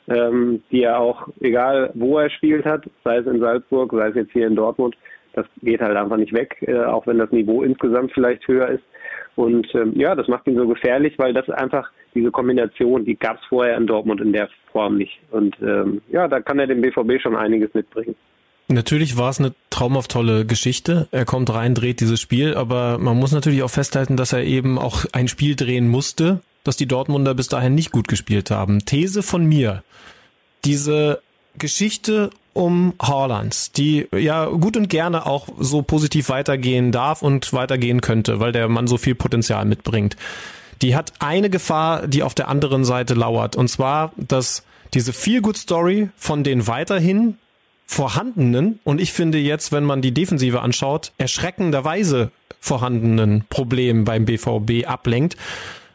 ähm, 0.08 0.64
die 0.72 0.84
er 0.84 1.00
auch, 1.00 1.28
egal 1.42 1.92
wo 1.94 2.18
er 2.18 2.30
spielt 2.30 2.66
hat, 2.66 2.90
sei 3.04 3.18
es 3.18 3.28
in 3.28 3.40
Salzburg, 3.40 3.92
sei 3.92 4.08
es 4.10 4.16
jetzt 4.16 4.32
hier 4.32 4.48
in 4.48 4.56
Dortmund, 4.56 4.96
das 5.34 5.46
geht 5.62 5.82
halt 5.82 5.96
einfach 5.96 6.18
nicht 6.18 6.34
weg, 6.34 6.58
äh, 6.62 6.84
auch 6.84 7.06
wenn 7.06 7.20
das 7.20 7.32
Niveau 7.32 7.62
insgesamt 7.62 8.12
vielleicht 8.14 8.48
höher 8.48 8.70
ist. 8.70 8.84
Und 9.36 9.68
ähm, 9.74 9.94
ja, 9.96 10.16
das 10.16 10.28
macht 10.28 10.48
ihn 10.48 10.58
so 10.58 10.68
gefährlich, 10.68 11.18
weil 11.18 11.34
das 11.34 11.50
einfach 11.50 11.90
diese 12.14 12.32
Kombination, 12.32 13.06
die 13.06 13.16
gab 13.16 13.38
es 13.38 13.46
vorher 13.48 13.78
in 13.78 13.88
Dortmund 13.88 14.22
in 14.22 14.34
der 14.34 14.50
Form 14.72 14.98
nicht. 14.98 15.20
Und 15.32 15.56
ähm, 15.62 16.02
ja, 16.12 16.28
da 16.28 16.42
kann 16.42 16.60
er 16.60 16.68
dem 16.68 16.82
BVB 16.82 17.22
schon 17.22 17.36
einiges 17.36 17.74
mitbringen. 17.74 18.16
Natürlich 18.68 19.18
war 19.18 19.32
es 19.32 19.40
eine 19.40 19.54
traumhaft 19.72 20.12
tolle 20.12 20.46
Geschichte. 20.46 21.08
Er 21.12 21.26
kommt 21.26 21.52
rein, 21.52 21.74
dreht 21.74 22.02
dieses 22.02 22.22
Spiel, 22.22 22.54
aber 22.54 23.00
man 23.00 23.18
muss 23.18 23.32
natürlich 23.32 23.64
auch 23.64 23.70
festhalten, 23.70 24.16
dass 24.16 24.32
er 24.32 24.44
eben 24.44 24.78
auch 24.78 25.06
ein 25.12 25.28
Spiel 25.28 25.56
drehen 25.56 25.88
musste, 25.88 26.42
das 26.64 26.78
die 26.78 26.88
Dortmunder 26.88 27.34
bis 27.34 27.48
dahin 27.48 27.74
nicht 27.74 27.92
gut 27.92 28.08
gespielt 28.08 28.52
haben. 28.52 28.86
These 28.86 29.24
von 29.24 29.44
mir. 29.46 29.84
Diese 30.66 31.20
Geschichte 31.58 32.30
um 32.60 32.94
Haaland, 33.02 33.78
die 33.78 34.08
ja 34.12 34.46
gut 34.46 34.76
und 34.76 34.90
gerne 34.90 35.26
auch 35.26 35.48
so 35.58 35.82
positiv 35.82 36.28
weitergehen 36.28 36.92
darf 36.92 37.22
und 37.22 37.54
weitergehen 37.54 38.02
könnte, 38.02 38.40
weil 38.40 38.52
der 38.52 38.68
Mann 38.68 38.86
so 38.86 38.98
viel 38.98 39.16
Potenzial 39.16 39.64
mitbringt. 39.64 40.18
Die 40.82 40.96
hat 40.96 41.14
eine 41.20 41.50
Gefahr, 41.50 42.08
die 42.08 42.22
auf 42.22 42.36
der 42.36 42.50
anderen 42.50 42.84
Seite 42.84 43.14
lauert, 43.14 43.56
und 43.56 43.70
zwar, 43.70 44.12
dass 44.18 44.64
diese 44.94 45.14
Feel-Good-Story 45.14 46.10
von 46.18 46.44
den 46.44 46.68
weiterhin 46.68 47.38
vorhandenen 47.86 48.80
und 48.84 49.00
ich 49.00 49.14
finde 49.14 49.38
jetzt, 49.38 49.72
wenn 49.72 49.84
man 49.84 50.02
die 50.02 50.14
Defensive 50.14 50.62
anschaut, 50.62 51.14
erschreckenderweise 51.18 52.32
vorhandenen 52.60 53.46
Problemen 53.50 54.04
beim 54.04 54.26
BVB 54.26 54.86
ablenkt, 54.86 55.38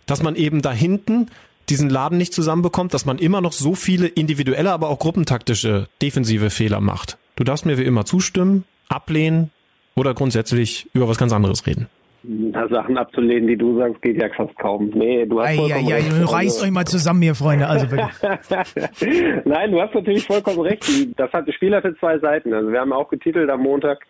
dass 0.06 0.22
man 0.22 0.34
eben 0.34 0.62
da 0.62 0.72
hinten 0.72 1.28
diesen 1.68 1.90
Laden 1.90 2.18
nicht 2.18 2.32
zusammenbekommt, 2.32 2.94
dass 2.94 3.06
man 3.06 3.18
immer 3.18 3.40
noch 3.40 3.52
so 3.52 3.74
viele 3.74 4.06
individuelle, 4.06 4.72
aber 4.72 4.88
auch 4.88 4.98
gruppentaktische 4.98 5.88
defensive 6.02 6.50
Fehler 6.50 6.80
macht. 6.80 7.18
Du 7.36 7.44
darfst 7.44 7.66
mir 7.66 7.78
wie 7.78 7.84
immer 7.84 8.04
zustimmen, 8.04 8.64
ablehnen 8.88 9.50
oder 9.96 10.14
grundsätzlich 10.14 10.88
über 10.92 11.08
was 11.08 11.18
ganz 11.18 11.32
anderes 11.32 11.66
reden. 11.66 11.88
Na, 12.26 12.66
Sachen 12.68 12.96
abzulehnen, 12.96 13.46
die 13.46 13.56
du 13.56 13.76
sagst, 13.78 14.00
geht 14.00 14.16
ja 14.16 14.28
fast 14.34 14.56
kaum. 14.58 14.90
Nee, 14.94 15.26
du 15.26 15.40
hast 15.40 15.48
ei, 15.48 15.56
vollkommen 15.56 15.88
ei, 15.88 15.94
recht. 15.94 16.12
Ei, 16.12 16.24
reißt 16.24 16.64
euch 16.64 16.70
mal 16.70 16.86
zusammen 16.86 17.20
hier, 17.20 17.34
Freunde. 17.34 17.66
Also 17.66 17.86
Nein, 19.44 19.70
du 19.70 19.80
hast 19.80 19.94
natürlich 19.94 20.26
vollkommen 20.26 20.60
recht. 20.60 20.84
Das, 21.18 21.30
hat, 21.34 21.46
das 21.46 21.54
Spiel 21.54 21.74
hatte 21.74 21.94
zwei 21.98 22.18
Seiten. 22.18 22.54
Also 22.54 22.72
wir 22.72 22.80
haben 22.80 22.94
auch 22.94 23.10
getitelt 23.10 23.50
am 23.50 23.60
Montag, 23.60 24.06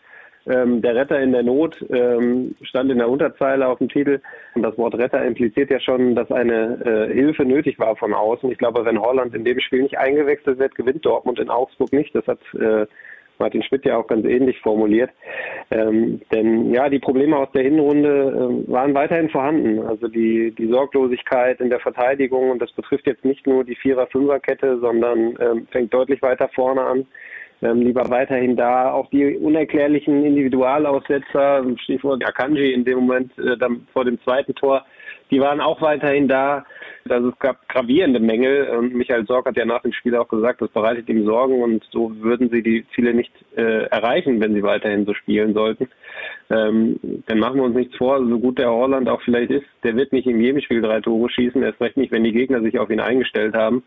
ähm, 0.47 0.83
der 0.83 0.95
Retter 0.95 1.21
in 1.21 1.33
der 1.33 1.43
Not 1.43 1.85
ähm, 1.91 2.55
stand 2.63 2.91
in 2.91 2.99
der 2.99 3.09
Unterzeile 3.09 3.67
auf 3.69 3.79
dem 3.79 3.89
Titel. 3.89 4.21
Und 4.55 4.63
das 4.63 4.77
Wort 4.77 4.95
Retter 4.95 5.25
impliziert 5.25 5.71
ja 5.71 5.81
schon, 5.81 6.15
dass 6.15 6.31
eine 6.31 6.81
äh, 6.85 7.15
Hilfe 7.15 7.45
nötig 7.45 7.79
war 7.79 7.97
von 7.97 8.13
außen. 8.13 8.51
Ich 8.51 8.59
glaube, 8.59 8.85
wenn 8.85 9.01
Holland 9.01 9.35
in 9.35 9.45
dem 9.45 9.61
Spiel 9.61 9.83
nicht 9.83 9.99
eingewechselt 9.99 10.59
wird, 10.59 10.75
gewinnt 10.75 11.05
Dortmund 11.05 11.39
in 11.39 11.51
Augsburg 11.51 11.93
nicht. 11.93 12.15
Das 12.15 12.27
hat 12.27 12.41
äh, 12.55 12.87
Martin 13.39 13.63
Schmidt 13.63 13.85
ja 13.85 13.97
auch 13.97 14.07
ganz 14.07 14.25
ähnlich 14.27 14.61
formuliert. 14.61 15.11
Ähm, 15.71 16.21
denn 16.33 16.73
ja, 16.73 16.89
die 16.89 16.99
Probleme 16.99 17.37
aus 17.37 17.51
der 17.53 17.63
Hinrunde 17.63 18.65
äh, 18.69 18.71
waren 18.71 18.95
weiterhin 18.95 19.31
vorhanden. 19.31 19.81
Also 19.81 20.09
die, 20.09 20.53
die 20.53 20.69
Sorglosigkeit 20.69 21.61
in 21.61 21.71
der 21.71 21.81
Verteidigung, 21.81 22.51
und 22.51 22.63
das 22.63 22.73
betrifft 22.73 23.07
jetzt 23.07 23.25
nicht 23.25 23.47
nur 23.47 23.65
die 23.65 23.77
Vierer-Fünfer-Kette, 23.77 24.79
sondern 24.79 25.37
ähm, 25.41 25.67
fängt 25.71 25.93
deutlich 25.93 26.23
weiter 26.23 26.49
vorne 26.55 26.83
an. 26.83 27.07
Ähm, 27.65 27.81
lieber 27.81 28.09
weiterhin 28.11 28.57
da. 28.57 28.93
Auch 28.93 29.09
die 29.09 29.37
unerklärlichen 29.37 30.23
Individualaussetzer, 30.23 31.65
Stichwort 31.83 32.23
Akanji 32.27 32.73
in 32.75 32.85
dem 32.85 32.99
Moment 32.99 33.37
äh, 33.39 33.57
dann 33.57 33.87
vor 33.93 34.05
dem 34.05 34.21
zweiten 34.23 34.55
Tor, 34.55 34.85
die 35.31 35.41
waren 35.41 35.63
auch 35.63 35.81
weiterhin 35.81 36.29
da. 36.29 36.67
Also 37.09 37.31
es 37.31 37.39
gab 37.39 37.67
gravierende 37.69 38.21
Mängel 38.21 38.69
und 38.69 38.95
Michael 38.95 39.27
Sorg 39.27 39.47
hat 39.47 39.57
ja 39.57 39.65
nach 39.65 39.83
dem 39.83 39.93
Spiel 39.93 40.15
auch 40.17 40.29
gesagt, 40.29 40.61
das 40.61 40.71
bereitet 40.71 41.09
ihm 41.09 41.25
Sorgen 41.25 41.63
und 41.63 41.85
so 41.91 42.13
würden 42.21 42.51
sie 42.51 42.63
die 42.63 42.87
Ziele 42.95 43.13
nicht 43.15 43.33
äh, 43.57 43.85
erreichen, 43.87 44.41
wenn 44.41 44.55
sie 44.55 44.63
weiterhin 44.63 45.05
so 45.05 45.15
spielen 45.15 45.55
sollten. 45.55 45.89
Ähm, 46.51 46.99
dann 47.27 47.39
machen 47.39 47.57
wir 47.57 47.65
uns 47.65 47.77
nichts 47.77 47.97
vor, 47.97 48.19
so 48.19 48.39
gut 48.39 48.59
der 48.59 48.71
Holland 48.71 49.09
auch 49.09 49.21
vielleicht 49.23 49.51
ist, 49.51 49.67
der 49.83 49.97
wird 49.97 50.13
nicht 50.13 50.27
in 50.27 50.41
jedem 50.41 50.61
Spiel 50.61 50.81
drei 50.81 51.01
Tore 51.01 51.29
schießen, 51.31 51.63
erst 51.63 51.81
recht 51.81 51.97
nicht, 51.97 52.13
wenn 52.13 52.25
die 52.25 52.33
Gegner 52.33 52.61
sich 52.63 52.79
auf 52.79 52.91
ihn 52.91 53.01
eingestellt 53.01 53.55
haben. 53.55 53.83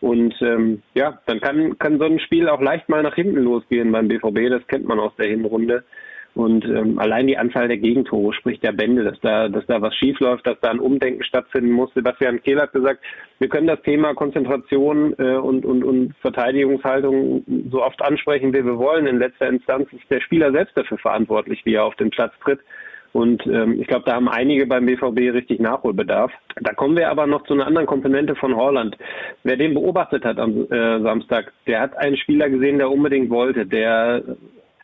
Und 0.00 0.34
ähm, 0.42 0.82
ja, 0.94 1.20
dann 1.26 1.40
kann, 1.40 1.78
kann 1.78 1.98
so 1.98 2.04
ein 2.04 2.18
Spiel 2.20 2.48
auch 2.48 2.60
leicht 2.60 2.88
mal 2.88 3.02
nach 3.02 3.14
hinten 3.14 3.42
losgehen 3.42 3.92
beim 3.92 4.08
BVB, 4.08 4.50
das 4.50 4.66
kennt 4.66 4.86
man 4.86 4.98
aus 4.98 5.14
der 5.16 5.28
Hinrunde. 5.28 5.84
Und 6.36 6.66
ähm, 6.66 6.98
allein 6.98 7.26
die 7.26 7.38
Anzahl 7.38 7.66
der 7.66 7.78
Gegentore 7.78 8.34
spricht 8.34 8.62
der 8.62 8.72
Bände, 8.72 9.04
dass 9.04 9.18
da, 9.20 9.48
dass 9.48 9.64
da 9.64 9.80
was 9.80 9.94
schiefläuft, 9.94 10.46
dass 10.46 10.60
da 10.60 10.70
ein 10.70 10.80
Umdenken 10.80 11.24
stattfinden 11.24 11.70
muss. 11.70 11.94
Sebastian 11.94 12.42
Kehl 12.42 12.60
hat 12.60 12.74
gesagt, 12.74 13.02
wir 13.38 13.48
können 13.48 13.66
das 13.66 13.80
Thema 13.80 14.12
Konzentration 14.12 15.14
äh, 15.18 15.36
und, 15.36 15.64
und, 15.64 15.82
und 15.82 16.14
Verteidigungshaltung 16.20 17.42
so 17.70 17.82
oft 17.82 18.02
ansprechen, 18.02 18.52
wie 18.52 18.66
wir 18.66 18.76
wollen. 18.76 19.06
In 19.06 19.18
letzter 19.18 19.48
Instanz 19.48 19.90
ist 19.94 20.10
der 20.10 20.20
Spieler 20.20 20.52
selbst 20.52 20.76
dafür 20.76 20.98
verantwortlich, 20.98 21.64
wie 21.64 21.72
er 21.72 21.84
auf 21.84 21.96
den 21.96 22.10
Platz 22.10 22.34
tritt. 22.44 22.60
Und 23.16 23.46
ähm, 23.46 23.80
ich 23.80 23.86
glaube, 23.86 24.04
da 24.04 24.16
haben 24.16 24.28
einige 24.28 24.66
beim 24.66 24.84
BVB 24.84 25.32
richtig 25.32 25.58
Nachholbedarf. 25.58 26.30
Da 26.60 26.74
kommen 26.74 26.98
wir 26.98 27.08
aber 27.08 27.26
noch 27.26 27.44
zu 27.44 27.54
einer 27.54 27.66
anderen 27.66 27.86
Komponente 27.86 28.34
von 28.34 28.54
Holland. 28.54 28.94
Wer 29.42 29.56
den 29.56 29.72
beobachtet 29.72 30.22
hat 30.26 30.38
am 30.38 30.70
äh, 30.70 31.00
Samstag, 31.00 31.50
der 31.66 31.80
hat 31.80 31.96
einen 31.96 32.18
Spieler 32.18 32.50
gesehen, 32.50 32.76
der 32.76 32.90
unbedingt 32.90 33.30
wollte, 33.30 33.64
der 33.64 34.22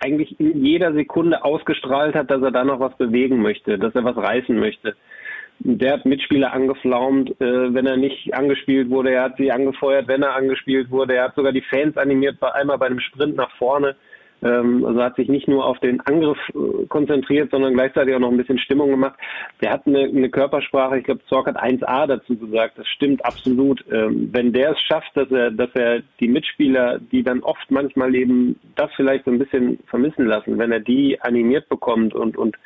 eigentlich 0.00 0.40
in 0.40 0.64
jeder 0.64 0.94
Sekunde 0.94 1.44
ausgestrahlt 1.44 2.14
hat, 2.14 2.30
dass 2.30 2.40
er 2.40 2.52
da 2.52 2.64
noch 2.64 2.80
was 2.80 2.96
bewegen 2.96 3.42
möchte, 3.42 3.78
dass 3.78 3.94
er 3.94 4.04
was 4.04 4.16
reißen 4.16 4.58
möchte. 4.58 4.96
Der 5.58 5.92
hat 5.92 6.06
Mitspieler 6.06 6.54
angeflaumt, 6.54 7.38
äh, 7.38 7.74
wenn 7.74 7.84
er 7.84 7.98
nicht 7.98 8.32
angespielt 8.32 8.88
wurde. 8.88 9.12
Er 9.12 9.24
hat 9.24 9.36
sie 9.36 9.52
angefeuert, 9.52 10.08
wenn 10.08 10.22
er 10.22 10.34
angespielt 10.34 10.90
wurde. 10.90 11.16
Er 11.16 11.24
hat 11.24 11.34
sogar 11.34 11.52
die 11.52 11.60
Fans 11.68 11.98
animiert, 11.98 12.42
einmal 12.42 12.78
bei 12.78 12.86
einem 12.86 13.00
Sprint 13.00 13.36
nach 13.36 13.54
vorne. 13.58 13.94
Ähm, 14.42 14.84
also 14.84 15.02
hat 15.02 15.16
sich 15.16 15.28
nicht 15.28 15.48
nur 15.48 15.64
auf 15.64 15.78
den 15.80 16.00
Angriff 16.00 16.38
äh, 16.50 16.86
konzentriert, 16.86 17.50
sondern 17.50 17.74
gleichzeitig 17.74 18.14
auch 18.14 18.20
noch 18.20 18.30
ein 18.30 18.36
bisschen 18.36 18.58
Stimmung 18.58 18.90
gemacht. 18.90 19.18
Der 19.60 19.72
hat 19.72 19.86
eine, 19.86 20.04
eine 20.04 20.30
Körpersprache, 20.30 20.98
ich 20.98 21.04
glaube, 21.04 21.24
Zorc 21.28 21.46
hat 21.46 21.62
1A 21.62 22.06
dazu 22.06 22.36
gesagt, 22.36 22.78
das 22.78 22.86
stimmt 22.88 23.24
absolut. 23.24 23.84
Ähm, 23.90 24.30
wenn 24.32 24.52
der 24.52 24.72
es 24.72 24.80
schafft, 24.80 25.16
dass 25.16 25.30
er, 25.30 25.50
dass 25.50 25.70
er 25.74 26.02
die 26.20 26.28
Mitspieler, 26.28 26.98
die 26.98 27.22
dann 27.22 27.40
oft 27.40 27.70
manchmal 27.70 28.14
eben 28.14 28.58
das 28.74 28.90
vielleicht 28.96 29.24
so 29.24 29.30
ein 29.30 29.38
bisschen 29.38 29.78
vermissen 29.86 30.26
lassen, 30.26 30.58
wenn 30.58 30.72
er 30.72 30.80
die 30.80 31.20
animiert 31.20 31.68
bekommt 31.68 32.14
und, 32.14 32.36
und 32.36 32.56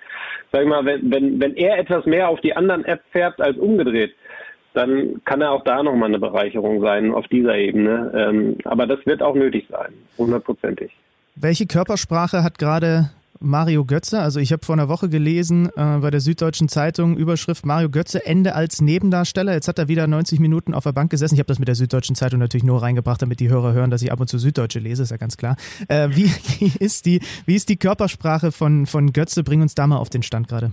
sag 0.52 0.62
ich 0.62 0.68
mal, 0.68 0.84
wenn, 0.84 1.10
wenn, 1.10 1.40
wenn 1.40 1.54
er 1.54 1.78
etwas 1.78 2.06
mehr 2.06 2.28
auf 2.28 2.40
die 2.40 2.56
anderen 2.56 2.84
App 2.84 3.02
färbt 3.10 3.40
als 3.40 3.58
umgedreht, 3.58 4.14
dann 4.72 5.22
kann 5.24 5.40
er 5.40 5.52
auch 5.52 5.64
da 5.64 5.82
nochmal 5.82 6.10
eine 6.10 6.18
Bereicherung 6.18 6.82
sein 6.82 7.12
auf 7.12 7.26
dieser 7.28 7.56
Ebene. 7.56 8.12
Ähm, 8.14 8.58
aber 8.64 8.86
das 8.86 9.04
wird 9.06 9.22
auch 9.22 9.34
nötig 9.34 9.66
sein, 9.70 9.94
hundertprozentig. 10.18 10.92
Welche 11.38 11.66
Körpersprache 11.66 12.42
hat 12.42 12.58
gerade 12.58 13.10
Mario 13.40 13.84
Götze? 13.84 14.20
Also 14.20 14.40
ich 14.40 14.52
habe 14.52 14.64
vor 14.64 14.74
einer 14.74 14.88
Woche 14.88 15.10
gelesen 15.10 15.68
äh, 15.76 15.98
bei 15.98 16.10
der 16.10 16.20
Süddeutschen 16.20 16.70
Zeitung 16.70 17.14
Überschrift 17.18 17.66
Mario 17.66 17.90
Götze 17.90 18.24
Ende 18.24 18.54
als 18.54 18.80
Nebendarsteller. 18.80 19.52
Jetzt 19.52 19.68
hat 19.68 19.78
er 19.78 19.86
wieder 19.86 20.06
90 20.06 20.40
Minuten 20.40 20.72
auf 20.72 20.84
der 20.84 20.92
Bank 20.92 21.10
gesessen. 21.10 21.34
Ich 21.34 21.38
habe 21.38 21.48
das 21.48 21.58
mit 21.58 21.68
der 21.68 21.74
Süddeutschen 21.74 22.16
Zeitung 22.16 22.40
natürlich 22.40 22.64
nur 22.64 22.80
reingebracht, 22.80 23.20
damit 23.20 23.40
die 23.40 23.50
Hörer 23.50 23.74
hören, 23.74 23.90
dass 23.90 24.00
ich 24.00 24.12
ab 24.12 24.20
und 24.20 24.28
zu 24.28 24.38
Süddeutsche 24.38 24.78
lese, 24.78 25.02
ist 25.02 25.10
ja 25.10 25.18
ganz 25.18 25.36
klar. 25.36 25.56
Äh, 25.88 26.08
wie, 26.12 26.24
wie, 26.58 26.72
ist 26.78 27.04
die, 27.04 27.20
wie 27.44 27.54
ist 27.54 27.68
die 27.68 27.76
Körpersprache 27.76 28.50
von, 28.50 28.86
von 28.86 29.12
Götze? 29.12 29.44
Bring 29.44 29.60
uns 29.60 29.74
da 29.74 29.86
mal 29.86 29.98
auf 29.98 30.08
den 30.08 30.22
Stand 30.22 30.48
gerade. 30.48 30.72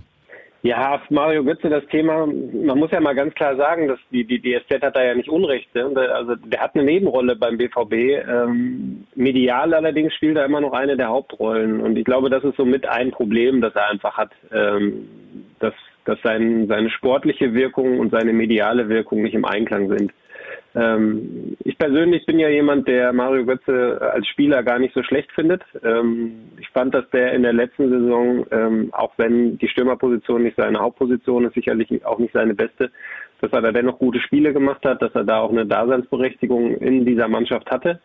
Ja, 0.64 1.02
Mario 1.10 1.44
Götze, 1.44 1.68
das 1.68 1.84
Thema, 1.88 2.24
man 2.26 2.78
muss 2.78 2.90
ja 2.90 2.98
mal 2.98 3.14
ganz 3.14 3.34
klar 3.34 3.54
sagen, 3.54 3.86
dass 3.86 3.98
die, 4.10 4.24
die, 4.24 4.40
die 4.40 4.58
SZ 4.58 4.82
hat 4.82 4.96
da 4.96 5.04
ja 5.04 5.14
nicht 5.14 5.28
Unrecht. 5.28 5.74
Ne? 5.74 5.92
Also 6.10 6.36
der 6.36 6.58
hat 6.58 6.74
eine 6.74 6.84
Nebenrolle 6.84 7.36
beim 7.36 7.58
BVB. 7.58 7.92
Ähm, 8.26 9.04
medial 9.14 9.74
allerdings 9.74 10.14
spielt 10.14 10.38
er 10.38 10.46
immer 10.46 10.62
noch 10.62 10.72
eine 10.72 10.96
der 10.96 11.08
Hauptrollen. 11.08 11.82
Und 11.82 11.98
ich 11.98 12.04
glaube, 12.06 12.30
das 12.30 12.42
ist 12.44 12.56
somit 12.56 12.86
ein 12.86 13.10
Problem, 13.10 13.60
das 13.60 13.74
er 13.74 13.90
einfach 13.90 14.16
hat, 14.16 14.30
ähm, 14.54 15.06
dass, 15.60 15.74
dass 16.06 16.18
sein, 16.22 16.66
seine 16.66 16.88
sportliche 16.88 17.52
Wirkung 17.52 17.98
und 17.98 18.10
seine 18.10 18.32
mediale 18.32 18.88
Wirkung 18.88 19.20
nicht 19.20 19.34
im 19.34 19.44
Einklang 19.44 19.90
sind. 19.90 20.12
Ähm, 20.74 21.56
ich 21.64 21.78
persönlich 21.78 22.26
bin 22.26 22.38
ja 22.38 22.48
jemand, 22.48 22.88
der 22.88 23.12
Mario 23.12 23.44
Götze 23.44 24.00
als 24.00 24.26
Spieler 24.26 24.62
gar 24.62 24.78
nicht 24.78 24.94
so 24.94 25.02
schlecht 25.02 25.30
findet. 25.32 25.62
Ähm, 25.84 26.50
ich 26.58 26.68
fand, 26.70 26.94
dass 26.94 27.08
der 27.10 27.32
in 27.32 27.42
der 27.42 27.52
letzten 27.52 27.90
Saison, 27.90 28.44
ähm, 28.50 28.88
auch 28.92 29.12
wenn 29.16 29.56
die 29.58 29.68
Stürmerposition 29.68 30.42
nicht 30.42 30.56
seine 30.56 30.80
Hauptposition 30.80 31.44
ist, 31.44 31.54
sicherlich 31.54 32.04
auch 32.04 32.18
nicht 32.18 32.32
seine 32.32 32.54
beste, 32.54 32.90
dass 33.40 33.52
er 33.52 33.62
da 33.62 33.72
dennoch 33.72 33.98
gute 33.98 34.20
Spiele 34.20 34.52
gemacht 34.52 34.84
hat, 34.84 35.00
dass 35.00 35.14
er 35.14 35.24
da 35.24 35.40
auch 35.40 35.50
eine 35.50 35.66
Daseinsberechtigung 35.66 36.76
in 36.78 37.04
dieser 37.04 37.28
Mannschaft 37.28 37.70
hatte. 37.70 38.00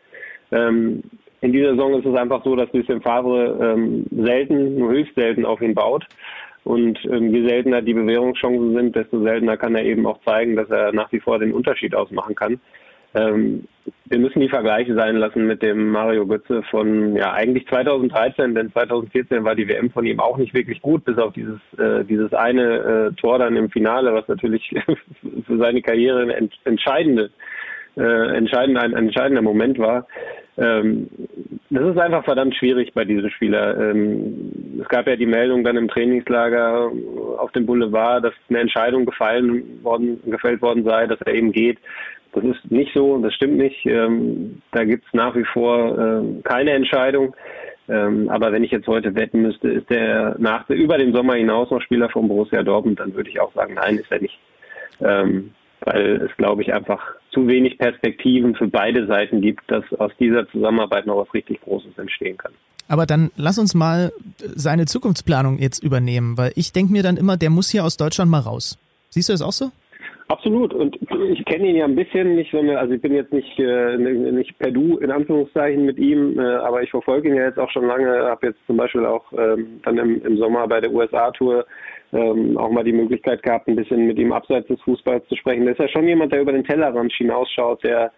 Ähm, 0.52 1.02
in 1.42 1.54
dieser 1.54 1.72
Saison 1.72 1.98
ist 1.98 2.06
es 2.06 2.16
einfach 2.16 2.44
so, 2.44 2.56
dass 2.56 2.72
Lucien 2.74 3.02
Favre 3.02 3.58
ähm, 3.62 4.06
selten, 4.12 4.78
nur 4.78 4.92
höchst 4.92 5.16
selten 5.16 5.46
auf 5.46 5.62
ihn 5.62 5.74
baut. 5.74 6.06
Und 6.70 7.04
ähm, 7.06 7.34
je 7.34 7.48
seltener 7.48 7.82
die 7.82 7.96
Bewährungschancen 7.96 8.76
sind, 8.76 8.96
desto 8.96 9.24
seltener 9.24 9.58
kann 9.58 9.74
er 9.74 9.86
eben 9.86 10.06
auch 10.06 10.20
zeigen, 10.24 10.56
dass 10.56 10.70
er 10.70 10.92
nach 10.94 11.12
wie 11.12 11.20
vor 11.20 11.40
den 11.40 11.52
Unterschied 11.52 11.96
ausmachen 11.96 12.36
kann. 12.36 12.60
Ähm, 13.16 13.68
wir 14.06 14.20
müssen 14.20 14.40
die 14.40 14.50
Vergleiche 14.50 14.94
sein 14.94 15.16
lassen 15.16 15.48
mit 15.48 15.64
dem 15.64 15.90
Mario 15.90 16.28
Götze 16.28 16.62
von 16.70 17.16
ja 17.16 17.34
eigentlich 17.34 17.66
2013, 17.70 18.54
denn 18.54 18.72
2014 18.72 19.44
war 19.44 19.56
die 19.56 19.68
WM 19.68 19.90
von 19.90 20.06
ihm 20.06 20.20
auch 20.20 20.38
nicht 20.38 20.54
wirklich 20.54 20.80
gut, 20.84 21.06
bis 21.06 21.18
auf 21.18 21.34
dieses 21.34 21.60
äh, 21.80 22.06
dieses 22.06 22.34
eine 22.34 23.14
äh, 23.16 23.20
Tor 23.20 23.40
dann 23.40 23.56
im 23.56 23.72
Finale, 23.72 24.14
was 24.14 24.28
natürlich 24.28 24.70
für 25.48 25.58
seine 25.58 25.82
Karriere 25.82 26.22
ein 26.22 26.30
ent 26.30 26.54
entscheidende 26.66 27.32
äh, 28.00 28.36
entscheidend, 28.36 28.78
ein, 28.78 28.96
ein 28.96 29.08
entscheidender 29.08 29.42
Moment 29.42 29.78
war. 29.78 30.08
Ähm, 30.58 31.10
das 31.70 31.86
ist 31.86 31.98
einfach 31.98 32.26
verdammt 32.26 32.56
schwierig 32.56 32.94
bei 32.94 33.06
diesem 33.06 33.30
Spieler. 33.30 33.78
Ähm, 33.78 34.80
es 34.82 34.88
gab 34.90 35.08
ja 35.08 35.16
die 35.16 35.26
Meldung 35.26 35.64
dann 35.64 35.78
im 35.78 35.88
Trainingslager 35.88 36.92
auf 37.38 37.52
dem 37.52 37.66
Boulevard, 37.66 38.24
dass 38.24 38.34
eine 38.50 38.60
Entscheidung 38.60 39.06
gefallen 39.06 39.84
worden, 39.84 40.20
gefällt 40.26 40.62
worden 40.62 40.84
sei, 40.84 41.08
dass 41.08 41.22
er 41.22 41.34
eben 41.34 41.52
geht. 41.52 41.78
Das 42.34 42.44
ist 42.44 42.70
nicht 42.70 42.94
so, 42.94 43.18
das 43.20 43.34
stimmt 43.34 43.58
nicht. 43.58 43.86
Ähm, 43.86 44.62
da 44.72 44.84
gibt 44.84 45.06
es 45.06 45.14
nach 45.14 45.36
wie 45.36 45.46
vor 45.46 45.98
äh, 45.98 46.42
keine 46.44 46.72
Entscheidung. 46.72 47.36
Ähm, 47.88 48.30
aber 48.30 48.52
wenn 48.52 48.64
ich 48.64 48.72
jetzt 48.72 48.88
heute 48.88 49.16
wetten 49.16 49.42
müsste, 49.42 49.70
ist 49.70 49.90
der 49.90 50.36
nach 50.38 50.70
über 50.70 50.98
den 50.98 51.14
Sommer 51.14 51.36
hinaus 51.36 51.72
noch 51.72 51.82
Spieler 51.82 52.10
von 52.10 52.28
Borussia 52.28 52.62
Dortmund, 52.62 53.00
dann 53.00 53.16
würde 53.16 53.30
ich 53.30 53.40
auch 53.40 53.54
sagen, 53.54 53.74
nein, 53.76 53.96
ist 53.96 54.12
er 54.12 54.22
nicht. 54.22 54.38
Ähm, 55.02 55.52
weil 55.82 56.22
es, 56.22 56.36
glaube 56.38 56.62
ich, 56.62 56.74
einfach 56.74 57.16
zu 57.32 57.48
wenig 57.48 57.78
Perspektiven 57.78 58.56
für 58.56 58.68
beide 58.68 59.08
Seiten 59.08 59.42
gibt, 59.42 59.70
dass 59.70 59.84
aus 60.00 60.12
dieser 60.20 60.50
Zusammenarbeit 60.50 61.06
noch 61.06 61.18
was 61.18 61.34
richtig 61.34 61.62
Großes 61.62 61.98
entstehen 61.98 62.38
kann. 62.38 62.52
Aber 62.88 63.06
dann 63.06 63.32
lass 63.36 63.60
uns 63.60 63.76
mal 63.76 64.12
seine 64.40 64.86
Zukunftsplanung 64.88 65.60
jetzt 65.60 65.84
übernehmen, 65.84 66.38
weil 66.38 66.52
ich 66.56 66.74
denke 66.74 66.92
mir 66.92 67.04
dann 67.04 67.18
immer, 67.18 67.38
der 67.38 67.52
muss 67.52 67.70
hier 67.70 67.86
aus 67.86 67.98
Deutschland 67.98 68.32
mal 68.32 68.40
raus. 68.40 68.80
Siehst 69.10 69.30
du 69.30 69.34
das 69.34 69.42
auch 69.42 69.52
so? 69.52 69.72
Absolut. 70.30 70.76
Und 70.76 70.96
ich 71.32 71.44
kenne 71.46 71.70
ihn 71.70 71.76
ja 71.76 71.86
ein 71.86 71.96
bisschen, 71.96 72.36
nicht 72.36 72.52
so 72.52 72.60
eine, 72.60 72.78
also 72.78 72.94
ich 72.94 73.02
bin 73.02 73.16
jetzt 73.16 73.34
nicht, 73.34 73.58
äh, 73.58 73.98
nicht 73.98 74.56
per 74.60 74.70
Du 74.70 74.98
in 74.98 75.10
Anführungszeichen 75.10 75.84
mit 75.84 75.98
ihm, 75.98 76.40
äh, 76.40 76.44
aber 76.44 76.84
ich 76.84 76.92
verfolge 76.92 77.30
ihn 77.30 77.36
ja 77.36 77.46
jetzt 77.46 77.58
auch 77.58 77.72
schon 77.72 77.88
lange, 77.88 78.08
habe 78.26 78.48
jetzt 78.48 78.60
zum 78.68 78.78
Beispiel 78.78 79.08
auch 79.08 79.24
ähm, 79.34 79.80
dann 79.84 79.98
im, 79.98 80.24
im 80.24 80.38
Sommer 80.38 80.68
bei 80.68 80.82
der 80.82 80.92
USA-Tour 80.92 81.66
ähm, 82.14 82.56
auch 82.60 82.70
mal 82.70 82.84
die 82.84 82.94
Möglichkeit 82.94 83.42
gehabt, 83.42 83.68
ein 83.68 83.76
bisschen 83.76 84.06
mit 84.06 84.20
ihm 84.20 84.32
abseits 84.32 84.68
des 84.68 84.80
Fußballs 84.82 85.28
zu 85.30 85.36
sprechen. 85.36 85.66
Das 85.66 85.74
ist 85.74 85.80
ja 85.80 85.88
schon 85.88 86.08
jemand, 86.08 86.32
der 86.32 86.42
über 86.42 86.52
den 86.52 86.64
Tellerrand 86.64 87.12
hinausschaut, 87.14 87.84
der, 87.84 88.12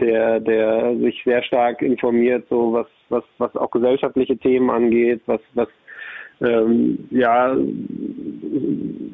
der, 0.00 0.40
der 0.40 0.96
sich 0.96 1.20
sehr 1.26 1.42
stark 1.42 1.82
informiert, 1.82 2.46
so 2.48 2.72
was, 2.72 2.86
was, 3.10 3.24
was 3.36 3.54
auch 3.56 3.70
gesellschaftliche 3.70 4.38
Themen 4.38 4.70
angeht, 4.70 5.20
was, 5.26 5.42
was 5.52 5.68
ähm, 6.40 7.06
ja, 7.10 7.54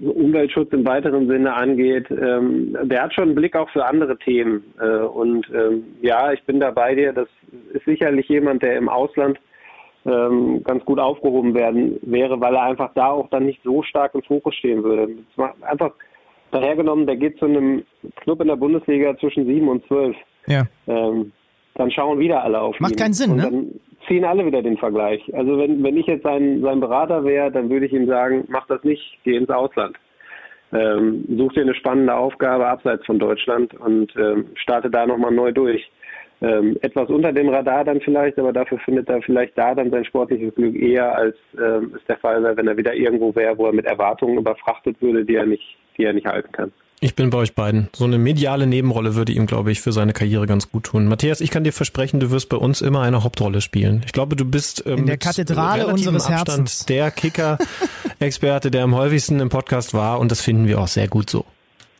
Umweltschutz 0.02 0.72
im 0.72 0.86
weiteren 0.86 1.26
Sinne 1.26 1.54
angeht, 1.54 2.06
ähm, 2.10 2.76
der 2.84 3.02
hat 3.02 3.14
schon 3.14 3.24
einen 3.24 3.34
Blick 3.34 3.56
auch 3.56 3.68
für 3.70 3.84
andere 3.84 4.16
Themen. 4.18 4.62
Äh, 4.80 4.98
und 4.98 5.46
ähm, 5.54 5.84
ja, 6.02 6.32
ich 6.32 6.42
bin 6.44 6.60
da 6.60 6.70
bei 6.70 6.94
dir. 6.94 7.12
Das 7.12 7.28
ist 7.72 7.84
sicherlich 7.84 8.28
jemand, 8.28 8.62
der 8.62 8.76
im 8.76 8.88
Ausland 8.88 9.38
ähm, 10.04 10.62
ganz 10.62 10.84
gut 10.84 10.98
aufgehoben 11.00 11.54
werden 11.54 11.98
wäre, 12.02 12.40
weil 12.40 12.54
er 12.54 12.62
einfach 12.62 12.90
da 12.94 13.08
auch 13.08 13.28
dann 13.30 13.46
nicht 13.46 13.60
so 13.64 13.82
stark 13.82 14.14
im 14.14 14.22
Fokus 14.22 14.54
stehen 14.54 14.84
würde. 14.84 15.08
Einfach 15.62 15.92
dahergenommen, 16.52 17.06
der 17.06 17.16
geht 17.16 17.38
zu 17.38 17.46
einem 17.46 17.82
Club 18.16 18.40
in 18.40 18.48
der 18.48 18.56
Bundesliga 18.56 19.16
zwischen 19.18 19.46
sieben 19.46 19.68
und 19.68 19.84
zwölf. 19.86 20.16
Ja. 20.46 20.64
Ähm, 20.86 21.32
dann 21.74 21.90
schauen 21.90 22.18
wieder 22.18 22.42
alle 22.42 22.60
auf 22.60 22.78
Macht 22.80 22.92
ihn. 22.92 22.96
keinen 22.96 23.12
Sinn, 23.12 23.32
und 23.32 23.36
ne? 23.36 23.66
Ziehen 24.06 24.24
alle 24.24 24.46
wieder 24.46 24.62
den 24.62 24.76
Vergleich. 24.78 25.22
Also 25.34 25.58
wenn, 25.58 25.82
wenn 25.82 25.96
ich 25.96 26.06
jetzt 26.06 26.22
sein, 26.22 26.60
sein 26.62 26.80
Berater 26.80 27.24
wäre, 27.24 27.50
dann 27.50 27.70
würde 27.70 27.86
ich 27.86 27.92
ihm 27.92 28.06
sagen, 28.06 28.44
mach 28.48 28.66
das 28.66 28.82
nicht, 28.84 29.18
geh 29.24 29.36
ins 29.36 29.50
Ausland. 29.50 29.96
Ähm, 30.72 31.24
such 31.36 31.52
dir 31.52 31.62
eine 31.62 31.74
spannende 31.74 32.14
Aufgabe 32.14 32.66
abseits 32.66 33.04
von 33.06 33.18
Deutschland 33.18 33.74
und 33.74 34.14
ähm, 34.16 34.46
starte 34.54 34.90
da 34.90 35.06
nochmal 35.06 35.32
neu 35.32 35.52
durch. 35.52 35.90
Ähm, 36.42 36.76
etwas 36.82 37.08
unter 37.08 37.32
dem 37.32 37.48
Radar 37.48 37.84
dann 37.84 38.00
vielleicht, 38.00 38.38
aber 38.38 38.52
dafür 38.52 38.78
findet 38.80 39.08
er 39.08 39.22
vielleicht 39.22 39.56
da 39.56 39.74
dann 39.74 39.90
sein 39.90 40.04
sportliches 40.04 40.54
Glück 40.54 40.74
eher, 40.76 41.16
als 41.16 41.36
ähm, 41.58 41.94
es 41.96 42.04
der 42.04 42.18
Fall 42.18 42.42
wäre, 42.42 42.56
wenn 42.56 42.68
er 42.68 42.76
wieder 42.76 42.94
irgendwo 42.94 43.34
wäre, 43.34 43.56
wo 43.56 43.66
er 43.66 43.72
mit 43.72 43.86
Erwartungen 43.86 44.38
überfrachtet 44.38 45.00
würde, 45.00 45.24
die 45.24 45.36
er 45.36 45.46
nicht, 45.46 45.78
die 45.96 46.04
er 46.04 46.12
nicht 46.12 46.26
halten 46.26 46.52
kann. 46.52 46.72
Ich 47.00 47.14
bin 47.14 47.28
bei 47.28 47.38
euch 47.38 47.54
beiden. 47.54 47.88
So 47.94 48.04
eine 48.04 48.16
mediale 48.16 48.66
Nebenrolle 48.66 49.14
würde 49.14 49.32
ihm, 49.32 49.46
glaube 49.46 49.70
ich, 49.70 49.82
für 49.82 49.92
seine 49.92 50.14
Karriere 50.14 50.46
ganz 50.46 50.70
gut 50.70 50.84
tun. 50.84 51.06
Matthias, 51.06 51.42
ich 51.42 51.50
kann 51.50 51.62
dir 51.62 51.72
versprechen, 51.72 52.20
du 52.20 52.30
wirst 52.30 52.48
bei 52.48 52.56
uns 52.56 52.80
immer 52.80 53.02
eine 53.02 53.22
Hauptrolle 53.22 53.60
spielen. 53.60 54.02
Ich 54.06 54.12
glaube, 54.12 54.34
du 54.34 54.46
bist 54.46 54.82
ähm, 54.86 55.00
in 55.00 55.06
der 55.06 55.18
Kathedrale 55.18 55.86
unseres 55.88 56.24
Abstand 56.24 56.48
Herzens 56.48 56.86
der 56.86 57.10
Kicker-Experte, 57.10 58.70
der 58.70 58.84
am 58.84 58.94
häufigsten 58.94 59.40
im 59.40 59.50
Podcast 59.50 59.92
war, 59.92 60.18
und 60.20 60.30
das 60.30 60.40
finden 60.40 60.66
wir 60.66 60.80
auch 60.80 60.88
sehr 60.88 61.08
gut 61.08 61.28
so. 61.28 61.44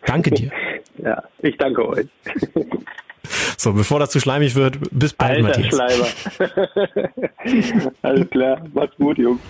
Danke 0.06 0.30
dir. 0.30 0.50
ja, 0.98 1.22
ich 1.40 1.56
danke 1.58 1.86
euch. 1.86 2.06
So, 3.58 3.72
bevor 3.72 3.98
das 3.98 4.10
zu 4.10 4.20
schleimig 4.20 4.54
wird, 4.54 4.78
bis 4.92 5.12
bald, 5.12 5.44
Alter 5.44 5.60
Matthias. 5.60 5.74
Schleimer. 5.74 7.10
Alles 8.02 8.30
klar, 8.30 8.62
macht's 8.72 8.96
gut, 8.96 9.18
Jungs. 9.18 9.40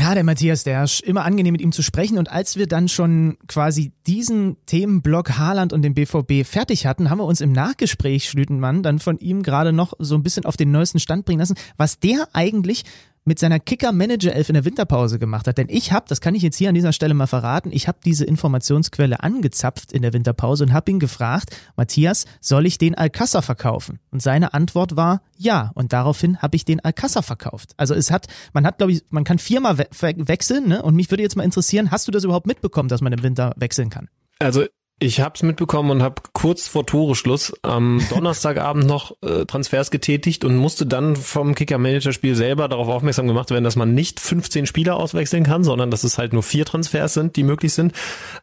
Ja, 0.00 0.14
der 0.14 0.24
Matthias 0.24 0.64
Dersch, 0.64 1.02
immer 1.02 1.26
angenehm 1.26 1.52
mit 1.52 1.60
ihm 1.60 1.72
zu 1.72 1.82
sprechen. 1.82 2.16
Und 2.16 2.32
als 2.32 2.56
wir 2.56 2.66
dann 2.66 2.88
schon 2.88 3.36
quasi 3.46 3.92
diesen 4.06 4.56
Themenblock 4.64 5.36
Haaland 5.36 5.74
und 5.74 5.82
den 5.82 5.92
BVB 5.92 6.46
fertig 6.46 6.86
hatten, 6.86 7.10
haben 7.10 7.18
wir 7.18 7.26
uns 7.26 7.42
im 7.42 7.52
Nachgespräch, 7.52 8.26
Schlütenmann, 8.26 8.82
dann 8.82 8.98
von 8.98 9.18
ihm 9.18 9.42
gerade 9.42 9.74
noch 9.74 9.92
so 9.98 10.14
ein 10.14 10.22
bisschen 10.22 10.46
auf 10.46 10.56
den 10.56 10.70
neuesten 10.70 11.00
Stand 11.00 11.26
bringen 11.26 11.40
lassen, 11.40 11.56
was 11.76 11.98
der 11.98 12.28
eigentlich 12.32 12.84
mit 13.24 13.38
seiner 13.38 13.60
Kicker-Manager-Elf 13.60 14.48
in 14.48 14.54
der 14.54 14.64
Winterpause 14.64 15.18
gemacht 15.18 15.46
hat. 15.46 15.58
Denn 15.58 15.68
ich 15.68 15.92
habe, 15.92 16.06
das 16.08 16.20
kann 16.20 16.34
ich 16.34 16.42
jetzt 16.42 16.56
hier 16.56 16.68
an 16.68 16.74
dieser 16.74 16.92
Stelle 16.92 17.14
mal 17.14 17.26
verraten, 17.26 17.70
ich 17.72 17.88
habe 17.88 17.98
diese 18.04 18.24
Informationsquelle 18.24 19.22
angezapft 19.22 19.92
in 19.92 20.02
der 20.02 20.12
Winterpause 20.12 20.64
und 20.64 20.72
habe 20.72 20.90
ihn 20.90 20.98
gefragt, 20.98 21.56
Matthias, 21.76 22.24
soll 22.40 22.66
ich 22.66 22.78
den 22.78 22.94
Alcázar 22.94 23.42
verkaufen? 23.42 23.98
Und 24.10 24.22
seine 24.22 24.54
Antwort 24.54 24.96
war 24.96 25.22
ja. 25.36 25.70
Und 25.74 25.92
daraufhin 25.92 26.38
habe 26.38 26.56
ich 26.56 26.64
den 26.64 26.80
Alcázar 26.80 27.22
verkauft. 27.22 27.72
Also 27.76 27.94
es 27.94 28.10
hat, 28.10 28.26
man 28.52 28.66
hat, 28.66 28.78
glaube 28.78 28.92
ich, 28.92 29.04
man 29.10 29.24
kann 29.24 29.38
viermal 29.38 29.78
we 29.78 29.86
wechseln, 29.90 30.68
ne? 30.68 30.82
Und 30.82 30.94
mich 30.94 31.10
würde 31.10 31.22
jetzt 31.22 31.36
mal 31.36 31.44
interessieren, 31.44 31.90
hast 31.90 32.08
du 32.08 32.12
das 32.12 32.24
überhaupt 32.24 32.46
mitbekommen, 32.46 32.88
dass 32.88 33.00
man 33.00 33.12
im 33.12 33.22
Winter 33.22 33.52
wechseln 33.56 33.90
kann? 33.90 34.08
Also 34.38 34.64
ich 35.00 35.20
habe 35.20 35.34
es 35.34 35.42
mitbekommen 35.42 35.90
und 35.90 36.02
habe 36.02 36.22
kurz 36.34 36.68
vor 36.68 36.84
Toreschluss 36.86 37.52
am 37.62 38.02
Donnerstagabend 38.10 38.86
noch 38.86 39.16
äh, 39.22 39.46
Transfers 39.46 39.90
getätigt 39.90 40.44
und 40.44 40.56
musste 40.56 40.86
dann 40.86 41.16
vom 41.16 41.54
Kicker-Manager-Spiel 41.54 42.36
selber 42.36 42.68
darauf 42.68 42.88
aufmerksam 42.88 43.26
gemacht 43.26 43.50
werden, 43.50 43.64
dass 43.64 43.76
man 43.76 43.94
nicht 43.94 44.20
15 44.20 44.66
Spieler 44.66 44.96
auswechseln 44.96 45.44
kann, 45.44 45.64
sondern 45.64 45.90
dass 45.90 46.04
es 46.04 46.18
halt 46.18 46.34
nur 46.34 46.42
vier 46.42 46.66
Transfers 46.66 47.14
sind, 47.14 47.36
die 47.36 47.42
möglich 47.42 47.72
sind. 47.72 47.94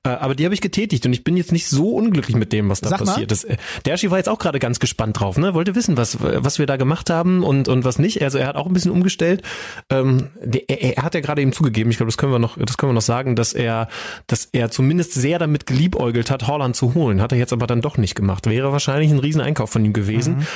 Äh, 0.03 0.09
aber 0.09 0.34
die 0.34 0.45
habe 0.45 0.55
ich 0.55 0.61
getätigt 0.61 1.05
und 1.05 1.13
ich 1.13 1.23
bin 1.23 1.38
jetzt 1.38 1.51
nicht 1.51 1.67
so 1.67 1.91
unglücklich 1.91 2.35
mit 2.35 2.51
dem, 2.51 2.69
was 2.69 2.81
da 2.81 2.89
Sag 2.89 3.01
mal. 3.01 3.05
passiert 3.05 3.31
ist. 3.31 3.43
Äh, 3.43 3.57
Derschi 3.85 4.09
war 4.09 4.17
jetzt 4.17 4.29
auch 4.29 4.39
gerade 4.39 4.57
ganz 4.57 4.79
gespannt 4.79 5.19
drauf, 5.19 5.38
ne? 5.38 5.53
Wollte 5.53 5.75
wissen, 5.75 5.95
was 5.95 6.17
was 6.19 6.57
wir 6.57 6.65
da 6.65 6.77
gemacht 6.77 7.11
haben 7.11 7.43
und 7.43 7.67
und 7.67 7.85
was 7.85 7.99
nicht. 7.99 8.21
Also 8.23 8.39
er 8.39 8.47
hat 8.47 8.55
auch 8.55 8.65
ein 8.65 8.73
bisschen 8.73 8.91
umgestellt. 8.91 9.43
Ähm, 9.91 10.29
der, 10.43 10.69
er, 10.69 10.97
er 10.97 11.03
hat 11.03 11.13
ja 11.13 11.21
gerade 11.21 11.41
eben 11.41 11.53
zugegeben, 11.53 11.91
ich 11.91 11.97
glaube, 11.97 12.07
das 12.07 12.17
können 12.17 12.31
wir 12.31 12.39
noch, 12.39 12.57
das 12.57 12.77
können 12.77 12.89
wir 12.91 12.95
noch 12.95 13.01
sagen, 13.01 13.35
dass 13.35 13.53
er, 13.53 13.88
dass 14.25 14.49
er 14.51 14.71
zumindest 14.71 15.13
sehr 15.13 15.38
damit 15.38 15.67
geliebäugelt 15.67 16.31
hat, 16.31 16.46
Holland 16.47 16.75
zu 16.75 16.93
holen. 16.93 17.21
Hat 17.21 17.31
er 17.31 17.37
jetzt 17.37 17.53
aber 17.53 17.67
dann 17.67 17.81
doch 17.81 17.97
nicht 17.97 18.15
gemacht. 18.15 18.45
Wäre 18.47 18.71
wahrscheinlich 18.71 19.11
ein 19.11 19.19
Rieseneinkauf 19.19 19.69
von 19.69 19.83
ihm 19.85 19.93
gewesen. 19.93 20.47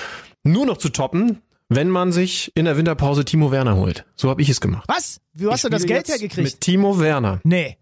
Nur 0.43 0.65
noch 0.65 0.77
zu 0.77 0.89
toppen, 0.89 1.39
wenn 1.69 1.89
man 1.89 2.11
sich 2.11 2.51
in 2.55 2.65
der 2.65 2.77
Winterpause 2.77 3.26
Timo 3.26 3.51
Werner 3.51 3.76
holt. 3.76 4.05
So 4.15 4.30
habe 4.30 4.41
ich 4.41 4.49
es 4.49 4.59
gemacht. 4.61 4.85
Was? 4.88 5.22
Wie 5.34 5.47
hast 5.47 5.57
Ich 5.57 5.61
du 5.63 5.69
das 5.69 5.85
Geld 5.85 6.07
jetzt 6.07 6.11
hergekriegt? 6.11 6.43
Mit 6.53 6.61
Timo 6.61 6.99
Werner. 6.99 7.39
Nee. 7.43 7.77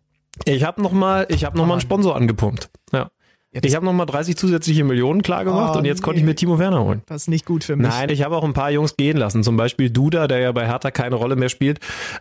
Ich 0.46 0.64
habe 0.64 0.82
noch 0.82 0.92
mal, 0.92 1.26
ich 1.30 1.44
habe 1.46 1.58
noch 1.58 1.66
mal 1.66 1.74
einen 1.76 1.82
Sponsor 1.82 2.16
angepumpt. 2.16 2.70
Ja. 2.94 3.10
Das- 3.52 3.64
Ich 3.64 3.76
habe 3.76 3.84
noch 3.84 3.94
mal 3.94 4.06
30 4.06 4.38
zusätzliche 4.38 4.84
Millionen 4.84 5.24
klar 5.24 5.44
gemacht 5.44 5.72
Oh, 5.76 5.80
und 5.80 5.86
jetzt 5.86 6.04
konnte 6.04 6.18
nee. 6.20 6.22
ich 6.22 6.26
mir 6.28 6.36
Timo 6.36 6.60
Werner 6.60 6.84
holen. 6.84 7.02
Das 7.08 7.24
ist 7.24 7.28
nicht 7.30 7.48
gut 7.48 7.64
für 7.64 7.76
mich. 7.76 7.88
Nein, 7.88 8.10
ich 8.10 8.22
habe 8.22 8.38
auch 8.38 8.44
ein 8.44 8.54
paar 8.54 8.70
Jungs 8.70 8.96
gehen 8.96 9.18
lassen. 9.18 9.44
Zum 9.44 9.58
Beispiel 9.58 9.90
Duda, 9.90 10.28
der 10.28 10.38
ja 10.40 10.52
bei 10.52 10.68
Hertha 10.68 10.92
keine 10.92 11.16
Rolle 11.16 11.36
mehr 11.36 11.50
spielt. 11.50 11.80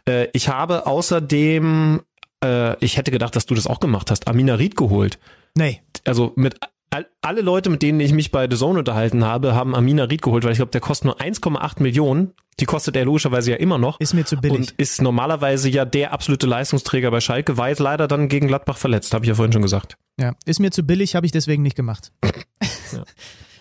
Äh, 0.09 0.29
ich 0.33 0.49
habe 0.49 0.87
außerdem, 0.87 2.01
äh, 2.43 2.83
ich 2.83 2.97
hätte 2.97 3.11
gedacht, 3.11 3.37
dass 3.37 3.45
du 3.45 3.55
das 3.55 3.67
auch 3.67 3.79
gemacht 3.81 4.11
hast, 4.11 4.27
Amina 4.27 4.55
Ried 4.55 4.75
geholt. 4.77 5.19
Nee. 5.59 5.83
Also 6.05 6.33
mit 6.37 6.55
all, 6.91 7.07
alle 7.21 7.41
Leute, 7.41 7.69
mit 7.69 7.83
denen 7.83 7.99
ich 8.01 8.13
mich 8.13 8.31
bei 8.31 8.49
The 8.49 8.57
Zone 8.57 8.79
unterhalten 8.79 9.25
habe, 9.25 9.55
haben 9.55 9.75
Amina 9.75 10.05
Ried 10.05 10.23
geholt, 10.23 10.45
weil 10.45 10.53
ich 10.53 10.59
glaube, 10.59 10.71
der 10.71 10.81
kostet 10.81 11.07
nur 11.07 11.21
1,8 11.21 11.83
Millionen. 11.83 12.33
Die 12.61 12.65
kostet 12.65 12.97
er 12.97 13.05
logischerweise 13.05 13.53
ja 13.53 13.57
immer 13.57 13.79
noch. 13.79 14.01
Ist 14.01 14.15
mir 14.15 14.25
zu 14.25 14.37
billig. 14.37 14.57
Und 14.57 14.71
ist 14.73 15.03
normalerweise 15.03 15.69
ja 15.69 15.85
der 15.85 16.13
absolute 16.13 16.47
Leistungsträger 16.47 17.11
bei 17.11 17.21
Schalke, 17.21 17.57
war 17.57 17.69
jetzt 17.69 17.79
leider 17.79 18.09
dann 18.09 18.29
gegen 18.29 18.49
Gladbach 18.49 18.77
verletzt, 18.77 19.15
habe 19.15 19.25
ich 19.25 19.29
ja 19.29 19.35
vorhin 19.35 19.53
schon 19.53 19.63
gesagt. 19.63 19.97
Ja, 20.19 20.35
ist 20.45 20.59
mir 20.59 20.71
zu 20.71 20.83
billig, 20.83 21.15
habe 21.15 21.27
ich 21.27 21.33
deswegen 21.33 21.63
nicht 21.63 21.77
gemacht. 21.77 22.13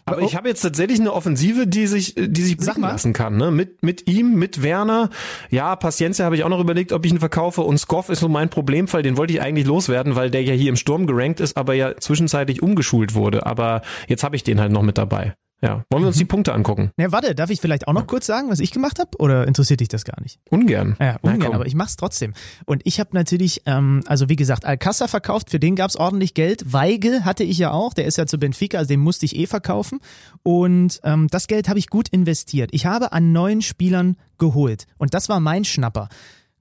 Aber 0.07 0.21
ich 0.21 0.35
habe 0.35 0.47
jetzt 0.47 0.61
tatsächlich 0.61 0.99
eine 0.99 1.13
Offensive, 1.13 1.67
die 1.67 1.85
sich, 1.87 2.15
die 2.17 2.41
sich 2.41 2.57
blicken 2.57 2.81
lassen 2.81 3.13
kann. 3.13 3.37
Ne? 3.37 3.51
Mit, 3.51 3.83
mit 3.83 4.07
ihm, 4.09 4.35
mit 4.35 4.63
Werner. 4.63 5.09
Ja, 5.49 5.75
Paciencia 5.75 6.25
habe 6.25 6.35
ich 6.35 6.43
auch 6.43 6.49
noch 6.49 6.59
überlegt, 6.59 6.93
ob 6.93 7.05
ich 7.05 7.11
ihn 7.11 7.19
verkaufe. 7.19 7.61
Und 7.61 7.77
Skoff 7.77 8.09
ist 8.09 8.21
so 8.21 8.29
mein 8.29 8.49
Problemfall. 8.49 9.03
Den 9.03 9.17
wollte 9.17 9.33
ich 9.33 9.41
eigentlich 9.41 9.67
loswerden, 9.67 10.15
weil 10.15 10.31
der 10.31 10.43
ja 10.43 10.53
hier 10.53 10.69
im 10.69 10.77
Sturm 10.77 11.07
gerankt 11.07 11.39
ist, 11.39 11.57
aber 11.57 11.73
ja 11.73 11.95
zwischenzeitlich 11.97 12.61
umgeschult 12.63 13.15
wurde. 13.15 13.45
Aber 13.45 13.81
jetzt 14.07 14.23
habe 14.23 14.35
ich 14.35 14.43
den 14.43 14.59
halt 14.61 14.71
noch 14.71 14.83
mit 14.83 14.97
dabei. 14.97 15.33
Ja. 15.61 15.83
Wollen 15.89 16.03
wir 16.03 16.07
uns 16.07 16.17
die 16.17 16.25
Punkte 16.25 16.53
angucken? 16.53 16.91
Ne, 16.97 17.11
warte, 17.11 17.33
darf 17.33 17.49
ich 17.49 17.59
vielleicht 17.59 17.87
auch 17.87 17.93
noch 17.93 18.05
kurz 18.05 18.27
sagen, 18.27 18.49
was 18.49 18.59
ich 18.59 18.71
gemacht 18.71 18.99
habe? 18.99 19.11
Oder 19.17 19.47
interessiert 19.47 19.79
dich 19.79 19.87
das 19.87 20.03
gar 20.05 20.21
nicht? 20.21 20.39
Ungern. 20.51 20.95
Ja, 20.99 21.17
Na, 21.23 21.31
ungern, 21.31 21.47
komm. 21.47 21.55
aber 21.55 21.65
ich 21.65 21.73
mach's 21.73 21.95
trotzdem. 21.95 22.33
Und 22.65 22.81
ich 22.85 22.99
habe 22.99 23.09
natürlich, 23.13 23.63
ähm, 23.65 24.03
also 24.05 24.29
wie 24.29 24.35
gesagt, 24.35 24.65
Alcázar 24.65 25.07
verkauft, 25.07 25.49
für 25.49 25.59
den 25.59 25.75
gab's 25.75 25.95
ordentlich 25.95 26.35
Geld. 26.35 26.73
Weigel 26.73 27.25
hatte 27.25 27.43
ich 27.43 27.57
ja 27.57 27.71
auch, 27.71 27.93
der 27.95 28.05
ist 28.05 28.17
ja 28.17 28.27
zu 28.27 28.37
Benfica, 28.37 28.77
also 28.77 28.87
den 28.89 28.99
musste 28.99 29.25
ich 29.25 29.35
eh 29.35 29.47
verkaufen. 29.47 29.99
Und 30.43 30.99
ähm, 31.03 31.27
das 31.31 31.47
Geld 31.47 31.69
habe 31.69 31.79
ich 31.79 31.87
gut 31.89 32.07
investiert. 32.09 32.69
Ich 32.73 32.85
habe 32.85 33.11
an 33.11 33.31
neuen 33.31 33.63
Spielern 33.63 34.15
geholt. 34.37 34.85
Und 34.97 35.15
das 35.15 35.27
war 35.27 35.39
mein 35.39 35.65
Schnapper. 35.65 36.07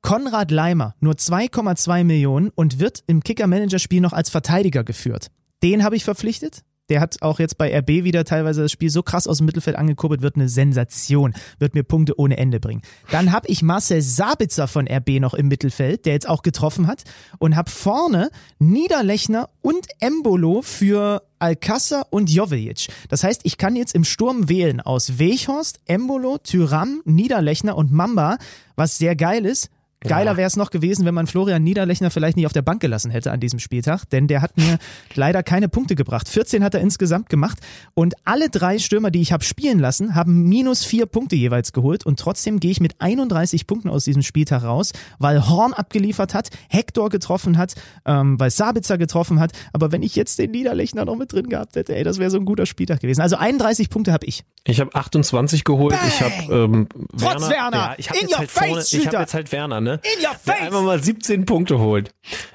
Konrad 0.00 0.50
Leimer, 0.50 0.94
nur 1.00 1.14
2,2 1.14 2.04
Millionen 2.04 2.50
und 2.54 2.78
wird 2.78 3.02
im 3.06 3.22
Kicker-Manager-Spiel 3.22 4.00
noch 4.00 4.12
als 4.12 4.30
Verteidiger 4.30 4.84
geführt. 4.84 5.28
Den 5.62 5.82
habe 5.82 5.96
ich 5.96 6.04
verpflichtet. 6.04 6.62
Der 6.88 7.00
hat 7.00 7.20
auch 7.20 7.40
jetzt 7.40 7.58
bei 7.58 7.76
RB 7.76 8.04
wieder 8.04 8.24
teilweise 8.24 8.62
das 8.62 8.70
Spiel 8.70 8.90
so 8.90 9.02
krass 9.02 9.26
aus 9.26 9.38
dem 9.38 9.46
Mittelfeld 9.46 9.76
angekurbelt, 9.76 10.22
wird 10.22 10.36
eine 10.36 10.48
Sensation, 10.48 11.34
wird 11.58 11.74
mir 11.74 11.82
Punkte 11.82 12.18
ohne 12.18 12.36
Ende 12.36 12.60
bringen. 12.60 12.82
Dann 13.10 13.32
habe 13.32 13.48
ich 13.48 13.62
Marcel 13.62 14.02
Sabitzer 14.02 14.68
von 14.68 14.86
RB 14.88 15.20
noch 15.20 15.34
im 15.34 15.48
Mittelfeld, 15.48 16.06
der 16.06 16.12
jetzt 16.12 16.28
auch 16.28 16.42
getroffen 16.42 16.86
hat 16.86 17.02
und 17.38 17.56
habe 17.56 17.70
vorne 17.70 18.30
Niederlechner 18.58 19.48
und 19.62 19.86
Embolo 20.00 20.62
für 20.62 21.22
Alcázar 21.38 22.06
und 22.10 22.30
Jovic. 22.30 22.88
Das 23.08 23.24
heißt, 23.24 23.42
ich 23.44 23.58
kann 23.58 23.76
jetzt 23.76 23.94
im 23.94 24.04
Sturm 24.04 24.48
wählen 24.48 24.80
aus 24.80 25.18
Weghorst, 25.18 25.80
Embolo, 25.86 26.38
Tyram, 26.38 27.02
Niederlechner 27.04 27.76
und 27.76 27.92
Mamba, 27.92 28.38
was 28.76 28.96
sehr 28.96 29.16
geil 29.16 29.44
ist. 29.44 29.70
Geiler 30.06 30.36
wäre 30.36 30.46
es 30.46 30.56
noch 30.56 30.70
gewesen, 30.70 31.04
wenn 31.04 31.14
man 31.14 31.26
Florian 31.26 31.62
Niederlechner 31.62 32.10
vielleicht 32.10 32.36
nicht 32.36 32.46
auf 32.46 32.52
der 32.52 32.62
Bank 32.62 32.80
gelassen 32.80 33.10
hätte 33.10 33.32
an 33.32 33.40
diesem 33.40 33.58
Spieltag, 33.58 34.08
denn 34.10 34.26
der 34.26 34.42
hat 34.42 34.56
mir 34.56 34.78
leider 35.14 35.42
keine 35.42 35.68
Punkte 35.68 35.94
gebracht. 35.94 36.28
14 36.28 36.62
hat 36.64 36.74
er 36.74 36.80
insgesamt 36.80 37.28
gemacht 37.28 37.58
und 37.94 38.14
alle 38.24 38.50
drei 38.50 38.78
Stürmer, 38.78 39.10
die 39.10 39.20
ich 39.20 39.32
habe 39.32 39.44
spielen 39.44 39.78
lassen, 39.78 40.14
haben 40.14 40.44
minus 40.44 40.84
vier 40.84 41.06
Punkte 41.06 41.36
jeweils 41.36 41.72
geholt 41.72 42.06
und 42.06 42.18
trotzdem 42.18 42.60
gehe 42.60 42.70
ich 42.70 42.80
mit 42.80 43.00
31 43.00 43.66
Punkten 43.66 43.88
aus 43.88 44.04
diesem 44.04 44.22
Spieltag 44.22 44.62
raus, 44.62 44.92
weil 45.18 45.48
Horn 45.48 45.72
abgeliefert 45.72 46.34
hat, 46.34 46.50
Hector 46.68 47.08
getroffen 47.08 47.58
hat, 47.58 47.74
ähm, 48.04 48.38
weil 48.38 48.50
Sabitzer 48.50 48.98
getroffen 48.98 49.40
hat. 49.40 49.52
Aber 49.72 49.92
wenn 49.92 50.02
ich 50.02 50.16
jetzt 50.16 50.38
den 50.38 50.50
Niederlechner 50.50 51.04
noch 51.04 51.16
mit 51.16 51.32
drin 51.32 51.48
gehabt 51.48 51.76
hätte, 51.76 51.94
ey, 51.96 52.04
das 52.04 52.18
wäre 52.18 52.30
so 52.30 52.38
ein 52.38 52.44
guter 52.44 52.66
Spieltag 52.66 53.00
gewesen. 53.00 53.20
Also 53.20 53.36
31 53.36 53.90
Punkte 53.90 54.12
habe 54.12 54.26
ich. 54.26 54.44
Ich 54.64 54.80
habe 54.80 54.94
28 54.94 55.64
geholt. 55.64 55.96
Ich 56.06 56.20
habe 56.20 56.34
ähm, 56.52 56.88
Trotz 57.18 57.48
Werner! 57.48 57.76
Ja, 57.76 57.94
ich 57.98 58.08
habe 58.08 58.18
jetzt 58.20 58.38
halt 58.38 58.50
vorne, 58.50 58.84
ich 58.90 59.06
habe 59.06 59.16
jetzt 59.18 59.34
halt 59.34 59.52
Werner, 59.52 59.80
ne? 59.80 59.95
In 60.02 60.24
your 60.24 60.36
Der 60.46 60.54
face! 60.54 60.62
einfach 60.62 60.82
mal 60.82 61.02
17 61.02 61.46
Punkte 61.46 61.78
holt. 61.78 62.10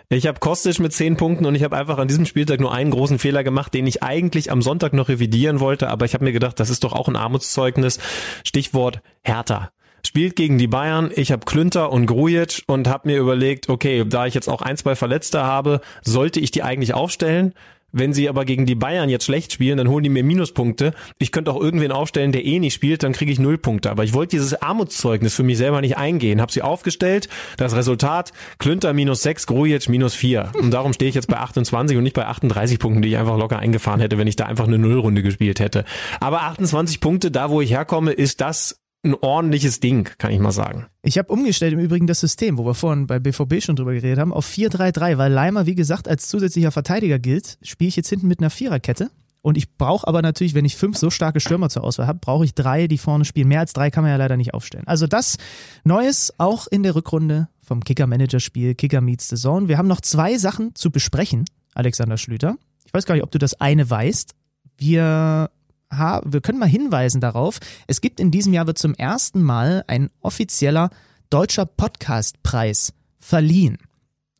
Ich 0.09 0.27
habe 0.27 0.39
Kostic 0.39 0.80
mit 0.80 0.93
10 0.93 1.18
Punkten 1.18 1.45
und 1.45 1.55
ich 1.55 1.63
habe 1.63 1.77
einfach 1.77 1.97
an 1.97 2.07
diesem 2.07 2.26
Spieltag 2.26 2.59
nur 2.59 2.73
einen 2.73 2.91
großen 2.91 3.19
Fehler 3.19 3.43
gemacht, 3.43 3.73
den 3.73 3.88
ich 3.88 4.03
eigentlich 4.03 4.51
am 4.51 4.61
Sonntag 4.61 4.93
noch 4.93 5.07
revidieren 5.09 5.59
wollte, 5.59 5.89
aber 5.89 6.05
ich 6.05 6.13
habe 6.13 6.26
mir 6.26 6.34
gedacht, 6.34 6.59
das 6.59 6.69
ist 6.69 6.84
doch 6.84 6.93
auch 6.93 7.07
ein 7.07 7.15
Armutszeugnis. 7.15 7.99
Stichwort 8.43 9.01
Hertha. 9.23 9.72
Spielt 10.05 10.35
gegen 10.35 10.57
die 10.57 10.68
Bayern, 10.68 11.11
ich 11.15 11.31
habe 11.31 11.45
Klünter 11.45 11.91
und 11.91 12.07
Grujic 12.07 12.63
und 12.68 12.88
habe 12.88 13.07
mir 13.07 13.19
überlegt, 13.19 13.69
okay, 13.69 14.03
da 14.05 14.26
ich 14.26 14.34
jetzt 14.34 14.49
auch 14.49 14.61
ein, 14.61 14.76
zwei 14.76 14.95
Verletzte 14.95 15.43
habe, 15.43 15.80
sollte 16.01 16.39
ich 16.39 16.51
die 16.51 16.63
eigentlich 16.63 16.93
aufstellen? 16.93 17.53
Wenn 17.91 18.13
sie 18.13 18.30
aber 18.30 18.45
gegen 18.45 18.65
die 18.65 18.76
Bayern 18.76 19.09
jetzt 19.09 19.26
schlecht 19.26 19.51
spielen, 19.51 19.77
dann 19.77 19.89
holen 19.89 20.03
die 20.03 20.09
mir 20.09 20.23
Minuspunkte. 20.23 20.93
Ich 21.18 21.31
könnte 21.31 21.51
auch 21.51 21.61
irgendwen 21.61 21.91
aufstellen, 21.91 22.31
der 22.31 22.45
eh 22.45 22.59
nicht 22.59 22.73
spielt, 22.73 23.03
dann 23.03 23.11
kriege 23.11 23.31
ich 23.31 23.39
null 23.39 23.57
Punkte. 23.57 23.91
Aber 23.91 24.03
ich 24.03 24.13
wollte 24.13 24.31
dieses 24.31 24.61
Armutszeugnis 24.61 25.35
für 25.35 25.43
mich 25.43 25.57
selber 25.57 25.81
nicht 25.81 25.97
eingehen. 25.97 26.41
Hab 26.41 26.51
sie 26.51 26.61
aufgestellt. 26.61 27.27
Das 27.57 27.76
Resultat, 27.76 28.31
Klünter 28.59 28.93
minus 28.93 29.22
sechs, 29.22 29.47
Grujic 29.47 29.89
minus 29.89 30.15
vier. 30.15 30.51
Und 30.59 30.72
darum 30.72 30.93
stehe 30.93 31.09
ich 31.09 31.15
jetzt 31.15 31.27
bei 31.27 31.38
28 31.38 31.97
und 31.97 32.03
nicht 32.03 32.15
bei 32.15 32.26
38 32.26 32.80
Punkten, 32.80 33.01
die 33.01 33.09
ich 33.09 33.18
einfach 33.18 33.38
locker 33.38 33.59
eingefahren 33.59 33.99
hätte, 33.99 34.18
wenn 34.18 34.27
ich 34.27 34.35
da 34.35 34.45
einfach 34.45 34.68
eine 34.68 34.77
Nullrunde 34.77 35.22
gespielt 35.22 35.59
hätte. 35.59 35.85
Aber 36.19 36.43
28 36.43 36.99
Punkte, 36.99 37.31
da 37.31 37.49
wo 37.49 37.61
ich 37.61 37.72
herkomme, 37.72 38.11
ist 38.11 38.41
das 38.41 38.81
ein 39.03 39.15
ordentliches 39.15 39.80
Ding, 39.80 40.10
kann 40.18 40.32
ich 40.32 40.40
mal 40.40 40.52
sagen. 40.52 40.86
Ich 41.02 41.18
habe 41.18 41.32
umgestellt 41.32 41.73
im 41.73 41.80
Übrigen 41.80 42.07
das 42.07 42.19
System, 42.19 42.57
wo 42.57 42.65
wir 42.65 42.76
vorhin 42.76 43.07
bei 43.07 43.19
BVB 43.19 43.61
schon 43.61 43.76
drüber 43.76 43.94
geredet 43.94 44.19
haben, 44.19 44.34
auf 44.34 44.48
4-3-3, 44.48 45.18
weil 45.18 45.32
Leimer, 45.32 45.65
wie 45.65 45.76
gesagt, 45.76 46.07
als 46.07 46.28
zusätzlicher 46.28 46.72
Verteidiger 46.72 47.18
gilt, 47.18 47.57
spiele 47.64 47.88
ich 47.88 47.95
jetzt 47.95 48.10
hinten 48.10 48.28
mit 48.28 48.40
einer 48.40 48.52
Viererkette. 48.52 49.10
Und 49.41 49.57
ich 49.57 49.76
brauche 49.76 50.07
aber 50.07 50.22
natürlich, 50.22 50.53
wenn 50.53 50.65
ich 50.65 50.78
fünf 50.78 50.98
so 50.98 51.10
starke 51.10 51.40
Stürmer 51.40 51.69
zur 51.69 51.84
Auswahl 51.84 52.06
habe, 52.06 52.19
brauche 52.19 52.45
ich 52.45 52.53
drei, 52.53 52.86
die 52.86 52.99
vorne 52.99 53.26
spielen. 53.26 53.48
Mehr 53.48 53.61
als 53.61 53.73
drei 53.73 53.90
kann 53.90 54.03
man 54.03 54.11
ja 54.11 54.18
leider 54.18 54.38
nicht 54.38 54.53
aufstellen. 54.53 54.86
Also 54.86 55.07
das 55.07 55.38
Neues 55.84 56.32
auch 56.38 56.68
in 56.68 56.84
der 56.84 56.94
Rückrunde 56.94 57.48
vom 57.64 57.84
Kicker-Manager-Spiel 57.84 58.76
Kicker 58.76 59.02
Meets 59.02 59.30
the 59.30 59.36
Zone. 59.36 59.68
Wir 59.68 59.80
haben 59.80 59.88
noch 59.88 60.02
zwei 60.02 60.38
Sachen 60.38 60.76
zu 60.76 60.91
besprechen, 60.91 61.45
Alexander 61.73 62.18
Schlüter. 62.18 62.56
Ich 62.86 62.94
weiß 62.94 63.06
gar 63.06 63.15
nicht, 63.15 63.23
ob 63.23 63.32
du 63.32 63.40
das 63.40 63.60
eine 63.60 63.90
weißt. 63.90 64.36
Wir 64.78 65.49
wir 65.91 66.41
können 66.41 66.59
mal 66.59 66.69
hinweisen 66.69 67.22
darauf, 67.22 67.59
es 67.88 68.01
gibt 68.01 68.19
in 68.19 68.31
diesem 68.31 68.53
Jahr 68.53 68.68
wird 68.68 68.77
zum 68.77 68.93
ersten 68.93 69.41
Mal 69.41 69.84
ein 69.88 70.09
offizieller 70.22 70.89
deutscher 71.30 71.65
Podcastpreis 71.65 72.93
verliehen. 73.19 73.77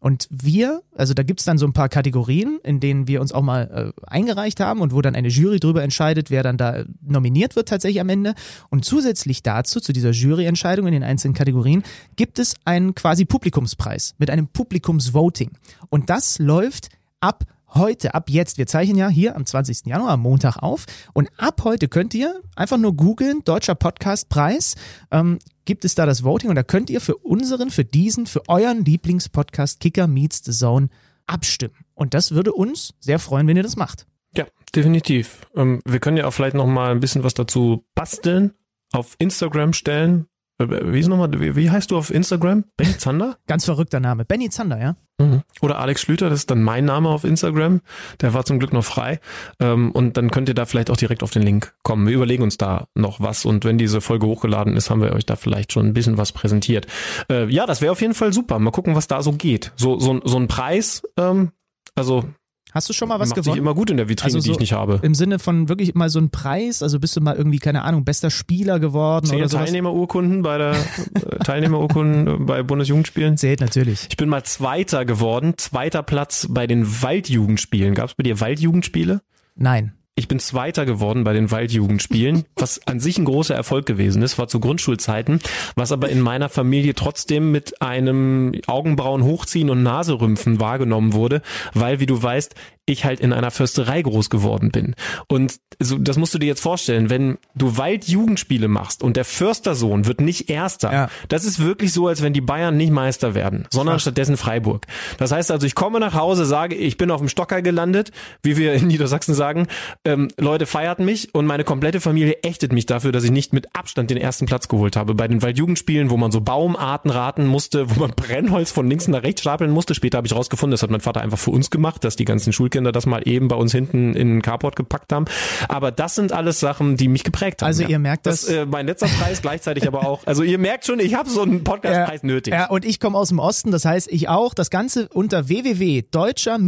Und 0.04 0.28
wir, 0.32 0.82
also 0.96 1.14
da 1.14 1.22
gibt's 1.22 1.46
dann 1.46 1.60
so 1.60 1.68
ein 1.68 1.74
paar 1.74 1.88
Kategorien, 1.88 2.60
in 2.64 2.80
denen 2.80 3.08
wir 3.08 3.22
uns 3.22 3.32
auch 3.32 3.44
mal 3.44 3.94
äh, 3.96 4.02
eingereicht 4.08 4.60
haben 4.60 4.82
und 4.82 4.96
wo 4.96 5.02
dann 5.02 5.14
eine 5.14 5.28
Jury 5.28 5.60
drüber 5.60 5.84
entscheidet, 5.84 6.32
wer 6.32 6.42
dann 6.42 6.58
da 6.58 6.86
nominiert 7.02 7.56
wird 7.56 7.70
tatsächlich 7.70 8.02
am 8.02 8.10
Ende. 8.10 8.34
Und 8.70 8.84
zusätzlich 8.84 9.44
dazu, 9.44 9.80
zu 9.80 9.94
dieser 9.94 10.10
Juryentscheidung 10.10 10.88
in 10.88 10.94
den 10.94 11.04
einzelnen 11.04 11.36
Kategorien, 11.36 11.84
gibt 12.16 12.40
es 12.40 12.56
einen 12.66 12.96
quasi 12.96 13.26
Publikumspreis 13.26 14.16
mit 14.18 14.32
einem 14.32 14.48
Publikumsvoting. 14.48 15.52
Und 15.90 16.10
das 16.10 16.40
läuft 16.40 16.90
ab 17.20 17.44
heute, 17.74 18.14
ab 18.14 18.30
jetzt, 18.30 18.58
wir 18.58 18.68
zeichnen 18.68 18.98
ja 18.98 19.10
hier 19.10 19.36
am 19.36 19.46
20. 19.46 19.86
Januar, 19.86 20.18
Montag 20.18 20.58
auf 20.58 20.86
und 21.14 21.30
ab 21.38 21.62
heute 21.64 21.88
könnt 21.88 22.14
ihr 22.14 22.42
einfach 22.56 22.78
nur 22.78 22.96
googeln, 22.96 23.44
Deutscher 23.44 23.76
Podcastpreis, 23.76 24.76
ähm, 25.12 25.40
gibt 25.66 25.86
es 25.86 25.96
da 25.96 26.06
das 26.06 26.24
Voting 26.24 26.50
und 26.50 26.56
da 26.56 26.64
könnt 26.64 26.90
ihr 26.90 27.02
für 27.02 27.16
unseren, 27.18 27.70
für 27.70 27.86
diesen, 27.86 28.28
für 28.28 28.48
euren 28.48 28.84
Lieblingspodcast 28.84 29.80
Kicker 29.80 30.08
Meets 30.08 30.42
the 30.44 30.52
Zone 30.52 30.90
abstimmen. 31.28 31.76
Und 31.94 32.14
das 32.14 32.32
würde 32.32 32.54
uns 32.54 32.94
sehr 33.00 33.20
freuen, 33.20 33.48
wenn 33.48 33.58
ihr 33.58 33.64
das 33.64 33.76
macht. 33.76 34.06
Ja, 34.36 34.46
definitiv. 34.76 35.48
Ähm, 35.56 35.82
wir 35.86 36.00
können 36.00 36.18
ja 36.18 36.28
auch 36.28 36.32
vielleicht 36.32 36.56
noch 36.56 36.68
mal 36.68 36.92
ein 36.92 37.00
bisschen 37.00 37.24
was 37.24 37.34
dazu 37.34 37.86
basteln, 37.96 38.54
auf 38.92 39.16
Instagram 39.20 39.74
stellen. 39.74 40.28
Wie 40.70 41.00
ist 41.00 41.08
nochmal, 41.08 41.30
wie, 41.40 41.56
wie 41.56 41.70
heißt 41.70 41.92
du 41.92 41.98
auf 41.98 42.12
Instagram? 42.12 42.66
Benny 42.78 42.98
Zander? 42.98 43.38
Ganz 43.48 43.66
verrückter 43.66 44.00
Name. 44.00 44.26
Benny 44.26 44.50
Zander, 44.50 44.80
ja. 44.80 44.96
Mhm. 45.20 45.42
Oder 45.62 45.80
Alex 45.80 46.02
Schlüter, 46.02 46.30
das 46.30 46.40
ist 46.40 46.52
dann 46.52 46.64
mein 46.64 46.86
Name 46.86 47.10
auf 47.10 47.24
Instagram. 47.24 47.82
Der 48.22 48.34
war 48.34 48.46
zum 48.46 48.60
Glück 48.60 48.74
noch 48.74 48.84
frei. 48.84 49.20
Ähm, 49.60 49.92
und 49.92 50.18
dann 50.18 50.32
könnt 50.32 50.50
ihr 50.50 50.56
da 50.56 50.66
vielleicht 50.66 50.90
auch 50.90 50.98
direkt 50.98 51.24
auf 51.24 51.32
den 51.32 51.44
Link 51.44 51.74
kommen. 51.84 52.08
Wir 52.08 52.16
überlegen 52.16 52.44
uns 52.44 52.58
da 52.58 52.88
noch 52.96 53.20
was. 53.20 53.46
Und 53.46 53.66
wenn 53.66 53.78
diese 53.78 54.02
Folge 54.02 54.26
hochgeladen 54.26 54.76
ist, 54.76 54.90
haben 54.90 55.02
wir 55.02 55.14
euch 55.14 55.26
da 55.26 55.36
vielleicht 55.36 55.74
schon 55.74 55.88
ein 55.88 55.94
bisschen 55.94 56.18
was 56.18 56.32
präsentiert. 56.32 56.88
Äh, 57.30 57.46
ja, 57.48 57.66
das 57.66 57.82
wäre 57.82 57.92
auf 57.92 58.02
jeden 58.02 58.14
Fall 58.14 58.34
super. 58.34 58.60
Mal 58.60 58.72
gucken, 58.72 58.96
was 58.96 59.08
da 59.08 59.22
so 59.22 59.34
geht. 59.34 59.72
So, 59.76 60.00
so, 60.00 60.20
so 60.24 60.38
ein 60.38 60.48
Preis, 60.48 61.04
ähm, 61.18 61.52
also 61.96 62.26
Hast 62.72 62.88
du 62.90 62.94
schon 62.94 63.10
mal 63.10 63.20
was 63.20 63.30
Macht 63.30 63.36
gewonnen? 63.36 63.54
sich 63.54 63.60
immer 63.60 63.74
gut 63.74 63.90
in 63.90 63.98
der 63.98 64.08
Vitrine, 64.10 64.28
Also 64.28 64.40
die 64.40 64.48
so 64.48 64.54
ich 64.54 64.60
nicht 64.60 64.74
habe. 64.74 65.00
Im 65.04 65.14
Sinne 65.14 65.40
von 65.40 65.68
wirklich 65.70 65.94
mal 65.94 66.10
so 66.10 66.20
ein 66.20 66.30
Preis, 66.30 66.82
also 66.82 67.00
bist 67.00 67.16
du 67.16 67.22
mal 67.22 67.36
irgendwie, 67.36 67.60
keine 67.60 67.84
Ahnung, 67.84 68.06
bester 68.06 68.30
Spieler 68.30 68.80
geworden 68.80 69.26
Zehn 69.26 69.40
oder 69.40 69.50
sowas? 69.50 69.66
Teilnehmerurkunden 69.66 70.42
bei 70.42 70.58
der 70.58 70.72
äh, 70.72 71.40
Teilnehmerurkunden 71.44 72.46
bei 72.46 72.64
Bundesjugendspielen. 72.64 73.38
Zählt 73.38 73.60
natürlich. 73.62 74.08
Ich 74.10 74.18
bin 74.18 74.30
mal 74.30 74.44
Zweiter 74.44 75.06
geworden, 75.06 75.54
zweiter 75.58 76.02
Platz 76.04 76.48
bei 76.50 76.66
den 76.68 76.86
Waldjugendspielen. 77.02 77.94
Gab 77.94 78.10
es 78.10 78.16
bei 78.16 78.24
dir 78.24 78.40
Waldjugendspiele? 78.40 79.22
Nein. 79.56 79.94
Ich 80.14 80.28
bin 80.28 80.40
Zweiter 80.40 80.86
geworden 80.86 81.24
bei 81.24 81.32
den 81.32 81.52
Waldjugendspielen, 81.52 82.44
was 82.58 82.86
an 82.86 83.00
sich 83.00 83.18
ein 83.18 83.24
großer 83.24 83.56
Erfolg 83.56 83.86
gewesen 83.86 84.22
ist, 84.22 84.38
war 84.38 84.50
zu 84.50 84.60
Grundschulzeiten, 84.60 85.40
was 85.76 85.94
aber 85.94 86.10
in 86.10 86.20
meiner 86.20 86.50
Familie 86.50 86.96
trotzdem 86.96 87.52
mit 87.52 87.82
einem 87.82 88.52
Augenbrauen 88.68 89.24
hochziehen 89.24 89.70
und 89.70 89.84
Naserümpfen 89.84 90.60
wahrgenommen 90.60 91.14
wurde, 91.14 91.42
weil, 91.74 92.02
wie 92.02 92.08
du 92.08 92.22
weißt, 92.22 92.56
ich 92.86 93.06
halt 93.06 93.20
in 93.20 93.32
einer 93.34 93.52
Försterei 93.52 94.02
groß 94.02 94.30
geworden 94.30 94.72
bin. 94.72 94.96
Und 95.28 95.60
so, 95.80 95.98
das 95.98 96.18
musst 96.18 96.34
du 96.34 96.40
dir 96.40 96.48
jetzt 96.48 96.62
vorstellen, 96.62 97.10
wenn 97.10 97.38
du 97.56 97.78
Waldjugendspiele 97.78 98.68
machst 98.68 99.04
und 99.04 99.18
der 99.18 99.26
Förstersohn 99.26 100.06
wird 100.08 100.20
nicht 100.22 100.50
Erster, 100.50 100.92
Ja. 100.92 101.10
das 101.30 101.46
ist 101.46 101.60
wirklich 101.60 101.94
so, 101.94 102.08
als 102.08 102.22
wenn 102.22 102.34
die 102.34 102.42
Bayern 102.42 102.76
nicht 102.78 102.92
Meister 102.92 103.36
werden, 103.36 103.68
sondern 103.70 104.00
stattdessen 104.00 104.36
Freiburg. 104.38 104.86
Das 105.18 105.32
heißt 105.32 105.52
also, 105.52 105.66
ich 105.68 105.76
komme 105.76 106.00
nach 106.00 106.14
Hause, 106.14 106.46
sage, 106.46 106.76
ich 106.76 106.98
bin 106.98 107.12
auf 107.12 107.20
dem 107.20 107.30
Stocker 107.30 107.62
gelandet, 107.62 108.12
wie 108.44 108.58
wir 108.58 108.74
in 108.74 108.88
Niedersachsen 108.88 109.34
sagen, 109.36 109.68
ähm, 110.04 110.30
Leute 110.38 110.66
feiert 110.66 111.00
mich 111.00 111.34
und 111.34 111.46
meine 111.46 111.64
komplette 111.64 112.02
Familie 112.02 112.38
ächtet 112.44 112.74
mich 112.74 112.86
dafür, 112.88 113.12
dass 113.12 113.24
ich 113.24 113.32
nicht 113.32 113.54
mit 113.54 113.76
Abstand 113.76 114.10
den 114.10 114.18
ersten 114.18 114.46
Platz 114.48 114.68
geholt 114.68 114.96
habe. 114.96 115.14
Bei 115.16 115.28
den 115.28 115.42
Waldjugendspielen, 115.42 116.10
wo 116.10 116.18
man 116.18 116.32
so 116.32 116.42
Baumarten 116.42 117.12
raten 117.12 117.46
musste, 117.46 117.90
wo 117.96 118.00
man 118.00 118.12
Brennholz 118.16 118.72
von 118.72 118.90
links 118.90 119.08
nach 119.08 119.24
rechts 119.24 119.42
stapeln 119.42 119.72
musste. 119.72 119.96
Später 119.96 120.18
habe 120.18 120.28
ich 120.28 120.36
rausgefunden, 120.36 120.72
das 120.72 120.84
hat 120.84 120.90
mein 120.90 121.02
Vater 121.02 121.22
einfach 121.22 121.40
für 121.40 121.52
uns 121.52 121.70
gemacht, 121.70 122.04
dass 122.04 122.16
die 122.16 122.26
ganzen 122.26 122.52
Schulkinder 122.72 122.92
das 122.92 123.06
mal 123.06 123.22
eben 123.28 123.50
bei 123.50 123.56
uns 123.56 123.72
hinten 123.74 124.16
in 124.16 124.30
den 124.30 124.42
Carport 124.42 124.76
gepackt 124.76 125.12
haben. 125.12 125.26
Aber 125.68 125.92
das 125.92 126.16
sind 126.16 126.32
alles 126.32 126.60
Sachen, 126.60 126.96
die 126.96 127.10
mich 127.10 127.24
geprägt 127.24 127.62
haben. 127.62 127.68
Also 127.68 127.84
ja. 127.84 127.90
ihr 127.90 128.00
merkt 128.00 128.26
das. 128.26 128.46
das- 128.46 128.56
äh, 128.56 128.66
mein 128.66 128.86
letzter 128.86 129.08
Preis 129.08 129.42
gleichzeitig 129.42 129.88
aber 129.88 130.08
auch. 130.08 130.26
Also 130.26 130.44
ihr 130.44 130.58
merkt 130.58 130.86
schon, 130.86 131.00
ich 131.00 131.16
habe 131.16 131.30
so 131.30 131.42
einen 131.42 131.64
Podcastpreis 131.64 132.24
nötig. 132.24 132.54
Ja, 132.54 132.70
und 132.70 132.86
ich 132.86 133.00
komme 133.00 133.18
aus 133.18 133.30
dem 133.30 133.40
Osten, 133.40 133.72
das 133.72 133.84
heißt 133.86 134.08
ich 134.12 134.30
auch. 134.30 134.54
Das 134.54 134.70
Ganze 134.70 135.10
unter 135.10 135.50
www.deutscher- 135.50 136.60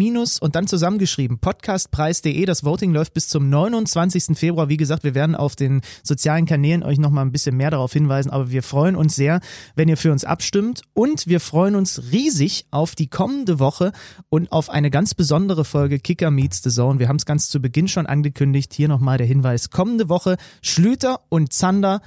und 0.42 0.56
dann 0.56 0.68
zusammengeschrieben 0.68 1.40
podcastpreis.de. 1.40 2.46
Das 2.46 2.64
Voting 2.64 2.94
läuft 2.94 3.14
bis 3.14 3.30
zum 3.30 3.50
29. 3.50 4.38
Februar. 4.38 4.68
Wie 4.70 4.78
gesagt, 4.78 5.04
wir 5.04 5.16
werden 5.16 5.36
auf 5.36 5.56
den 5.56 5.82
sozialen 6.04 6.46
Kanälen 6.46 6.84
euch 6.84 6.98
nochmal 6.98 7.26
ein 7.26 7.32
bisschen 7.32 7.56
mehr 7.56 7.72
darauf 7.72 7.94
hinweisen, 7.94 8.30
aber 8.30 8.52
wir 8.52 8.64
freuen 8.64 8.96
uns 8.96 9.16
sehr, 9.16 9.40
wenn 9.76 9.88
ihr 9.88 9.98
für 9.98 10.12
uns 10.12 10.26
abstimmt 10.26 10.82
und 10.94 11.28
wir 11.28 11.40
freuen 11.40 11.76
uns 11.76 12.12
riesig 12.12 12.66
auf 12.72 12.96
die 12.96 13.08
kommende 13.08 13.60
Woche 13.60 13.94
und 14.30 14.52
auf 14.52 14.70
eine 14.70 14.90
ganz 14.90 15.14
besondere 15.14 15.64
Folge 15.64 15.93
Kicker 16.00 16.32
Meets 16.32 16.62
the 16.64 16.70
Zone. 16.70 17.00
Wir 17.00 17.08
haben 17.08 17.18
es 17.18 17.26
ganz 17.26 17.50
zu 17.50 17.62
Beginn 17.62 17.88
schon 17.88 18.06
angekündigt. 18.06 18.74
Hier 18.74 18.88
nochmal 18.88 19.18
der 19.18 19.28
Hinweis. 19.28 19.70
Kommende 19.70 20.10
Woche 20.10 20.38
Schlüter 20.62 21.22
und 21.30 21.54
Zander 21.54 22.02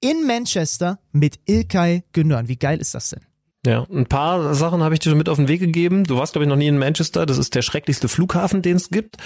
in 0.00 0.26
Manchester 0.26 0.98
mit 1.12 1.38
Ilkay 1.46 2.02
Gündoğan. 2.12 2.48
Wie 2.48 2.56
geil 2.56 2.78
ist 2.80 2.94
das 2.94 3.10
denn? 3.10 3.20
Ja, 3.66 3.86
ein 3.90 4.04
paar 4.04 4.54
Sachen 4.54 4.82
habe 4.82 4.92
ich 4.94 5.00
dir 5.00 5.08
schon 5.08 5.16
mit 5.16 5.30
auf 5.30 5.38
den 5.38 5.48
Weg 5.48 5.60
gegeben. 5.60 6.04
Du 6.04 6.18
warst, 6.18 6.34
glaube 6.34 6.44
ich, 6.44 6.48
noch 6.50 6.56
nie 6.56 6.66
in 6.68 6.76
Manchester. 6.76 7.24
Das 7.24 7.38
ist 7.38 7.54
der 7.54 7.62
schrecklichste 7.62 8.08
Flughafen, 8.08 8.60
den 8.60 8.76
es 8.76 8.90
gibt. 8.90 9.16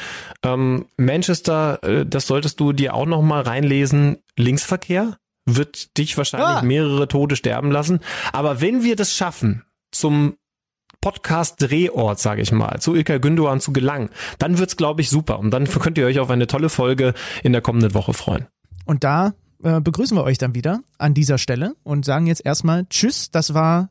Ähm, 0.44 0.86
Manchester, 0.96 1.82
äh, 1.82 2.06
das 2.06 2.28
solltest 2.28 2.60
du 2.60 2.72
dir 2.72 2.94
auch 2.94 3.06
noch 3.06 3.20
mal 3.22 3.42
reinlesen. 3.42 4.18
Linksverkehr 4.36 5.16
wird 5.44 5.96
dich 5.98 6.16
wahrscheinlich 6.16 6.48
Ah. 6.48 6.62
mehrere 6.62 7.08
Tote 7.08 7.34
sterben 7.34 7.72
lassen. 7.72 7.98
Aber 8.32 8.60
wenn 8.60 8.84
wir 8.84 8.94
das 8.94 9.12
schaffen, 9.12 9.64
zum 9.90 10.36
Podcast-Drehort, 11.00 12.18
sage 12.18 12.42
ich 12.42 12.52
mal, 12.52 12.80
zu 12.80 12.94
Ilkay 12.94 13.18
Gündoğan 13.18 13.60
zu 13.60 13.72
gelangen, 13.72 14.10
dann 14.38 14.58
wird's, 14.58 14.76
glaube 14.76 15.00
ich, 15.00 15.10
super. 15.10 15.38
Und 15.38 15.50
dann 15.50 15.66
könnt 15.66 15.98
ihr 15.98 16.06
euch 16.06 16.18
auf 16.18 16.30
eine 16.30 16.46
tolle 16.46 16.68
Folge 16.68 17.14
in 17.42 17.52
der 17.52 17.62
kommenden 17.62 17.94
Woche 17.94 18.14
freuen. 18.14 18.46
Und 18.84 19.04
da 19.04 19.34
äh, 19.62 19.80
begrüßen 19.80 20.16
wir 20.16 20.24
euch 20.24 20.38
dann 20.38 20.54
wieder 20.54 20.80
an 20.98 21.14
dieser 21.14 21.38
Stelle 21.38 21.74
und 21.82 22.04
sagen 22.04 22.26
jetzt 22.26 22.44
erstmal 22.44 22.86
Tschüss. 22.86 23.30
Das 23.30 23.54
war 23.54 23.90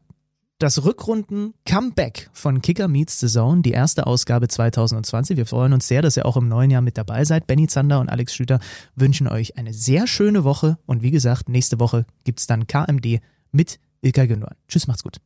das 0.60 0.84
Rückrunden-Comeback 0.84 2.30
von 2.34 2.62
Kicker 2.62 2.88
Meets 2.88 3.20
the 3.20 3.28
Zone, 3.28 3.62
die 3.62 3.72
erste 3.72 4.08
Ausgabe 4.08 4.48
2020. 4.48 5.38
Wir 5.38 5.46
freuen 5.46 5.74
uns 5.74 5.88
sehr, 5.88 6.02
dass 6.02 6.18
ihr 6.18 6.26
auch 6.26 6.36
im 6.36 6.48
neuen 6.48 6.72
Jahr 6.72 6.82
mit 6.82 6.98
dabei 6.98 7.26
seid. 7.26 7.46
Benny 7.46 7.68
Zander 7.68 8.00
und 8.00 8.10
Alex 8.10 8.34
Schlüter 8.34 8.60
wünschen 8.96 9.28
euch 9.28 9.58
eine 9.58 9.74
sehr 9.74 10.08
schöne 10.08 10.44
Woche. 10.44 10.78
Und 10.86 11.04
wie 11.04 11.12
gesagt, 11.12 11.48
nächste 11.48 11.80
Woche 11.80 12.06
gibt's 12.24 12.48
dann 12.48 12.66
KMD 12.66 13.22
mit 13.52 13.80
Ilkay 14.02 14.26
Gündoğan. 14.26 14.56
Tschüss, 14.68 14.88
macht's 14.88 15.04
gut. 15.04 15.18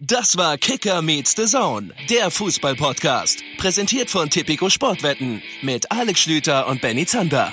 Das 0.00 0.36
war 0.36 0.56
Kicker 0.58 1.02
meets 1.02 1.34
the 1.36 1.46
Zone, 1.46 1.92
der 2.08 2.30
Fußball-Podcast. 2.30 3.42
Präsentiert 3.56 4.08
von 4.08 4.30
Tipico 4.30 4.70
Sportwetten 4.70 5.42
mit 5.60 5.90
Alex 5.90 6.20
Schlüter 6.20 6.68
und 6.68 6.80
Benny 6.80 7.04
Zander. 7.04 7.52